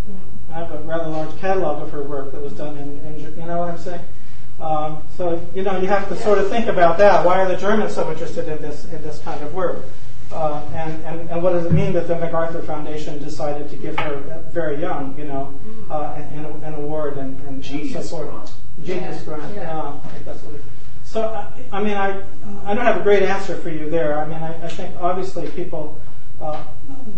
Mm. 0.08 0.54
I 0.54 0.58
have 0.58 0.72
a 0.72 0.78
rather 0.80 1.08
large 1.10 1.36
catalog 1.38 1.82
of 1.82 1.90
her 1.92 2.02
work 2.02 2.32
that 2.32 2.40
was 2.40 2.52
done 2.54 2.76
in, 2.78 2.98
in 3.04 3.20
you 3.20 3.46
know 3.46 3.58
what 3.58 3.70
I'm 3.70 3.78
saying? 3.78 4.00
Um, 4.60 5.02
so 5.16 5.40
you 5.54 5.62
know 5.62 5.78
you 5.80 5.86
have 5.86 6.08
to 6.08 6.16
sort 6.16 6.38
of 6.38 6.48
think 6.48 6.66
about 6.66 6.98
that. 6.98 7.24
Why 7.24 7.38
are 7.40 7.48
the 7.48 7.56
Germans 7.56 7.94
so 7.94 8.10
interested 8.10 8.48
in 8.48 8.60
this 8.60 8.86
in 8.86 9.00
this 9.02 9.20
kind 9.20 9.40
of 9.44 9.54
work? 9.54 9.84
Uh, 10.30 10.62
and, 10.74 11.02
and 11.04 11.30
and 11.30 11.42
what 11.42 11.52
does 11.52 11.64
it 11.64 11.72
mean 11.72 11.92
that 11.94 12.06
the 12.06 12.14
MacArthur 12.18 12.60
Foundation 12.62 13.18
decided 13.22 13.70
to 13.70 13.76
give 13.76 13.98
her 13.98 14.16
uh, 14.16 14.50
very 14.50 14.78
young, 14.80 15.16
you 15.18 15.24
know, 15.24 15.58
uh, 15.90 16.14
an, 16.16 16.44
an, 16.44 16.64
an 16.64 16.74
award 16.74 17.16
and, 17.16 17.38
and, 17.40 17.48
and 17.48 17.64
so 17.64 17.70
Genius 17.72 18.10
forth? 18.10 18.28
grant. 18.30 18.52
Genius 18.84 19.18
Yeah, 19.20 19.24
grant. 19.24 19.54
yeah. 19.54 19.62
Yeah, 19.62 19.80
I 20.04 20.18
that's 20.26 20.42
what 20.42 20.54
it. 20.56 20.62
So 21.04 21.22
I, 21.24 21.50
I 21.72 21.82
mean, 21.82 21.96
I 21.96 22.22
I 22.66 22.74
don't 22.74 22.84
have 22.84 23.00
a 23.00 23.02
great 23.02 23.22
answer 23.22 23.56
for 23.56 23.70
you 23.70 23.88
there. 23.88 24.18
I 24.18 24.26
mean, 24.26 24.42
I, 24.42 24.66
I 24.66 24.68
think 24.68 24.94
obviously 25.00 25.48
people 25.52 25.98
uh, 26.40 26.62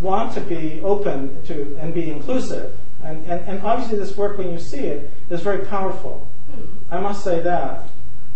want 0.01 0.33
to 0.35 0.41
be 0.41 0.81
open 0.83 1.43
to 1.47 1.77
and 1.81 1.93
be 1.93 2.11
inclusive, 2.11 2.79
and, 3.03 3.27
and 3.27 3.41
and 3.49 3.63
obviously 3.63 3.99
this 3.99 4.17
work 4.17 4.39
when 4.39 4.53
you 4.53 4.59
see 4.61 4.79
it 4.87 5.11
is 5.31 5.41
very 5.43 5.67
powerful. 5.67 6.29
I 6.93 7.01
must 7.01 7.25
say 7.25 7.41
that. 7.41 7.89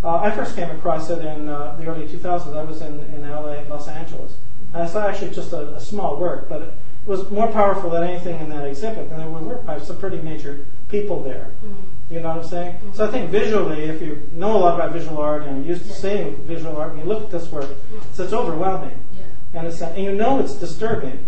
Uh, 0.02 0.16
I 0.16 0.30
first 0.32 0.54
came 0.54 0.70
across 0.70 1.08
it 1.10 1.24
in 1.24 1.48
uh, 1.48 1.76
the 1.78 1.86
early 1.86 2.06
2000s. 2.06 2.54
I 2.54 2.62
was 2.62 2.82
in, 2.82 3.00
in 3.14 3.22
LA, 3.28 3.62
Los 3.70 3.88
Angeles. 3.88 4.36
And 4.74 4.82
I 4.82 4.86
saw 4.86 5.06
actually 5.08 5.30
just 5.30 5.52
a, 5.52 5.74
a 5.74 5.80
small 5.80 6.18
work, 6.18 6.48
but 6.48 6.62
it 6.62 6.74
was 7.06 7.30
more 7.30 7.46
powerful 7.52 7.90
than 7.90 8.02
anything 8.02 8.40
in 8.40 8.50
that 8.50 8.66
exhibit. 8.66 9.10
And 9.10 9.20
there 9.20 9.28
were 9.28 9.60
uh, 9.68 9.78
some 9.78 9.98
pretty 9.98 10.20
major 10.20 10.66
people 10.88 11.22
there. 11.22 11.52
Mm. 11.64 11.74
You 12.10 12.20
know 12.20 12.28
what 12.30 12.44
I'm 12.44 12.48
saying? 12.48 12.78
So 12.92 13.06
I 13.06 13.10
think 13.10 13.30
visually, 13.30 13.84
if 13.84 14.02
you 14.02 14.28
know 14.32 14.56
a 14.56 14.58
lot 14.58 14.74
about 14.74 14.92
visual 14.92 15.18
art 15.18 15.44
and 15.44 15.64
you're 15.64 15.76
used 15.76 15.86
to 15.86 15.94
seeing 15.94 16.36
visual 16.44 16.76
art, 16.76 16.90
and 16.90 16.98
you 16.98 17.04
look 17.04 17.24
at 17.24 17.30
this 17.30 17.50
work, 17.50 17.70
so 18.12 18.24
it's 18.24 18.32
overwhelming. 18.32 19.02
Yeah. 19.16 19.60
And, 19.60 19.66
it's, 19.68 19.80
and 19.80 20.02
you 20.02 20.12
know 20.12 20.40
it's 20.40 20.54
disturbing. 20.54 21.24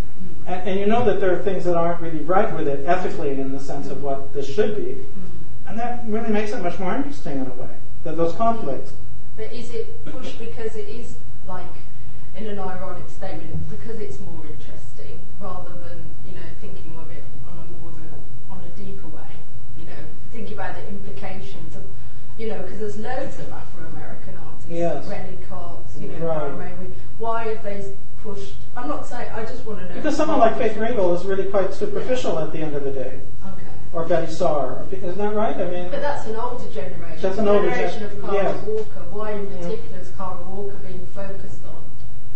And, 0.47 0.69
and 0.69 0.81
you 0.81 0.87
know 0.87 1.05
that 1.05 1.21
there 1.21 1.33
are 1.33 1.43
things 1.43 1.65
that 1.65 1.77
aren't 1.77 2.01
really 2.01 2.21
right 2.21 2.53
with 2.55 2.67
it 2.67 2.85
ethically 2.85 3.31
in 3.31 3.53
the 3.53 3.61
sense 3.61 3.89
of 3.89 4.03
what 4.03 4.33
this 4.33 4.53
should 4.53 4.77
be. 4.77 5.05
And 5.67 5.79
that 5.79 6.05
really 6.07 6.31
makes 6.31 6.53
it 6.53 6.63
much 6.63 6.79
more 6.79 6.95
interesting 6.95 7.39
in 7.39 7.47
a 7.47 7.55
way, 7.55 7.77
that 8.05 8.17
those 8.17 8.35
conflicts. 8.35 8.93
But 9.37 9.53
is 9.53 9.71
it 9.71 10.05
pushed 10.05 10.39
because 10.39 10.77
it 10.77 10.89
is 10.89 11.17
like 11.47 11.67
in 12.37 12.47
an 12.47 12.59
ironic 12.59 13.09
statement 13.09 13.69
because 13.71 13.99
it's 13.99 14.21
more 14.21 14.45
interesting 14.47 15.19
rather 15.41 15.71
than 15.79 16.11
you 16.27 16.35
know 16.35 16.43
thinking 16.61 16.95
of 16.97 17.11
it 17.11 17.25
on 17.49 17.59
a 17.59 17.65
more 17.81 17.91
of 17.91 17.99
a, 17.99 18.53
on 18.53 18.61
a 18.65 18.69
deeper 18.71 19.07
way? 19.09 19.23
You 19.79 19.87
know, 19.87 20.03
thinking 20.33 20.53
about 20.55 20.75
the 20.75 20.87
implications 20.89 21.75
of 21.77 21.85
you 22.39 22.49
know 22.49 22.63
because 22.63 22.79
there's 22.79 22.99
loads 22.99 23.39
of 23.39 23.51
Afro-American 23.53 24.37
artists, 24.39 24.69
Yes. 24.71 25.07
Renee 25.07 25.39
Cox, 25.49 25.97
you 25.99 26.09
know, 26.09 26.27
Right. 26.27 26.91
Why 27.19 27.45
have 27.55 27.63
they 27.63 27.95
pushed? 28.23 28.57
I'm 28.77 28.89
not 28.89 29.07
saying. 29.07 29.31
I 29.33 29.43
just 29.45 29.65
want 29.65 29.79
to 29.81 29.89
know 29.89 29.95
Because 29.95 30.17
someone 30.17 30.39
like 30.39 30.59
Faith 30.59 30.77
Ringgold 30.77 31.19
is 31.19 31.25
really 31.25 31.51
quite 31.51 31.73
superficial 31.73 32.39
at 32.39 32.53
the 32.53 32.59
end 32.59 32.75
of 32.75 32.85
the 32.85 32.91
day. 32.91 33.21
Okay. 33.47 33.67
Or 33.95 34.05
Betty 34.05 34.31
Saar. 34.31 34.85
Isn't 34.91 35.17
that 35.17 35.35
right? 35.35 35.57
I 35.57 35.71
mean, 35.71 35.91
But 35.91 36.03
that's 36.03 36.27
an 36.27 36.37
older 36.37 36.69
generation. 36.71 37.23
That's 37.23 37.39
an 37.39 37.49
older 37.49 37.71
generation 37.71 38.01
gen- 38.01 38.11
of 38.11 38.31
Kara. 38.31 38.53
Walker. 38.67 39.05
Why 39.11 39.31
in 39.33 39.47
Yeah. 39.51 39.57
particular 39.63 39.99
is 40.01 40.11
Kara 40.19 40.43
Walker 40.43 40.77
being 40.87 41.07
focused? 41.07 41.61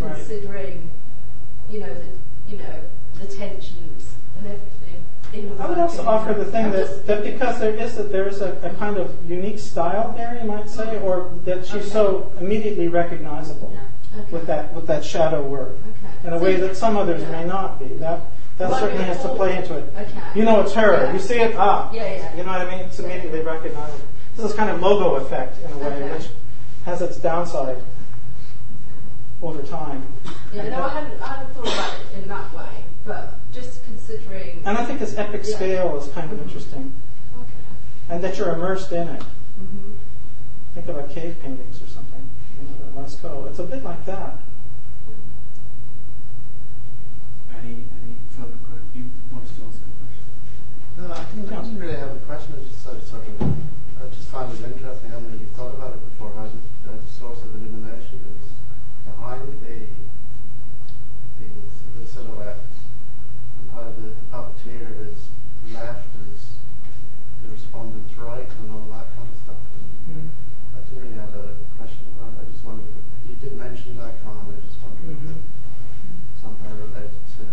Right. 0.01 0.15
Considering, 0.17 0.91
you 1.71 1.81
know, 1.81 1.93
the 1.93 2.07
you 2.51 2.57
know 2.59 2.81
the 3.21 3.27
tensions 3.27 4.15
and 4.39 4.47
everything. 4.47 5.05
In 5.33 5.57
the 5.57 5.63
I 5.63 5.69
would 5.69 5.79
also 5.79 6.05
offer 6.07 6.33
the 6.33 6.47
thing 6.47 6.73
that, 6.73 7.07
that 7.07 7.23
because 7.23 7.61
there 7.61 7.75
is 7.77 7.99
a, 7.99 8.03
there 8.05 8.27
is 8.27 8.41
a, 8.41 8.53
a 8.63 8.71
kind 8.79 8.97
of 8.97 9.15
unique 9.31 9.59
style 9.61 10.13
there, 10.17 10.37
you 10.41 10.49
might 10.49 10.69
say, 10.69 10.99
or 11.01 11.33
that 11.45 11.65
she's 11.67 11.75
Okay. 11.77 11.89
so 11.91 12.33
immediately 12.41 12.89
recognizable 12.89 13.77
Okay. 14.19 14.33
with 14.33 14.47
that 14.47 14.73
with 14.75 14.87
that 14.87 15.05
shadow 15.05 15.47
work 15.47 15.69
Okay. 15.73 16.27
in 16.29 16.33
a 16.33 16.39
So 16.39 16.45
way 16.45 16.57
that 16.57 16.77
some 16.77 16.97
others 16.97 17.23
yeah. 17.23 17.31
may 17.31 17.45
not 17.45 17.79
be. 17.79 17.89
That 17.97 18.23
that 18.59 18.71
Well, 18.71 18.75
I 18.75 18.81
certainly 18.81 19.05
mean, 19.05 19.13
has 19.15 19.23
to 19.23 19.35
play 19.35 19.57
into 19.57 19.77
it. 19.77 19.93
You 20.35 20.45
know 20.45 20.61
it's 20.63 20.73
her. 20.73 21.05
Yeah. 21.05 21.13
You 21.13 21.19
see 21.19 21.39
it, 21.41 21.55
ah. 21.57 21.91
Yeah, 21.93 22.03
yeah. 22.15 22.37
You 22.37 22.43
know 22.43 22.53
what 22.53 22.63
I 22.63 22.71
mean? 22.71 22.81
It's 22.87 22.99
immediately 22.99 23.41
recognizable. 23.41 24.01
This 24.37 24.47
is 24.51 24.55
kind 24.55 24.71
of 24.71 24.81
logo 24.81 25.15
effect 25.17 25.63
in 25.63 25.71
a 25.73 25.79
way, 25.79 26.11
which 26.11 26.29
has 26.87 27.03
its 27.03 27.19
downside 27.19 27.77
over 29.43 29.63
time. 29.63 30.07
Yeah, 30.55 30.69
no, 30.69 30.83
I 30.83 30.89
hadn't, 31.01 31.23
I 31.23 31.27
hadn't 31.29 31.55
thought 31.55 31.67
about 31.67 31.95
it 31.95 32.23
in 32.23 32.29
that 32.29 32.53
way, 32.55 32.85
but 33.07 33.35
just 33.53 33.85
considering. 33.85 34.63
And 34.65 34.77
I 34.77 34.85
think 34.85 34.99
this 35.01 35.17
epic 35.17 35.43
Yeah. 35.45 35.57
scale 35.57 35.99
is 35.99 36.09
kind 36.13 36.31
of 36.33 36.41
interesting, 36.43 36.93
Okay. 37.37 37.51
and 38.09 38.23
that 38.23 38.37
you're 38.39 38.53
immersed 38.55 38.93
in 38.93 39.09
it. 39.09 39.23
hmm 39.23 39.93
Think 40.75 40.87
about 40.89 41.11
cave 41.11 41.37
paintings 41.43 41.83
or 41.83 41.87
something. 41.89 42.29
You 42.61 42.69
know, 42.69 43.03
at 43.03 43.07
Lascaux. 43.07 43.49
It's 43.49 43.59
a 43.59 43.65
bit 43.65 43.83
like 43.83 44.05
that. 44.05 44.39
Any 47.59 47.85
any 48.01 48.15
further 48.31 48.57
questions? 48.69 48.95
You 48.95 49.05
wanted 49.33 49.49
to 49.49 49.63
ask 49.67 49.81
a 49.83 49.91
question? 49.99 50.31
No, 50.97 51.13
I 51.13 51.25
didn't, 51.35 51.53
I 51.53 51.63
didn't 51.63 51.79
really 51.81 51.97
have 51.99 52.13
a 52.17 52.21
question. 52.21 52.55
I 52.57 52.63
just 52.65 52.83
sort 52.83 52.97
of, 52.99 53.03
sort 53.05 53.27
of 53.27 53.43
I 53.43 54.09
just 54.15 54.29
find 54.29 54.53
it 54.53 54.63
interesting. 54.65 55.11
I 55.11 55.15
haven't 55.15 55.33
really 55.33 55.45
thought 55.57 55.75
about 55.75 55.93
it 55.95 56.03
before. 56.11 56.33
How 56.39 56.45
the, 56.47 56.61
how 56.87 56.97
the 56.97 57.11
source 57.19 57.43
of 57.43 57.51
illumination 57.55 58.21
is 58.39 58.47
behind 59.05 59.43
the 59.67 59.91
the, 61.43 61.47
the 62.01 62.07
silhouette, 62.07 62.63
and 63.59 63.71
how 63.75 63.91
the, 63.91 64.15
the 64.15 64.25
puppeteer 64.33 64.89
is 65.11 65.19
left 65.75 66.07
as 66.31 66.55
the 67.43 67.51
respondent's 67.51 68.15
right, 68.17 68.49
and 68.63 68.71
all 68.71 68.87
that 68.95 69.11
kind 69.19 69.29
of 69.29 69.37
stuff. 69.45 69.61
And 70.09 70.31
I 70.77 70.81
didn't 70.89 71.03
really 71.03 71.21
have 71.21 71.35
a 71.35 71.55
question 71.77 72.07
about 72.17 72.33
it. 72.41 72.49
I 72.49 72.51
just 72.53 72.65
wondered. 72.65 72.89
You 73.29 73.37
did 73.37 73.57
mention 73.57 73.97
that, 73.99 74.17
Con. 74.25 74.33
I 74.49 74.61
just 74.65 74.81
wondered 74.83 75.13
if 75.13 75.31
it 75.31 75.43
somehow 76.43 76.73
related 76.75 77.13
to 77.39 77.45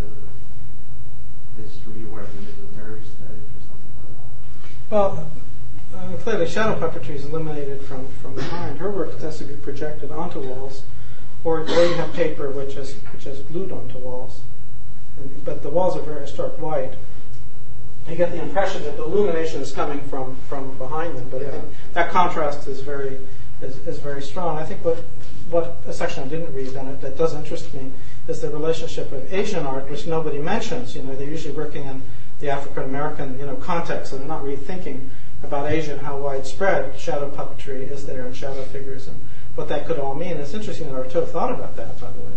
this 1.62 1.76
reworking 1.86 2.48
of 2.50 2.56
the 2.58 2.78
nerve 2.82 3.04
stage 3.04 3.46
or 3.56 3.62
something 3.68 3.94
like 4.02 4.16
that. 4.16 4.72
Well, 4.90 5.30
uh, 5.94 6.14
clearly, 6.20 6.48
shadow 6.48 6.80
puppetry 6.80 7.16
is 7.16 7.26
eliminated 7.26 7.82
from, 7.82 8.08
from 8.22 8.36
behind. 8.36 8.78
Her 8.80 8.90
work 8.90 9.20
tends 9.20 9.38
to 9.40 9.44
be 9.44 9.56
projected 9.56 10.12
onto 10.12 10.40
walls, 10.40 10.84
or, 11.44 11.62
or 11.62 11.86
you 11.86 11.94
have 11.96 12.14
paper 12.14 12.50
which 12.52 12.76
is 12.76 12.96
which 13.14 13.26
is 13.26 13.40
glued 13.42 13.72
onto 13.72 13.98
walls. 13.98 14.42
And- 15.18 15.44
But 15.44 15.62
the 15.62 15.70
walls 15.70 15.98
are 15.98 16.02
very 16.02 16.28
stark 16.28 16.60
white. 16.60 16.94
You 18.08 18.16
get 18.16 18.32
the 18.32 18.42
impression 18.42 18.84
that 18.84 18.96
the 18.96 19.04
illumination 19.04 19.62
is 19.62 19.74
coming 19.74 20.00
from, 20.08 20.38
from 20.48 20.78
behind 20.78 21.18
them, 21.18 21.28
but 21.30 21.42
think 21.42 21.66
that 21.94 22.10
contrast 22.10 22.66
is 22.68 22.80
very 22.80 23.20
is, 23.62 23.76
is 23.88 24.00
very 24.00 24.22
strong. 24.22 24.58
I 24.58 24.64
think 24.64 24.86
what 24.86 25.04
what 25.50 25.78
a 25.86 25.94
section 25.94 26.24
I 26.24 26.28
didn't 26.28 26.54
read 26.54 26.74
and 26.76 26.90
it, 26.90 27.02
that 27.02 27.18
does 27.18 27.34
interest 27.34 27.74
me 27.74 27.92
is 28.28 28.42
the 28.42 28.50
relationship 28.50 29.12
of 29.12 29.34
Asian 29.34 29.66
art, 29.66 29.90
which 29.90 30.06
nobody 30.06 30.40
mentions. 30.40 30.96
You 30.96 31.04
know, 31.04 31.16
they're 31.16 31.30
usually 31.30 31.56
working 31.56 31.84
in 31.86 32.02
the 32.40 32.50
African 32.50 32.84
American 32.84 33.38
you 33.40 33.46
know 33.46 33.56
context, 33.56 34.12
so 34.12 34.18
they're 34.18 34.28
not 34.28 34.44
really 34.44 34.58
thinking 34.58 35.10
about 35.44 35.70
Asia 35.72 35.94
and 35.94 36.02
how 36.02 36.18
widespread 36.18 37.00
shadow 37.00 37.30
puppetry 37.30 37.90
is 37.90 38.06
there 38.06 38.26
and 38.26 38.36
shadow 38.36 38.64
figures 38.66 39.08
and 39.08 39.20
what 39.56 39.68
that 39.70 39.86
could 39.86 40.00
all 40.00 40.16
mean. 40.16 40.38
It's 40.38 40.54
interesting 40.54 40.92
that 40.92 40.96
Artaud 40.96 41.28
thought 41.30 41.52
about 41.52 41.76
that, 41.76 42.00
by 42.00 42.12
the 42.12 42.20
way. 42.20 42.32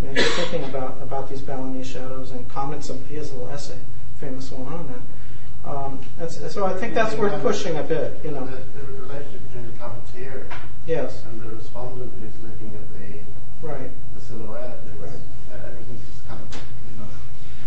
I 0.00 0.04
mean, 0.06 0.16
he's 0.16 0.34
thinking 0.36 0.64
about, 0.64 1.00
about 1.02 1.28
these 1.28 1.42
Balinese 1.42 1.86
shadows 1.88 2.30
and 2.30 2.48
comments. 2.48 2.88
Of, 2.88 3.06
he 3.08 3.16
has 3.16 3.30
a 3.30 3.34
little 3.34 3.50
essay, 3.50 3.78
famous 4.18 4.50
one 4.50 4.72
on 4.72 4.86
that. 4.88 5.68
Um, 5.68 6.00
that's, 6.18 6.52
so 6.52 6.64
I 6.66 6.74
think 6.74 6.94
that's 6.94 7.14
worth 7.16 7.40
pushing 7.42 7.76
a 7.76 7.82
bit. 7.82 8.20
You 8.24 8.30
know, 8.30 8.46
the, 8.46 8.62
the 8.78 8.86
relationship 9.02 9.46
between 9.48 9.66
the 9.66 9.72
puppeteer 9.78 10.46
yes, 10.86 11.24
and 11.24 11.40
the 11.42 11.50
respondent 11.50 12.12
who's 12.20 12.32
looking 12.42 12.74
at 12.74 12.88
the, 12.98 13.66
right, 13.66 13.90
the 14.14 14.20
silhouette. 14.20 14.78
Is, 14.94 15.00
Right. 15.00 15.10
uh, 15.52 15.66
everything's 15.66 16.06
just 16.08 16.26
kind 16.28 16.40
of, 16.40 16.54
you 16.54 17.00
know. 17.00 17.06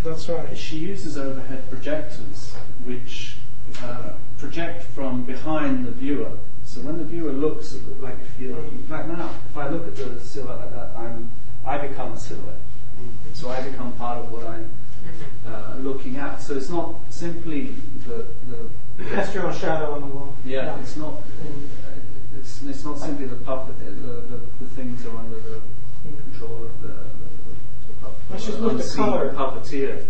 That's 0.03 0.29
right. 0.29 0.57
She 0.57 0.77
uses 0.77 1.17
overhead 1.17 1.69
projectors, 1.69 2.53
which 2.85 3.35
uh, 3.81 4.13
project 4.37 4.83
from 4.83 5.23
behind 5.23 5.85
the 5.85 5.91
viewer. 5.91 6.31
So 6.63 6.81
when 6.81 6.97
the 6.97 7.03
viewer 7.03 7.31
looks, 7.31 7.73
at 7.75 7.85
the, 7.85 8.03
like 8.03 8.15
if 8.21 8.41
you 8.41 8.55
like 8.89 9.07
now, 9.07 9.29
if 9.49 9.57
I 9.57 9.69
look 9.69 9.87
at 9.87 9.95
the 9.95 10.19
silhouette 10.19 10.59
like 10.59 10.71
that, 10.73 10.91
I'm 10.97 11.31
I 11.65 11.77
become 11.77 12.13
a 12.13 12.19
silhouette. 12.19 12.59
So 13.33 13.49
I 13.49 13.61
become 13.61 13.93
part 13.93 14.19
of 14.19 14.31
what 14.31 14.45
I'm 14.45 14.71
uh, 15.45 15.75
looking 15.79 16.17
at. 16.17 16.41
So 16.41 16.55
it's 16.55 16.69
not 16.69 16.95
simply 17.09 17.75
the 18.07 18.25
the 18.49 18.69
Cast 19.09 19.33
your 19.33 19.47
own 19.47 19.57
shadow 19.57 19.93
on 19.93 20.01
the 20.01 20.07
wall. 20.07 20.35
yeah, 20.45 20.79
it's 20.79 20.95
not 20.95 21.13
uh, 21.13 22.37
it's, 22.37 22.61
it's 22.63 22.83
not 22.83 22.99
simply 22.99 23.25
the 23.25 23.35
puppet. 23.37 23.77
The, 23.79 23.91
the, 23.91 24.39
the 24.59 24.65
things 24.75 25.05
are 25.05 25.17
under 25.17 25.39
the 25.39 25.61
control 26.03 26.65
of 26.65 26.81
the, 26.81 26.95
the, 28.31 28.37
the 28.37 28.43
just 28.43 28.59
Well, 28.59 28.69
she's 28.69 28.79
at 28.79 28.85
unseen 28.85 29.05
colour. 29.05 29.33
puppeteer. 29.33 30.05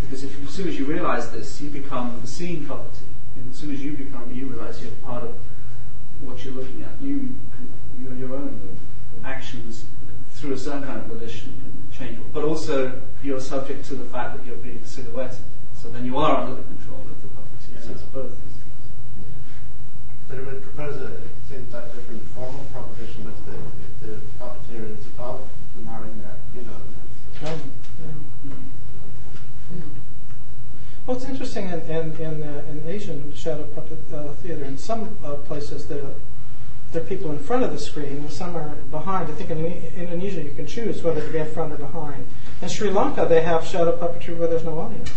Because 0.00 0.24
if, 0.24 0.44
as 0.44 0.50
soon 0.50 0.68
as 0.68 0.78
you 0.78 0.84
realise 0.86 1.26
this, 1.28 1.60
you 1.60 1.70
become 1.70 2.18
the 2.20 2.26
scene 2.26 2.64
puppeteer. 2.64 3.02
And 3.36 3.50
as 3.50 3.58
soon 3.58 3.72
as 3.72 3.80
you 3.80 3.92
become, 3.92 4.32
you 4.32 4.46
realise 4.46 4.80
you're 4.80 4.90
part 5.02 5.24
of 5.24 5.34
what 6.20 6.44
you're 6.44 6.54
looking 6.54 6.82
at. 6.82 7.00
You, 7.00 7.34
can, 7.56 7.72
your, 8.02 8.14
your 8.14 8.34
own 8.36 8.78
actions 9.24 9.84
through 10.32 10.52
a 10.52 10.58
certain 10.58 10.84
kind 10.84 10.98
of 10.98 11.06
volition 11.06 11.52
can 11.60 12.06
change. 12.06 12.18
But 12.32 12.44
also, 12.44 13.00
you're 13.22 13.40
subject 13.40 13.84
to 13.86 13.94
the 13.94 14.04
fact 14.04 14.36
that 14.36 14.46
you're 14.46 14.56
being 14.56 14.84
silhouetted. 14.84 15.38
So 15.74 15.88
then 15.88 16.04
you 16.04 16.16
are 16.18 16.36
under 16.40 16.56
the 16.56 16.62
control 16.62 17.00
of 17.00 17.22
the 17.22 17.28
puppeteer. 17.28 17.84
So 17.84 17.90
it's 17.92 18.02
both. 18.02 18.32
But 20.28 20.38
it 20.38 20.46
would 20.46 20.62
propose 20.62 21.00
a, 21.00 21.14
it 21.54 21.70
that 21.72 21.94
different 21.94 22.22
formal 22.28 22.64
proposition 22.72 23.26
if 23.26 23.46
the, 23.46 23.52
if 23.54 24.20
the 24.20 24.44
puppeteer 24.44 24.98
is 24.98 25.06
above 25.06 25.48
the 25.74 25.82
marionette, 25.82 26.40
you 26.54 26.62
know. 26.62 27.48
Um, 27.48 27.72
yeah. 28.44 28.54
Well, 31.08 31.16
it's 31.16 31.24
interesting 31.24 31.70
in 31.70 31.80
in 31.88 32.16
in, 32.20 32.42
uh, 32.42 32.64
in 32.68 32.86
Asian 32.86 33.32
shadow 33.34 33.64
puppet 33.74 33.98
uh, 34.12 34.28
theater. 34.42 34.62
In 34.62 34.76
some 34.76 35.16
uh, 35.24 35.36
places, 35.36 35.86
there 35.88 36.04
there 36.92 37.00
are 37.00 37.06
people 37.06 37.30
in 37.30 37.38
front 37.38 37.64
of 37.64 37.72
the 37.72 37.78
screen, 37.78 38.18
and 38.18 38.30
some 38.30 38.54
are 38.54 38.74
behind. 38.90 39.30
I 39.30 39.32
think 39.32 39.48
in 39.48 39.64
I- 39.64 39.90
Indonesia, 39.96 40.42
you 40.42 40.50
can 40.50 40.66
choose 40.66 41.02
whether 41.02 41.22
to 41.22 41.32
be 41.32 41.38
in 41.38 41.46
front 41.46 41.72
or 41.72 41.78
behind. 41.78 42.26
In 42.60 42.68
Sri 42.68 42.90
Lanka, 42.90 43.24
they 43.24 43.40
have 43.40 43.64
shadow 43.64 43.96
puppetry 43.96 44.36
where 44.36 44.48
there's 44.48 44.64
no 44.64 44.78
audience, 44.78 45.14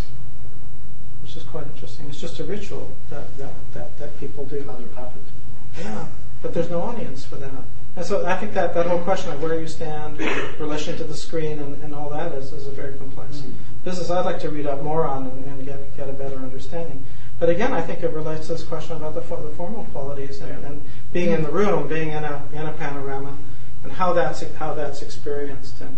which 1.21 1.35
is 1.35 1.43
quite 1.43 1.67
interesting. 1.67 2.07
It's 2.07 2.21
just 2.21 2.39
a 2.39 2.45
ritual 2.45 2.95
that 3.09 3.37
that 3.37 3.53
that, 3.73 3.99
that 3.99 4.17
people 4.17 4.45
do. 4.45 4.63
Other 4.69 4.87
puppets. 4.95 5.29
Yeah, 5.77 6.07
but 6.41 6.53
there's 6.53 6.69
no 6.69 6.83
audience 6.83 7.25
for 7.25 7.35
that. 7.35 7.65
And 7.95 8.05
so 8.05 8.25
I 8.25 8.37
think 8.37 8.53
that, 8.53 8.73
that 8.73 8.85
whole 8.85 9.01
question 9.01 9.31
of 9.31 9.41
where 9.41 9.59
you 9.59 9.67
stand, 9.67 10.19
relation 10.59 10.97
to 10.97 11.03
the 11.03 11.13
screen, 11.13 11.59
and, 11.59 11.81
and 11.83 11.93
all 11.93 12.09
that 12.09 12.31
is, 12.33 12.53
is 12.53 12.67
a 12.67 12.71
very 12.71 12.97
complex 12.97 13.37
Mm. 13.37 13.53
business 13.83 14.09
I'd 14.09 14.25
like 14.25 14.39
to 14.41 14.49
read 14.49 14.67
up 14.67 14.81
more 14.81 15.05
on 15.05 15.27
and, 15.27 15.45
and 15.45 15.65
get, 15.65 15.97
get 15.97 16.09
a 16.09 16.13
better 16.13 16.37
understanding. 16.37 17.03
But 17.39 17.49
again, 17.49 17.73
I 17.73 17.81
think 17.81 18.03
it 18.03 18.11
relates 18.11 18.47
to 18.47 18.53
this 18.53 18.63
question 18.63 18.95
about 18.95 19.15
the, 19.15 19.21
the 19.21 19.53
formal 19.55 19.85
qualities 19.85 20.39
and, 20.41 20.63
and 20.63 20.81
being 21.11 21.31
in 21.31 21.41
the 21.43 21.51
room, 21.51 21.87
being 21.87 22.09
in 22.09 22.23
a, 22.23 22.47
in 22.53 22.65
a 22.67 22.73
panorama, 22.73 23.37
and 23.83 23.91
how 23.91 24.13
that's, 24.13 24.41
how 24.55 24.73
that's 24.73 25.01
experienced. 25.01 25.81
And 25.81 25.97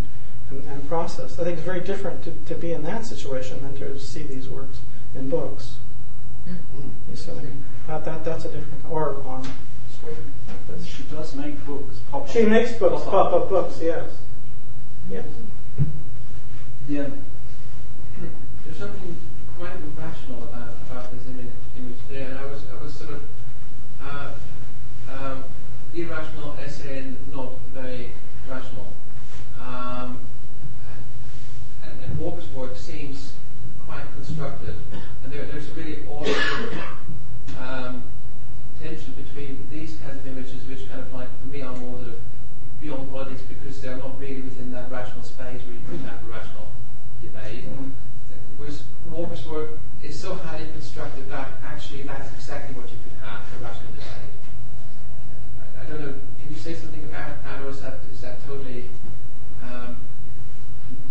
and, 0.50 0.64
and 0.66 0.88
processed. 0.88 1.40
I 1.40 1.44
think 1.44 1.58
it's 1.58 1.66
very 1.66 1.80
different 1.80 2.24
to, 2.24 2.32
to 2.32 2.56
be 2.56 2.74
in 2.74 2.84
that 2.84 3.06
situation 3.06 3.62
than 3.64 3.76
to 3.78 4.00
see 4.00 4.24
these 4.24 4.50
works 4.50 4.80
in 5.16 5.30
books. 5.30 5.78
Mm. 6.48 6.90
You 7.10 7.16
see, 7.16 7.32
that, 7.88 8.06
that 8.06 8.26
that's 8.26 8.46
a 8.46 8.50
different 8.50 8.86
or 8.90 9.24
on 9.24 9.48
screen. 10.04 10.84
She 10.86 11.04
does 11.04 11.36
make 11.36 11.66
books. 11.66 11.98
Pop 12.12 12.28
She 12.30 12.44
makes 12.46 12.74
books, 12.74 13.04
Pop-up. 13.04 13.32
pop-up 13.32 13.50
books, 13.50 13.80
yes. 13.82 14.12
Yes. 15.10 15.26
Yeah. 16.88 17.08
There's 18.66 18.78
something 18.78 19.18
quite 19.58 19.72
irrational 19.76 20.44
about, 20.44 20.76
about 20.90 21.12
this 21.12 21.26
image, 21.28 21.52
image 21.78 21.98
there, 22.10 22.30
and 22.30 22.40
I 22.40 22.46
was, 22.46 22.62
I 22.72 22.84
was 22.84 22.94
sort 22.94 23.12
of 23.12 23.24
uh, 24.02 24.32
um, 25.12 25.44
irrational 25.94 26.56
essay 26.64 27.00
and 27.00 27.34
not 27.34 27.52
very 27.74 28.12
rational. 28.50 28.94
Um, 29.62 30.20
and, 31.84 32.04
and 32.04 32.18
Walker's 32.20 32.50
work 32.50 32.76
seems 32.76 33.34
quite 33.86 34.04
constructed, 34.16 34.76
and 35.24 35.32
there, 35.32 35.46
there's 35.46 35.70
a 35.70 35.74
really 35.74 36.06
awkward 36.08 36.80
um, 37.60 38.04
tension 38.82 39.14
between 39.14 39.66
these 39.72 39.96
kinds 39.98 40.18
of 40.18 40.28
images, 40.28 40.66
which 40.68 40.88
kind 40.90 41.02
of 41.02 41.14
like 41.14 41.28
for 41.40 41.48
me 41.48 41.62
are 41.62 41.76
more 41.78 41.98
sort 42.00 42.10
of 42.10 42.20
beyond 42.82 43.12
politics 43.84 43.84
because 43.84 43.84
they're 43.84 43.98
not 43.98 44.20
really 44.20 44.42
within 44.42 44.72
that 44.72 44.92
rational 44.92 45.24
space 45.24 45.62
where 45.64 45.74
you 45.74 45.82
could 45.90 46.00
have 46.02 46.22
a 46.24 46.32
rational 46.32 46.68
debate. 47.22 47.66
Whereas 48.58 48.84
Walker's 49.10 49.46
work 49.48 49.80
is 50.02 50.20
so 50.20 50.36
highly 50.36 50.68
constructed 50.72 51.30
that 51.30 51.52
actually 51.66 52.04
that's 52.04 52.32
exactly 52.34 52.76
what 52.76 52.90
you 52.90 52.98
could 53.04 53.14
have 53.22 53.42
a 53.42 53.64
rational 53.64 53.92
debate. 53.92 54.34
I, 55.78 55.82
I 55.82 55.90
don't 55.90 56.02
know. 56.02 56.14
Can 56.40 56.50
you 56.50 56.56
say 56.56 56.74
something 56.74 57.04
about 57.06 57.44
that, 57.44 57.62
or 57.62 57.70
is 57.70 57.82
that 57.82 58.00
is 58.12 58.22
that 58.22 58.44
totally 58.46 58.90
um, 59.64 59.98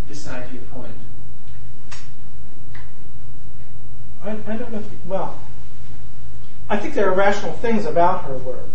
beside 0.07 0.51
your 0.51 0.63
point? 0.63 0.95
I, 4.23 4.31
I 4.31 4.55
don't 4.55 4.71
know 4.71 4.79
if, 4.79 5.05
well, 5.05 5.41
I 6.69 6.77
think 6.77 6.93
there 6.93 7.09
are 7.11 7.15
rational 7.15 7.53
things 7.53 7.85
about 7.85 8.23
her 8.23 8.37
work 8.37 8.69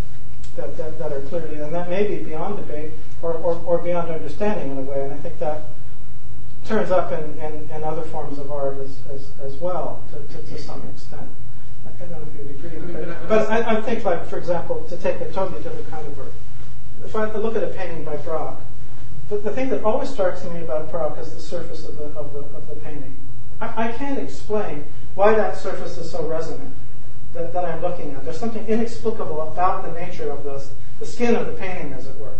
that, 0.57 0.77
that, 0.77 0.99
that 0.99 1.11
are 1.11 1.23
clearly, 1.23 1.55
and 1.55 1.73
that 1.73 1.89
may 1.89 2.07
be 2.07 2.23
beyond 2.23 2.59
debate 2.59 2.93
or, 3.23 3.32
or, 3.35 3.55
or 3.65 3.78
beyond 3.78 4.11
understanding 4.11 4.70
in 4.70 4.78
a 4.78 4.82
way, 4.82 5.05
and 5.05 5.12
I 5.12 5.16
think 5.16 5.39
that 5.39 5.62
turns 6.65 6.90
up 6.90 7.12
in, 7.12 7.39
in, 7.40 7.70
in 7.70 7.85
other 7.85 8.03
forms 8.03 8.39
of 8.39 8.53
art 8.53 8.78
as, 8.78 8.99
as, 9.11 9.31
as 9.40 9.55
well, 9.57 10.05
to, 10.12 10.19
to, 10.35 10.47
to 10.47 10.59
some 10.61 10.86
extent. 10.89 11.28
I 11.86 11.90
don't 12.01 12.11
know 12.11 12.19
if 12.23 12.62
you'd 12.62 12.65
agree, 12.65 12.93
but, 12.93 13.28
but 13.28 13.51
I- 13.51 13.78
I, 13.78 13.81
think, 13.81 14.05
like, 14.05 14.27
for 14.27 14.39
example, 14.39 14.85
to 14.85 14.97
take 14.97 15.20
a 15.20 15.32
totally 15.32 15.62
different 15.62 15.90
kind 15.90 16.07
of 16.07 16.16
work, 16.19 16.32
if 17.05 17.16
I 17.16 17.32
look 17.32 17.57
at 17.57 17.62
a 17.62 17.69
painting 17.69 18.05
by 18.05 18.16
Braque, 18.19 18.59
the, 19.28 19.39
the 19.39 19.51
thing 19.51 19.69
that 19.70 19.82
always 19.85 20.11
strikes 20.11 20.45
me 20.45 20.61
about 20.62 20.90
Braque 20.90 21.19
is 21.19 21.32
the 21.35 21.40
surface 21.40 21.86
of 21.86 21.97
the, 21.97 22.05
of 22.05 22.32
the, 22.32 22.40
of 22.40 22.69
the 22.69 22.77
painting. 22.77 23.16
I, 23.61 23.89
I 23.89 23.93
can't 23.93 24.19
explain 24.19 24.85
why 25.15 25.35
that 25.35 25.57
surface 25.57 25.97
is 25.99 26.11
so 26.11 26.27
resonant 26.27 26.74
that, 27.35 27.53
that 27.53 27.65
I'm 27.65 27.81
looking 27.82 28.15
at. 28.15 28.24
There's 28.24 28.39
something 28.39 28.66
inexplicable 28.66 29.40
about 29.40 29.82
the 29.82 30.01
nature 30.01 30.31
of 30.31 30.45
the, 30.45 30.65
the 30.99 31.07
skin 31.07 31.35
of 31.35 31.47
the 31.47 31.53
painting, 31.53 31.93
as 31.93 32.07
it 32.07 32.19
were, 32.19 32.35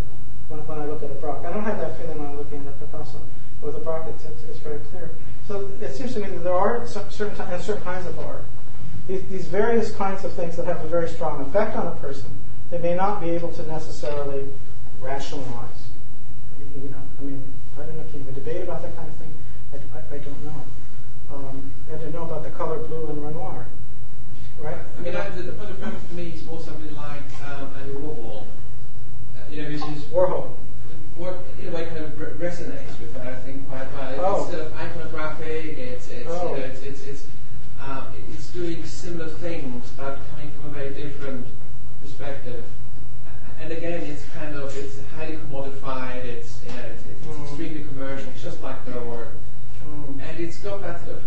when, 0.49 0.61
when 0.67 0.79
I 0.79 0.87
look 0.87 1.03
at 1.03 1.11
a 1.11 1.15
Braque. 1.15 1.45
I 1.45 1.53
don't 1.53 1.65
have 1.65 1.79
that 1.79 1.99
feeling 1.99 2.19
when 2.19 2.29
I'm 2.29 2.39
looking 2.39 2.67
at 2.67 2.69
a 2.69 2.87
Picasso. 2.87 3.21
With 3.63 3.77
a 3.77 3.81
Braque, 3.81 4.09
it's, 4.09 4.25
it's, 4.25 4.43
it's 4.45 4.59
very 4.61 4.81
clear. 4.91 5.11
So 5.47 5.71
it 5.81 5.95
seems 5.95 6.15
to 6.15 6.21
me 6.21 6.29
that 6.29 6.45
there 6.45 6.55
are 6.55 6.87
certain, 6.87 7.35
ti- 7.35 7.43
and 7.53 7.63
certain 7.63 7.83
kinds 7.83 8.07
of 8.07 8.19
art, 8.19 8.45
these, 9.07 9.27
these 9.29 9.47
various 9.47 9.95
kinds 9.95 10.25
of 10.25 10.33
things 10.35 10.57
that 10.57 10.67
have 10.67 10.85
a 10.85 10.89
very 10.89 11.09
strong 11.09 11.41
effect 11.41 11.77
on 11.77 11.87
a 11.87 11.97
person, 11.97 12.31
they 12.71 12.79
may 12.79 12.95
not 12.95 13.21
be 13.21 13.31
able 13.31 13.53
to 13.53 13.63
necessarily 13.67 14.49
rationalize. 15.01 15.89
You 16.77 16.91
know, 16.91 17.03
I 17.19 17.23
mean, 17.23 17.43
I 17.77 17.87
don't 17.87 17.97
know 17.97 18.03
if 18.03 18.13
you 18.13 18.21
have 18.21 18.29
a 18.29 18.33
debate 18.33 18.63
about 18.63 18.83
that 18.83 18.95
kind 18.97 19.09
of 19.09 19.17
thing. 19.17 19.35
I, 19.73 19.77
I, 19.99 20.17
I 20.17 20.19
don't 20.19 20.45
know. 20.45 20.63
Um, 21.33 21.73
I 21.93 21.97
don't 21.97 22.13
know 22.13 22.25
about 22.25 22.43
the 22.43 22.51
color 22.51 22.79
blue 22.79 23.07
and 23.07 23.25
Renoir, 23.25 23.67
right? 24.59 24.79
I 24.99 25.01
mean, 25.01 25.17
I, 25.17 25.29
the, 25.31 25.43
the 25.43 25.53
point 25.53 25.71
of 25.71 25.79
for 25.79 26.15
me 26.15 26.29
is 26.29 26.45
more 26.45 26.61
something 26.61 26.95
like 26.95 27.23
um, 27.47 27.75
Andy 27.81 27.95
Warhol. 27.95 28.47
Uh, 29.89 29.93
you 29.93 29.97
know, 29.97 30.55
Warhol. 31.19 31.39
in 31.61 31.69
a 31.69 31.71
way 31.73 31.87
kind 31.87 31.99
of 31.99 32.19
re- 32.19 32.49
resonates 32.49 32.99
with 33.01 33.15
that. 33.15 33.27
I 33.27 33.35
think 33.37 33.69
quite 33.69 33.87
well. 33.93 34.11
It's 34.11 34.21
Oh. 34.21 34.51
sort 34.51 34.67
of 34.67 34.73
iconographic. 34.75 35.79
It's 35.79 36.09
it's 36.09 36.29
Oh. 36.29 36.55
you 36.55 36.61
know 36.61 36.65
it's 36.67 36.83
it's 36.83 37.03
it's, 37.03 37.27
um, 37.83 38.07
it's 38.33 38.49
doing 38.51 38.85
similar 38.85 39.29
things, 39.29 39.91
but 39.97 40.19
coming 40.31 40.51
from 40.53 40.71
a 40.71 40.75
very 40.75 40.95
different 40.95 41.47
perspective. 42.03 42.65
And 43.61 43.73
again, 43.73 44.03
it's 44.03 44.25
kind 44.35 44.55
of 44.55 44.77
it's 44.77 44.99
highly 45.17 45.37
commodified. 45.37 46.25
It's 46.25 46.63
you 46.65 46.71
know 46.71 46.83
it's, 46.93 47.03
it's 47.11 47.27
Mm. 47.27 47.43
extremely 47.45 47.85
commercial, 47.85 48.31
just 48.41 48.63
like 48.63 48.85
their 48.85 49.01
work. 49.03 49.35
Mm. 49.85 50.21
And 50.29 50.39
it's 50.41 50.59
got 50.59 50.81
that 50.83 51.01
sort 51.05 51.17
of, 51.17 51.23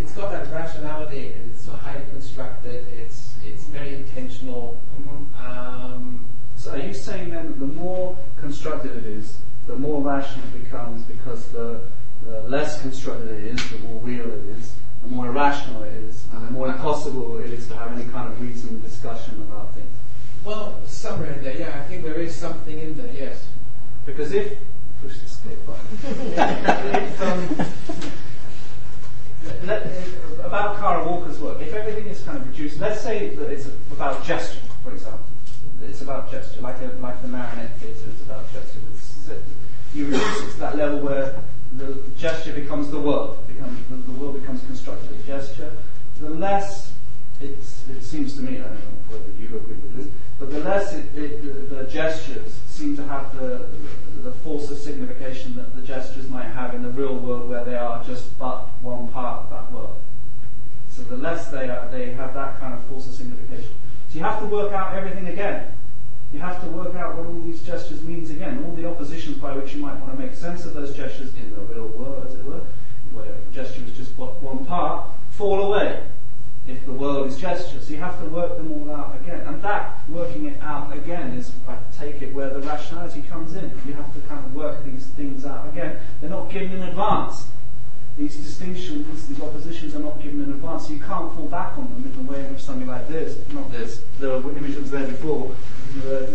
it's 0.00 0.12
got 0.12 0.30
that 0.30 0.50
rationality. 0.52 1.34
It's 1.50 1.62
so 1.66 1.72
highly 1.72 2.04
constructed. 2.10 2.86
It's 2.96 3.34
it's 3.44 3.64
very 3.64 3.94
intentional. 3.96 4.76
Mhm. 4.98 5.44
Um, 5.44 6.25
So 6.66 6.72
are 6.72 6.78
you 6.78 6.92
saying 6.92 7.30
then 7.30 7.46
that 7.46 7.60
the 7.60 7.66
more 7.66 8.18
constructed 8.40 8.96
it 8.96 9.06
is, 9.06 9.36
the 9.68 9.76
more 9.76 10.02
rational 10.02 10.44
it 10.46 10.64
becomes 10.64 11.04
because 11.04 11.46
the, 11.50 11.80
the 12.24 12.40
less 12.42 12.82
constructed 12.82 13.28
it 13.28 13.44
is, 13.44 13.70
the 13.70 13.78
more 13.78 14.00
real 14.00 14.26
it 14.26 14.44
is, 14.58 14.74
the 15.00 15.06
more 15.06 15.28
irrational 15.28 15.84
it 15.84 15.92
is, 15.92 16.26
and 16.32 16.44
the 16.44 16.50
more 16.50 16.66
impossible 16.66 17.38
it 17.38 17.52
is 17.52 17.68
to 17.68 17.76
have 17.76 17.92
any 17.92 18.02
kind 18.10 18.32
of 18.32 18.42
reasoned 18.42 18.82
discussion 18.82 19.40
about 19.42 19.72
things? 19.74 19.94
well, 20.44 20.80
somewhere 20.86 21.34
in 21.34 21.44
there, 21.44 21.56
yeah, 21.56 21.80
I 21.80 21.84
think 21.88 22.02
there 22.02 22.14
is 22.14 22.34
something 22.34 22.76
in 22.76 22.96
there. 22.96 23.12
Yes. 23.12 23.46
Because 24.04 24.32
if 24.32 24.58
push 25.00 25.18
the 25.18 25.24
escape 25.24 25.64
button. 25.66 25.98
if, 26.02 27.22
um, 27.22 27.66
let, 29.62 29.86
about 30.44 30.80
Kara 30.80 31.06
Walker's 31.06 31.38
work, 31.38 31.60
if 31.60 31.72
everything 31.72 32.08
is 32.08 32.22
kind 32.22 32.38
of 32.38 32.48
reduced, 32.48 32.80
let's 32.80 33.02
say 33.02 33.36
that 33.36 33.52
it's 33.52 33.66
about 33.92 34.24
gesture, 34.24 34.58
for 34.82 34.92
example. 34.92 35.26
It's 35.82 36.00
about 36.00 36.30
gesture, 36.30 36.60
like 36.60 36.80
a, 36.80 36.96
like 37.00 37.20
the 37.22 37.28
marionette 37.28 37.76
theatre 37.78 38.10
is 38.14 38.20
about 38.22 38.52
gesture. 38.52 38.78
It's, 38.92 39.30
you 39.94 40.06
reduce 40.06 40.42
it 40.42 40.52
to 40.52 40.58
that 40.60 40.76
level 40.76 41.00
where 41.00 41.38
the 41.72 41.98
gesture 42.18 42.52
becomes 42.52 42.90
the 42.90 43.00
world, 43.00 43.46
becomes, 43.48 43.78
the, 43.88 43.96
the 43.96 44.12
world 44.12 44.40
becomes 44.40 44.62
constructed 44.64 45.10
as 45.18 45.26
gesture. 45.26 45.72
The 46.20 46.30
less 46.30 46.92
it's, 47.40 47.86
it 47.88 48.02
seems 48.02 48.34
to 48.36 48.42
me, 48.42 48.58
I 48.58 48.62
don't 48.62 48.74
know 48.74 48.98
whether 49.08 49.30
you 49.38 49.46
agree 49.56 49.76
with 49.76 49.96
this, 49.96 50.06
but 50.38 50.50
the 50.50 50.60
less 50.60 50.94
it, 50.94 51.04
it, 51.14 51.68
the, 51.68 51.74
the 51.74 51.84
gestures 51.84 52.58
seem 52.66 52.96
to 52.96 53.06
have 53.06 53.36
the, 53.38 53.68
the 54.22 54.32
force 54.32 54.70
of 54.70 54.78
signification 54.78 55.54
that 55.56 55.74
the 55.76 55.82
gestures 55.82 56.28
might 56.28 56.46
have 56.46 56.74
in 56.74 56.82
the 56.82 56.90
real 56.90 57.16
world 57.16 57.48
where 57.48 57.64
they 57.64 57.76
are 57.76 58.02
just 58.04 58.38
but 58.38 58.66
one 58.80 59.08
part 59.08 59.44
of 59.44 59.50
that 59.50 59.72
world. 59.72 60.00
So 60.90 61.02
the 61.02 61.16
less 61.16 61.48
they 61.48 61.68
are, 61.68 61.88
they 61.90 62.12
have 62.12 62.32
that 62.34 62.58
kind 62.58 62.72
of 62.72 62.82
force 62.84 63.06
of 63.06 63.14
signification. 63.14 63.74
So 64.08 64.18
you 64.18 64.24
have 64.24 64.40
to 64.40 64.46
work 64.46 64.72
out 64.72 64.94
everything 64.94 65.28
again. 65.28 65.72
You 66.32 66.40
have 66.40 66.60
to 66.62 66.68
work 66.68 66.94
out 66.94 67.16
what 67.16 67.26
all 67.26 67.40
these 67.40 67.62
gestures 67.62 68.02
means 68.02 68.30
again. 68.30 68.64
All 68.64 68.74
the 68.74 68.88
oppositions 68.88 69.38
by 69.38 69.54
which 69.54 69.74
you 69.74 69.82
might 69.82 69.98
want 70.00 70.16
to 70.16 70.18
make 70.18 70.34
sense 70.34 70.64
of 70.64 70.74
those 70.74 70.94
gestures 70.94 71.32
in 71.34 71.54
the 71.54 71.60
real 71.60 71.88
world, 71.88 72.26
as 72.26 72.34
it 72.34 72.44
were, 72.44 72.62
where 73.12 73.34
gesture 73.52 73.82
is 73.84 73.96
just 73.96 74.16
one 74.18 74.64
part, 74.66 75.08
fall 75.30 75.72
away 75.72 76.02
if 76.66 76.84
the 76.84 76.92
world 76.92 77.28
is 77.28 77.38
gesture. 77.38 77.80
So 77.80 77.92
you 77.92 77.98
have 77.98 78.18
to 78.20 78.28
work 78.28 78.56
them 78.56 78.72
all 78.72 78.94
out 78.94 79.16
again. 79.20 79.40
And 79.46 79.62
that, 79.62 80.00
working 80.08 80.46
it 80.46 80.60
out 80.60 80.94
again, 80.96 81.32
is, 81.32 81.52
I 81.68 81.78
take 81.96 82.22
it, 82.22 82.34
where 82.34 82.50
the 82.50 82.60
rationality 82.60 83.22
comes 83.22 83.54
in. 83.54 83.70
You 83.86 83.92
have 83.94 84.12
to 84.14 84.20
kind 84.22 84.44
of 84.44 84.54
work 84.54 84.84
these 84.84 85.06
things 85.08 85.44
out 85.44 85.68
again. 85.68 85.98
They're 86.20 86.30
not 86.30 86.50
given 86.50 86.72
in 86.72 86.82
advance. 86.82 87.46
These 88.16 88.36
distinctions, 88.36 89.26
these 89.28 89.40
oppositions 89.42 89.94
are 89.94 89.98
not 89.98 90.22
given 90.22 90.42
in 90.42 90.50
advance. 90.50 90.88
You 90.88 90.98
can't 90.98 91.34
fall 91.34 91.48
back 91.48 91.76
on 91.76 91.84
them 91.84 92.04
in 92.04 92.26
the 92.26 92.32
way 92.32 92.44
in 92.46 92.54
which 92.54 92.62
something 92.62 92.88
like 92.88 93.08
this, 93.08 93.36
not 93.52 93.70
this, 93.70 94.00
the 94.18 94.36
image 94.36 94.74
that 94.74 94.80
was 94.80 94.90
there 94.90 95.06
before, 95.06 95.54
uh, 96.08 96.26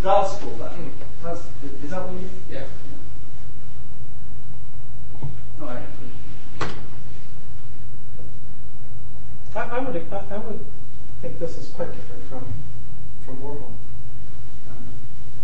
does 0.00 0.38
fall 0.38 0.50
back. 0.52 0.72
That's, 1.24 1.40
is 1.82 1.90
that 1.90 2.06
what 2.06 2.20
you 2.20 2.28
Yeah. 2.48 2.64
No, 5.58 5.66
I 5.66 5.82
I, 9.56 9.60
I 9.60 9.78
would 9.78 9.96
I, 10.12 10.34
I 10.34 10.38
would 10.38 10.64
think 11.22 11.38
this 11.38 11.56
is 11.56 11.68
quite 11.70 11.94
different 11.94 12.24
from 12.28 12.52
from 13.24 13.36
Warhol. 13.38 13.72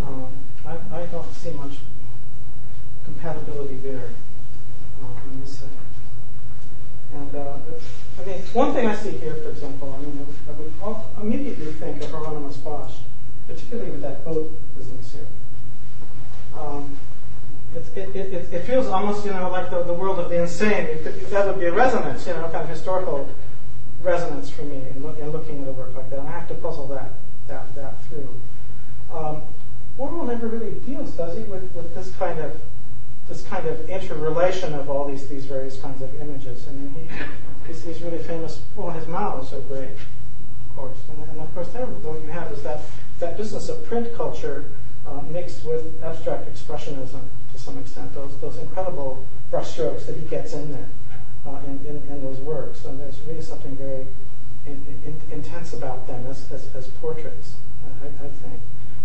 Um, 0.00 0.28
I, 0.66 0.76
I 0.92 1.06
don't 1.06 1.32
see 1.34 1.52
much 1.52 1.78
compatibility 3.04 3.76
there 3.76 4.10
uh, 5.02 5.32
in 5.32 5.40
this 5.40 5.58
setting. 5.58 5.80
And 7.15 7.35
uh, 7.35 7.57
I 8.20 8.24
mean, 8.24 8.41
one 8.53 8.73
thing 8.73 8.87
I 8.87 8.95
see 8.95 9.11
here, 9.12 9.35
for 9.37 9.51
example, 9.51 9.93
I 9.95 9.99
mean, 10.05 10.27
I 10.49 10.53
would, 10.53 10.97
immediately 11.23 11.73
think 11.73 12.03
of 12.03 12.11
Hieronymus 12.11 12.59
Bosch, 12.59 12.95
particularly 13.47 13.91
with 13.91 14.03
that 14.03 14.24
boat 14.24 14.51
business 14.77 15.12
here. 15.12 15.27
Um, 16.59 16.99
it, 17.74 17.85
it, 17.97 18.16
it, 18.16 18.53
it 18.53 18.65
feels 18.65 18.87
almost, 18.87 19.24
you 19.24 19.32
know, 19.32 19.51
like 19.51 19.70
the, 19.70 19.82
the 19.85 19.95
world 19.95 20.19
of 20.19 20.28
the 20.28 20.43
insane. 20.43 20.87
It 20.87 21.31
that 21.31 21.47
would 21.47 21.61
be 21.61 21.66
a 21.66 21.73
resonance, 21.73 22.27
you 22.27 22.32
know, 22.32 22.49
kind 22.49 22.65
of 22.65 22.69
historical 22.69 23.28
resonance 24.03 24.51
for 24.51 24.62
me 24.62 24.82
in, 24.91 25.03
look, 25.03 25.19
in 25.19 25.31
looking 25.31 25.62
at 25.62 25.69
a 25.69 25.73
work 25.73 25.95
like 25.95 26.11
that. 26.11 26.19
And 26.19 26.28
I 26.28 26.32
have 26.32 26.49
to 26.49 26.55
puzzle 26.55 26.89
that 26.89 27.12
that, 27.51 27.74
that 27.74 28.03
through. 28.05 28.41
Um, 29.12 29.43
Warhol 29.99 30.27
never 30.27 30.47
really 30.47 30.73
deals, 30.81 31.12
does 31.12 31.37
he, 31.37 31.45
with, 31.45 31.70
with 31.74 31.95
this 31.95 32.11
kind 32.16 32.39
of 32.39 32.59
this 33.31 33.43
kind 33.43 33.66
of 33.66 33.89
interrelation 33.89 34.74
of 34.74 34.90
all 34.90 35.07
these 35.09 35.28
these 35.28 35.47
various 35.47 35.81
kinds 35.81 36.02
of 36.02 36.15
images. 36.20 36.66
I 36.69 36.73
mean, 36.73 36.93
he, 36.94 37.09
he's, 37.66 37.82
he's 37.82 38.02
really 38.02 38.19
famous. 38.19 38.61
Well, 38.77 38.90
his 38.90 39.07
Mao 39.07 39.40
is 39.40 39.48
so 39.48 39.61
great, 39.62 39.93
of 39.93 40.77
course, 40.77 40.98
and, 41.09 41.23
and 41.31 41.40
of 41.40 41.55
course, 41.55 41.69
there 41.69 41.86
what 41.86 42.20
you 42.20 42.28
have 42.28 42.52
is 42.52 42.62
that 42.65 42.82
that 43.20 43.36
business 43.39 43.69
of 43.69 43.86
print 43.86 44.12
culture 44.15 44.65
uh, 45.07 45.23
mixed 45.23 45.65
with 45.65 46.02
abstract 46.02 46.52
expressionism 46.52 47.23
to 47.52 47.59
some 47.59 47.78
extent. 47.78 48.12
Those 48.15 48.36
those 48.40 48.59
incredible 48.59 49.24
brushstrokes 49.51 50.07
that 50.07 50.16
he 50.16 50.27
gets 50.27 50.52
in 50.52 50.73
there 50.73 50.89
uh, 51.47 51.61
in, 51.66 51.78
in, 51.86 51.97
in 52.11 52.23
those 52.23 52.39
works, 52.39 52.85
and 52.85 53.01
there's 53.01 53.20
really 53.23 53.43
something 53.43 53.77
very 53.77 54.07
in, 54.66 54.85
in, 55.07 55.20
intense 55.32 55.73
about 55.73 56.07
them 56.07 56.27
as, 56.27 56.51
as, 56.52 56.69
as 56.74 56.89
portraits, 56.89 57.55
I, 58.02 58.07
I 58.24 58.28
think. 58.28 58.61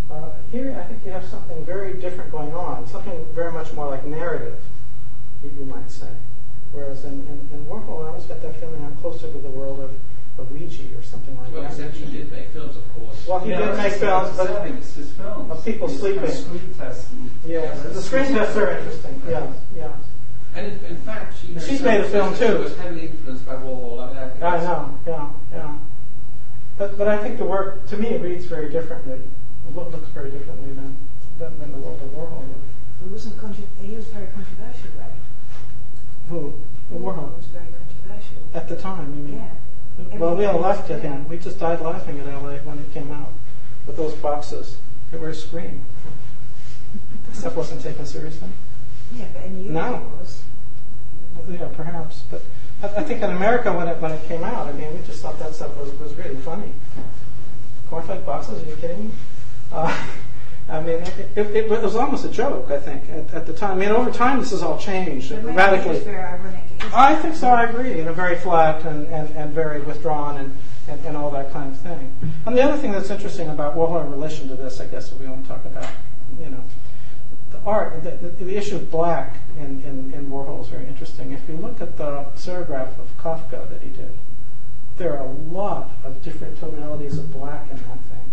Uh, 0.10 0.30
here, 0.52 0.78
I 0.80 0.84
think 0.88 1.04
you 1.06 1.12
have 1.12 1.26
something 1.26 1.66
very 1.66 1.94
different 1.94 2.32
going 2.32 2.54
on, 2.54 2.88
something 2.88 3.26
very 3.34 3.52
much 3.52 3.74
more 3.74 3.90
like 3.90 4.06
narrative, 4.06 4.62
you, 5.44 5.52
you 5.60 5.66
might 5.66 5.90
say. 5.90 6.10
Whereas 6.72 7.06
in, 7.06 7.14
in, 7.14 7.50
in, 7.54 7.66
Warhol, 7.66 8.06
I 8.06 8.10
always 8.10 8.26
get 8.26 8.42
that 8.42 8.60
feeling 8.60 8.84
I'm 8.84 8.96
closer 8.98 9.32
to 9.32 9.38
the 9.38 9.50
world 9.50 9.80
of, 9.80 9.92
of 10.38 10.52
Ouija 10.52 10.84
or 10.98 11.02
something 11.02 11.36
like 11.38 11.52
well, 11.52 11.64
that. 11.64 11.72
Well, 11.72 11.88
except 11.88 11.96
he 11.96 12.18
did 12.18 12.32
make 12.32 12.50
films, 12.50 12.76
of 12.76 12.94
course. 12.94 13.26
Well, 13.28 13.40
he 13.40 13.52
yeah, 13.52 13.66
did 13.66 13.78
make 13.78 13.94
films, 13.94 14.38
but 14.38 14.68
it's 14.68 14.94
his 14.94 15.12
films. 15.14 15.52
of 15.52 15.66
people 15.66 15.88
He's 15.88 16.00
sleeping. 16.00 16.20
Kind 16.20 16.32
of 16.32 16.38
screen 16.38 16.74
tests. 16.78 17.10
Yeah, 17.46 17.74
the 17.74 18.02
screen 18.02 18.26
tests 18.26 18.58
are 18.58 18.78
interesting. 18.78 19.22
Yeah, 19.28 19.52
yeah. 19.76 19.94
And 20.54 20.68
in, 20.68 20.86
in 20.86 20.98
fact, 20.98 21.36
she 21.42 21.54
know, 21.54 21.62
She's 21.62 21.82
made 21.82 22.02
a 22.02 22.10
film 22.10 22.34
She 22.34 22.40
too. 22.40 22.58
was 22.60 22.78
heavily 22.78 23.08
influenced 23.08 23.46
by 23.46 23.56
Warhol. 23.56 24.04
I, 24.04 24.08
mean, 24.08 24.18
I, 24.18 24.30
think 24.30 24.44
I 24.44 24.64
know, 24.64 25.00
yeah, 25.08 25.30
yeah. 25.52 25.78
But 26.78 26.98
but 26.98 27.08
I 27.08 27.18
think 27.18 27.38
the 27.38 27.46
work 27.46 27.88
to 27.88 27.98
me 27.98 28.10
it 28.10 28.22
reads 28.22 28.46
very 28.46 28.70
differently. 28.70 29.22
Loo- 29.74 29.90
looks 29.90 30.10
very 30.10 30.32
differently 30.32 30.74
than 30.74 30.98
than, 31.40 31.60
than 31.60 31.72
the 31.72 31.78
world 31.78 32.02
of 32.02 32.10
Warhol. 32.10 32.44
He 33.04 33.10
wasn't 33.10 33.36
he 33.82 33.96
was 33.96 34.06
very 34.08 34.28
controversial, 34.28 34.90
Ray. 34.98 35.06
Who? 36.30 36.54
Warhol. 36.94 37.36
was 37.38 37.46
very 37.48 37.66
controversial. 37.68 38.38
At 38.54 38.68
the 38.70 38.76
time, 38.76 39.16
you 39.18 39.24
mean? 39.24 39.36
Yeah. 39.38 40.18
Well, 40.18 40.36
we 40.36 40.46
all 40.46 40.60
laughed 40.60 40.90
at 40.92 41.02
him. 41.02 41.28
We 41.28 41.38
just 41.38 41.60
died 41.60 41.82
laughing 41.82 42.20
at 42.20 42.26
LA 42.26 42.58
when 42.60 42.80
it 42.80 42.94
came 42.94 43.12
out 43.12 43.32
with 43.88 43.98
those 43.98 44.14
boxes. 44.16 44.78
They 45.12 45.18
were 45.18 45.30
a 45.30 45.36
scream. 45.36 45.86
Stuff 47.34 47.56
wasn't 47.56 47.82
taken 47.82 48.06
seriously. 48.06 48.50
Yeah, 49.14 49.26
but 49.34 49.44
in 49.44 49.60
UK 49.60 49.72
No. 49.72 49.96
it 49.96 50.20
was. 50.20 50.44
Well, 51.36 51.58
yeah, 51.58 51.68
perhaps. 51.76 52.24
But 52.32 52.42
I, 52.82 52.88
I 53.02 53.04
think 53.04 53.22
in 53.22 53.30
America 53.30 53.72
when 53.72 53.88
it 53.88 54.02
when 54.02 54.12
it 54.12 54.26
came 54.28 54.44
out, 54.44 54.68
I 54.68 54.72
mean, 54.74 54.94
we 54.94 55.06
just 55.06 55.22
thought 55.22 55.38
that 55.40 55.54
stuff 55.54 55.76
was, 55.78 55.92
was 56.00 56.14
really 56.16 56.38
funny. 56.38 56.74
Cornflake 57.90 58.26
boxes? 58.26 58.64
Are 58.64 58.66
you 58.66 58.76
kidding 58.78 59.06
me? 59.08 59.12
Uh, 59.76 60.08
I 60.68 60.80
mean, 60.82 61.02
it, 61.02 61.38
it, 61.38 61.48
it 61.56 61.70
was 61.70 61.96
almost 61.96 62.26
a 62.26 62.30
joke. 62.30 62.72
I 62.72 62.80
think 62.80 63.08
at, 63.10 63.34
at 63.34 63.46
the 63.46 63.54
time. 63.54 63.78
I 63.78 63.82
mean, 63.82 63.90
over 63.90 64.10
time, 64.12 64.40
this 64.40 64.52
has 64.52 64.64
all 64.64 64.80
changed 64.80 65.30
radically. 65.32 65.96
was 65.96 66.04
very 66.04 66.24
ironic. 66.24 66.64
It 66.80 66.84
was- 66.86 66.94
I 66.94 67.16
think 67.18 67.36
so. 67.36 67.50
I 67.50 67.64
agree. 67.66 67.98
You 67.98 68.06
know, 68.06 68.14
very 68.14 68.38
flat 68.38 68.84
and, 68.86 69.06
and, 69.08 69.30
and 69.36 69.54
very 69.54 69.82
withdrawn 69.82 70.38
and, 70.38 70.58
and, 70.88 71.06
and 71.06 71.18
all 71.18 71.30
that 71.32 71.52
kind 71.52 71.72
of 71.72 71.80
thing. 71.80 72.16
And 72.46 72.58
the 72.58 72.62
other 72.64 72.78
thing 72.82 72.92
that's 72.94 73.10
interesting 73.10 73.50
about 73.50 73.76
Warhol 73.76 74.06
in 74.06 74.12
relation 74.12 74.48
to 74.48 74.56
this, 74.56 74.80
I 74.80 74.86
guess, 74.88 75.12
if 75.12 75.20
we 75.20 75.28
want 75.28 75.44
to 75.44 75.50
talk 75.50 75.66
about, 75.66 75.90
you 76.40 76.50
know, 76.50 76.64
the 77.52 77.60
art, 77.60 78.04
the, 78.04 78.12
the, 78.12 78.30
the 78.46 78.58
issue 78.58 78.76
of 78.78 78.90
black 78.90 79.36
in, 79.58 79.82
in, 79.84 80.14
in 80.14 80.30
Warhol 80.32 80.62
is 80.62 80.68
very 80.68 80.88
interesting. 80.88 81.32
If 81.32 81.48
you 81.48 81.58
look 81.58 81.80
at 81.82 81.98
the 81.98 82.26
serigraph 82.36 82.98
of 83.00 83.16
Kafka 83.18 83.70
that 83.70 83.82
he 83.84 83.90
did, 83.90 84.14
there 84.98 85.14
are 85.18 85.26
a 85.26 85.32
lot 85.32 85.92
of 86.04 86.24
different 86.24 86.58
tonalities 86.60 87.18
of 87.18 87.32
black 87.32 87.70
in 87.70 87.78
that 87.78 88.00
thing. 88.10 88.25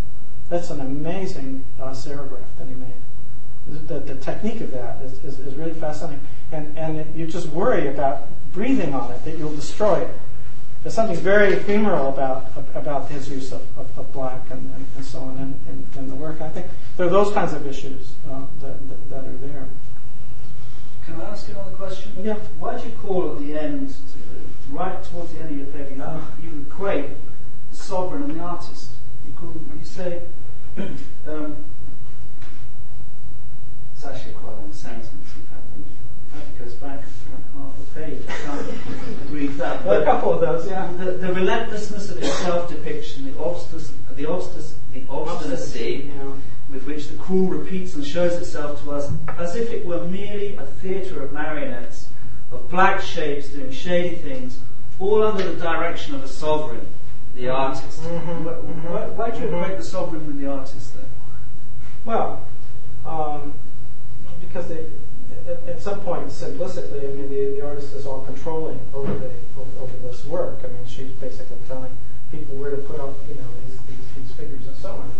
That's 0.49 0.71
an 0.71 0.81
amazing 0.81 1.65
uh, 1.81 1.91
serigraph 1.91 2.57
that 2.59 2.69
he 2.69 2.75
made. 2.75 3.87
The, 3.87 4.01
the 4.01 4.17
technique 4.17 4.61
of 4.61 4.73
that 4.73 5.01
is, 5.03 5.13
is, 5.25 5.39
is 5.39 5.55
really 5.55 5.73
fascinating. 5.75 6.27
And, 6.51 6.77
and 6.77 6.99
it, 6.99 7.07
you 7.15 7.27
just 7.27 7.49
worry 7.49 7.89
about 7.89 8.29
breathing 8.53 8.93
on 8.93 9.11
it, 9.13 9.25
that 9.25 9.39
you'll 9.39 9.55
destroy 9.55 10.01
it. 10.01 10.15
There's 10.83 10.95
something 10.95 11.17
very 11.17 11.53
ephemeral 11.53 12.09
about 12.09 12.51
about 12.75 13.09
his 13.09 13.29
use 13.29 13.53
of, 13.53 13.63
of, 13.79 13.97
of 13.97 14.13
black 14.13 14.51
and, 14.51 14.75
and, 14.75 14.87
and 14.97 15.05
so 15.05 15.21
on 15.21 15.39
in, 15.39 15.61
in, 15.73 15.87
in 15.97 16.09
the 16.09 16.15
work. 16.17 16.41
I 16.41 16.49
think 16.49 16.67
there 16.97 17.07
are 17.07 17.11
those 17.11 17.33
kinds 17.33 17.53
of 17.53 17.65
issues 17.69 18.15
uh, 18.29 18.41
that, 18.61 18.89
that, 18.89 19.11
that 19.11 19.25
are 19.25 19.37
there. 19.37 19.69
Can 21.05 21.21
I 21.21 21.31
ask 21.31 21.47
you 21.49 21.55
another 21.55 21.77
question? 21.77 22.13
Yeah. 22.19 22.35
Why 22.59 22.77
do 22.79 22.89
you 22.89 22.95
call 22.97 23.33
at 23.33 23.39
the 23.39 23.57
end, 23.57 23.91
to- 23.91 24.73
right 24.73 25.03
towards 25.05 25.33
the 25.33 25.41
end 25.41 25.51
of 25.53 25.57
your 25.57 25.67
paper, 25.67 25.95
you, 25.95 26.03
Uh. 26.03 26.21
you 26.43 26.67
equate 26.69 27.11
the 27.71 27.77
sovereign 27.77 28.25
and 28.25 28.41
the 28.41 28.43
artist? 28.43 28.89
You, 29.43 29.79
you 29.79 29.85
say, 29.85 30.23
um, 31.27 31.57
it's 33.95 34.05
actually 34.05 34.35
quite 34.35 34.53
a 34.53 34.57
long 34.57 34.73
sentence, 34.73 35.09
in 35.09 35.43
fact, 35.43 35.65
and 35.75 35.85
it 36.43 36.59
goes 36.59 36.75
back 36.75 37.03
like 37.31 37.53
half 37.55 37.79
a 37.79 37.95
page. 37.95 38.23
I 38.29 38.33
can't 38.33 39.31
read 39.31 39.51
that. 39.59 39.87
Are 39.87 40.03
a 40.03 40.05
couple 40.05 40.33
of 40.33 40.41
those, 40.41 40.69
yeah. 40.69 40.91
the, 40.97 41.13
the 41.13 41.33
relentlessness 41.35 42.11
of 42.11 42.19
its 42.19 42.33
self-depiction, 42.39 43.25
the, 43.25 43.33
obstis, 43.33 43.91
the, 44.15 44.25
obstis, 44.25 44.75
the 44.93 45.05
obstinacy 45.09 46.11
Yeah. 46.15 46.35
with 46.71 46.87
which 46.87 47.09
the 47.09 47.17
cruel 47.17 47.49
repeats 47.49 47.95
and 47.95 48.07
shows 48.07 48.35
itself 48.35 48.83
to 48.85 48.93
us, 48.93 49.11
as 49.39 49.57
if 49.57 49.71
it 49.71 49.85
were 49.85 50.05
merely 50.05 50.57
a 50.57 50.63
theatre 50.65 51.23
of 51.23 51.33
marionettes, 51.33 52.09
of 52.53 52.71
black 52.71 53.01
shapes 53.01 53.49
doing 53.49 53.73
shady 53.73 54.17
things, 54.17 54.61
all 55.01 55.23
under 55.25 55.53
the 55.53 55.61
direction 55.61 56.15
of 56.15 56.23
a 56.23 56.29
sovereign, 56.29 56.87
the 57.35 57.49
artist. 57.49 58.01
Mhm, 58.03 58.45
Why, 58.45 58.53
why, 58.53 59.07
why 59.09 59.31
do 59.31 59.41
you 59.41 59.47
equate 59.57 59.79
the 59.79 59.85
sovereign 59.85 60.27
with 60.27 60.39
the 60.39 60.47
artist 60.47 60.95
then? 60.95 61.05
Well, 62.05 62.47
um, 63.07 63.55
because 64.41 64.69
they, 64.69 64.87
at, 65.49 65.67
at 65.69 65.81
some 65.81 66.01
point, 66.01 66.27
simplistically, 66.29 67.09
I 67.09 67.13
mean, 67.15 67.31
the, 67.31 67.59
the 67.59 67.67
artist 67.67 67.95
is 67.95 68.07
all 68.07 68.25
controlling 68.25 68.81
over 68.95 69.13
the 69.15 69.31
over, 69.59 69.81
over 69.81 69.97
this 69.99 70.25
work. 70.27 70.61
I 70.65 70.69
mean, 70.69 70.87
she's 70.87 71.11
basically 71.13 71.57
telling 71.67 71.93
people 72.31 72.55
where 72.57 72.71
to 72.71 72.77
put 72.79 73.01
up, 73.01 73.15
you 73.29 73.35
know, 73.35 73.49
these, 73.67 73.79
these, 73.89 74.07
these 74.17 74.33
figures 74.37 74.67
and 74.67 74.77
so 74.77 74.93
on. 74.93 75.11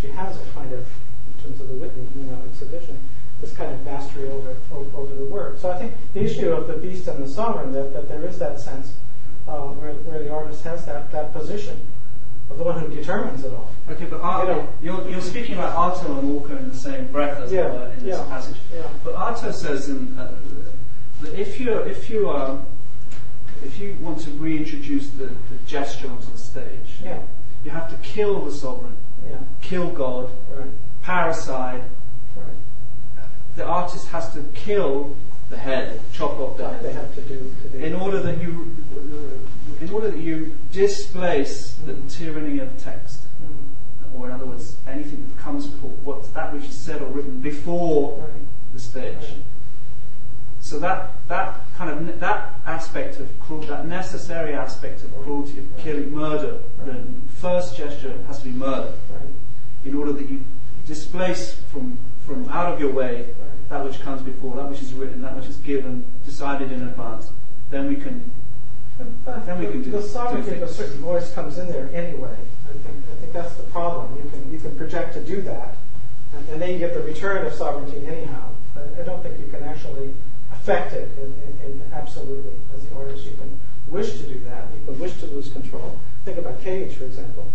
She 0.00 0.08
has 0.08 0.36
a 0.40 0.44
kind 0.52 0.72
of, 0.72 0.86
in 1.26 1.42
terms 1.42 1.60
of 1.60 1.68
the 1.68 1.74
Whitney, 1.74 2.06
you 2.16 2.30
know, 2.30 2.40
exhibition, 2.50 2.98
this 3.40 3.52
kind 3.52 3.72
of 3.72 3.84
mastery 3.84 4.28
over, 4.30 4.56
over 4.72 4.96
over 4.96 5.14
the 5.14 5.24
work. 5.24 5.58
So 5.58 5.70
I 5.70 5.78
think 5.78 5.92
the 6.14 6.20
issue 6.24 6.50
of 6.50 6.66
the 6.66 6.74
beast 6.74 7.08
and 7.08 7.22
the 7.22 7.28
sovereign, 7.28 7.72
that, 7.72 7.92
that 7.92 8.08
there 8.08 8.24
is 8.24 8.38
that 8.38 8.58
sense 8.60 8.94
uh, 9.48 9.68
where 9.78 9.94
where 10.06 10.22
the 10.22 10.30
artist 10.32 10.62
has 10.64 10.84
that 10.86 11.10
that 11.12 11.32
position 11.32 11.80
of 12.50 12.58
the 12.58 12.64
one 12.64 12.78
who 12.80 12.88
determines 12.94 13.44
it 13.44 13.52
all. 13.52 13.70
Okay, 13.90 14.04
but 14.06 14.16
You 14.18 14.48
know. 14.48 14.68
you're, 14.82 15.08
you're 15.10 15.20
speaking 15.20 15.54
about 15.56 15.74
Artaud 15.76 16.18
and 16.20 16.34
Walker 16.34 16.56
in 16.56 16.68
the 16.70 16.74
same 16.76 17.06
breath 17.08 17.38
as 17.40 17.52
Yeah, 17.52 17.70
were 17.72 17.88
in 17.92 18.04
this 18.04 18.16
yeah, 18.18 18.24
passage. 18.24 18.56
yeah. 18.74 18.82
But 19.04 19.14
Artaud 19.14 19.52
says 19.54 19.88
in, 19.88 20.18
uh, 20.18 20.34
that 21.22 21.38
if 21.38 21.60
you 21.60 21.72
if 21.72 22.08
you 22.10 22.28
are 22.28 22.58
if 23.64 23.78
you 23.78 23.96
want 24.00 24.20
to 24.20 24.30
reintroduce 24.30 25.10
the, 25.10 25.26
the 25.26 25.58
gesture 25.66 26.08
onto 26.10 26.30
the 26.30 26.38
stage, 26.38 26.96
Yeah, 27.02 27.20
you 27.64 27.70
have 27.70 27.88
to 27.90 27.96
kill 27.96 28.44
the 28.44 28.52
sovereign, 28.52 28.96
yeah, 29.28 29.38
kill 29.60 29.90
God, 29.90 30.30
right, 30.56 30.70
parricide. 31.02 31.82
right. 32.36 32.56
The 33.56 33.64
artist 33.64 34.08
has 34.08 34.32
to 34.34 34.42
kill 34.54 35.16
the 35.50 35.56
head, 35.56 36.00
chop 36.12 36.38
off 36.38 36.56
the 36.56 36.64
What 36.64 36.82
they 36.82 36.92
have 36.92 37.14
to 37.14 37.22
do 37.22 37.54
to 37.62 37.68
do 37.68 37.78
in 37.78 37.94
order 37.94 38.20
that 38.20 38.40
you 38.40 38.76
in 39.80 39.90
order 39.90 40.10
that 40.10 40.18
you 40.20 40.56
displace 40.72 41.74
the 41.86 41.94
tyranny 42.08 42.58
of 42.58 42.76
text. 42.82 43.26
Mm, 43.42 44.14
or 44.18 44.26
in 44.26 44.32
other 44.32 44.46
words, 44.46 44.76
anything 44.86 45.26
that 45.28 45.38
comes 45.38 45.66
before 45.66 45.90
what 46.04 46.34
that 46.34 46.52
which 46.52 46.64
is 46.64 46.74
said 46.74 47.00
or 47.00 47.06
written 47.06 47.40
before 47.40 48.18
right. 48.18 48.30
the 48.72 48.80
stage. 48.80 49.16
Right. 49.16 49.44
So 50.60 50.78
that 50.80 51.26
that 51.28 51.64
kind 51.76 51.90
of 51.90 52.02
ne- 52.02 52.12
that 52.18 52.60
aspect 52.66 53.18
of 53.20 53.28
cruel, 53.40 53.62
that 53.62 53.86
necessary 53.86 54.52
aspect 54.54 55.02
of 55.04 55.14
cruelty, 55.22 55.60
of 55.60 55.76
killing, 55.78 56.12
murder, 56.12 56.58
the 56.84 57.00
first 57.36 57.76
gesture 57.76 58.20
has 58.26 58.40
to 58.40 58.44
be 58.46 58.50
murder, 58.50 58.92
Right. 59.10 59.32
in 59.84 59.94
order 59.94 60.12
that 60.12 60.28
you 60.28 60.44
displace 60.86 61.54
from 61.70 61.98
from 62.26 62.48
out 62.50 62.72
of 62.72 62.80
your 62.80 62.92
way 62.92 63.22
Right. 63.38 63.57
That 63.68 63.84
which 63.84 64.00
comes 64.00 64.22
before, 64.22 64.56
that 64.56 64.68
which 64.68 64.80
is 64.82 64.92
written, 64.94 65.20
that 65.22 65.36
which 65.36 65.46
is 65.46 65.56
given, 65.58 66.04
decided 66.24 66.72
in 66.72 66.82
advance. 66.82 67.30
Then 67.70 67.88
we 67.88 67.96
can. 67.96 68.30
But 69.24 69.46
Then 69.46 69.58
we 69.58 69.66
the, 69.66 69.72
can 69.72 69.82
do- 69.82 69.90
the 69.92 70.02
sovereignty 70.02 70.52
of 70.52 70.62
a 70.62 70.68
certain 70.68 70.98
voice 71.00 71.32
comes 71.32 71.58
in 71.58 71.68
there 71.68 71.88
anyway. 71.92 72.34
I 72.68 72.72
think 72.72 72.96
I 73.12 73.20
think 73.20 73.32
that's 73.32 73.54
the 73.54 73.62
problem. 73.64 74.16
You 74.16 74.28
can 74.30 74.52
you 74.52 74.58
can 74.58 74.76
project 74.76 75.14
to 75.14 75.24
do 75.24 75.40
that, 75.42 75.76
and, 76.34 76.48
and 76.48 76.62
then 76.62 76.70
you 76.72 76.78
get 76.78 76.94
the 76.94 77.02
return 77.02 77.46
of 77.46 77.52
sovereignty 77.52 78.06
anyhow. 78.06 78.50
I, 78.74 79.00
I 79.00 79.04
don't 79.04 79.22
think 79.22 79.38
you 79.38 79.46
can 79.46 79.62
actually 79.62 80.14
affect 80.52 80.92
it 80.94 81.10
in, 81.18 81.32
in, 81.64 81.72
in 81.72 81.82
absolutely 81.92 82.52
as 82.74 82.84
the 82.86 82.96
artist. 82.96 83.24
You 83.26 83.32
can 83.36 83.60
wish 83.86 84.12
to 84.18 84.26
do 84.26 84.40
that. 84.46 84.66
You 84.78 84.84
can 84.86 84.98
wish 84.98 85.14
to 85.20 85.26
lose 85.26 85.50
control. 85.52 85.98
Think 86.24 86.38
about 86.38 86.60
Cage, 86.62 86.96
for 86.96 87.04
example. 87.04 87.50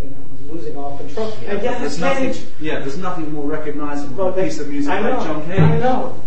You 0.00 0.10
know, 0.10 0.52
losing 0.52 0.76
all 0.76 0.96
control. 0.98 1.32
and 1.46 1.62
yet 1.62 1.80
there's 1.80 1.98
nothing. 1.98 2.34
Yeah, 2.60 2.80
there's 2.80 2.98
nothing 2.98 3.32
more 3.32 3.46
recognisable 3.46 4.16
Well, 4.16 4.32
than 4.32 4.44
a 4.44 4.48
piece 4.48 4.60
of 4.60 4.68
music 4.68 4.92
I 4.92 5.00
like 5.00 5.18
know, 5.18 5.24
John 5.24 5.46
Cage. 5.46 5.60
I 5.60 5.78
know. 5.78 6.20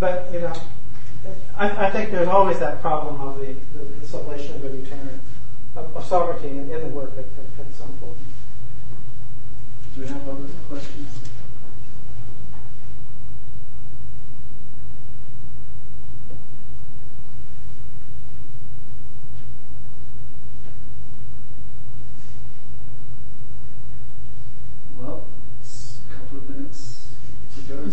But, 0.00 0.28
you 0.32 0.40
know, 0.40 0.52
I, 1.56 1.86
I 1.86 1.90
think 1.90 2.10
there's 2.10 2.28
always 2.28 2.58
that 2.58 2.80
problem 2.80 3.20
of 3.20 3.38
the, 3.38 3.46
the, 3.46 3.84
the 3.84 4.06
sublation 4.06 4.56
of 4.56 4.64
a 4.64 4.68
return 4.70 5.20
of, 5.76 5.96
of 5.96 6.04
sovereignty 6.04 6.50
in, 6.50 6.70
in 6.70 6.80
the 6.80 6.88
work 6.88 7.12
at, 7.12 7.18
at, 7.20 7.66
at 7.66 7.74
some 7.74 7.92
point. 7.94 8.18
Do 9.94 10.00
we 10.00 10.06
have 10.08 10.28
other 10.28 10.48
questions? 10.68 11.23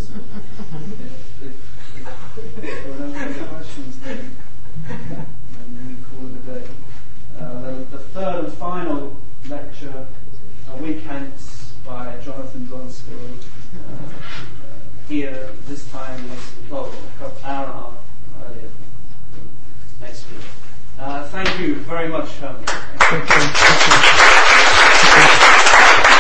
If, 0.10 1.44
if, 1.44 2.84
there 2.84 2.92
are 2.94 3.00
no 3.00 3.14
further 3.14 3.46
questions, 3.46 4.00
then, 4.00 4.36
then 4.88 5.88
we 5.88 5.96
call 6.04 6.28
it 6.28 6.36
a 6.40 6.60
day. 6.60 6.68
Uh, 7.40 7.62
the, 7.62 7.72
the 7.92 8.00
third 8.00 8.46
and 8.46 8.54
final 8.54 9.18
lecture, 9.50 10.08
a 10.70 10.78
week 10.78 11.02
hence, 11.04 11.74
by 11.86 12.18
Jonathan 12.24 12.66
Dronsfield, 12.68 13.44
uh, 13.76 14.10
here 15.08 15.50
this 15.68 15.90
time 15.92 16.28
next 16.30 16.54
well, 16.70 16.86
a 16.86 17.20
couple 17.20 17.44
hour 17.44 17.66
and 17.66 17.72
a 17.72 17.74
half 17.74 17.94
earlier 18.46 18.70
next 20.00 20.30
week. 20.32 20.46
Uh, 21.00 21.28
thank 21.28 21.60
you 21.60 21.76
very 21.76 22.08
much, 22.08 22.30
Herman. 22.38 22.64
Thank 22.66 23.30
you. 23.30 23.36
Thank 25.04 26.06
you. 26.06 26.11